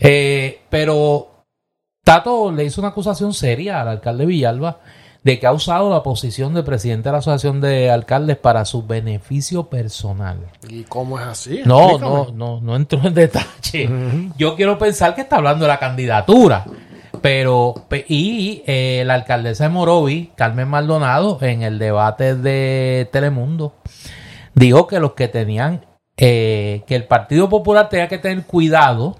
Eh, 0.00 0.60
pero 0.70 1.44
Tato 2.04 2.52
le 2.52 2.64
hizo 2.64 2.80
una 2.80 2.88
acusación 2.88 3.34
seria 3.34 3.80
al 3.80 3.88
alcalde 3.88 4.26
Villalba 4.26 4.78
de 5.26 5.40
que 5.40 5.46
ha 5.48 5.52
usado 5.52 5.90
la 5.90 6.04
posición 6.04 6.54
de 6.54 6.62
presidente 6.62 7.08
de 7.08 7.14
la 7.14 7.18
Asociación 7.18 7.60
de 7.60 7.90
Alcaldes 7.90 8.36
para 8.36 8.64
su 8.64 8.86
beneficio 8.86 9.64
personal. 9.64 10.38
¿Y 10.68 10.84
cómo 10.84 11.18
es 11.18 11.26
así? 11.26 11.62
No, 11.64 11.98
no, 11.98 12.28
no, 12.32 12.60
no 12.60 12.76
entro 12.76 13.00
en 13.02 13.12
detalle. 13.14 13.90
Yo 14.38 14.54
quiero 14.54 14.78
pensar 14.78 15.16
que 15.16 15.22
está 15.22 15.38
hablando 15.38 15.64
de 15.64 15.68
la 15.68 15.80
candidatura. 15.80 16.64
Pero, 17.22 17.86
y 18.08 18.62
eh, 18.66 19.02
la 19.06 19.14
alcaldesa 19.14 19.64
de 19.64 19.70
Morovi, 19.70 20.32
Carmen 20.36 20.68
Maldonado, 20.68 21.38
en 21.42 21.62
el 21.62 21.78
debate 21.78 22.34
de 22.34 23.08
Telemundo, 23.12 23.74
dijo 24.54 24.86
que 24.86 25.00
los 25.00 25.12
que 25.12 25.28
tenían, 25.28 25.86
eh, 26.16 26.82
que 26.86 26.94
el 26.96 27.04
Partido 27.04 27.48
Popular 27.48 27.88
tenía 27.88 28.08
que 28.08 28.18
tener 28.18 28.44
cuidado 28.44 29.16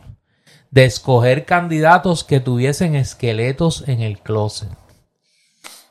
de 0.71 0.85
escoger 0.85 1.45
candidatos 1.45 2.25
que 2.25 2.41
tuviesen 2.41 2.95
esqueletos 2.95 3.85
en 3.87 4.01
el 4.01 4.19
closet. 4.19 4.69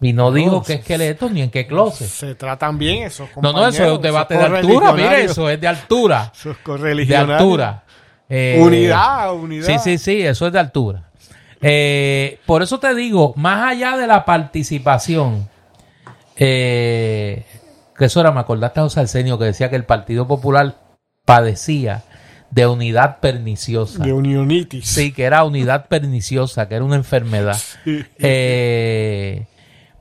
Y 0.01 0.13
no, 0.13 0.31
digo 0.31 0.61
qué 0.61 0.73
esqueletos 0.73 1.31
ni 1.31 1.41
en 1.41 1.49
qué 1.49 1.65
closet. 1.65 2.07
Se 2.07 2.35
tratan 2.35 2.77
bien 2.77 3.03
esos 3.03 3.29
No, 3.41 3.53
no, 3.53 3.67
eso 3.67 3.85
es 3.85 3.91
un 3.91 4.01
debate 4.01 4.35
de 4.35 4.43
altura, 4.43 4.91
mire, 4.93 5.23
eso 5.23 5.49
es 5.49 5.59
de 5.59 5.67
altura. 5.67 6.31
Eso 6.35 6.51
es 6.51 7.07
de 7.07 7.15
altura. 7.15 7.83
Eh, 8.27 8.59
unidad, 8.61 9.33
unidad. 9.33 9.67
Sí, 9.67 9.77
sí, 9.79 9.97
sí, 9.97 10.21
eso 10.21 10.47
es 10.47 10.53
de 10.53 10.59
altura. 10.59 11.04
Eh, 11.67 12.39
por 12.45 12.61
eso 12.61 12.79
te 12.79 12.93
digo, 12.93 13.33
más 13.37 13.71
allá 13.71 13.97
de 13.97 14.05
la 14.05 14.23
participación, 14.23 15.49
eh, 16.35 17.43
que 17.97 18.05
eso 18.05 18.21
era, 18.21 18.31
me 18.31 18.39
acordaste 18.39 18.81
a 18.81 18.83
José 18.83 18.99
Arsenio 18.99 19.39
que 19.39 19.45
decía 19.45 19.71
que 19.71 19.75
el 19.75 19.83
Partido 19.83 20.27
Popular 20.27 20.75
padecía 21.25 22.03
de 22.51 22.67
unidad 22.67 23.19
perniciosa. 23.19 24.03
De 24.03 24.13
unionitis. 24.13 24.85
Sí, 24.87 25.11
que 25.11 25.23
era 25.23 25.43
unidad 25.43 25.85
perniciosa, 25.89 26.67
que 26.67 26.75
era 26.75 26.85
una 26.85 26.97
enfermedad. 26.97 27.57
Eh, 28.19 29.47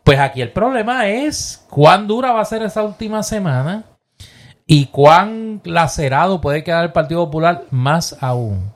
pues 0.03 0.19
aquí 0.19 0.43
el 0.43 0.53
problema 0.53 1.09
es 1.09 1.65
cuán 1.71 2.07
dura 2.07 2.33
va 2.33 2.43
a 2.43 2.45
ser 2.45 2.63
esa 2.63 2.83
última 2.83 3.23
semana 3.23 3.85
y 4.67 4.87
cuán 4.89 5.63
lacerado 5.65 6.43
puede 6.43 6.63
quedar 6.63 6.85
el 6.85 6.93
Partido 6.93 7.25
Popular 7.25 7.65
más 7.71 8.19
aún 8.21 8.74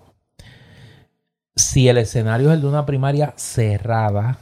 si 1.59 1.89
el 1.89 1.99
escenario 1.99 2.49
es 2.49 2.55
el 2.55 2.63
de 2.63 2.69
una 2.69 2.87
primaria 2.87 3.35
cerrada, 3.37 4.39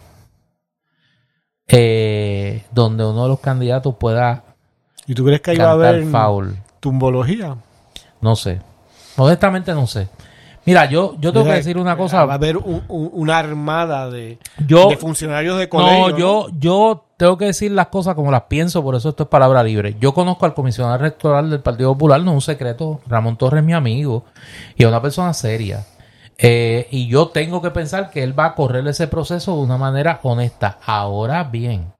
eh, 1.68 2.64
donde 2.70 3.04
uno 3.04 3.24
de 3.24 3.28
los 3.28 3.40
candidatos 3.40 3.96
pueda. 3.96 4.44
¿Y 5.06 5.14
tú 5.14 5.24
crees 5.24 5.40
que 5.40 5.52
ahí 5.52 5.56
va 5.56 5.70
a 5.70 5.72
haber 5.72 6.04
tumbología? 6.80 7.56
No 8.20 8.36
sé. 8.36 8.60
Honestamente 9.16 9.72
no 9.72 9.86
sé. 9.86 10.08
Mira, 10.66 10.86
yo, 10.86 11.14
yo 11.20 11.32
tengo 11.32 11.46
que 11.46 11.52
decir 11.52 11.78
una 11.78 11.96
cosa. 11.96 12.24
Va 12.24 12.32
a 12.32 12.36
haber 12.36 12.58
una 12.88 13.38
armada 13.38 14.10
de, 14.10 14.38
de, 14.58 14.96
funcionarios 14.96 15.58
de 15.58 15.68
colegio. 15.68 16.08
No, 16.08 16.18
yo, 16.18 16.48
yo 16.58 17.04
tengo 17.16 17.38
que 17.38 17.46
decir 17.46 17.70
las 17.70 17.86
cosas 17.86 18.16
como 18.16 18.32
las 18.32 18.42
pienso, 18.42 18.82
por 18.82 18.96
eso 18.96 19.10
esto 19.10 19.22
es 19.22 19.28
palabra 19.28 19.62
libre. 19.62 19.96
Yo 20.00 20.12
conozco 20.12 20.44
al 20.44 20.54
comisionado 20.54 20.98
rectoral 20.98 21.50
del 21.50 21.60
Partido 21.60 21.92
Popular, 21.92 22.20
no 22.20 22.32
es 22.32 22.34
un 22.34 22.40
secreto. 22.40 23.00
Ramón 23.06 23.36
Torres 23.36 23.60
es 23.60 23.64
mi 23.64 23.74
amigo 23.74 24.24
y 24.76 24.82
es 24.82 24.88
una 24.88 25.00
persona 25.00 25.32
seria. 25.34 25.84
Eh, 26.38 26.88
y 26.90 27.08
yo 27.08 27.28
tengo 27.28 27.62
que 27.62 27.70
pensar 27.70 28.10
que 28.10 28.22
él 28.22 28.38
va 28.38 28.46
a 28.46 28.54
correr 28.54 28.86
ese 28.86 29.08
proceso 29.08 29.56
de 29.56 29.62
una 29.62 29.78
manera 29.78 30.20
honesta. 30.22 30.78
Ahora 30.84 31.44
bien, 31.44 31.94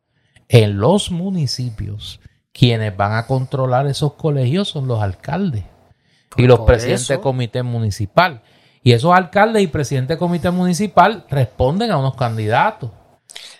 en 0.49 0.79
los 0.79 1.11
municipios, 1.11 2.21
quienes 2.53 2.97
van 2.97 3.15
a 3.15 3.27
controlar 3.27 3.87
esos 3.87 4.15
colegios 4.15 4.69
son 4.69 4.87
los 4.87 5.03
alcaldes 5.03 5.65
y 6.37 6.47
los 6.47 6.61
presidentes 6.61 7.09
de 7.09 7.21
comité 7.21 7.63
municipal. 7.63 8.43
Y 8.83 8.93
esos 8.93 9.13
alcaldes 9.13 9.63
y 9.63 9.67
presidentes 9.67 10.17
de 10.17 10.19
comité 10.19 10.51
municipal 10.51 11.25
responden 11.29 11.91
a 11.91 11.99
unos 11.99 12.15
candidatos. 12.15 12.91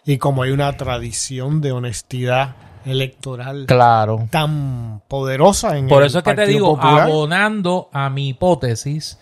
Y 0.05 0.19
como 0.19 0.43
hay 0.43 0.51
una 0.51 0.77
tradición 0.77 1.61
de 1.61 1.73
honestidad 1.73 2.55
electoral 2.85 3.67
claro. 3.67 4.29
tan 4.31 5.03
poderosa 5.09 5.77
en 5.77 5.89
Por 5.89 6.05
eso 6.05 6.19
es 6.19 6.25
que 6.25 6.35
te 6.35 6.47
digo, 6.47 6.79
abonando 6.81 7.91
a 7.93 8.09
mi 8.11 8.29
hipótesis, 8.29 9.19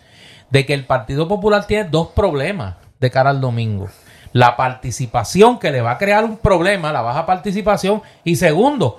de 0.49 0.65
que 0.65 0.73
el 0.73 0.85
Partido 0.85 1.27
Popular 1.27 1.65
tiene 1.65 1.89
dos 1.89 2.09
problemas 2.09 2.75
de 2.99 3.11
cara 3.11 3.29
al 3.29 3.41
domingo. 3.41 3.89
La 4.31 4.57
participación 4.57 5.59
que 5.59 5.71
le 5.71 5.81
va 5.81 5.91
a 5.91 5.97
crear 5.97 6.25
un 6.25 6.37
problema, 6.37 6.91
la 6.91 7.01
baja 7.01 7.25
participación. 7.25 8.01
Y 8.23 8.35
segundo, 8.35 8.97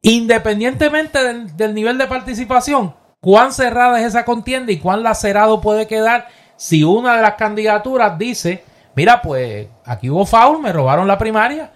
independientemente 0.00 1.18
del, 1.18 1.74
nivel 1.74 1.98
de 1.98 2.06
participación, 2.06 2.94
cuán 3.20 3.52
cerrada 3.52 4.00
es 4.00 4.06
esa 4.06 4.24
contienda 4.24 4.72
y 4.72 4.78
cuán 4.78 5.02
lacerado 5.02 5.60
puede 5.60 5.86
quedar 5.86 6.28
si 6.56 6.84
una 6.84 7.16
de 7.16 7.22
las 7.22 7.34
candidaturas 7.34 8.18
dice, 8.18 8.64
mira, 8.94 9.20
pues 9.22 9.68
aquí 9.84 10.10
hubo 10.10 10.24
foul, 10.24 10.60
me 10.60 10.72
robaron 10.72 11.06
la 11.06 11.18
primaria. 11.18 11.72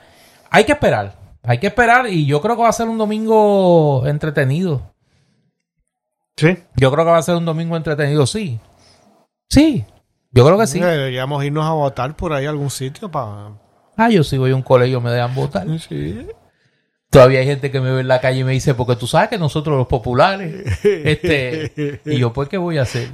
Hay 0.50 0.64
que 0.64 0.72
esperar, 0.72 1.14
hay 1.42 1.58
que 1.58 1.66
esperar 1.66 2.08
y 2.08 2.26
yo 2.26 2.40
creo 2.40 2.56
que 2.56 2.62
va 2.62 2.68
a 2.68 2.72
ser 2.72 2.88
un 2.88 2.98
domingo 2.98 4.06
entretenido. 4.06 4.82
Sí. 6.36 6.58
Yo 6.76 6.92
creo 6.92 7.04
que 7.04 7.10
va 7.10 7.18
a 7.18 7.22
ser 7.22 7.36
un 7.36 7.44
domingo 7.44 7.76
entretenido, 7.76 8.26
sí. 8.26 8.60
Sí, 9.48 9.84
yo 10.32 10.44
creo 10.44 10.58
que 10.58 10.66
sí. 10.66 10.80
Deberíamos 10.80 11.44
irnos 11.44 11.64
a 11.64 11.72
votar 11.72 12.16
por 12.16 12.32
ahí 12.32 12.46
a 12.46 12.50
algún 12.50 12.70
sitio 12.70 13.10
para... 13.10 13.52
Ah, 13.96 14.10
yo 14.10 14.22
si 14.22 14.36
voy 14.36 14.50
a 14.50 14.56
un 14.56 14.62
colegio 14.62 15.00
me 15.00 15.10
dejan 15.10 15.34
votar. 15.34 15.66
Sí. 15.78 16.26
Todavía 17.10 17.40
hay 17.40 17.46
gente 17.46 17.70
que 17.70 17.80
me 17.80 17.90
ve 17.92 18.00
en 18.00 18.08
la 18.08 18.20
calle 18.20 18.40
y 18.40 18.44
me 18.44 18.52
dice, 18.52 18.74
porque 18.74 18.96
tú 18.96 19.06
sabes 19.06 19.30
que 19.30 19.38
nosotros 19.38 19.76
los 19.78 19.86
populares, 19.86 20.54
este, 20.84 22.00
y 22.04 22.18
yo, 22.18 22.32
pues, 22.32 22.48
¿qué 22.48 22.58
voy 22.58 22.78
a 22.78 22.82
hacer? 22.82 23.08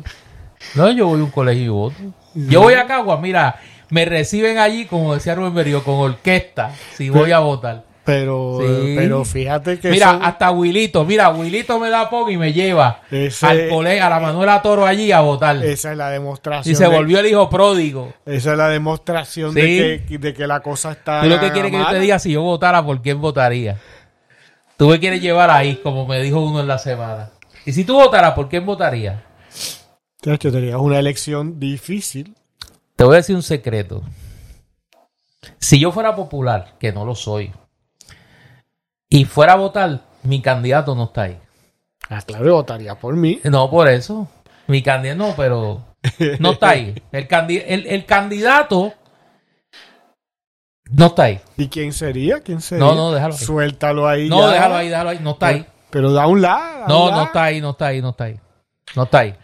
No, 0.75 0.91
yo 0.91 1.07
voy 1.07 1.21
a 1.21 1.25
un 1.25 1.31
colegio 1.31 1.63
y 1.63 1.69
voto. 1.69 1.97
Yo 2.35 2.63
voy 2.63 2.75
a 2.75 2.87
Cagua, 2.87 3.21
mira, 3.21 3.61
me 3.91 4.05
reciben 4.05 4.59
allí, 4.59 4.87
como 4.87 5.15
decía 5.15 5.35
Rubén 5.35 5.55
Berrío, 5.55 5.85
con 5.85 5.97
orquesta, 5.97 6.73
si 6.95 7.11
voy 7.11 7.31
a 7.31 7.41
votar. 7.41 7.85
Pero, 8.05 8.59
pero 8.97 9.25
fíjate 9.25 9.79
que. 9.79 9.91
Mira, 9.91 10.19
hasta 10.23 10.51
Wilito, 10.51 11.05
mira, 11.05 11.29
Wilito 11.31 11.79
me 11.79 11.89
da 11.89 12.11
pon 12.11 12.31
y 12.33 12.37
me 12.37 12.53
lleva 12.53 13.03
al 13.43 13.69
colega, 13.69 14.09
a 14.09 14.11
la 14.11 14.19
Manuela 14.21 14.61
Toro 14.61 14.85
allí 14.85 15.13
a 15.13 15.21
votar. 15.21 15.65
Esa 15.65 15.93
es 15.93 15.97
la 15.97 16.11
demostración. 16.11 16.73
Y 16.73 16.77
se 16.77 16.87
volvió 16.89 17.21
el 17.21 17.27
hijo 17.27 17.49
pródigo. 17.49 18.13
Esa 18.27 18.53
es 18.53 18.59
la 18.59 18.69
demostración 18.69 19.55
de, 19.55 20.05
que, 20.09 20.19
de 20.19 20.35
que 20.35 20.47
la 20.49 20.61
cosa 20.61 20.93
está. 20.93 21.23
Tú 21.23 21.29
lo 21.29 21.39
que 21.39 21.53
quieres 21.53 21.71
que 21.71 21.79
yo 21.79 21.87
te 21.87 22.01
diga, 22.01 22.19
si 22.19 22.33
yo 22.33 22.43
votara, 22.43 22.85
¿por 22.85 23.01
quién 23.03 23.21
votaría? 23.21 23.79
Tú 24.77 24.89
me 24.89 24.99
quieres 24.99 25.23
llevar 25.23 25.51
ahí, 25.51 25.77
como 25.77 26.05
me 26.05 26.21
dijo 26.21 26.41
uno 26.41 26.59
en 26.59 26.67
la 26.67 26.79
semana. 26.79 27.31
Y 27.65 27.73
si 27.73 27.85
tú 27.85 27.95
votaras, 27.95 28.33
¿por 28.33 28.49
quién 28.49 28.67
votaría? 28.67 29.23
Te 30.21 30.37
tenías 30.39 30.77
una 30.77 30.99
elección 30.99 31.61
difícil. 31.61 32.35
Te 32.97 33.05
voy 33.05 33.15
a 33.15 33.17
decir 33.19 33.37
un 33.37 33.45
secreto. 33.45 34.03
Si 35.59 35.79
yo 35.79 35.93
fuera 35.93 36.17
popular, 36.17 36.75
que 36.81 36.93
no 36.93 37.05
lo 37.05 37.15
soy, 37.15 37.53
y 39.13 39.27
fuera 39.27 39.53
a 39.53 39.57
votar, 39.57 40.01
mi 40.23 40.41
candidato 40.41 40.95
no 40.95 41.05
está 41.05 41.25
ahí. 41.25 41.39
Ah, 42.09 42.23
claro, 42.23 42.55
votaría 42.55 42.95
por 42.95 43.15
mí. 43.15 43.41
No, 43.45 43.71
por 43.71 43.87
eso. 43.89 44.27
Mi 44.67 44.83
candidato 44.83 45.19
no, 45.19 45.35
pero 45.37 45.85
no 46.39 46.53
está 46.53 46.71
ahí. 46.71 46.95
El, 47.13 47.87
el, 47.87 48.07
candidato 48.07 48.95
no 50.91 51.07
está 51.07 51.25
ahí. 51.25 51.41
¿Y 51.59 51.69
quién 51.69 51.93
sería? 51.93 52.41
¿Quién 52.41 52.63
sería? 52.63 52.87
No, 52.87 52.95
no, 52.95 53.13
déjalo 53.13 53.35
ahí. 53.35 53.41
Suéltalo 53.41 54.09
ahí. 54.09 54.29
No, 54.31 54.49
déjalo 54.49 54.77
ahí, 54.77 54.89
déjalo 54.89 55.11
ahí. 55.11 55.19
No 55.21 55.33
está 55.33 55.47
ahí. 55.49 55.67
Pero 55.91 56.11
da 56.13 56.27
un 56.27 56.41
lado. 56.41 56.89
No, 56.89 57.11
no 57.11 57.25
está 57.25 57.45
ahí, 57.45 57.61
no 57.61 57.71
está 57.73 57.87
ahí, 57.89 58.01
no 58.01 58.11
está 58.11 58.25
ahí. 58.25 58.41
No 58.97 59.03
está 59.03 59.19
ahí. 59.19 59.35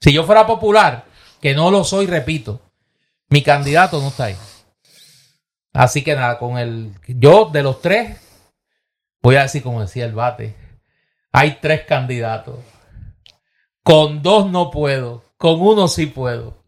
Si 0.00 0.10
yo 0.10 0.24
fuera 0.24 0.46
popular, 0.46 1.04
que 1.42 1.54
no 1.54 1.70
lo 1.70 1.84
soy, 1.84 2.06
repito, 2.06 2.62
mi 3.28 3.42
candidato 3.42 4.00
no 4.00 4.08
está 4.08 4.24
ahí. 4.24 4.36
Así 5.74 6.02
que 6.02 6.16
nada, 6.16 6.38
con 6.38 6.56
el. 6.56 6.94
Yo, 7.06 7.50
de 7.52 7.62
los 7.62 7.82
tres, 7.82 8.25
voy 9.26 9.34
a 9.34 9.42
decir 9.42 9.60
como 9.60 9.80
decía 9.80 10.04
el 10.04 10.12
bate, 10.12 10.54
hay 11.32 11.58
tres 11.60 11.82
candidatos. 11.82 12.60
Con 13.82 14.22
dos 14.22 14.48
no 14.48 14.70
puedo, 14.70 15.24
con 15.36 15.60
uno 15.60 15.88
sí 15.88 16.06
puedo. 16.06 16.62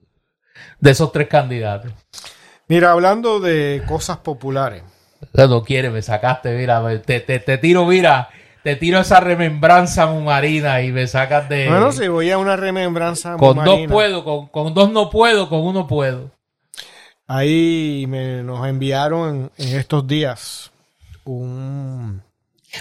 De 0.80 0.90
esos 0.90 1.12
tres 1.12 1.28
candidatos. 1.28 1.92
Mira, 2.66 2.90
hablando 2.90 3.38
de 3.38 3.84
cosas 3.86 4.16
populares. 4.16 4.82
No 5.34 5.62
quiere, 5.62 5.90
me 5.90 6.02
sacaste, 6.02 6.56
mira, 6.56 6.82
te, 7.02 7.20
te, 7.20 7.58
tiro, 7.58 7.86
mira, 7.86 8.28
te 8.64 8.74
tiro 8.74 8.98
esa 8.98 9.20
remembranza 9.20 10.08
marina 10.08 10.82
y 10.82 10.90
me 10.90 11.06
sacas 11.06 11.48
de. 11.48 11.68
Bueno, 11.68 11.92
si 11.92 12.08
voy 12.08 12.32
a 12.32 12.38
una 12.38 12.56
remembranza 12.56 13.36
Con 13.36 13.64
dos 13.64 13.80
puedo, 13.88 14.50
con, 14.50 14.74
dos 14.74 14.90
no 14.90 15.10
puedo, 15.10 15.48
con 15.48 15.60
uno 15.60 15.86
puedo. 15.86 16.32
Ahí 17.28 18.06
me, 18.08 18.42
nos 18.42 18.66
enviaron 18.66 19.52
en 19.58 19.76
estos 19.76 20.08
días 20.08 20.72
un, 21.24 22.22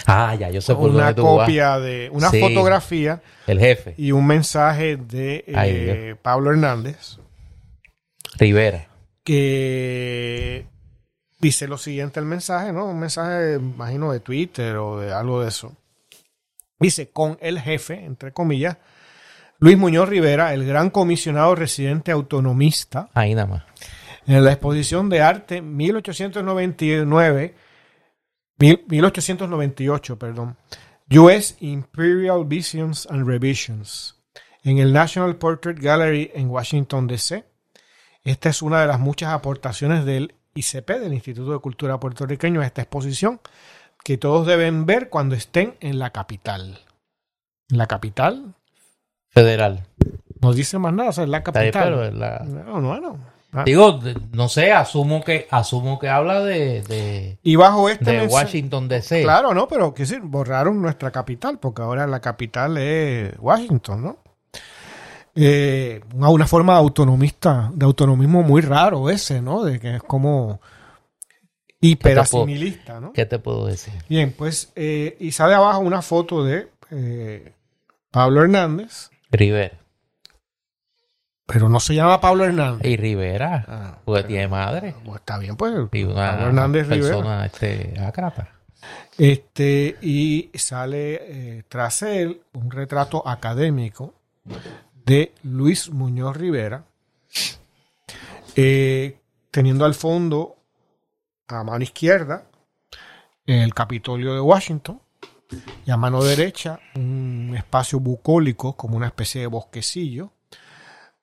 Ah, 0.06 0.34
ya, 0.34 0.50
yo 0.50 0.60
sé 0.60 0.74
por 0.74 0.90
Una 0.90 1.14
copia 1.14 1.78
de 1.78 2.10
una 2.12 2.30
fotografía. 2.30 3.22
El 3.46 3.58
jefe. 3.58 3.94
Y 3.96 4.12
un 4.12 4.26
mensaje 4.26 4.96
de 4.96 5.44
eh, 5.46 6.16
Pablo 6.20 6.50
Hernández. 6.50 7.18
Rivera. 8.38 8.88
Que 9.24 10.66
dice 11.40 11.68
lo 11.68 11.78
siguiente 11.78 12.20
el 12.20 12.26
mensaje, 12.26 12.72
¿no? 12.72 12.86
Un 12.86 12.98
mensaje, 12.98 13.54
imagino, 13.54 14.12
de 14.12 14.20
Twitter 14.20 14.76
o 14.76 15.00
de 15.00 15.12
algo 15.12 15.42
de 15.42 15.48
eso. 15.48 15.74
Dice, 16.78 17.10
con 17.10 17.38
el 17.40 17.60
jefe, 17.60 18.04
entre 18.04 18.32
comillas, 18.32 18.76
Luis 19.58 19.76
Muñoz 19.76 20.08
Rivera, 20.08 20.54
el 20.54 20.64
gran 20.64 20.90
comisionado 20.90 21.54
residente 21.54 22.12
autonomista. 22.12 23.08
Ahí 23.14 23.34
nada 23.34 23.46
más. 23.46 23.64
En 24.26 24.44
la 24.44 24.52
exposición 24.52 25.08
de 25.08 25.22
arte 25.22 25.62
1899, 25.62 27.54
1898, 28.58 30.18
perdón, 30.18 30.56
US 31.10 31.56
Imperial 31.60 32.44
Visions 32.44 33.06
and 33.10 33.26
Revisions, 33.26 34.16
en 34.62 34.78
el 34.78 34.92
National 34.92 35.36
Portrait 35.36 35.78
Gallery 35.78 36.30
en 36.34 36.50
Washington, 36.50 37.06
D.C. 37.06 37.44
Esta 38.24 38.48
es 38.48 38.62
una 38.62 38.80
de 38.80 38.88
las 38.88 39.00
muchas 39.00 39.32
aportaciones 39.32 40.04
del 40.04 40.34
ICP, 40.54 40.90
del 41.00 41.14
Instituto 41.14 41.52
de 41.52 41.60
Cultura 41.60 42.00
Puertorriqueño, 42.00 42.60
a 42.60 42.66
esta 42.66 42.82
exposición, 42.82 43.40
que 44.04 44.18
todos 44.18 44.46
deben 44.46 44.86
ver 44.86 45.08
cuando 45.08 45.34
estén 45.34 45.76
en 45.80 45.98
la 45.98 46.10
capital. 46.10 46.80
En 47.70 47.78
la 47.78 47.86
capital. 47.86 48.54
Federal. 49.30 49.86
No 50.40 50.52
dice 50.52 50.78
más 50.78 50.92
nada, 50.92 51.10
o 51.10 51.12
sea, 51.12 51.24
es 51.24 51.30
la 51.30 51.42
capital. 51.42 51.84
Pero 51.84 52.04
es 52.04 52.14
la... 52.14 52.40
No, 52.40 52.80
no, 52.80 53.00
no. 53.00 53.37
Ah. 53.58 53.64
Digo, 53.64 53.98
no 54.32 54.48
sé, 54.48 54.72
asumo 54.72 55.24
que 55.24 55.48
asumo 55.50 55.98
que 55.98 56.08
habla 56.08 56.40
de, 56.44 56.82
de, 56.82 57.38
y 57.42 57.56
bajo 57.56 57.88
este 57.88 58.12
de 58.12 58.26
Washington 58.28 58.86
DC. 58.86 59.22
Claro, 59.22 59.52
no, 59.52 59.66
pero 59.66 59.92
que 59.92 60.04
decir, 60.04 60.20
borraron 60.22 60.80
nuestra 60.80 61.10
capital 61.10 61.58
porque 61.58 61.82
ahora 61.82 62.06
la 62.06 62.20
capital 62.20 62.76
es 62.78 63.32
Washington, 63.40 64.02
¿no? 64.02 64.18
Eh, 65.34 66.00
una 66.14 66.46
forma 66.46 66.74
de 66.74 66.78
autonomista, 66.78 67.70
de 67.74 67.84
autonomismo 67.84 68.42
muy 68.42 68.60
raro 68.60 69.10
ese, 69.10 69.42
¿no? 69.42 69.64
De 69.64 69.80
que 69.80 69.96
es 69.96 70.02
como 70.02 70.60
hiperasimilista, 71.80 73.00
¿no? 73.00 73.12
¿Qué 73.12 73.26
te 73.26 73.38
puedo 73.38 73.66
decir? 73.66 73.94
Bien, 74.08 74.34
pues, 74.36 74.72
eh, 74.74 75.16
y 75.20 75.32
sale 75.32 75.54
abajo 75.54 75.80
una 75.80 76.02
foto 76.02 76.44
de 76.44 76.68
eh, 76.90 77.52
Pablo 78.10 78.42
Hernández. 78.42 79.10
Rivera. 79.30 79.77
Pero 81.50 81.70
no 81.70 81.80
se 81.80 81.94
llama 81.94 82.20
Pablo 82.20 82.44
Hernández. 82.44 82.86
Y 82.86 82.98
Rivera, 82.98 83.64
ah, 83.66 83.98
porque 84.04 84.24
tiene 84.24 84.48
madre. 84.48 84.94
Pues 85.02 85.20
está 85.20 85.38
bien, 85.38 85.56
pues. 85.56 85.72
Y 85.92 86.04
una 86.04 86.32
Pablo 86.32 86.46
Hernández 86.48 86.86
persona 86.86 87.46
Este, 87.46 87.94
acrata. 87.98 88.50
Este, 89.16 89.96
y 90.02 90.50
sale 90.52 91.14
eh, 91.22 91.64
tras 91.66 92.02
él 92.02 92.42
un 92.52 92.70
retrato 92.70 93.26
académico 93.26 94.12
de 95.06 95.32
Luis 95.42 95.88
Muñoz 95.88 96.36
Rivera, 96.36 96.84
eh, 98.54 99.18
teniendo 99.50 99.86
al 99.86 99.94
fondo, 99.94 100.58
a 101.48 101.64
mano 101.64 101.82
izquierda, 101.82 102.44
el 103.46 103.72
Capitolio 103.72 104.34
de 104.34 104.40
Washington, 104.40 105.00
y 105.86 105.90
a 105.90 105.96
mano 105.96 106.22
derecha 106.22 106.78
un 106.94 107.54
espacio 107.56 108.00
bucólico 108.00 108.74
como 108.74 108.98
una 108.98 109.06
especie 109.06 109.40
de 109.40 109.46
bosquecillo 109.46 110.30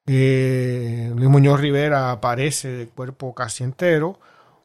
eh, 0.08 1.12
Luis 1.16 1.30
Muñoz 1.30 1.60
Rivera 1.60 2.12
aparece 2.12 2.70
de 2.70 2.88
cuerpo 2.88 3.34
casi 3.34 3.64
entero, 3.64 4.20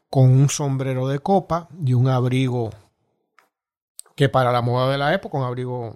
con 0.09 0.29
un 0.29 0.49
sombrero 0.49 1.07
de 1.07 1.19
copa 1.19 1.69
y 1.83 1.93
un 1.93 2.09
abrigo 2.09 2.71
que 4.15 4.29
para 4.29 4.51
la 4.51 4.61
moda 4.61 4.91
de 4.91 4.97
la 4.97 5.13
época, 5.13 5.37
un 5.37 5.45
abrigo 5.45 5.95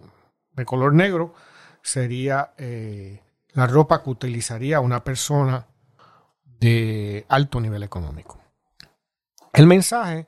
de 0.54 0.66
color 0.66 0.94
negro, 0.94 1.34
sería 1.82 2.54
eh, 2.58 3.22
la 3.54 3.68
ropa 3.68 4.02
que 4.02 4.10
utilizaría 4.10 4.80
una 4.80 5.04
persona 5.04 5.68
de 6.60 7.26
alto 7.30 7.60
nivel 7.60 7.84
económico. 7.84 8.40
El 9.54 9.68
mensaje, 9.68 10.28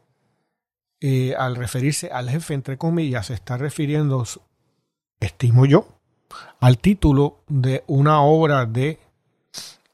eh, 0.99 1.33
al 1.35 1.55
referirse 1.55 2.11
al 2.11 2.29
jefe, 2.29 2.53
entre 2.53 2.77
comillas, 2.77 3.27
se 3.27 3.33
está 3.33 3.57
refiriendo, 3.57 4.23
estimo 5.19 5.65
yo, 5.65 5.87
al 6.59 6.77
título 6.77 7.43
de 7.47 7.83
una 7.87 8.21
obra 8.21 8.65
de 8.65 8.99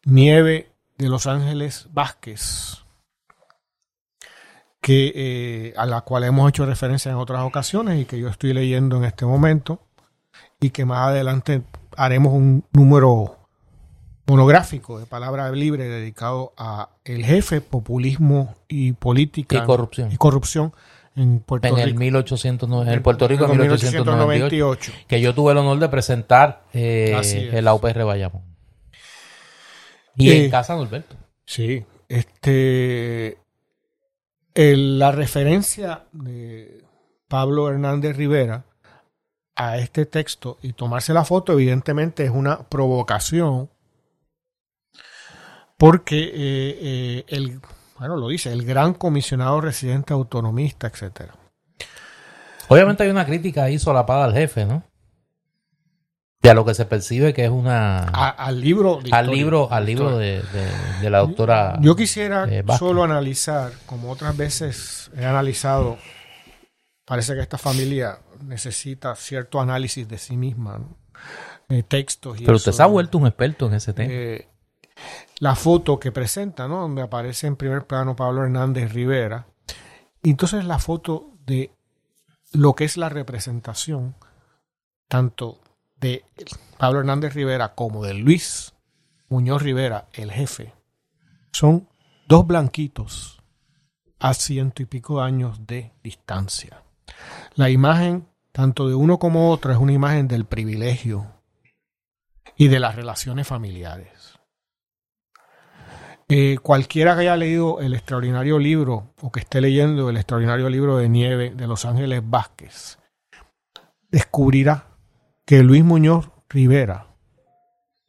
Nieve 0.05 0.69
de 0.97 1.09
Los 1.09 1.27
Ángeles 1.27 1.87
Vázquez, 1.91 2.83
que, 4.81 5.13
eh, 5.15 5.73
a 5.77 5.85
la 5.85 6.01
cual 6.01 6.25
hemos 6.25 6.49
hecho 6.49 6.65
referencia 6.65 7.09
en 7.09 7.17
otras 7.17 7.43
ocasiones 7.43 8.01
y 8.01 8.05
que 8.05 8.19
yo 8.19 8.27
estoy 8.27 8.53
leyendo 8.53 8.97
en 8.97 9.05
este 9.05 9.25
momento 9.25 9.79
y 10.59 10.71
que 10.71 10.85
más 10.85 11.09
adelante 11.09 11.61
haremos 11.95 12.33
un 12.33 12.65
número 12.73 13.37
monográfico 14.25 14.99
de 14.99 15.05
palabra 15.05 15.49
libre 15.51 15.85
dedicado 15.85 16.53
a 16.57 16.89
el 17.05 17.25
jefe, 17.25 17.61
populismo 17.61 18.55
y 18.67 18.93
política 18.93 19.57
y 19.57 19.65
corrupción, 19.65 20.11
y 20.11 20.17
corrupción 20.17 20.73
en 21.15 21.39
Puerto 21.39 21.67
en 21.67 21.75
Rico. 21.75 21.87
El 21.87 21.95
1809, 21.95 22.93
en 22.93 23.03
Puerto 23.03 23.27
Rico 23.27 23.45
en 23.45 23.57
1898, 23.57 24.91
que 25.07 25.21
yo 25.21 25.33
tuve 25.33 25.51
el 25.53 25.59
honor 25.59 25.79
de 25.79 25.89
presentar 25.89 26.63
eh, 26.73 27.51
el 27.53 27.67
AUPR 27.67 28.03
Bayamón. 28.03 28.52
Y 30.15 30.31
en 30.31 30.45
eh, 30.45 30.49
casa 30.49 30.75
Norberto. 30.75 31.15
Sí, 31.45 31.85
este. 32.07 33.37
la 34.55 35.11
referencia 35.11 36.03
de 36.11 36.83
Pablo 37.27 37.69
Hernández 37.69 38.15
Rivera 38.15 38.65
a 39.55 39.77
este 39.77 40.05
texto 40.05 40.57
y 40.61 40.73
tomarse 40.73 41.13
la 41.13 41.25
foto, 41.25 41.53
evidentemente, 41.53 42.23
es 42.23 42.31
una 42.31 42.67
provocación. 42.69 43.69
Porque 45.77 46.23
eh, 46.23 46.33
eh, 46.35 47.25
el, 47.27 47.59
bueno, 47.99 48.15
lo 48.17 48.27
dice, 48.27 48.51
el 48.51 48.65
gran 48.65 48.93
comisionado 48.93 49.59
residente 49.61 50.13
autonomista, 50.13 50.87
etcétera. 50.87 51.35
Obviamente 52.69 53.03
hay 53.03 53.09
una 53.09 53.25
crítica 53.25 53.63
ahí 53.63 53.77
solapada 53.77 54.25
al 54.25 54.33
jefe, 54.33 54.65
¿no? 54.65 54.83
Y 56.43 56.49
a 56.49 56.53
lo 56.53 56.65
que 56.65 56.73
se 56.73 56.85
percibe 56.85 57.33
que 57.33 57.45
es 57.45 57.49
una 57.49 58.03
al 58.03 58.59
libro 58.59 58.99
al 59.11 59.27
libro 59.27 59.71
al 59.71 59.85
libro 59.85 60.17
de, 60.17 60.43
la 61.03 61.19
doctora 61.19 61.79
yo 61.81 61.95
quisiera 61.95 62.45
eh, 62.49 62.63
solo 62.77 63.03
analizar 63.03 63.71
como 63.85 64.11
otras 64.11 64.35
veces 64.35 65.09
he 65.15 65.25
analizado 65.25 65.97
parece 67.05 67.33
que 67.33 67.39
esta 67.39 67.57
familia 67.57 68.19
necesita 68.41 69.15
cierto 69.15 69.61
análisis 69.61 70.05
de 70.05 70.17
sí 70.17 70.35
misma 70.35 70.79
¿no? 70.79 70.97
textos 71.87 72.37
pero 72.43 72.57
usted 72.57 72.73
se 72.73 72.83
ha 72.83 72.87
vuelto 72.87 73.17
un 73.17 73.25
experto 73.25 73.67
en 73.67 73.73
ese 73.75 73.93
tema. 73.93 74.13
Eh, 74.13 74.47
la 75.39 75.55
foto 75.55 75.99
que 75.99 76.11
presenta 76.11 76.67
no 76.67 76.81
donde 76.81 77.01
aparece 77.01 77.47
en 77.47 77.55
primer 77.55 77.85
plano 77.85 78.15
Pablo 78.15 78.43
Hernández 78.43 78.93
Rivera. 78.93 79.47
Y 80.21 80.29
entonces 80.29 80.65
la 80.65 80.79
foto 80.79 81.31
de 81.45 81.71
lo 82.53 82.75
que 82.75 82.85
es 82.85 82.97
la 82.97 83.09
representación 83.09 84.15
tanto 85.07 85.59
de 86.03 86.25
Pablo 86.77 86.99
Hernández 86.99 87.33
Rivera 87.33 87.75
como 87.75 88.03
de 88.03 88.13
Luis 88.13 88.73
Muñoz 89.29 89.63
Rivera, 89.63 90.09
el 90.13 90.31
jefe, 90.31 90.73
son 91.53 91.87
dos 92.27 92.45
blanquitos 92.45 93.41
a 94.19 94.33
ciento 94.33 94.83
y 94.83 94.85
pico 94.85 95.21
años 95.21 95.65
de 95.65 95.93
distancia. 96.03 96.83
La 97.55 97.69
imagen, 97.69 98.27
tanto 98.51 98.87
de 98.87 98.95
uno 98.95 99.17
como 99.17 99.49
otro, 99.49 99.71
es 99.71 99.77
una 99.77 99.93
imagen 99.93 100.27
del 100.27 100.45
privilegio 100.45 101.31
y 102.57 102.67
de 102.67 102.79
las 102.79 102.95
relaciones 102.95 103.47
familiares. 103.47 104.37
Eh, 106.27 106.57
cualquiera 106.61 107.15
que 107.15 107.21
haya 107.21 107.37
leído 107.37 107.79
el 107.79 107.93
extraordinario 107.93 108.59
libro 108.59 109.13
o 109.21 109.31
que 109.31 109.39
esté 109.39 109.61
leyendo 109.61 110.09
el 110.09 110.17
extraordinario 110.17 110.69
libro 110.69 110.97
de 110.97 111.09
nieve 111.09 111.53
de 111.55 111.67
Los 111.67 111.85
Ángeles 111.85 112.21
Vázquez, 112.23 112.99
descubrirá 114.09 114.92
que 115.53 115.61
Luis 115.61 115.83
Muñoz 115.83 116.31
Rivera 116.49 117.15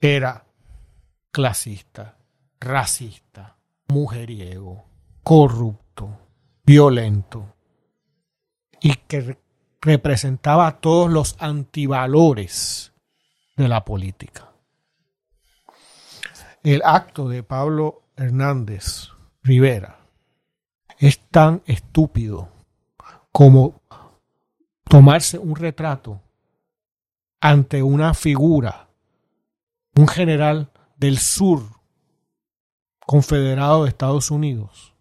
era 0.01 0.47
clasista, 1.31 2.17
racista, 2.59 3.59
mujeriego, 3.89 4.87
corrupto, 5.23 6.21
violento 6.65 7.55
y 8.81 8.95
que 8.95 9.37
representaba 9.83 10.81
todos 10.81 11.13
los 11.13 11.37
antivalores 11.39 12.95
de 13.59 13.69
la 13.69 13.85
política. 13.85 14.51
El 16.63 16.81
acto 16.83 17.29
de 17.29 17.43
Pablo 17.43 18.05
Hernández 18.17 19.11
Rivera 19.43 19.99
es 20.99 21.19
tan 21.19 21.63
estúpido 21.67 22.49
como 23.33 23.83
tomarse 24.89 25.37
un 25.39 25.57
retrato 25.57 26.24
ante 27.45 27.83
una 27.83 28.15
figura, 28.15 28.89
un 29.97 30.09
general 30.09 30.73
del 30.97 31.19
sur 31.19 31.61
confederado 33.05 33.83
de 33.83 33.91
Estados 33.91 34.31
Unidos, 34.31 34.95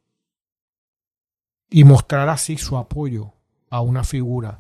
y 1.70 1.86
mostrar 1.86 2.28
así 2.28 2.58
su 2.58 2.76
apoyo 2.76 3.32
a 3.70 3.80
una 3.80 4.04
figura 4.04 4.60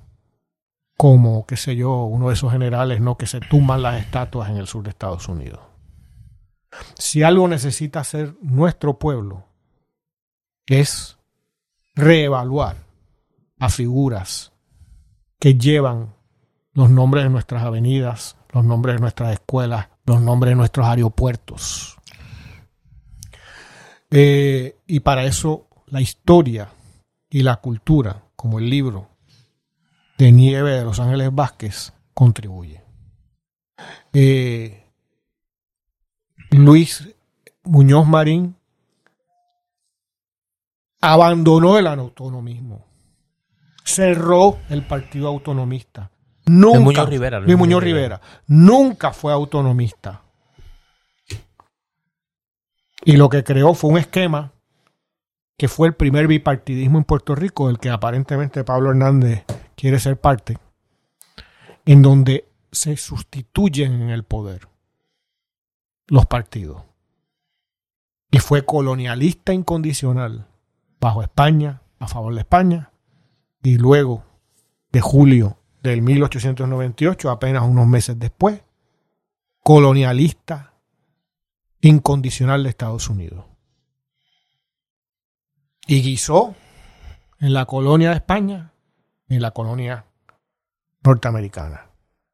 como, 0.96 1.46
qué 1.46 1.58
sé 1.58 1.76
yo, 1.76 2.06
uno 2.06 2.30
de 2.30 2.36
esos 2.36 2.54
generales 2.54 3.02
no 3.02 3.18
que 3.18 3.28
se 3.28 3.42
tumban 3.42 3.82
las 3.82 4.02
estatuas 4.02 4.50
en 4.50 4.56
el 4.56 4.68
sur 4.68 4.82
de 4.84 4.92
Estados 4.92 5.28
Unidos. 5.28 5.60
Si 6.98 7.22
algo 7.22 7.50
necesita 7.50 8.00
hacer 8.00 8.34
nuestro 8.42 8.98
pueblo 8.98 9.44
es 10.68 11.18
reevaluar 11.96 12.78
a 13.60 13.68
figuras 13.68 14.54
que 15.38 15.56
llevan 15.56 16.14
los 16.74 16.90
nombres 16.90 17.24
de 17.24 17.30
nuestras 17.30 17.64
avenidas, 17.64 18.38
los 18.52 18.66
nombres 18.66 18.96
de 18.96 19.02
nuestras 19.02 19.34
escuelas, 19.34 19.90
los 20.06 20.22
nombres 20.22 20.52
de 20.52 20.56
nuestros 20.56 20.86
aeropuertos. 20.88 21.98
Eh, 24.10 24.78
y 24.88 25.00
para 25.00 25.26
eso 25.26 25.68
la 25.88 26.02
historia 26.02 26.70
y 27.30 27.42
la 27.42 27.58
cultura, 27.58 28.24
como 28.36 28.60
el 28.60 28.70
libro 28.70 29.10
de 30.18 30.32
Nieve 30.32 30.72
de 30.72 30.84
Los 30.84 31.00
Ángeles 31.00 31.34
Vázquez, 31.34 31.94
contribuye. 32.14 32.84
Eh, 34.14 34.86
Luis 36.52 37.10
Muñoz 37.64 38.08
Marín 38.08 38.56
abandonó 41.02 41.78
el 41.78 41.88
autonomismo, 41.88 42.86
cerró 43.84 44.60
el 44.70 44.86
partido 44.86 45.28
autonomista. 45.28 46.12
Nunca, 46.46 46.78
Luis 46.78 46.86
Muñoz 46.86 47.10
Rivera, 47.10 47.40
Luis 47.40 47.58
Muñoz 47.58 47.84
Rivera. 47.84 48.22
Nunca 48.48 49.14
fue 49.14 49.32
autonomista. 49.32 50.22
Y 53.06 53.18
lo 53.18 53.30
que 53.30 53.44
creó 53.44 53.74
fue 53.74 53.92
un 53.92 53.98
esquema 53.98 54.52
que 55.58 55.68
fue 55.68 55.88
el 55.88 55.96
primer 55.96 56.28
bipartidismo 56.28 56.98
en 56.98 57.04
Puerto 57.04 57.36
Rico, 57.36 57.68
del 57.68 57.80
que 57.80 57.90
aparentemente 57.90 58.64
Pablo 58.64 58.90
Hernández 58.90 59.46
quiere 59.76 60.00
ser 60.00 60.20
parte, 60.20 60.58
en 61.86 62.02
donde 62.02 62.50
se 62.72 62.98
sustituyen 62.98 64.02
en 64.02 64.10
el 64.10 64.24
poder 64.24 64.68
los 66.08 66.26
partidos. 66.26 66.84
Y 68.32 68.40
fue 68.40 68.66
colonialista 68.66 69.54
incondicional 69.54 70.48
bajo 71.00 71.22
España, 71.22 71.82
a 72.00 72.08
favor 72.08 72.34
de 72.34 72.42
España, 72.42 72.92
y 73.62 73.78
luego 73.78 74.24
de 74.92 75.02
julio 75.02 75.58
del 75.84 76.02
1898, 76.02 77.30
apenas 77.30 77.64
unos 77.64 77.86
meses 77.86 78.18
después, 78.18 78.62
colonialista 79.60 80.74
incondicional 81.82 82.64
de 82.64 82.70
Estados 82.70 83.10
Unidos. 83.10 83.46
Y 85.86 86.02
guisó 86.02 86.56
en 87.40 87.54
la 87.54 87.66
colonia 87.66 88.12
de 88.12 88.16
España, 88.16 88.72
en 89.28 89.42
la 89.42 89.52
colonia 89.52 90.06
norteamericana. 91.04 91.90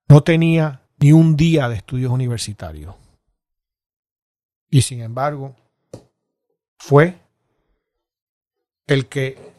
No 0.07 0.21
tenía 0.21 0.83
ni 0.99 1.11
un 1.11 1.35
día 1.35 1.67
de 1.67 1.77
estudios 1.77 2.11
universitarios. 2.11 2.93
Y 4.69 4.83
sin 4.83 5.01
embargo, 5.01 5.55
fue 6.77 7.19
el 8.85 9.07
que 9.07 9.58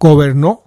gobernó 0.00 0.64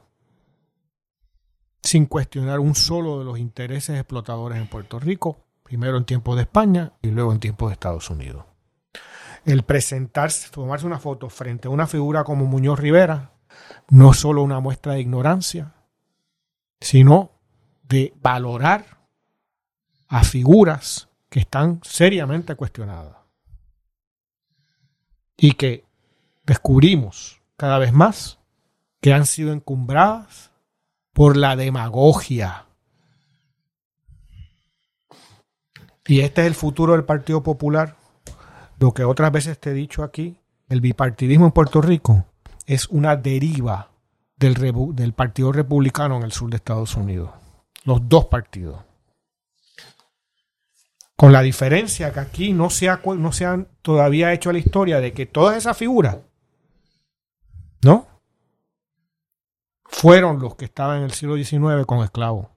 sin 1.81 2.05
cuestionar 2.05 2.59
un 2.59 2.75
solo 2.75 3.19
de 3.19 3.25
los 3.25 3.39
intereses 3.39 3.97
explotadores 3.97 4.59
en 4.59 4.67
Puerto 4.67 4.99
Rico, 4.99 5.39
primero 5.63 5.97
en 5.97 6.05
tiempos 6.05 6.35
de 6.35 6.43
España 6.43 6.93
y 7.01 7.09
luego 7.09 7.33
en 7.33 7.39
tiempos 7.39 7.69
de 7.69 7.73
Estados 7.73 8.09
Unidos. 8.11 8.45
El 9.43 9.63
presentarse, 9.63 10.49
tomarse 10.51 10.85
una 10.85 10.99
foto 10.99 11.29
frente 11.29 11.67
a 11.67 11.71
una 11.71 11.87
figura 11.87 12.23
como 12.23 12.45
Muñoz 12.45 12.79
Rivera, 12.79 13.31
no 13.89 14.13
solo 14.13 14.43
una 14.43 14.59
muestra 14.59 14.93
de 14.93 15.01
ignorancia, 15.01 15.73
sino 16.79 17.31
de 17.81 18.13
valorar 18.21 18.85
a 20.07 20.23
figuras 20.23 21.09
que 21.29 21.39
están 21.39 21.81
seriamente 21.83 22.55
cuestionadas 22.55 23.17
y 25.35 25.53
que 25.53 25.85
descubrimos 26.45 27.41
cada 27.57 27.79
vez 27.79 27.91
más 27.91 28.39
que 29.03 29.11
han 29.11 29.25
sido 29.25 29.51
encumbradas 29.51 30.51
por 31.11 31.35
la 31.35 31.57
demagogia. 31.57 32.67
Y 36.07 36.21
este 36.21 36.41
es 36.41 36.47
el 36.47 36.55
futuro 36.55 36.93
del 36.93 37.03
Partido 37.03 37.43
Popular. 37.43 37.97
Lo 38.79 38.93
que 38.93 39.03
otras 39.03 39.29
veces 39.33 39.59
te 39.59 39.71
he 39.71 39.73
dicho 39.73 40.03
aquí, 40.03 40.37
el 40.69 40.79
bipartidismo 40.79 41.47
en 41.47 41.51
Puerto 41.51 41.81
Rico 41.81 42.25
es 42.65 42.87
una 42.87 43.17
deriva 43.17 43.89
del, 44.37 45.11
Partido 45.11 45.51
Republicano 45.51 46.15
en 46.15 46.23
el 46.23 46.31
sur 46.31 46.49
de 46.49 46.55
Estados 46.55 46.95
Unidos. 46.95 47.29
Los 47.83 48.07
dos 48.07 48.27
partidos. 48.27 48.85
Con 51.17 51.33
la 51.33 51.41
diferencia 51.41 52.13
que 52.13 52.21
aquí 52.21 52.53
no 52.53 52.69
se, 52.69 52.87
ha, 52.87 53.01
no 53.03 53.33
se 53.33 53.45
han 53.45 53.67
todavía 53.81 54.31
hecho 54.31 54.53
la 54.53 54.59
historia 54.59 55.01
de 55.01 55.11
que 55.11 55.25
todas 55.25 55.57
esas 55.57 55.75
figuras, 55.75 56.19
¿no? 57.81 58.12
Fueron 59.93 60.39
los 60.39 60.55
que 60.55 60.65
estaban 60.65 60.97
en 60.97 61.03
el 61.03 61.11
siglo 61.11 61.37
XIX 61.37 61.85
con 61.85 62.03
esclavos. 62.03 62.47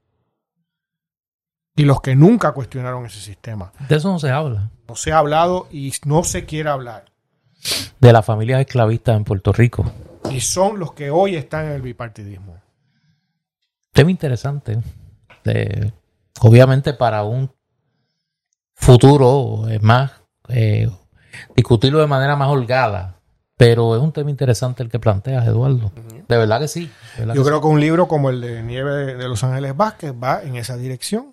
Y 1.77 1.85
los 1.85 2.01
que 2.01 2.17
nunca 2.17 2.53
cuestionaron 2.53 3.05
ese 3.07 3.21
sistema. 3.21 3.73
De 3.89 3.97
eso 3.97 4.11
no 4.11 4.19
se 4.19 4.31
habla. 4.31 4.71
No 4.89 4.97
se 4.97 5.13
ha 5.13 5.19
hablado 5.19 5.69
y 5.71 5.93
no 6.07 6.25
se 6.25 6.47
quiere 6.47 6.71
hablar. 6.71 7.13
De 8.01 8.13
las 8.13 8.25
familias 8.25 8.61
esclavistas 8.61 9.17
en 9.17 9.25
Puerto 9.25 9.53
Rico. 9.53 9.85
Y 10.31 10.41
son 10.41 10.79
los 10.79 10.93
que 10.93 11.11
hoy 11.11 11.37
están 11.37 11.67
en 11.67 11.73
el 11.73 11.83
bipartidismo. 11.83 12.57
Tema 13.93 14.11
interesante. 14.11 14.79
De, 15.45 15.93
obviamente 16.41 16.95
para 16.95 17.23
un 17.23 17.55
futuro 18.75 19.69
es 19.69 19.83
más 19.83 20.13
eh, 20.49 20.91
discutirlo 21.55 22.01
de 22.01 22.07
manera 22.07 22.37
más 22.37 22.49
holgada. 22.49 23.16
Pero 23.57 23.97
es 23.97 24.03
un 24.03 24.13
tema 24.13 24.31
interesante 24.31 24.83
el 24.83 24.91
que 24.91 24.99
planteas, 24.99 25.47
Eduardo. 25.47 25.91
De 26.29 26.37
verdad 26.37 26.61
que 26.61 26.69
sí. 26.69 26.91
Verdad 27.19 27.35
Yo 27.35 27.43
que 27.43 27.47
creo 27.49 27.59
sí. 27.59 27.63
que 27.63 27.69
un 27.69 27.81
libro 27.81 28.07
como 28.09 28.29
el 28.31 28.41
de 28.41 28.63
Nieve 28.63 29.15
de, 29.17 29.29
Los 29.29 29.43
Ángeles 29.45 29.77
Vázquez 29.77 30.13
va 30.13 30.43
en 30.43 30.57
esa 30.57 30.77
dirección. 30.77 31.33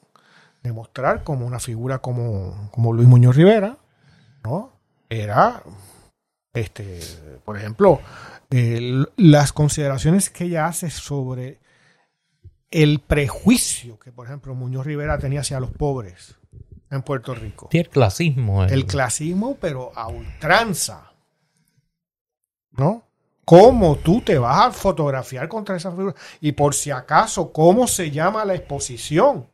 Demostrar 0.62 1.24
como 1.26 1.46
una 1.46 1.60
figura 1.60 2.00
como, 2.00 2.70
como 2.72 2.94
Luis 2.94 3.08
Muñoz 3.10 3.36
Rivera, 3.36 3.78
¿no? 4.46 4.72
Era, 5.10 5.62
este, 6.54 7.02
por 7.44 7.58
ejemplo, 7.58 8.00
el- 8.50 9.10
las 9.18 9.52
consideraciones 9.52 10.30
que 10.30 10.46
ella 10.46 10.68
hace 10.68 10.90
sobre 10.90 11.60
el 12.72 13.00
prejuicio 13.02 14.00
que, 14.00 14.14
por 14.14 14.28
ejemplo, 14.28 14.56
Muñoz 14.56 14.86
Rivera 14.86 15.18
tenía 15.18 15.42
hacia 15.42 15.60
los 15.60 15.72
pobres 15.72 16.36
en 16.90 17.02
Puerto 17.02 17.36
Rico. 17.36 17.68
Sí, 17.70 17.80
el 17.80 17.90
clasismo. 17.90 18.64
El 18.64 18.86
clasismo, 18.86 19.58
pero 19.60 19.92
a 19.96 20.08
ultranza. 20.08 21.12
¿No? 22.78 23.04
¿Cómo 23.46 23.98
tú 23.98 24.22
te 24.22 24.38
vas 24.38 24.68
a 24.68 24.72
fotografiar 24.72 25.50
contra 25.50 25.76
esa 25.76 25.92
figura? 25.92 26.16
Y 26.40 26.54
por 26.54 26.74
si 26.74 26.92
acaso, 26.92 27.52
¿cómo 27.52 27.88
se 27.88 28.10
llama 28.10 28.46
la 28.46 28.56
exposición? 28.56 29.48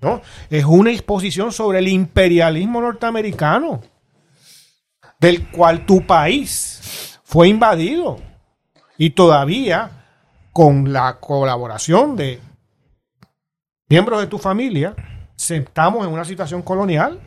¿No? 0.00 0.22
Es 0.48 0.64
una 0.64 0.90
exposición 0.90 1.52
sobre 1.52 1.78
el 1.78 1.88
imperialismo 1.88 2.80
norteamericano, 2.80 3.80
del 5.20 5.50
cual 5.50 5.84
tu 5.84 6.06
país 6.06 7.20
fue 7.22 7.48
invadido. 7.48 8.18
Y 8.96 9.10
todavía, 9.10 10.06
con 10.52 10.92
la 10.92 11.20
colaboración 11.20 12.16
de 12.16 12.40
miembros 13.88 14.20
de 14.20 14.26
tu 14.26 14.38
familia, 14.38 14.96
estamos 15.36 16.06
en 16.06 16.12
una 16.12 16.24
situación 16.24 16.62
colonial. 16.62 17.20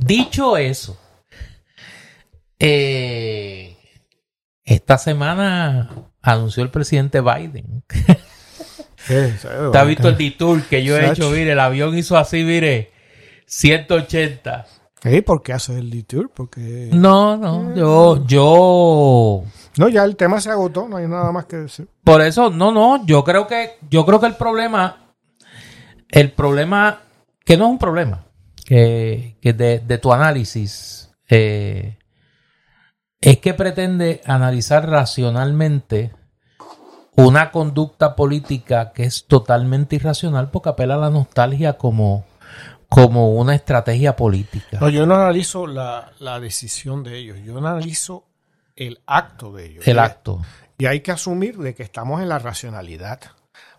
Dicho 0.00 0.56
eso, 0.56 0.98
eh, 2.58 3.76
esta 4.64 4.98
semana 4.98 5.90
anunció 6.22 6.62
el 6.62 6.70
presidente 6.70 7.20
Biden. 7.20 7.84
¿Te 9.08 9.78
has 9.78 9.86
visto 9.86 10.08
el 10.08 10.16
detour 10.16 10.62
que 10.62 10.82
yo 10.82 10.96
he 10.96 11.10
hecho? 11.10 11.30
Mire, 11.30 11.52
el 11.52 11.60
avión 11.60 11.96
hizo 11.96 12.16
así, 12.16 12.42
mire, 12.42 12.92
180. 13.46 14.66
¿Eh? 15.04 15.20
¿Por 15.20 15.42
qué 15.42 15.52
haces 15.52 15.76
el 15.76 15.90
detour? 15.90 16.30
Porque... 16.30 16.88
No, 16.92 17.36
no, 17.36 17.74
yo, 17.74 18.26
yo, 18.26 19.44
No, 19.76 19.88
ya 19.88 20.04
el 20.04 20.16
tema 20.16 20.40
se 20.40 20.50
agotó, 20.50 20.88
no 20.88 20.96
hay 20.96 21.06
nada 21.06 21.30
más 21.30 21.44
que 21.44 21.56
decir. 21.56 21.86
por 22.02 22.22
eso, 22.22 22.48
no, 22.48 22.72
no, 22.72 23.04
yo 23.04 23.22
creo 23.22 23.46
que, 23.46 23.72
yo 23.90 24.06
creo 24.06 24.18
que 24.18 24.26
el 24.26 24.36
problema, 24.36 25.14
el 26.08 26.32
problema, 26.32 27.02
que 27.44 27.58
no 27.58 27.66
es 27.66 27.70
un 27.72 27.78
problema, 27.78 28.23
que, 28.64 29.36
que 29.40 29.52
de, 29.52 29.78
de 29.80 29.98
tu 29.98 30.12
análisis, 30.12 31.10
eh, 31.28 31.98
es 33.20 33.38
que 33.38 33.54
pretende 33.54 34.20
analizar 34.26 34.88
racionalmente 34.88 36.12
una 37.16 37.50
conducta 37.50 38.16
política 38.16 38.92
que 38.92 39.04
es 39.04 39.26
totalmente 39.26 39.96
irracional 39.96 40.50
porque 40.50 40.70
apela 40.70 40.94
a 40.94 40.98
la 40.98 41.10
nostalgia 41.10 41.74
como, 41.74 42.24
como 42.88 43.32
una 43.34 43.54
estrategia 43.54 44.16
política. 44.16 44.78
No, 44.80 44.88
yo 44.88 45.06
no 45.06 45.14
analizo 45.14 45.66
la, 45.66 46.12
la 46.18 46.40
decisión 46.40 47.04
de 47.04 47.16
ellos, 47.18 47.38
yo 47.44 47.56
analizo 47.58 48.24
el 48.76 49.00
acto 49.06 49.52
de 49.52 49.66
ellos. 49.66 49.86
El 49.86 49.96
Y- 49.96 50.00
acto. 50.00 50.42
Y 50.76 50.86
hay 50.86 51.00
que 51.00 51.12
asumir 51.12 51.56
de 51.58 51.72
que 51.76 51.84
estamos 51.84 52.20
en 52.20 52.28
la 52.28 52.40
racionalidad. 52.40 53.20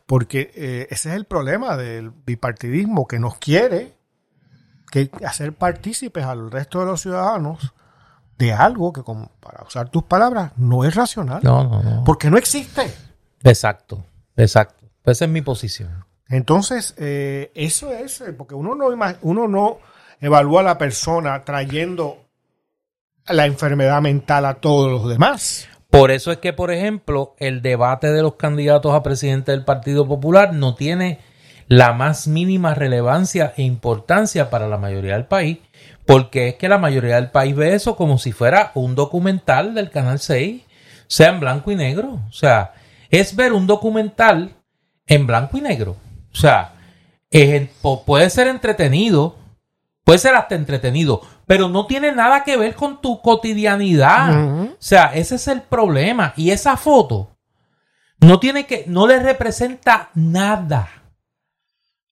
Porque 0.06 0.52
eh, 0.56 0.88
ese 0.92 1.10
es 1.10 1.16
el 1.16 1.26
problema 1.26 1.76
del 1.76 2.12
bipartidismo 2.12 3.06
que 3.08 3.20
nos 3.20 3.38
quiere 3.38 3.95
que 4.96 5.26
hacer 5.26 5.54
partícipes 5.54 6.24
al 6.24 6.50
resto 6.50 6.80
de 6.80 6.86
los 6.86 7.02
ciudadanos 7.02 7.74
de 8.38 8.54
algo 8.54 8.94
que, 8.94 9.04
como 9.04 9.30
para 9.42 9.64
usar 9.64 9.90
tus 9.90 10.04
palabras, 10.04 10.54
no 10.56 10.86
es 10.86 10.96
racional. 10.96 11.42
No, 11.44 11.64
no, 11.64 11.84
no. 11.84 12.04
Porque 12.06 12.30
no 12.30 12.38
existe. 12.38 12.94
Exacto, 13.44 14.06
exacto. 14.38 14.86
Esa 15.04 15.26
es 15.26 15.32
mi 15.32 15.42
posición. 15.42 16.06
Entonces, 16.30 16.96
eh, 16.98 17.52
eso 17.56 17.92
es, 17.92 18.22
eh, 18.22 18.34
porque 18.34 18.56
uno 18.56 18.74
no, 18.74 18.88
uno 19.22 19.48
no 19.48 19.78
evalúa 20.22 20.62
a 20.62 20.64
la 20.64 20.78
persona 20.78 21.44
trayendo 21.44 22.18
la 23.28 23.46
enfermedad 23.46 24.02
mental 24.02 24.46
a 24.46 24.56
todos 24.56 24.90
los 24.92 25.10
demás. 25.10 25.68
Por 25.90 26.12
eso 26.12 26.32
es 26.32 26.38
que, 26.38 26.54
por 26.54 26.72
ejemplo, 26.72 27.36
el 27.38 27.62
debate 27.62 28.12
de 28.12 28.22
los 28.22 28.36
candidatos 28.36 28.94
a 28.94 29.04
presidente 29.04 29.52
del 29.52 29.66
Partido 29.66 30.08
Popular 30.08 30.54
no 30.54 30.76
tiene 30.76 31.20
la 31.68 31.94
más 31.94 32.28
mínima 32.28 32.74
relevancia 32.74 33.54
e 33.58 33.64
importancia 33.64 34.50
para 34.50 34.68
la 34.68 34.78
mayoría 34.78 35.14
del 35.14 35.26
país, 35.26 35.58
porque 36.06 36.50
es 36.50 36.56
que 36.56 36.70
la 36.70 36.78
mayoría 36.78 37.16
del 37.16 37.32
país 37.32 37.56
ve 37.56 37.74
eso 37.74 37.96
como 37.96 38.18
si 38.18 38.32
fuera 38.32 38.72
un 38.76 38.94
documental 38.96 39.74
del 39.74 39.90
Canal 39.90 40.20
6, 40.20 40.62
sea 41.08 41.30
en 41.30 41.40
blanco 41.40 41.72
y 41.72 41.76
negro. 41.76 42.20
O 42.30 42.32
sea, 42.32 42.74
es 43.10 43.36
ver 43.36 43.54
un 43.54 43.66
documental 43.68 44.56
en 45.08 45.26
blanco 45.28 45.58
y 45.58 45.62
negro. 45.62 45.96
O 46.32 46.36
sea, 46.36 46.74
es- 47.32 47.70
puede 48.06 48.30
ser 48.30 48.48
entretenido, 48.48 49.36
puede 50.04 50.20
ser 50.20 50.36
hasta 50.36 50.56
entretenido, 50.56 51.22
pero 51.48 51.68
no 51.70 51.86
tiene 51.88 52.12
nada 52.12 52.44
que 52.44 52.58
ver 52.58 52.76
con 52.76 53.02
tu 53.02 53.22
cotidianidad. 53.22 54.30
O 54.70 54.76
sea, 54.80 55.12
ese 55.14 55.36
es 55.36 55.48
el 55.48 55.62
problema. 55.62 56.34
Y 56.36 56.52
esa 56.52 56.78
foto 56.78 57.32
no 58.20 58.40
tiene 58.40 58.66
que, 58.66 58.86
no 58.88 59.08
le 59.08 59.20
representa 59.20 60.10
nada 60.16 60.90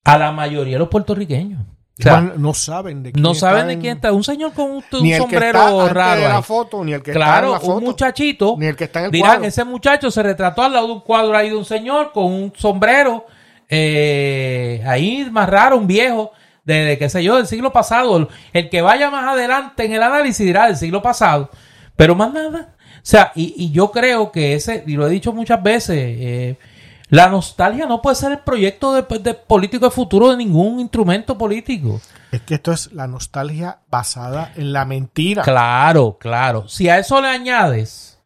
a 0.04 0.18
la 0.18 0.32
mayoría 0.32 0.74
de 0.76 0.80
los 0.80 0.90
puertorriqueños. 0.90 1.62
O 2.00 2.02
sea, 2.02 2.14
Igual 2.20 2.42
no 2.42 2.54
saben 2.56 3.04
de 3.04 3.12
quién 3.12 3.22
no 3.22 3.36
saben 3.36 3.58
está 3.62 3.68
de 3.68 3.80
quién 3.80 3.96
está. 3.98 4.12
Un 4.12 4.24
señor 4.24 4.54
con 4.54 4.72
un, 4.72 4.82
sombrero 4.82 5.88
raro. 5.90 6.22
de 6.22 6.28
la 6.28 6.38
ahí. 6.38 6.44
foto, 6.44 6.84
ni 6.84 6.92
el 6.94 7.04
que 7.04 7.12
está 7.12 7.20
en 7.20 7.26
Claro, 7.28 7.52
la 7.54 7.60
foto, 7.60 7.76
un 7.78 7.84
muchachito. 7.84 8.56
ni 8.58 8.66
el 8.66 8.76
que 8.76 8.86
está 8.86 9.00
en 9.00 9.06
el 9.06 9.12
dirán, 9.12 9.30
cuadro. 9.34 9.46
ese 9.48 9.64
muchacho 9.64 10.10
se 10.12 10.24
retrató 10.24 10.64
al 10.64 10.74
lado 10.74 10.88
de 10.88 10.94
un 10.94 11.02
cuadro 11.02 11.38
ahí 11.38 11.50
de 11.50 11.56
un 11.56 11.66
señor 11.66 12.12
con 12.12 12.26
un 12.26 12.52
sombrero 12.58 13.26
eh, 13.70 14.84
ahí 14.86 15.28
más 15.32 15.48
raro, 15.50 15.78
un 15.78 15.88
viejo, 15.88 16.32
de, 16.64 16.84
de 16.86 16.98
qué 16.98 17.10
sé 17.10 17.24
yo, 17.24 17.38
del 17.38 17.48
siglo 17.48 17.72
pasado. 17.72 18.18
El, 18.18 18.28
el 18.54 18.70
que 18.70 18.82
vaya 18.82 19.10
más 19.12 19.26
adelante 19.26 19.86
en 19.86 19.94
el 19.94 20.02
análisis 20.04 20.46
dirá 20.46 20.66
del 20.68 20.78
siglo 20.78 21.02
pasado. 21.02 21.50
Pero 21.96 22.16
más 22.16 22.34
nada. 22.34 22.76
O 22.98 23.06
sea, 23.06 23.32
y, 23.36 23.54
y 23.58 23.72
yo 23.72 23.92
creo 23.92 24.32
que 24.32 24.56
ese, 24.56 24.84
y 24.88 24.94
lo 24.94 25.06
he 25.08 25.10
dicho 25.12 25.32
muchas 25.34 25.62
veces, 25.62 25.96
eh, 25.98 26.58
la 27.14 27.28
nostalgia 27.30 27.86
no 27.86 28.02
puede 28.02 28.16
ser 28.16 28.32
el 28.32 28.40
proyecto 28.40 28.94
de, 28.94 29.04
de 29.20 29.34
político 29.36 29.86
de 29.86 29.92
futuro 29.92 30.32
de 30.32 30.38
ningún 30.38 30.80
instrumento 30.80 31.38
político. 31.38 32.02
Es 32.32 32.42
que 32.42 32.56
esto 32.56 32.72
es 32.72 32.92
la 32.94 33.06
nostalgia 33.06 33.80
basada 33.88 34.52
en 34.56 34.74
la 34.74 34.86
mentira. 34.86 35.44
Claro, 35.44 36.18
claro. 36.20 36.68
Si 36.68 36.90
a 36.90 36.98
eso 36.98 37.22
le 37.22 37.28
añades, 37.28 38.20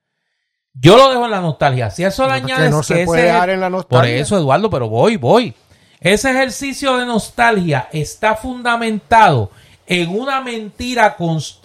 yo 0.73 0.95
lo 0.95 1.09
dejo 1.09 1.25
en 1.25 1.31
la 1.31 1.41
nostalgia. 1.41 1.89
Si 1.89 2.05
a 2.05 2.07
eso 2.07 2.23
le 2.27 2.29
que 2.35 2.53
añades 2.53 2.71
no 2.71 2.81
se 2.81 2.95
que 2.99 3.05
puede 3.05 3.23
ese- 3.23 3.33
dejar 3.33 3.49
en 3.49 3.59
la 3.59 3.67
Por 3.69 3.77
nostalgia. 3.79 4.15
eso, 4.15 4.37
Eduardo, 4.37 4.69
pero 4.69 4.87
voy, 4.87 5.17
voy. 5.17 5.53
Ese 5.99 6.29
ejercicio 6.31 6.95
de 6.97 7.05
nostalgia 7.05 7.89
está 7.91 8.35
fundamentado 8.35 9.51
en 9.85 10.09
una 10.17 10.39
mentira 10.41 11.17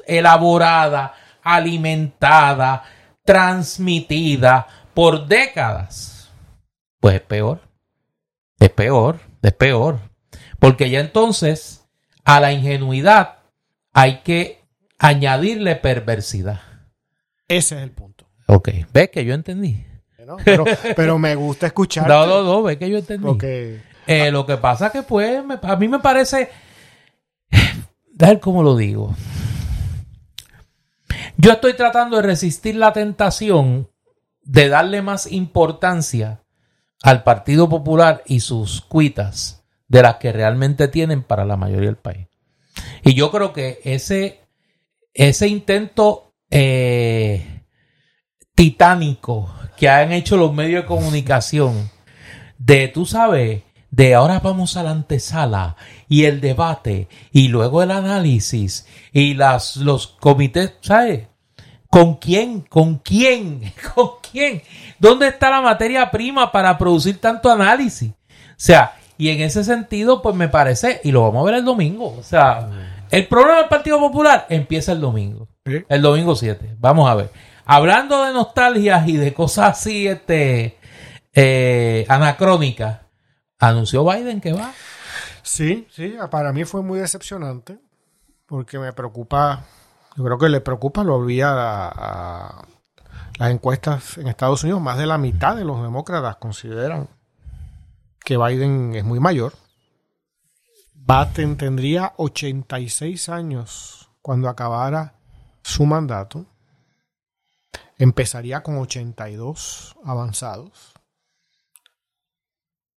elaborada, 0.06 1.14
alimentada, 1.42 2.82
transmitida 3.24 4.66
por 4.94 5.26
décadas. 5.26 6.11
Pues 7.02 7.16
es 7.16 7.20
peor. 7.22 7.60
Es 8.60 8.70
peor, 8.70 9.18
es 9.42 9.52
peor. 9.52 9.98
Porque 10.60 10.88
ya 10.88 11.00
entonces 11.00 11.84
a 12.24 12.38
la 12.38 12.52
ingenuidad 12.52 13.38
hay 13.92 14.18
que 14.20 14.62
añadirle 15.00 15.74
perversidad. 15.74 16.60
Ese 17.48 17.74
es 17.74 17.82
el 17.82 17.90
punto. 17.90 18.28
Ok, 18.46 18.68
¿ves 18.94 19.10
que 19.10 19.24
yo 19.24 19.34
entendí? 19.34 19.84
Pero, 20.44 20.64
pero 20.94 21.18
me 21.18 21.34
gusta 21.34 21.66
escuchar. 21.66 22.06
No, 22.06 22.24
no, 22.24 22.44
no, 22.44 22.62
ves 22.62 22.76
que 22.76 22.88
yo 22.88 22.98
entendí. 22.98 23.26
Porque 23.26 23.82
Eh, 24.06 24.30
lo 24.30 24.46
que 24.46 24.56
pasa 24.56 24.90
que 24.92 25.02
pues 25.02 25.44
me- 25.44 25.58
a 25.60 25.74
mí 25.74 25.88
me 25.88 25.98
parece, 25.98 26.50
ver 28.14 28.38
cómo 28.38 28.62
lo 28.62 28.76
digo. 28.76 29.12
Yo 31.36 31.50
estoy 31.50 31.74
tratando 31.74 32.16
de 32.18 32.22
resistir 32.22 32.76
la 32.76 32.92
tentación 32.92 33.90
de 34.44 34.68
darle 34.68 35.02
más 35.02 35.30
importancia 35.32 36.41
al 37.02 37.24
Partido 37.24 37.68
Popular 37.68 38.22
y 38.26 38.40
sus 38.40 38.80
cuitas 38.80 39.64
de 39.88 40.02
las 40.02 40.16
que 40.16 40.32
realmente 40.32 40.88
tienen 40.88 41.22
para 41.22 41.44
la 41.44 41.56
mayoría 41.56 41.86
del 41.86 41.96
país. 41.96 42.28
Y 43.04 43.14
yo 43.14 43.30
creo 43.30 43.52
que 43.52 43.80
ese, 43.84 44.40
ese 45.12 45.48
intento 45.48 46.32
eh, 46.50 47.64
titánico 48.54 49.52
que 49.76 49.88
han 49.88 50.12
hecho 50.12 50.36
los 50.36 50.54
medios 50.54 50.82
de 50.82 50.88
comunicación 50.88 51.90
de, 52.58 52.88
tú 52.88 53.04
sabes, 53.04 53.62
de 53.90 54.14
ahora 54.14 54.40
vamos 54.40 54.76
a 54.76 54.82
la 54.82 54.92
antesala 54.92 55.76
y 56.08 56.24
el 56.24 56.40
debate 56.40 57.08
y 57.32 57.48
luego 57.48 57.82
el 57.82 57.90
análisis 57.90 58.86
y 59.12 59.34
las, 59.34 59.76
los 59.76 60.06
comités, 60.06 60.74
¿sabes? 60.80 61.28
¿Con 61.92 62.14
quién? 62.14 62.62
¿Con 62.62 62.96
quién? 63.00 63.70
¿Con 63.94 64.12
quién? 64.32 64.62
¿Dónde 64.98 65.28
está 65.28 65.50
la 65.50 65.60
materia 65.60 66.10
prima 66.10 66.50
para 66.50 66.78
producir 66.78 67.20
tanto 67.20 67.50
análisis? 67.50 68.12
O 68.12 68.54
sea, 68.56 68.94
y 69.18 69.28
en 69.28 69.42
ese 69.42 69.62
sentido, 69.62 70.22
pues 70.22 70.34
me 70.34 70.48
parece, 70.48 71.02
y 71.04 71.12
lo 71.12 71.20
vamos 71.20 71.42
a 71.42 71.50
ver 71.50 71.56
el 71.56 71.66
domingo, 71.66 72.16
o 72.18 72.22
sea, 72.22 72.66
el 73.10 73.28
problema 73.28 73.58
del 73.58 73.68
Partido 73.68 73.98
Popular 73.98 74.46
empieza 74.48 74.92
el 74.92 75.02
domingo. 75.02 75.48
Sí. 75.66 75.84
El 75.86 76.00
domingo 76.00 76.34
7. 76.34 76.76
Vamos 76.78 77.10
a 77.10 77.14
ver. 77.14 77.30
Hablando 77.66 78.24
de 78.24 78.32
nostalgias 78.32 79.06
y 79.06 79.18
de 79.18 79.34
cosas 79.34 79.78
así, 79.78 80.08
este, 80.08 80.78
eh, 81.34 82.06
anacrónicas, 82.08 83.00
anunció 83.58 84.02
Biden 84.02 84.40
que 84.40 84.54
va. 84.54 84.72
sí, 85.42 85.86
sí, 85.90 86.14
para 86.30 86.54
mí 86.54 86.64
fue 86.64 86.80
muy 86.80 87.00
decepcionante. 87.00 87.76
Porque 88.46 88.78
me 88.78 88.94
preocupa. 88.94 89.66
Yo 90.16 90.24
creo 90.24 90.38
que 90.38 90.48
le 90.48 90.60
preocupa, 90.60 91.04
lo 91.04 91.24
vi 91.24 91.40
a, 91.40 91.88
a 91.88 92.66
las 93.38 93.50
encuestas 93.50 94.18
en 94.18 94.28
Estados 94.28 94.62
Unidos. 94.62 94.80
Más 94.80 94.98
de 94.98 95.06
la 95.06 95.18
mitad 95.18 95.56
de 95.56 95.64
los 95.64 95.82
demócratas 95.82 96.36
consideran 96.36 97.08
que 98.24 98.36
Biden 98.36 98.94
es 98.94 99.04
muy 99.04 99.20
mayor. 99.20 99.54
Batten 100.94 101.56
tendría 101.56 102.12
86 102.16 103.28
años 103.28 104.10
cuando 104.20 104.48
acabara 104.48 105.14
su 105.62 105.86
mandato. 105.86 106.46
Empezaría 107.98 108.62
con 108.62 108.78
82 108.78 109.96
avanzados 110.04 110.92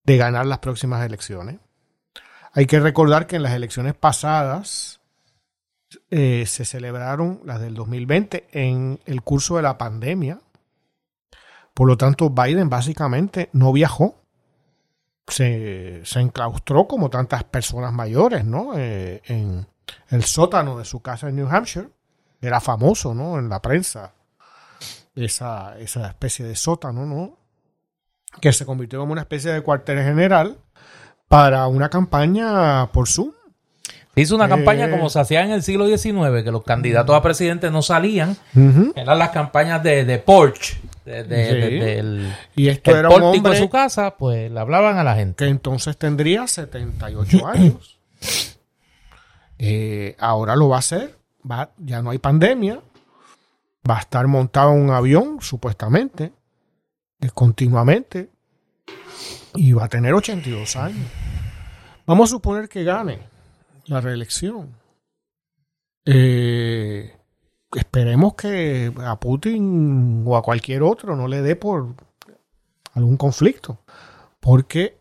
de 0.03 0.17
ganar 0.17 0.45
las 0.45 0.59
próximas 0.59 1.05
elecciones. 1.05 1.59
Hay 2.53 2.67
que 2.67 2.79
recordar 2.79 3.27
que 3.27 3.35
en 3.35 3.43
las 3.43 3.53
elecciones 3.53 3.95
pasadas 3.95 5.01
eh, 6.09 6.45
se 6.47 6.65
celebraron 6.65 7.41
las 7.45 7.61
del 7.61 7.75
2020 7.75 8.47
en 8.51 8.99
el 9.05 9.21
curso 9.21 9.57
de 9.57 9.63
la 9.63 9.77
pandemia. 9.77 10.41
Por 11.73 11.87
lo 11.87 11.97
tanto, 11.97 12.29
Biden 12.29 12.69
básicamente 12.69 13.49
no 13.53 13.71
viajó. 13.73 14.21
Se, 15.27 16.01
se 16.05 16.19
enclaustró 16.19 16.87
como 16.87 17.09
tantas 17.09 17.43
personas 17.43 17.91
mayores, 17.91 18.45
¿no? 18.45 18.77
Eh, 18.77 19.21
en 19.25 19.67
el 20.09 20.23
sótano 20.23 20.77
de 20.77 20.85
su 20.85 21.01
casa 21.01 21.29
en 21.29 21.35
New 21.35 21.47
Hampshire. 21.49 21.89
Era 22.41 22.61
famoso, 22.61 23.13
¿no? 23.13 23.39
En 23.39 23.49
la 23.49 23.61
prensa. 23.61 24.13
Esa, 25.15 25.77
esa 25.79 26.07
especie 26.07 26.45
de 26.45 26.55
sótano, 26.55 27.05
¿no? 27.05 27.37
Que 28.41 28.53
se 28.53 28.65
convirtió 28.65 28.99
como 28.99 29.13
una 29.13 29.21
especie 29.21 29.51
de 29.51 29.61
cuartel 29.61 29.99
general 30.03 30.57
para 31.27 31.67
una 31.67 31.89
campaña 31.89 32.91
por 32.91 33.07
Zoom. 33.07 33.31
Hizo 34.15 34.35
una 34.35 34.45
Eh. 34.45 34.49
campaña 34.49 34.89
como 34.89 35.09
se 35.09 35.19
hacía 35.19 35.43
en 35.43 35.51
el 35.51 35.61
siglo 35.61 35.87
XIX, 35.87 36.43
que 36.43 36.51
los 36.51 36.63
candidatos 36.63 37.15
a 37.15 37.21
presidente 37.21 37.69
no 37.69 37.81
salían. 37.81 38.37
Eran 38.95 39.19
las 39.19 39.29
campañas 39.31 39.83
de, 39.83 40.05
de 40.05 40.17
porch, 40.19 40.79
de, 41.03 41.23
de- 41.23 41.45
Sí. 41.49 41.53
de- 41.55 41.85
del 41.85 42.33
Y 42.55 42.69
esto 42.69 42.91
el 42.91 42.97
era 42.97 43.09
un 43.09 43.15
pórtico 43.19 43.31
de 43.33 43.37
hombre 43.49 43.59
su 43.59 43.69
casa, 43.69 44.15
pues 44.17 44.49
le 44.49 44.59
hablaban 44.59 44.97
a 44.97 45.03
la 45.03 45.15
gente. 45.15 45.43
que 45.45 45.49
entonces 45.51 45.97
tendría 45.97 46.47
78 46.47 47.45
años. 47.47 47.99
Eh, 49.57 50.15
ahora 50.19 50.55
lo 50.55 50.69
va 50.69 50.77
a 50.77 50.79
hacer. 50.79 51.17
Va, 51.49 51.69
ya 51.77 52.01
no 52.01 52.09
hay 52.11 52.17
pandemia. 52.17 52.79
Va 53.89 53.97
a 53.97 53.99
estar 53.99 54.25
montado 54.27 54.71
en 54.73 54.81
un 54.81 54.89
avión, 54.91 55.37
supuestamente, 55.41 56.31
eh, 57.21 57.29
continuamente. 57.33 58.29
Y 59.55 59.73
va 59.73 59.85
a 59.85 59.89
tener 59.89 60.13
82 60.13 60.75
años. 60.75 61.05
Vamos 62.05 62.29
a 62.29 62.31
suponer 62.31 62.67
que 62.67 62.83
gane 62.83 63.19
la 63.87 64.01
reelección. 64.01 64.75
Eh, 66.05 67.15
esperemos 67.75 68.35
que 68.35 68.93
a 69.03 69.19
Putin 69.19 70.23
o 70.25 70.37
a 70.37 70.41
cualquier 70.41 70.83
otro 70.83 71.15
no 71.15 71.27
le 71.27 71.41
dé 71.41 71.55
por 71.55 71.95
algún 72.93 73.17
conflicto. 73.17 73.79
Porque 74.39 74.99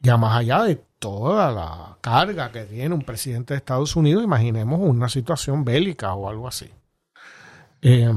ya 0.00 0.16
más 0.16 0.36
allá 0.36 0.64
de 0.64 0.76
toda 0.98 1.50
la 1.52 1.98
carga 2.00 2.50
que 2.50 2.64
tiene 2.64 2.94
un 2.94 3.02
presidente 3.02 3.54
de 3.54 3.58
Estados 3.58 3.96
Unidos, 3.96 4.24
imaginemos 4.24 4.80
una 4.80 5.08
situación 5.08 5.64
bélica 5.64 6.14
o 6.14 6.28
algo 6.28 6.48
así. 6.48 6.70
Eh, 7.82 8.12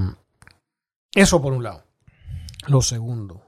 eso 1.14 1.42
por 1.42 1.54
un 1.54 1.64
lado. 1.64 1.84
Lo 2.68 2.82
segundo. 2.82 3.42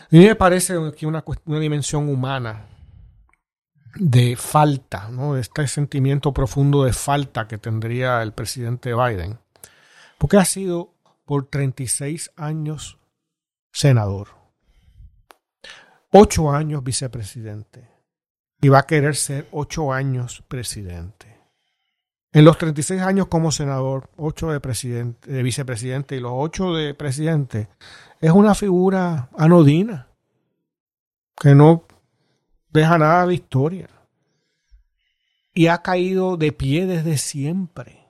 A 0.00 0.06
mí 0.10 0.26
me 0.26 0.34
parece 0.34 0.74
que 0.96 1.06
una, 1.06 1.24
una 1.46 1.58
dimensión 1.58 2.08
humana 2.08 2.66
de 3.96 4.36
falta, 4.36 5.08
¿no? 5.08 5.36
este 5.36 5.66
sentimiento 5.68 6.32
profundo 6.32 6.84
de 6.84 6.92
falta 6.92 7.46
que 7.46 7.58
tendría 7.58 8.22
el 8.22 8.32
presidente 8.32 8.94
Biden, 8.94 9.38
porque 10.18 10.36
ha 10.36 10.44
sido 10.44 10.94
por 11.24 11.46
36 11.46 12.32
años 12.36 12.98
senador, 13.72 14.28
8 16.10 16.50
años 16.50 16.82
vicepresidente 16.84 17.88
y 18.60 18.68
va 18.68 18.80
a 18.80 18.86
querer 18.86 19.16
ser 19.16 19.48
8 19.52 19.92
años 19.92 20.42
presidente. 20.48 21.34
En 22.32 22.44
los 22.44 22.58
36 22.58 23.00
años 23.00 23.28
como 23.28 23.52
senador, 23.52 24.10
8 24.16 24.52
de, 24.52 24.60
presidente, 24.60 25.30
de 25.30 25.42
vicepresidente 25.42 26.16
y 26.16 26.20
los 26.20 26.32
8 26.34 26.74
de 26.74 26.94
presidente, 26.94 27.68
es 28.20 28.32
una 28.32 28.54
figura 28.54 29.28
anodina 29.36 30.08
que 31.36 31.54
no 31.54 31.86
deja 32.74 32.98
nada 32.98 33.26
de 33.26 33.34
historia. 33.34 33.88
Y 35.54 35.68
ha 35.68 35.78
caído 35.82 36.36
de 36.36 36.52
pie 36.52 36.86
desde 36.86 37.16
siempre. 37.16 38.04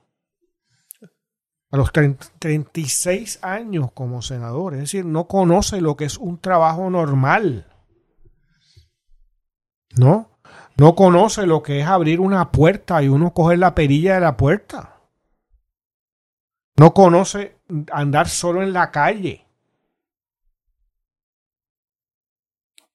A 1.70 1.76
los 1.76 1.92
36 1.92 3.40
años 3.42 3.90
como 3.92 4.22
senador. 4.22 4.74
Es 4.74 4.80
decir, 4.80 5.04
no 5.04 5.26
conoce 5.26 5.80
lo 5.80 5.96
que 5.96 6.06
es 6.06 6.16
un 6.16 6.38
trabajo 6.38 6.88
normal. 6.88 7.66
¿No? 9.96 10.40
No 10.76 10.94
conoce 10.94 11.46
lo 11.46 11.62
que 11.62 11.80
es 11.80 11.86
abrir 11.86 12.20
una 12.20 12.50
puerta 12.50 13.02
y 13.02 13.08
uno 13.08 13.34
coger 13.34 13.58
la 13.58 13.74
perilla 13.74 14.14
de 14.14 14.20
la 14.20 14.36
puerta. 14.36 15.00
No 16.76 16.94
conoce 16.94 17.58
andar 17.92 18.28
solo 18.28 18.62
en 18.62 18.72
la 18.72 18.90
calle. 18.90 19.43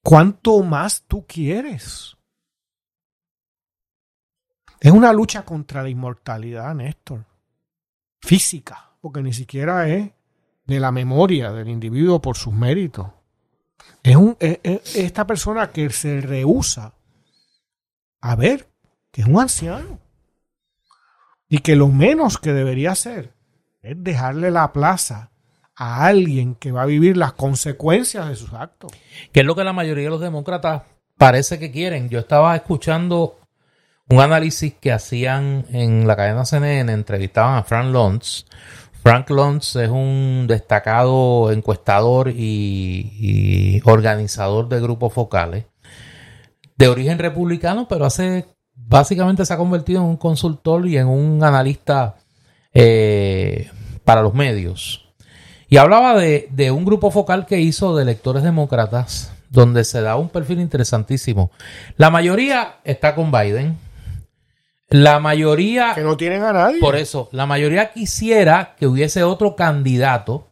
¿Cuánto 0.02 0.62
más 0.64 1.04
tú 1.04 1.26
quieres? 1.28 2.16
Es 4.80 4.92
una 4.92 5.12
lucha 5.12 5.44
contra 5.44 5.84
la 5.84 5.90
inmortalidad, 5.90 6.74
Néstor. 6.74 7.26
Física, 8.22 8.92
porque 9.02 9.22
ni 9.22 9.34
siquiera 9.34 9.88
es 9.88 10.12
de 10.66 10.80
la 10.80 10.92
memoria 10.92 11.52
del 11.52 11.70
individuo 11.70 12.22
por 12.22 12.38
sus 12.38 12.54
méritos. 12.54 13.08
Es, 14.04 14.16
un, 14.16 14.38
es, 14.40 14.60
es 14.64 14.96
esta 14.96 15.26
persona 15.28 15.72
que 15.72 15.90
se 15.90 16.22
rehúsa 16.22 16.94
a 18.22 18.36
ver 18.36 18.70
que 19.12 19.22
es 19.22 19.28
un 19.28 19.40
anciano. 19.40 20.00
Y 21.48 21.60
que 21.60 21.76
lo 21.76 21.88
menos 21.88 22.38
que 22.38 22.54
debería 22.54 22.92
hacer 22.92 23.34
es 23.82 23.96
dejarle 24.02 24.52
la 24.52 24.72
plaza 24.72 25.32
a 25.80 26.06
alguien 26.06 26.56
que 26.56 26.74
va 26.74 26.82
a 26.82 26.86
vivir 26.86 27.16
las 27.16 27.34
consecuencias 27.34 28.28
de 28.28 28.36
sus 28.36 28.54
actos. 28.54 28.92
Que 29.32 29.40
es 29.40 29.46
lo 29.46 29.56
que 29.56 29.64
la 29.64 29.72
mayoría 29.72 30.04
de 30.04 30.10
los 30.10 30.20
demócratas 30.20 30.84
parece 31.18 31.58
que 31.58 31.72
quieren. 31.72 32.10
Yo 32.10 32.20
estaba 32.20 32.54
escuchando 32.56 33.40
un 34.10 34.20
análisis 34.20 34.74
que 34.74 34.92
hacían 34.92 35.66
en 35.72 36.06
la 36.06 36.18
cadena 36.18 36.44
CNN, 36.44 36.92
entrevistaban 36.92 37.58
a 37.58 37.64
Frank 37.64 37.94
Luntz. 37.94 38.46
Frank 39.02 39.30
Luntz 39.30 39.78
es 39.78 39.90
un 39.90 40.48
destacado 40.48 41.50
encuestador 41.52 42.30
y, 42.30 43.82
organizador 43.86 44.68
de 44.68 44.82
grupos 44.82 45.14
focales 45.14 45.66
de 46.76 46.88
origen 46.88 47.20
republicano, 47.20 47.88
pero 47.88 48.06
hace 48.06 48.46
básicamente 48.76 49.46
se 49.46 49.54
ha 49.54 49.58
convertido 49.58 50.02
en 50.02 50.08
un 50.08 50.18
consultor 50.18 50.88
y 50.88 50.98
en 50.98 51.08
un 51.08 51.44
analista 51.44 52.16
eh, 52.74 53.70
para 54.04 54.22
los 54.22 54.34
medios. 54.34 55.09
Y 55.70 55.78
hablaba 55.78 56.16
de, 56.16 56.48
de, 56.52 56.72
un 56.72 56.84
grupo 56.84 57.12
focal 57.12 57.46
que 57.46 57.60
hizo 57.60 57.96
de 57.96 58.04
electores 58.04 58.44
demócratas, 58.44 59.32
donde 59.50 59.84
se 59.84 60.02
da 60.02 60.16
un 60.16 60.30
perfil 60.30 60.60
interesantísimo. 60.60 61.52
La 61.96 62.10
mayoría 62.10 62.78
está 62.84 63.14
con 63.14 63.32
Biden. 63.32 63.78
La 64.90 65.20
mayoría... 65.20 65.94
Que 65.94 66.02
no 66.02 66.18
tienen 66.18 66.42
a 66.44 66.52
nadie. 66.52 66.80
Por 66.80 66.96
eso, 66.96 67.30
la 67.32 67.46
mayoría 67.46 67.92
quisiera 67.92 68.76
que 68.78 68.88
hubiese 68.88 69.24
otro 69.24 69.56
candidato 69.56 70.48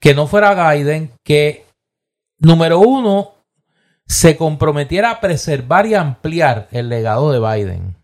que 0.00 0.14
no 0.14 0.26
fuera 0.26 0.72
Biden, 0.72 1.12
que, 1.24 1.66
número 2.38 2.80
uno, 2.80 3.34
se 4.06 4.36
comprometiera 4.36 5.10
a 5.10 5.20
preservar 5.20 5.86
y 5.86 5.94
ampliar 5.94 6.68
el 6.70 6.88
legado 6.88 7.30
de 7.30 7.40
Biden. 7.40 7.96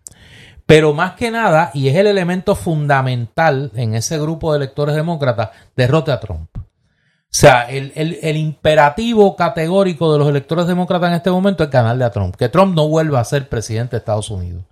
Pero 0.67 0.95
más 0.95 1.13
que 1.13 1.31
nada, 1.31 1.71
y 1.75 1.89
es 1.89 1.97
el 1.97 2.07
elemento 2.07 2.55
fundamental 2.55 3.71
en 3.75 3.95
ese 3.95 4.19
grupo 4.19 4.53
de 4.53 4.59
electores 4.59 4.95
demócratas, 4.95 5.51
derrote 5.77 6.11
a 6.11 6.21
Trump. 6.21 6.49
O 6.57 7.37
sea, 7.37 7.69
el, 7.69 7.93
el, 7.97 8.37
imperativo 8.37 9.35
categórico 9.35 10.13
de 10.13 10.21
los 10.21 10.29
electores 10.29 10.69
demócratas 10.69 11.09
en 11.09 11.17
este 11.17 11.33
momento 11.33 11.65
es 11.65 11.71
ganarle 11.71 12.05
a 12.05 12.11
Trump. 12.11 12.37
Que 12.37 12.49
Trump 12.49 12.77
no 12.77 12.89
vuelva 12.89 13.19
a 13.19 13.25
ser 13.25 13.49
presidente 13.49 13.97
de 13.97 13.99
Estados 13.99 14.31
Unidos. 14.31 14.65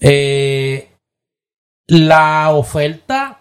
Eh, 0.00 0.92
la 1.88 2.50
oferta 2.50 3.40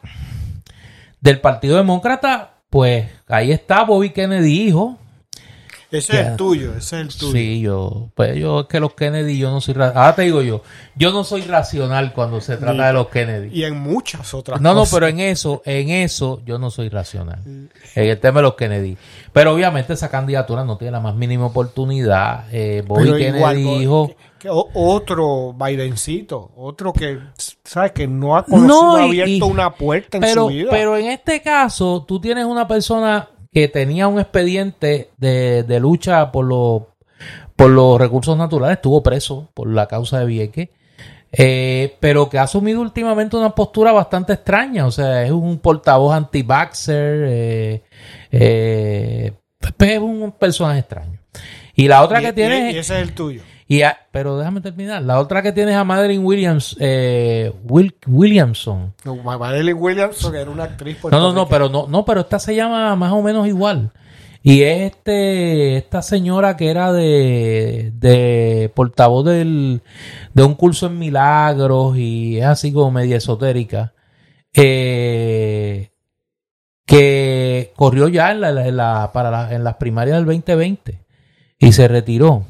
del 1.21 1.39
Partido 1.39 1.77
Demócrata, 1.77 2.55
pues 2.71 3.05
ahí 3.27 3.51
está 3.51 3.83
Bobby 3.83 4.09
Kennedy, 4.09 4.67
hijo, 4.67 4.97
ese 5.89 6.19
es 6.19 6.27
el 6.27 6.35
tuyo, 6.35 6.71
ese 6.75 6.99
es 6.99 7.01
el 7.01 7.07
tuyo. 7.17 7.31
Sí, 7.31 7.61
yo, 7.61 8.09
pues 8.13 8.35
yo 8.35 8.61
es 8.61 8.67
que 8.67 8.79
los 8.79 8.93
Kennedy, 8.93 9.37
yo 9.37 9.49
no 9.51 9.61
soy, 9.61 9.75
ahora 9.75 10.15
te 10.15 10.23
digo 10.23 10.41
yo, 10.41 10.61
yo 10.95 11.11
no 11.11 11.23
soy 11.23 11.43
racional 11.43 12.13
cuando 12.13 12.41
se 12.41 12.57
trata 12.57 12.83
y, 12.83 12.87
de 12.87 12.93
los 12.93 13.07
Kennedy. 13.07 13.49
Y 13.57 13.63
en 13.63 13.79
muchas 13.79 14.33
otras 14.33 14.59
no, 14.59 14.73
cosas. 14.73 14.91
No, 14.91 14.95
pero 14.95 15.07
en 15.07 15.19
eso, 15.21 15.61
en 15.65 15.89
eso 15.89 16.41
yo 16.45 16.59
no 16.59 16.71
soy 16.71 16.89
racional. 16.89 17.41
En 17.45 17.71
el 17.95 18.19
tema 18.19 18.39
de 18.39 18.43
los 18.43 18.55
Kennedy. 18.55 18.97
Pero 19.31 19.53
obviamente 19.53 19.93
esa 19.93 20.09
candidatura 20.09 20.65
no 20.65 20.77
tiene 20.77 20.91
la 20.91 20.99
más 20.99 21.15
mínima 21.15 21.45
oportunidad. 21.45 22.45
Eh, 22.51 22.83
Bobby 22.85 23.03
pero 23.05 23.17
Kennedy 23.17 23.37
igual, 23.37 23.57
dijo... 23.57 24.07
Que, 24.07 24.17
que 24.39 24.49
otro 24.51 25.53
Bidencito, 25.53 26.51
otro 26.57 26.93
que, 26.93 27.19
¿sabes? 27.63 27.93
Que 27.93 28.07
no 28.07 28.35
ha 28.35 28.43
conocido, 28.43 28.97
no, 28.97 28.99
y, 28.99 29.21
abierto 29.21 29.47
y, 29.47 29.51
una 29.51 29.73
puerta 29.73 30.17
en 30.17 30.21
pero, 30.21 30.43
su 30.43 30.47
vida. 30.49 30.69
Pero 30.69 30.97
en 30.97 31.07
este 31.07 31.41
caso, 31.41 32.03
tú 32.07 32.19
tienes 32.19 32.45
una 32.45 32.67
persona 32.67 33.29
que 33.51 33.67
tenía 33.67 34.07
un 34.07 34.19
expediente 34.19 35.11
de, 35.17 35.63
de 35.63 35.79
lucha 35.79 36.31
por, 36.31 36.45
lo, 36.45 36.95
por 37.55 37.69
los 37.69 37.99
recursos 37.99 38.37
naturales, 38.37 38.77
estuvo 38.77 39.03
preso 39.03 39.49
por 39.53 39.69
la 39.69 39.87
causa 39.87 40.19
de 40.19 40.25
Vieques, 40.25 40.69
eh, 41.31 41.97
pero 41.99 42.29
que 42.29 42.37
ha 42.37 42.43
asumido 42.43 42.81
últimamente 42.81 43.35
una 43.35 43.53
postura 43.53 43.91
bastante 43.91 44.33
extraña, 44.33 44.85
o 44.85 44.91
sea, 44.91 45.23
es 45.23 45.31
un 45.31 45.59
portavoz 45.59 46.15
anti-vaxxer, 46.15 47.25
eh, 47.27 47.83
eh, 48.31 49.33
es 49.79 49.99
un 49.99 50.31
personaje 50.31 50.79
extraño. 50.79 51.19
Y 51.75 51.87
la 51.87 52.03
otra 52.03 52.21
y, 52.21 52.25
que 52.25 52.33
tiene... 52.33 52.71
Y 52.71 52.77
ese 52.77 52.95
es 52.95 53.07
el 53.07 53.13
tuyo. 53.13 53.41
Y 53.67 53.81
a, 53.81 53.97
pero 54.11 54.37
déjame 54.37 54.61
terminar. 54.61 55.01
La 55.03 55.19
otra 55.19 55.41
que 55.41 55.51
tienes 55.51 55.75
a 55.75 55.83
Madeline 55.83 56.23
Williams, 56.23 56.77
eh, 56.79 57.51
Will, 57.63 57.95
Williamson. 58.07 58.93
No, 59.03 59.15
Madeline 59.15 59.77
Williamson 59.77 60.35
era 60.35 60.49
una 60.49 60.63
actriz. 60.63 60.97
No, 61.03 61.19
no, 61.19 61.33
no, 61.33 61.47
pero 61.49 61.67
no, 61.67 61.85
no, 61.87 62.05
pero 62.05 62.21
esta 62.21 62.39
se 62.39 62.55
llama 62.55 62.95
más 62.95 63.11
o 63.11 63.21
menos 63.21 63.45
igual. 63.45 63.91
Y 64.41 64.61
es 64.61 64.93
este, 64.93 65.75
esta 65.75 66.01
señora 66.01 66.55
que 66.55 66.69
era 66.69 66.93
de, 66.93 67.91
de 67.95 68.71
portavoz 68.73 69.25
del, 69.25 69.81
de 70.33 70.43
un 70.43 70.55
curso 70.55 70.87
en 70.87 70.97
milagros 70.97 71.97
y 71.97 72.37
es 72.37 72.45
así 72.45 72.71
como 72.71 72.91
media 72.91 73.17
esotérica. 73.17 73.93
Eh, 74.53 75.91
que 76.85 77.73
corrió 77.75 78.07
ya 78.07 78.31
en, 78.31 78.39
la, 78.39 78.65
en, 78.65 78.77
la, 78.77 79.11
para 79.11 79.29
la, 79.29 79.53
en 79.53 79.65
las 79.65 79.75
primarias 79.75 80.15
del 80.15 80.25
2020 80.25 81.05
y 81.59 81.73
se 81.73 81.87
retiró. 81.89 82.45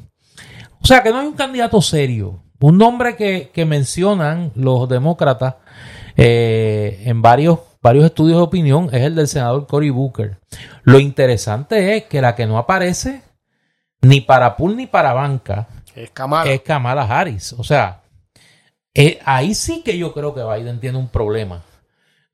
O 0.81 0.85
sea 0.85 1.03
que 1.03 1.11
no 1.11 1.19
hay 1.19 1.27
un 1.27 1.33
candidato 1.33 1.81
serio. 1.81 2.43
Un 2.59 2.77
nombre 2.77 3.15
que, 3.15 3.51
que 3.53 3.65
mencionan 3.65 4.51
los 4.55 4.89
demócratas 4.89 5.55
eh, 6.15 7.03
en 7.05 7.21
varios, 7.21 7.59
varios 7.81 8.05
estudios 8.05 8.37
de 8.37 8.43
opinión 8.43 8.89
es 8.91 9.03
el 9.03 9.15
del 9.15 9.27
senador 9.27 9.67
Cory 9.67 9.91
Booker. 9.91 10.39
Lo 10.83 10.99
interesante 10.99 11.95
es 11.95 12.05
que 12.05 12.21
la 12.21 12.35
que 12.35 12.47
no 12.47 12.57
aparece 12.57 13.21
ni 14.01 14.21
para 14.21 14.55
pool 14.55 14.75
ni 14.75 14.87
para 14.87 15.13
banca 15.13 15.67
es 15.95 16.09
Kamala, 16.11 16.51
es 16.51 16.61
Kamala 16.61 17.03
Harris. 17.03 17.53
O 17.53 17.63
sea, 17.63 18.01
eh, 18.93 19.19
ahí 19.25 19.53
sí 19.53 19.83
que 19.83 19.97
yo 19.97 20.13
creo 20.13 20.33
que 20.33 20.43
Biden 20.43 20.79
tiene 20.79 20.97
un 20.97 21.09
problema 21.09 21.61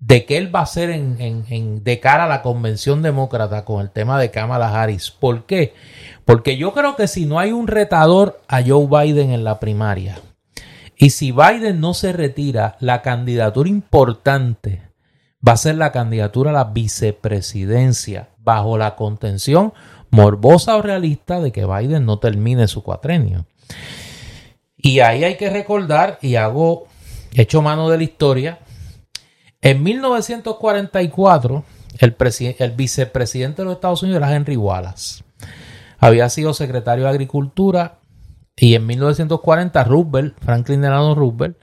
de 0.06 0.26
qué 0.26 0.38
él 0.38 0.54
va 0.54 0.60
a 0.60 0.64
hacer 0.64 0.90
en, 0.90 1.16
en, 1.22 1.46
en, 1.50 1.84
de 1.84 2.00
cara 2.02 2.26
a 2.26 2.28
la 2.28 2.42
convención 2.42 3.02
demócrata 3.02 3.64
con 3.64 3.80
el 3.80 3.90
tema 3.90 4.20
de 4.20 4.32
Kamala 4.32 4.82
Harris. 4.82 5.12
¿Por 5.12 5.46
qué? 5.46 5.74
Porque 6.26 6.58
yo 6.58 6.74
creo 6.74 6.98
que 6.98 7.08
si 7.08 7.26
no 7.26 7.40
hay 7.40 7.54
un 7.54 7.68
retador 7.68 8.42
a 8.50 8.62
Joe 8.62 8.88
Biden 8.88 9.32
en 9.32 9.46
la 9.46 9.62
primaria, 9.62 10.20
y 10.98 11.12
si 11.12 11.32
Biden 11.32 11.80
no 11.80 11.94
se 11.94 12.12
retira, 12.12 12.76
la 12.80 13.02
candidatura 13.02 13.70
importante 13.70 14.82
va 15.46 15.54
a 15.54 15.58
ser 15.58 15.76
la 15.76 15.92
candidatura 15.92 16.52
a 16.52 16.54
la 16.54 16.66
vicepresidencia 16.66 18.30
bajo 18.38 18.78
la 18.78 18.96
contención 18.96 19.74
morbosa 20.10 20.76
o 20.76 20.82
realista 20.82 21.40
de 21.40 21.52
que 21.52 21.66
Biden 21.66 22.06
no 22.06 22.20
termine 22.20 22.68
su 22.68 22.84
cuatrenio. 22.84 23.46
Y 24.78 25.00
ahí 25.00 25.24
hay 25.24 25.38
que 25.38 25.50
recordar, 25.50 26.20
y 26.22 26.36
hago 26.36 26.88
hecho 27.34 27.62
mano 27.62 27.90
de 27.90 27.98
la 27.98 28.04
historia, 28.04 28.60
En 29.64 29.82
1944, 29.82 31.64
el, 32.00 32.72
vicepresidente 32.76 33.62
de 33.62 33.66
los 33.66 33.76
Estados 33.76 34.04
Unidos 34.04 34.18
era 34.18 34.36
Henry 34.36 34.58
Wallace. 34.58 35.24
Había 36.00 36.28
sido 36.28 36.54
secretario 36.54 37.06
de 37.06 37.12
Agricultura 37.12 38.00
y 38.58 38.76
en 38.76 38.86
1940 38.86 39.82
Roosevelt, 39.86 40.36
Franklin 40.42 40.82
Delano 40.82 41.16
Roosevelt, 41.16 41.56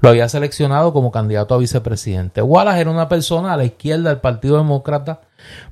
lo 0.00 0.08
había 0.08 0.30
seleccionado 0.30 0.94
como 0.94 1.12
candidato 1.12 1.54
a 1.54 1.58
vicepresidente. 1.58 2.40
Wallace 2.40 2.80
era 2.80 2.90
una 2.90 3.10
persona 3.10 3.52
a 3.52 3.58
la 3.58 3.64
izquierda 3.64 4.08
del 4.08 4.20
Partido 4.20 4.56
Demócrata, 4.56 5.20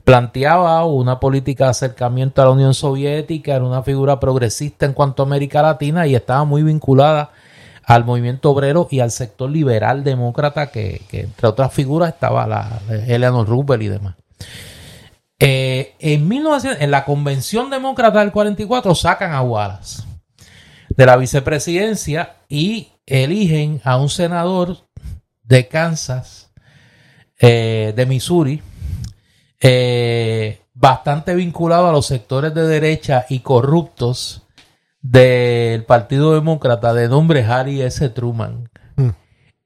planteaba 0.05 0.85
una 0.85 1.19
política 1.19 1.65
de 1.65 1.71
acercamiento 1.71 2.43
a 2.43 2.45
la 2.45 2.51
Unión 2.51 2.75
Soviética, 2.75 3.57
era 3.57 3.65
una 3.65 3.83
figura 3.83 4.21
progresista 4.21 4.85
en 4.85 4.93
cuanto 4.93 5.23
a 5.23 5.27
América 5.27 5.63
Latina 5.63 6.07
y 6.07 6.15
estaba 6.15 6.45
muy 6.45 6.63
vinculada 6.63 7.31
al 7.91 8.05
movimiento 8.05 8.53
obrero 8.53 8.87
y 8.89 9.01
al 9.01 9.11
sector 9.11 9.51
liberal 9.51 10.05
demócrata, 10.05 10.71
que, 10.71 11.03
entre 11.11 11.49
otras 11.49 11.75
figuras 11.75 12.11
estaba 12.15 12.47
la 12.47 12.81
Eleanor 13.09 13.49
Roosevelt 13.49 13.83
y 13.83 13.89
demás. 13.89 14.15
Eh, 15.41 15.95
en, 15.99 16.29
1900, 16.29 16.83
en 16.83 16.91
la 16.93 17.05
convención 17.05 17.69
demócrata 17.69 18.21
del 18.21 18.31
44 18.31 18.95
sacan 18.95 19.33
a 19.33 19.43
Wallace 19.43 20.05
de 20.91 21.05
la 21.05 21.17
vicepresidencia 21.17 22.37
y 22.49 22.93
eligen 23.07 23.81
a 23.83 23.97
un 23.97 24.09
senador 24.09 24.77
de 25.43 25.67
Kansas, 25.67 26.53
eh, 27.41 27.93
de 27.97 28.07
Missouri, 28.07 28.63
eh, 29.61 30.61
bastante 30.75 31.35
vinculado 31.35 31.89
a 31.89 31.93
los 31.93 32.07
sectores 32.07 32.55
de 32.55 32.69
derecha 32.69 33.27
y 33.29 33.41
corruptos 33.41 34.47
del 35.03 35.85
Partido 35.85 36.35
Demócrata 36.35 36.93
de 36.95 37.09
nombre 37.09 37.45
Harry 37.45 37.83
S. 37.83 38.09
Truman. 38.11 38.69
Mm. 38.97 39.11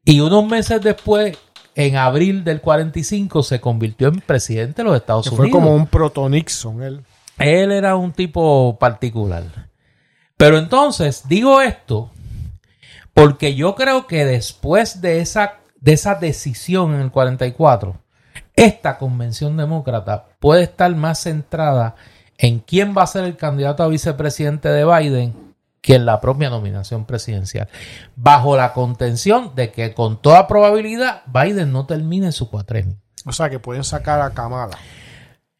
Y 0.04 0.20
unos 0.20 0.46
meses 0.46 0.80
después, 0.80 1.36
en 1.74 1.96
abril 1.96 2.44
del 2.44 2.60
45, 2.60 3.42
se 3.42 3.60
convirtió 3.60 4.08
en 4.08 4.20
presidente 4.20 4.82
de 4.82 4.88
los 4.88 4.96
Estados 4.96 5.26
Unidos. 5.26 5.48
Fue 5.48 5.50
como 5.50 5.74
un 5.74 5.86
proto-Nixon 5.86 6.82
él. 6.82 7.04
Él 7.38 7.72
era 7.72 7.96
un 7.96 8.12
tipo 8.12 8.78
particular. 8.78 9.44
Pero 10.36 10.58
entonces, 10.58 11.24
digo 11.28 11.60
esto 11.60 12.10
porque 13.14 13.54
yo 13.54 13.76
creo 13.76 14.06
que 14.06 14.24
después 14.24 15.00
de 15.00 15.20
esa, 15.20 15.60
de 15.80 15.92
esa 15.92 16.16
decisión 16.16 16.94
en 16.94 17.00
el 17.00 17.12
44, 17.12 18.02
esta 18.54 18.98
convención 18.98 19.56
demócrata 19.56 20.26
puede 20.40 20.64
estar 20.64 20.94
más 20.96 21.20
centrada 21.20 21.94
en 22.38 22.60
quién 22.60 22.94
va 22.96 23.02
a 23.02 23.06
ser 23.06 23.24
el 23.24 23.36
candidato 23.36 23.82
a 23.82 23.88
vicepresidente 23.88 24.68
de 24.68 24.84
Biden 24.84 25.34
que 25.80 25.96
en 25.96 26.06
la 26.06 26.20
propia 26.20 26.48
nominación 26.48 27.04
presidencial, 27.04 27.68
bajo 28.16 28.56
la 28.56 28.72
contención 28.72 29.54
de 29.54 29.70
que 29.70 29.92
con 29.92 30.20
toda 30.20 30.48
probabilidad 30.48 31.22
Biden 31.26 31.72
no 31.72 31.84
termine 31.84 32.32
su 32.32 32.48
cuatrenio. 32.48 32.96
O 33.26 33.32
sea, 33.32 33.50
que 33.50 33.58
pueden 33.58 33.84
sacar 33.84 34.20
a 34.22 34.30
Kamala. 34.30 34.78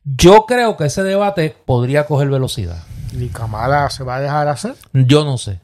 Yo 0.02 0.46
creo 0.46 0.76
que 0.76 0.86
ese 0.86 1.02
debate 1.02 1.54
podría 1.64 2.06
coger 2.06 2.28
velocidad. 2.28 2.82
¿Y 3.12 3.28
Kamala 3.28 3.90
se 3.90 4.02
va 4.02 4.16
a 4.16 4.20
dejar 4.20 4.48
hacer? 4.48 4.74
Yo 4.92 5.24
no 5.24 5.36
sé. 5.36 5.60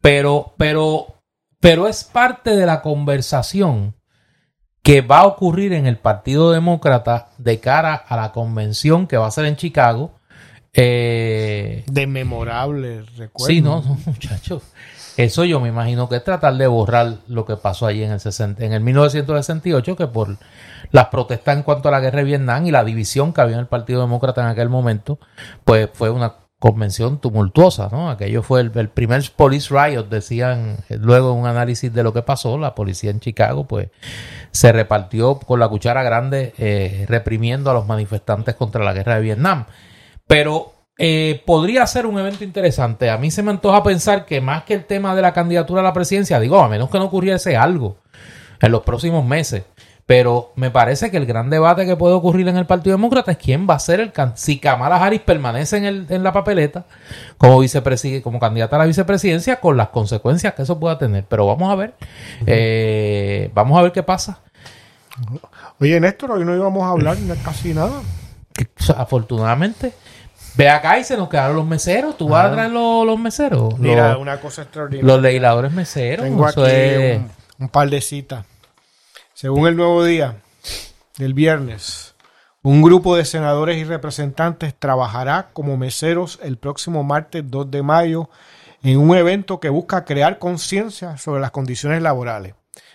Pero, 0.00 0.54
pero, 0.56 1.22
pero 1.60 1.86
es 1.86 2.02
parte 2.02 2.56
de 2.56 2.66
la 2.66 2.82
conversación 2.82 3.94
que 4.82 5.00
va 5.00 5.20
a 5.20 5.26
ocurrir 5.26 5.72
en 5.72 5.86
el 5.86 5.96
Partido 5.96 6.50
Demócrata 6.50 7.28
de 7.38 7.60
cara 7.60 7.94
a 7.94 8.16
la 8.16 8.32
convención 8.32 9.06
que 9.06 9.16
va 9.16 9.28
a 9.28 9.32
ser 9.32 9.44
en 9.44 9.56
Chicago. 9.56 10.18
Eh, 10.74 11.84
de 11.86 12.06
memorable 12.06 13.04
recuerdo. 13.16 13.46
Sí, 13.46 13.60
no, 13.60 13.82
no 13.82 13.98
muchachos. 14.06 14.62
Eso 15.16 15.44
yo 15.44 15.60
me 15.60 15.68
imagino 15.68 16.08
que 16.08 16.16
es 16.16 16.24
tratar 16.24 16.56
de 16.56 16.66
borrar 16.66 17.16
lo 17.28 17.44
que 17.44 17.56
pasó 17.56 17.86
allí 17.86 18.02
en 18.02 18.12
el, 18.12 18.20
60, 18.20 18.64
en 18.64 18.72
el 18.72 18.80
1968, 18.80 19.94
que 19.94 20.06
por 20.06 20.38
las 20.90 21.06
protestas 21.08 21.56
en 21.56 21.62
cuanto 21.64 21.88
a 21.88 21.92
la 21.92 22.00
guerra 22.00 22.20
de 22.20 22.24
Vietnam 22.24 22.66
y 22.66 22.70
la 22.70 22.82
división 22.82 23.34
que 23.34 23.42
había 23.42 23.54
en 23.54 23.60
el 23.60 23.66
Partido 23.66 24.00
Demócrata 24.00 24.40
en 24.40 24.48
aquel 24.48 24.70
momento, 24.70 25.18
pues 25.64 25.90
fue 25.92 26.08
una 26.08 26.36
convención 26.58 27.20
tumultuosa, 27.20 27.88
¿no? 27.90 28.08
Aquello 28.08 28.42
fue 28.42 28.60
el, 28.60 28.88
primer 28.88 29.22
police 29.36 29.68
riot, 29.74 30.08
decían 30.08 30.78
luego 30.88 31.32
en 31.32 31.40
un 31.40 31.46
análisis 31.46 31.92
de 31.92 32.04
lo 32.04 32.12
que 32.14 32.22
pasó, 32.22 32.56
la 32.56 32.74
policía 32.74 33.10
en 33.10 33.20
Chicago, 33.20 33.66
pues 33.66 33.88
se 34.52 34.70
repartió 34.70 35.40
con 35.40 35.58
la 35.58 35.68
cuchara 35.68 36.02
grande 36.04 36.54
eh, 36.58 37.04
reprimiendo 37.08 37.70
a 37.70 37.74
los 37.74 37.86
manifestantes 37.86 38.54
contra 38.54 38.84
la 38.84 38.92
guerra 38.92 39.16
de 39.16 39.22
Vietnam. 39.22 39.66
Pero 40.26 40.72
eh, 40.98 41.42
podría 41.46 41.86
ser 41.86 42.06
un 42.06 42.18
evento 42.18 42.44
interesante. 42.44 43.10
A 43.10 43.18
mí 43.18 43.30
se 43.30 43.42
me 43.42 43.50
antoja 43.50 43.82
pensar 43.82 44.24
que 44.26 44.40
más 44.40 44.64
que 44.64 44.74
el 44.74 44.84
tema 44.84 45.14
de 45.14 45.22
la 45.22 45.32
candidatura 45.32 45.80
a 45.80 45.84
la 45.84 45.92
presidencia, 45.92 46.38
digo, 46.38 46.60
a 46.60 46.68
menos 46.68 46.90
que 46.90 46.98
no 46.98 47.06
ocurriese 47.06 47.56
algo 47.56 47.96
en 48.60 48.70
los 48.70 48.82
próximos 48.82 49.24
meses, 49.24 49.64
pero 50.06 50.52
me 50.56 50.70
parece 50.70 51.10
que 51.10 51.16
el 51.16 51.26
gran 51.26 51.48
debate 51.48 51.86
que 51.86 51.96
puede 51.96 52.14
ocurrir 52.14 52.46
en 52.48 52.56
el 52.56 52.66
Partido 52.66 52.96
Demócrata 52.96 53.32
es 53.32 53.38
quién 53.38 53.66
va 53.68 53.74
a 53.74 53.78
ser 53.78 54.00
el 54.00 54.12
si 54.34 54.58
Kamala 54.58 54.96
Harris 54.96 55.20
permanece 55.20 55.76
en, 55.76 55.84
el, 55.84 56.06
en 56.08 56.22
la 56.22 56.32
papeleta 56.32 56.84
como 57.38 57.62
como 58.22 58.38
candidata 58.38 58.76
a 58.76 58.80
la 58.80 58.84
vicepresidencia 58.86 59.56
con 59.56 59.76
las 59.76 59.88
consecuencias 59.88 60.54
que 60.54 60.62
eso 60.62 60.78
pueda 60.78 60.98
tener. 60.98 61.24
Pero 61.28 61.46
vamos 61.46 61.72
a 61.72 61.76
ver, 61.76 61.94
eh, 62.46 63.50
vamos 63.54 63.78
a 63.78 63.82
ver 63.82 63.92
qué 63.92 64.02
pasa. 64.02 64.40
Oye, 65.80 65.98
Néstor, 66.00 66.32
hoy 66.32 66.44
no 66.44 66.54
íbamos 66.54 66.82
a 66.82 66.90
hablar 66.90 67.16
casi 67.44 67.72
nada. 67.72 68.02
Afortunadamente. 68.96 69.92
Ve 70.54 70.68
acá 70.68 70.98
y 70.98 71.04
se 71.04 71.16
nos 71.16 71.28
quedaron 71.28 71.56
los 71.56 71.66
meseros. 71.66 72.16
¿Tú 72.16 72.28
vas 72.28 72.46
a 72.46 72.52
traer 72.52 72.70
los, 72.70 73.18
meseros? 73.18 73.78
Mira, 73.78 74.18
una 74.18 74.40
cosa 74.40 74.62
extraordinaria. 74.62 75.06
Los 75.06 75.22
legisladores 75.22 75.72
meseros. 75.72 76.24
Tengo 76.24 76.46
aquí 76.46 76.60
un, 76.60 77.30
un 77.58 77.68
par 77.68 77.88
de 77.88 78.00
citas. 78.00 78.44
Según 79.32 79.66
el 79.66 79.76
nuevo 79.76 80.04
día 80.04 80.36
del 81.16 81.34
viernes, 81.34 82.14
un 82.62 82.82
grupo 82.82 83.16
de 83.16 83.24
senadores 83.24 83.78
y 83.78 83.84
representantes 83.84 84.74
trabajará 84.78 85.48
como 85.52 85.76
meseros 85.76 86.38
el 86.42 86.58
próximo 86.58 87.02
martes 87.02 87.42
2 87.50 87.70
de 87.70 87.82
mayo 87.82 88.28
en 88.82 88.98
un 88.98 89.16
evento 89.16 89.58
que 89.58 89.68
busca 89.68 90.04
crear 90.04 90.38
conciencia 90.38 91.16
sobre 91.16 91.40
las 91.40 91.50
condiciones 91.50 92.02
laborales. 92.02 92.54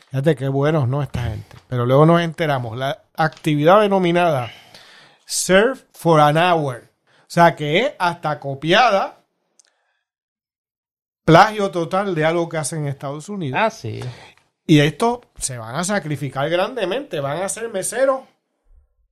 Fíjate 0.09 0.35
qué 0.35 0.47
buenos, 0.47 0.87
¿no? 0.87 1.03
Esta 1.03 1.23
gente. 1.23 1.57
Pero 1.67 1.85
luego 1.85 2.05
nos 2.05 2.21
enteramos. 2.21 2.77
La 2.77 3.03
actividad 3.15 3.81
denominada 3.81 4.49
Serve 5.25 5.79
for 5.91 6.21
an 6.21 6.37
Hour. 6.37 6.86
O 7.27 7.29
sea, 7.29 7.55
que 7.57 7.79
es 7.79 7.93
hasta 7.99 8.39
copiada, 8.39 9.21
plagio 11.25 11.69
total 11.71 12.15
de 12.15 12.23
algo 12.23 12.47
que 12.47 12.57
hacen 12.57 12.79
en 12.79 12.87
Estados 12.87 13.27
Unidos. 13.27 13.59
Ah, 13.61 13.69
sí. 13.69 13.99
Y 14.65 14.79
estos 14.79 15.19
se 15.37 15.57
van 15.57 15.75
a 15.75 15.83
sacrificar 15.83 16.49
grandemente, 16.49 17.19
van 17.19 17.41
a 17.41 17.49
ser 17.49 17.69
meseros 17.69 18.21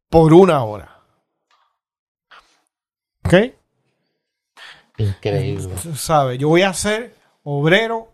por 0.09 0.33
una 0.33 0.63
hora. 0.63 1.01
¿Ok? 3.25 3.33
Increíble. 4.97 5.75
¿Sabe? 5.95 6.37
Yo 6.37 6.47
voy 6.47 6.61
a 6.61 6.73
ser 6.73 7.15
obrero 7.43 8.13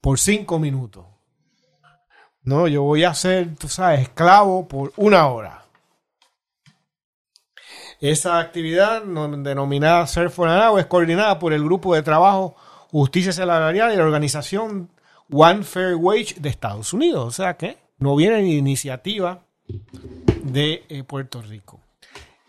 por 0.00 0.18
cinco 0.18 0.58
minutos. 0.58 1.06
No, 2.42 2.66
yo 2.66 2.82
voy 2.82 3.04
a 3.04 3.14
ser, 3.14 3.54
tú 3.54 3.68
sabes, 3.68 4.00
esclavo 4.00 4.66
por 4.66 4.92
una 4.96 5.28
hora. 5.28 5.61
Esa 8.02 8.40
actividad 8.40 9.04
denominada 9.04 10.04
Ser 10.08 10.28
for 10.28 10.48
es 10.76 10.86
coordinada 10.86 11.38
por 11.38 11.52
el 11.52 11.62
Grupo 11.62 11.94
de 11.94 12.02
Trabajo 12.02 12.56
Justicia 12.90 13.30
Salarial 13.30 13.94
y 13.94 13.96
la 13.96 14.02
Organización 14.02 14.90
One 15.30 15.62
Fair 15.62 15.94
Wage 15.94 16.34
de 16.40 16.48
Estados 16.48 16.92
Unidos. 16.92 17.24
O 17.24 17.30
sea 17.30 17.56
que 17.56 17.78
no 17.98 18.16
viene 18.16 18.42
ni 18.42 18.56
iniciativa 18.56 19.44
de 20.42 20.84
eh, 20.88 21.04
Puerto 21.04 21.42
Rico. 21.42 21.80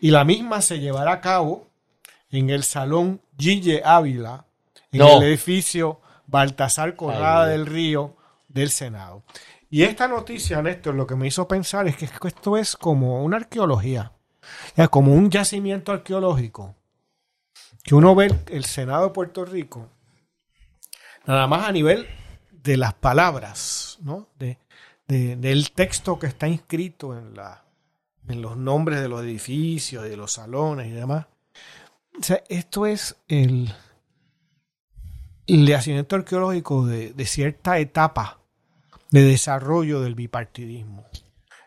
Y 0.00 0.10
la 0.10 0.24
misma 0.24 0.60
se 0.60 0.80
llevará 0.80 1.12
a 1.12 1.20
cabo 1.20 1.68
en 2.32 2.50
el 2.50 2.64
Salón 2.64 3.20
Gille 3.38 3.80
Ávila, 3.84 4.46
en 4.90 5.02
el 5.02 5.22
edificio 5.22 6.00
Baltasar 6.26 6.96
Corrada 6.96 7.46
del 7.46 7.66
Río 7.66 8.16
del 8.48 8.70
Senado. 8.70 9.22
Y 9.70 9.84
esta 9.84 10.08
noticia, 10.08 10.60
Néstor, 10.62 10.96
lo 10.96 11.06
que 11.06 11.14
me 11.14 11.28
hizo 11.28 11.46
pensar 11.46 11.86
es 11.86 11.96
que 11.96 12.06
esto 12.06 12.56
es 12.56 12.74
como 12.74 13.22
una 13.22 13.36
arqueología, 13.36 14.10
como 14.90 15.14
un 15.14 15.30
yacimiento 15.30 15.92
arqueológico, 15.92 16.74
que 17.82 17.94
uno 17.94 18.14
ve 18.14 18.34
el 18.48 18.64
Senado 18.64 19.04
de 19.04 19.10
Puerto 19.12 19.44
Rico, 19.44 19.90
nada 21.26 21.46
más 21.46 21.68
a 21.68 21.72
nivel 21.72 22.06
de 22.50 22.76
las 22.76 22.94
palabras, 22.94 23.98
¿no? 24.02 24.28
De, 24.38 24.58
del 25.06 25.72
texto 25.72 26.18
que 26.18 26.26
está 26.26 26.48
inscrito 26.48 27.16
en, 27.16 27.34
la, 27.34 27.64
en 28.26 28.40
los 28.40 28.56
nombres 28.56 29.00
de 29.00 29.08
los 29.08 29.22
edificios, 29.22 30.04
de 30.04 30.16
los 30.16 30.32
salones 30.32 30.86
y 30.86 30.92
demás. 30.92 31.26
Esto 32.48 32.86
es 32.86 33.16
el, 33.28 33.70
el 35.46 35.66
yacimiento 35.66 36.16
arqueológico 36.16 36.86
de, 36.86 37.12
de 37.12 37.26
cierta 37.26 37.78
etapa 37.78 38.40
de 39.10 39.22
desarrollo 39.22 40.00
del 40.00 40.14
bipartidismo, 40.14 41.04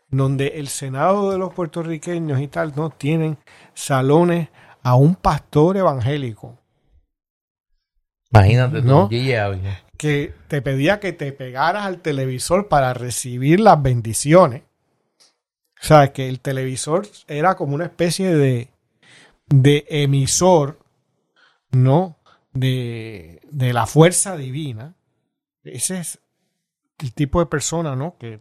donde 0.09 0.47
el 0.55 0.67
Senado 0.67 1.31
de 1.31 1.38
los 1.38 1.53
puertorriqueños 1.53 2.39
y 2.39 2.47
tal 2.47 2.73
no 2.75 2.89
tienen 2.89 3.38
salones 3.73 4.49
a 4.84 4.95
un 4.95 5.15
pastor 5.15 5.77
evangélico. 5.77 6.57
Imagínate, 8.31 8.81
¿no? 8.81 9.09
que 9.97 10.34
te 10.47 10.61
pedía 10.61 10.99
que 10.99 11.11
te 11.11 11.31
pegaras 11.34 11.85
al 11.85 12.01
televisor 12.01 12.67
para 12.67 12.93
recibir 12.93 13.59
las 13.59 13.81
bendiciones. 13.81 14.63
O 15.81 15.85
sea, 15.85 16.13
que 16.13 16.29
el 16.29 16.39
televisor 16.39 17.07
era 17.27 17.55
como 17.55 17.75
una 17.75 17.85
especie 17.85 18.34
de, 18.34 18.69
de 19.47 19.85
emisor, 19.89 20.79
¿no? 21.71 22.17
De, 22.53 23.41
de 23.51 23.73
la 23.73 23.85
fuerza 23.85 24.38
divina. 24.38 24.95
Ese 25.63 25.99
es 25.99 26.19
el 26.99 27.13
tipo 27.13 27.39
de 27.39 27.45
persona, 27.45 27.95
¿no? 27.95 28.17
Que 28.17 28.39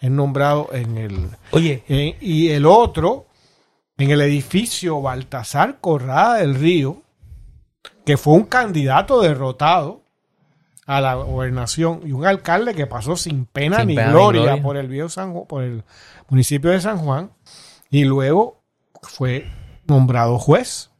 es 0.00 0.10
nombrado 0.10 0.68
en 0.72 0.96
el... 0.96 1.28
Oye, 1.52 1.82
en- 1.88 2.16
y 2.20 2.48
el 2.50 2.66
otro, 2.66 3.26
en 3.98 4.10
el 4.10 4.20
edificio 4.20 5.00
Baltasar 5.00 5.78
Corrada 5.80 6.36
del 6.38 6.54
Río, 6.54 7.02
que 8.04 8.16
fue 8.16 8.34
un 8.34 8.44
candidato 8.44 9.20
derrotado 9.20 10.02
a 10.86 11.00
la 11.00 11.14
gobernación 11.14 12.00
y 12.04 12.12
un 12.12 12.24
alcalde 12.26 12.74
que 12.74 12.86
pasó 12.86 13.16
sin 13.16 13.46
pena, 13.46 13.78
Sin 13.78 13.88
ni, 13.88 13.94
pena 13.96 14.06
ni 14.08 14.12
gloria 14.12 14.62
por 14.62 14.76
el 14.76 14.86
viejo 14.86 15.08
San 15.08 15.34
por 15.48 15.64
el 15.64 15.82
municipio 16.28 16.70
de 16.70 16.80
San 16.80 16.98
Juan 16.98 17.30
y 17.90 18.04
luego 18.04 18.62
fue 19.02 19.50
nombrado 19.88 20.38
juez, 20.38 20.90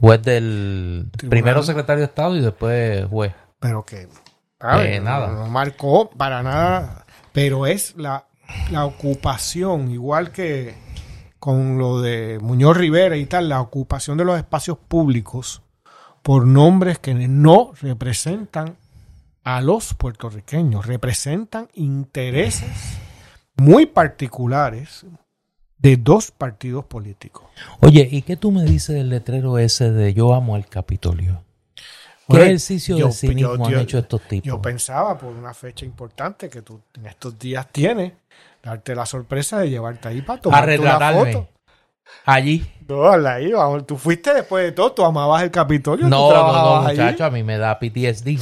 juez 0.00 0.22
del 0.22 1.08
Tribunal. 1.16 1.30
primero 1.30 1.62
secretario 1.64 2.00
de 2.02 2.06
Estado 2.06 2.36
y 2.36 2.40
después 2.40 3.04
juez. 3.06 3.32
pero 3.58 3.84
que. 3.84 4.08
Eh, 4.80 5.00
nada. 5.00 5.26
No, 5.28 5.40
no 5.40 5.46
marcó 5.48 6.08
para 6.10 6.42
nada, 6.44 7.04
pero 7.32 7.66
es 7.66 7.96
la, 7.96 8.26
la 8.70 8.84
ocupación, 8.84 9.90
igual 9.90 10.32
que 10.32 10.74
con 11.38 11.76
lo 11.78 12.00
de 12.00 12.38
Muñoz 12.40 12.76
Rivera 12.76 13.16
y 13.16 13.26
tal, 13.26 13.48
la 13.48 13.60
ocupación 13.60 14.16
de 14.18 14.24
los 14.24 14.36
espacios 14.38 14.78
públicos 14.78 15.62
por 16.22 16.46
nombres 16.46 16.98
que 16.98 17.14
no 17.14 17.72
representan 17.80 18.76
a 19.42 19.60
los 19.60 19.94
puertorriqueños, 19.94 20.86
representan 20.86 21.68
intereses 21.74 22.70
muy 23.56 23.86
particulares 23.86 25.04
de 25.78 25.96
dos 25.96 26.30
partidos 26.30 26.84
políticos. 26.84 27.42
Oye, 27.80 28.08
¿y 28.08 28.22
qué 28.22 28.36
tú 28.36 28.52
me 28.52 28.62
dices 28.62 28.94
del 28.94 29.08
letrero 29.08 29.58
ese 29.58 29.90
de 29.90 30.14
yo 30.14 30.32
amo 30.32 30.54
al 30.54 30.66
Capitolio? 30.68 31.42
¿Qué 32.28 32.36
ejercicio 32.44 32.96
yo- 32.96 33.06
de 33.08 33.12
cinismo 33.12 33.68
yo- 33.68 33.76
han 33.78 33.82
hecho 33.82 33.98
estos 33.98 34.22
tipos? 34.22 34.46
Yo 34.46 34.62
pensaba 34.62 35.18
por 35.18 35.32
una 35.34 35.52
fecha 35.52 35.84
importante 35.84 36.48
que 36.48 36.62
tú 36.62 36.80
en 36.94 37.06
estos 37.06 37.36
días 37.36 37.66
tienes, 37.72 38.12
darte 38.62 38.94
la 38.94 39.06
sorpresa 39.06 39.58
de 39.60 39.70
llevarte 39.70 40.08
ahí 40.08 40.22
para 40.22 40.40
tomar 40.40 40.68
una 40.78 41.12
foto. 41.12 41.48
allí. 42.24 42.66
No, 42.88 43.10
ahí, 43.26 43.50
vamos, 43.52 43.86
tú 43.86 43.96
fuiste 43.96 44.34
después 44.34 44.64
de 44.64 44.72
todo, 44.72 44.92
tú 44.92 45.04
amabas 45.04 45.42
el 45.42 45.50
Capitolio, 45.50 46.04
tú 46.04 46.10
No, 46.10 46.30
no, 46.30 46.52
no, 46.52 46.86
allí. 46.86 46.98
muchacho, 47.00 47.24
a 47.24 47.30
mí 47.30 47.42
me 47.42 47.56
da 47.56 47.78
PTSD 47.78 48.38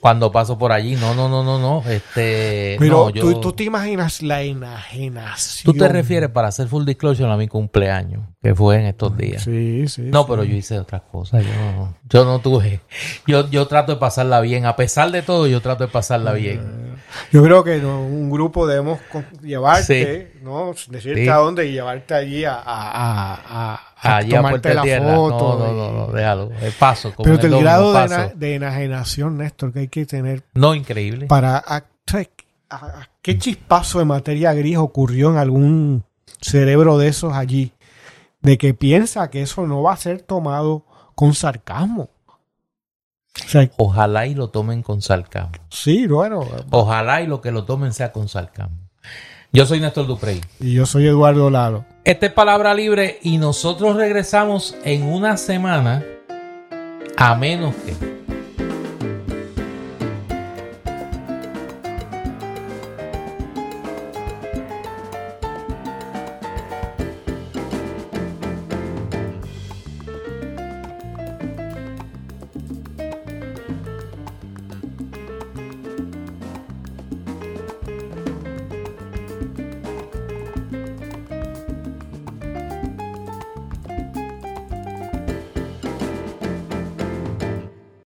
cuando 0.00 0.30
paso 0.32 0.58
por 0.58 0.72
allí. 0.72 0.96
No, 0.96 1.14
no, 1.14 1.28
no, 1.28 1.42
no, 1.44 1.58
no. 1.58 1.88
Este, 1.90 2.76
Pero 2.78 3.04
no, 3.06 3.10
yo- 3.10 3.22
tú, 3.22 3.40
tú 3.40 3.52
te 3.52 3.64
imaginas 3.64 4.22
la 4.22 4.42
enajenación. 4.42 5.72
tú 5.72 5.78
te 5.78 5.88
refieres 5.88 6.30
para 6.30 6.48
hacer 6.48 6.68
full 6.68 6.84
disclosure 6.84 7.30
a 7.30 7.36
mi 7.36 7.48
cumpleaños, 7.48 8.22
que 8.42 8.54
fue 8.54 8.76
en 8.76 8.86
estos 8.86 9.16
días. 9.16 9.42
Sí, 9.42 9.86
sí. 9.88 10.02
No, 10.02 10.26
pero 10.26 10.44
yo 10.44 10.54
hice 10.56 10.78
otras 10.78 11.02
cosas. 11.10 11.44
Yo 11.44 11.50
no, 11.54 11.94
yo 12.08 12.24
no 12.24 12.38
tuve. 12.40 12.80
Yo, 13.26 13.48
yo 13.50 13.66
trato 13.66 13.92
de 13.92 13.98
pasarla 13.98 14.40
bien. 14.40 14.66
A 14.66 14.76
pesar 14.76 15.10
de 15.10 15.22
todo, 15.22 15.46
yo 15.46 15.60
trato 15.60 15.84
de 15.86 15.92
pasarla 15.92 16.32
bien. 16.32 16.90
Yo 17.32 17.42
creo 17.42 17.64
que 17.64 17.78
un 17.84 18.30
grupo 18.30 18.66
debemos 18.68 19.00
llevarte, 19.42 20.32
¿no? 20.42 20.72
Decirte 20.88 21.22
Sí. 21.24 21.28
a 21.28 21.36
dónde 21.36 21.66
y 21.66 21.72
llevarte 21.72 22.14
allí 22.14 22.44
a, 22.44 22.54
a, 22.54 22.60
a, 22.64 23.34
a- 23.34 23.74
a 23.74 23.89
Allí 24.02 24.34
a 24.34 24.42
la 24.42 24.60
Tierra. 24.60 25.14
foto. 25.14 25.58
no, 25.58 25.72
no, 25.72 25.92
no, 25.92 26.06
no, 26.06 26.12
déjalo. 26.12 26.50
Eh, 26.60 26.72
paso. 26.78 27.12
Como 27.14 27.24
Pero 27.24 27.36
el 27.38 27.44
el 27.44 27.50
domingo, 27.50 27.64
grado 27.70 27.92
de, 27.92 28.08
paso. 28.08 28.32
de 28.36 28.54
enajenación, 28.54 29.38
Néstor, 29.38 29.72
que 29.72 29.78
hay 29.80 29.88
que 29.88 30.06
tener 30.06 30.42
No, 30.54 30.74
increíble. 30.74 31.26
para... 31.26 31.62
¿Qué 33.22 33.38
chispazo 33.38 33.98
de 33.98 34.04
materia 34.04 34.52
gris 34.54 34.76
ocurrió 34.78 35.30
en 35.30 35.36
algún 35.36 36.04
cerebro 36.40 36.98
de 36.98 37.08
esos 37.08 37.32
allí? 37.34 37.72
De 38.40 38.56
que 38.58 38.72
piensa 38.74 39.28
que 39.30 39.42
eso 39.42 39.66
no 39.66 39.82
va 39.82 39.92
a 39.92 39.96
ser 39.96 40.22
tomado 40.22 40.84
con 41.14 41.34
sarcasmo. 41.34 42.08
O 43.44 43.48
sea, 43.48 43.68
Ojalá 43.76 44.26
y 44.26 44.34
lo 44.34 44.48
tomen 44.50 44.82
con 44.82 45.02
sarcasmo. 45.02 45.52
sí, 45.68 46.06
bueno. 46.06 46.46
Ojalá 46.70 47.20
y 47.22 47.26
lo 47.26 47.40
que 47.40 47.50
lo 47.50 47.64
tomen 47.64 47.92
sea 47.92 48.12
con 48.12 48.28
sarcasmo. 48.28 48.76
Yo 49.52 49.66
soy 49.66 49.80
Néstor 49.80 50.06
Duprey. 50.06 50.40
Y 50.60 50.74
yo 50.74 50.86
soy 50.86 51.08
Eduardo 51.08 51.50
Laro. 51.50 51.84
Esta 52.04 52.26
es 52.26 52.32
Palabra 52.32 52.72
Libre 52.72 53.18
y 53.22 53.38
nosotros 53.38 53.96
regresamos 53.96 54.76
en 54.84 55.02
una 55.02 55.36
semana 55.36 56.04
a 57.16 57.34
menos 57.34 57.74
que... 57.74 58.19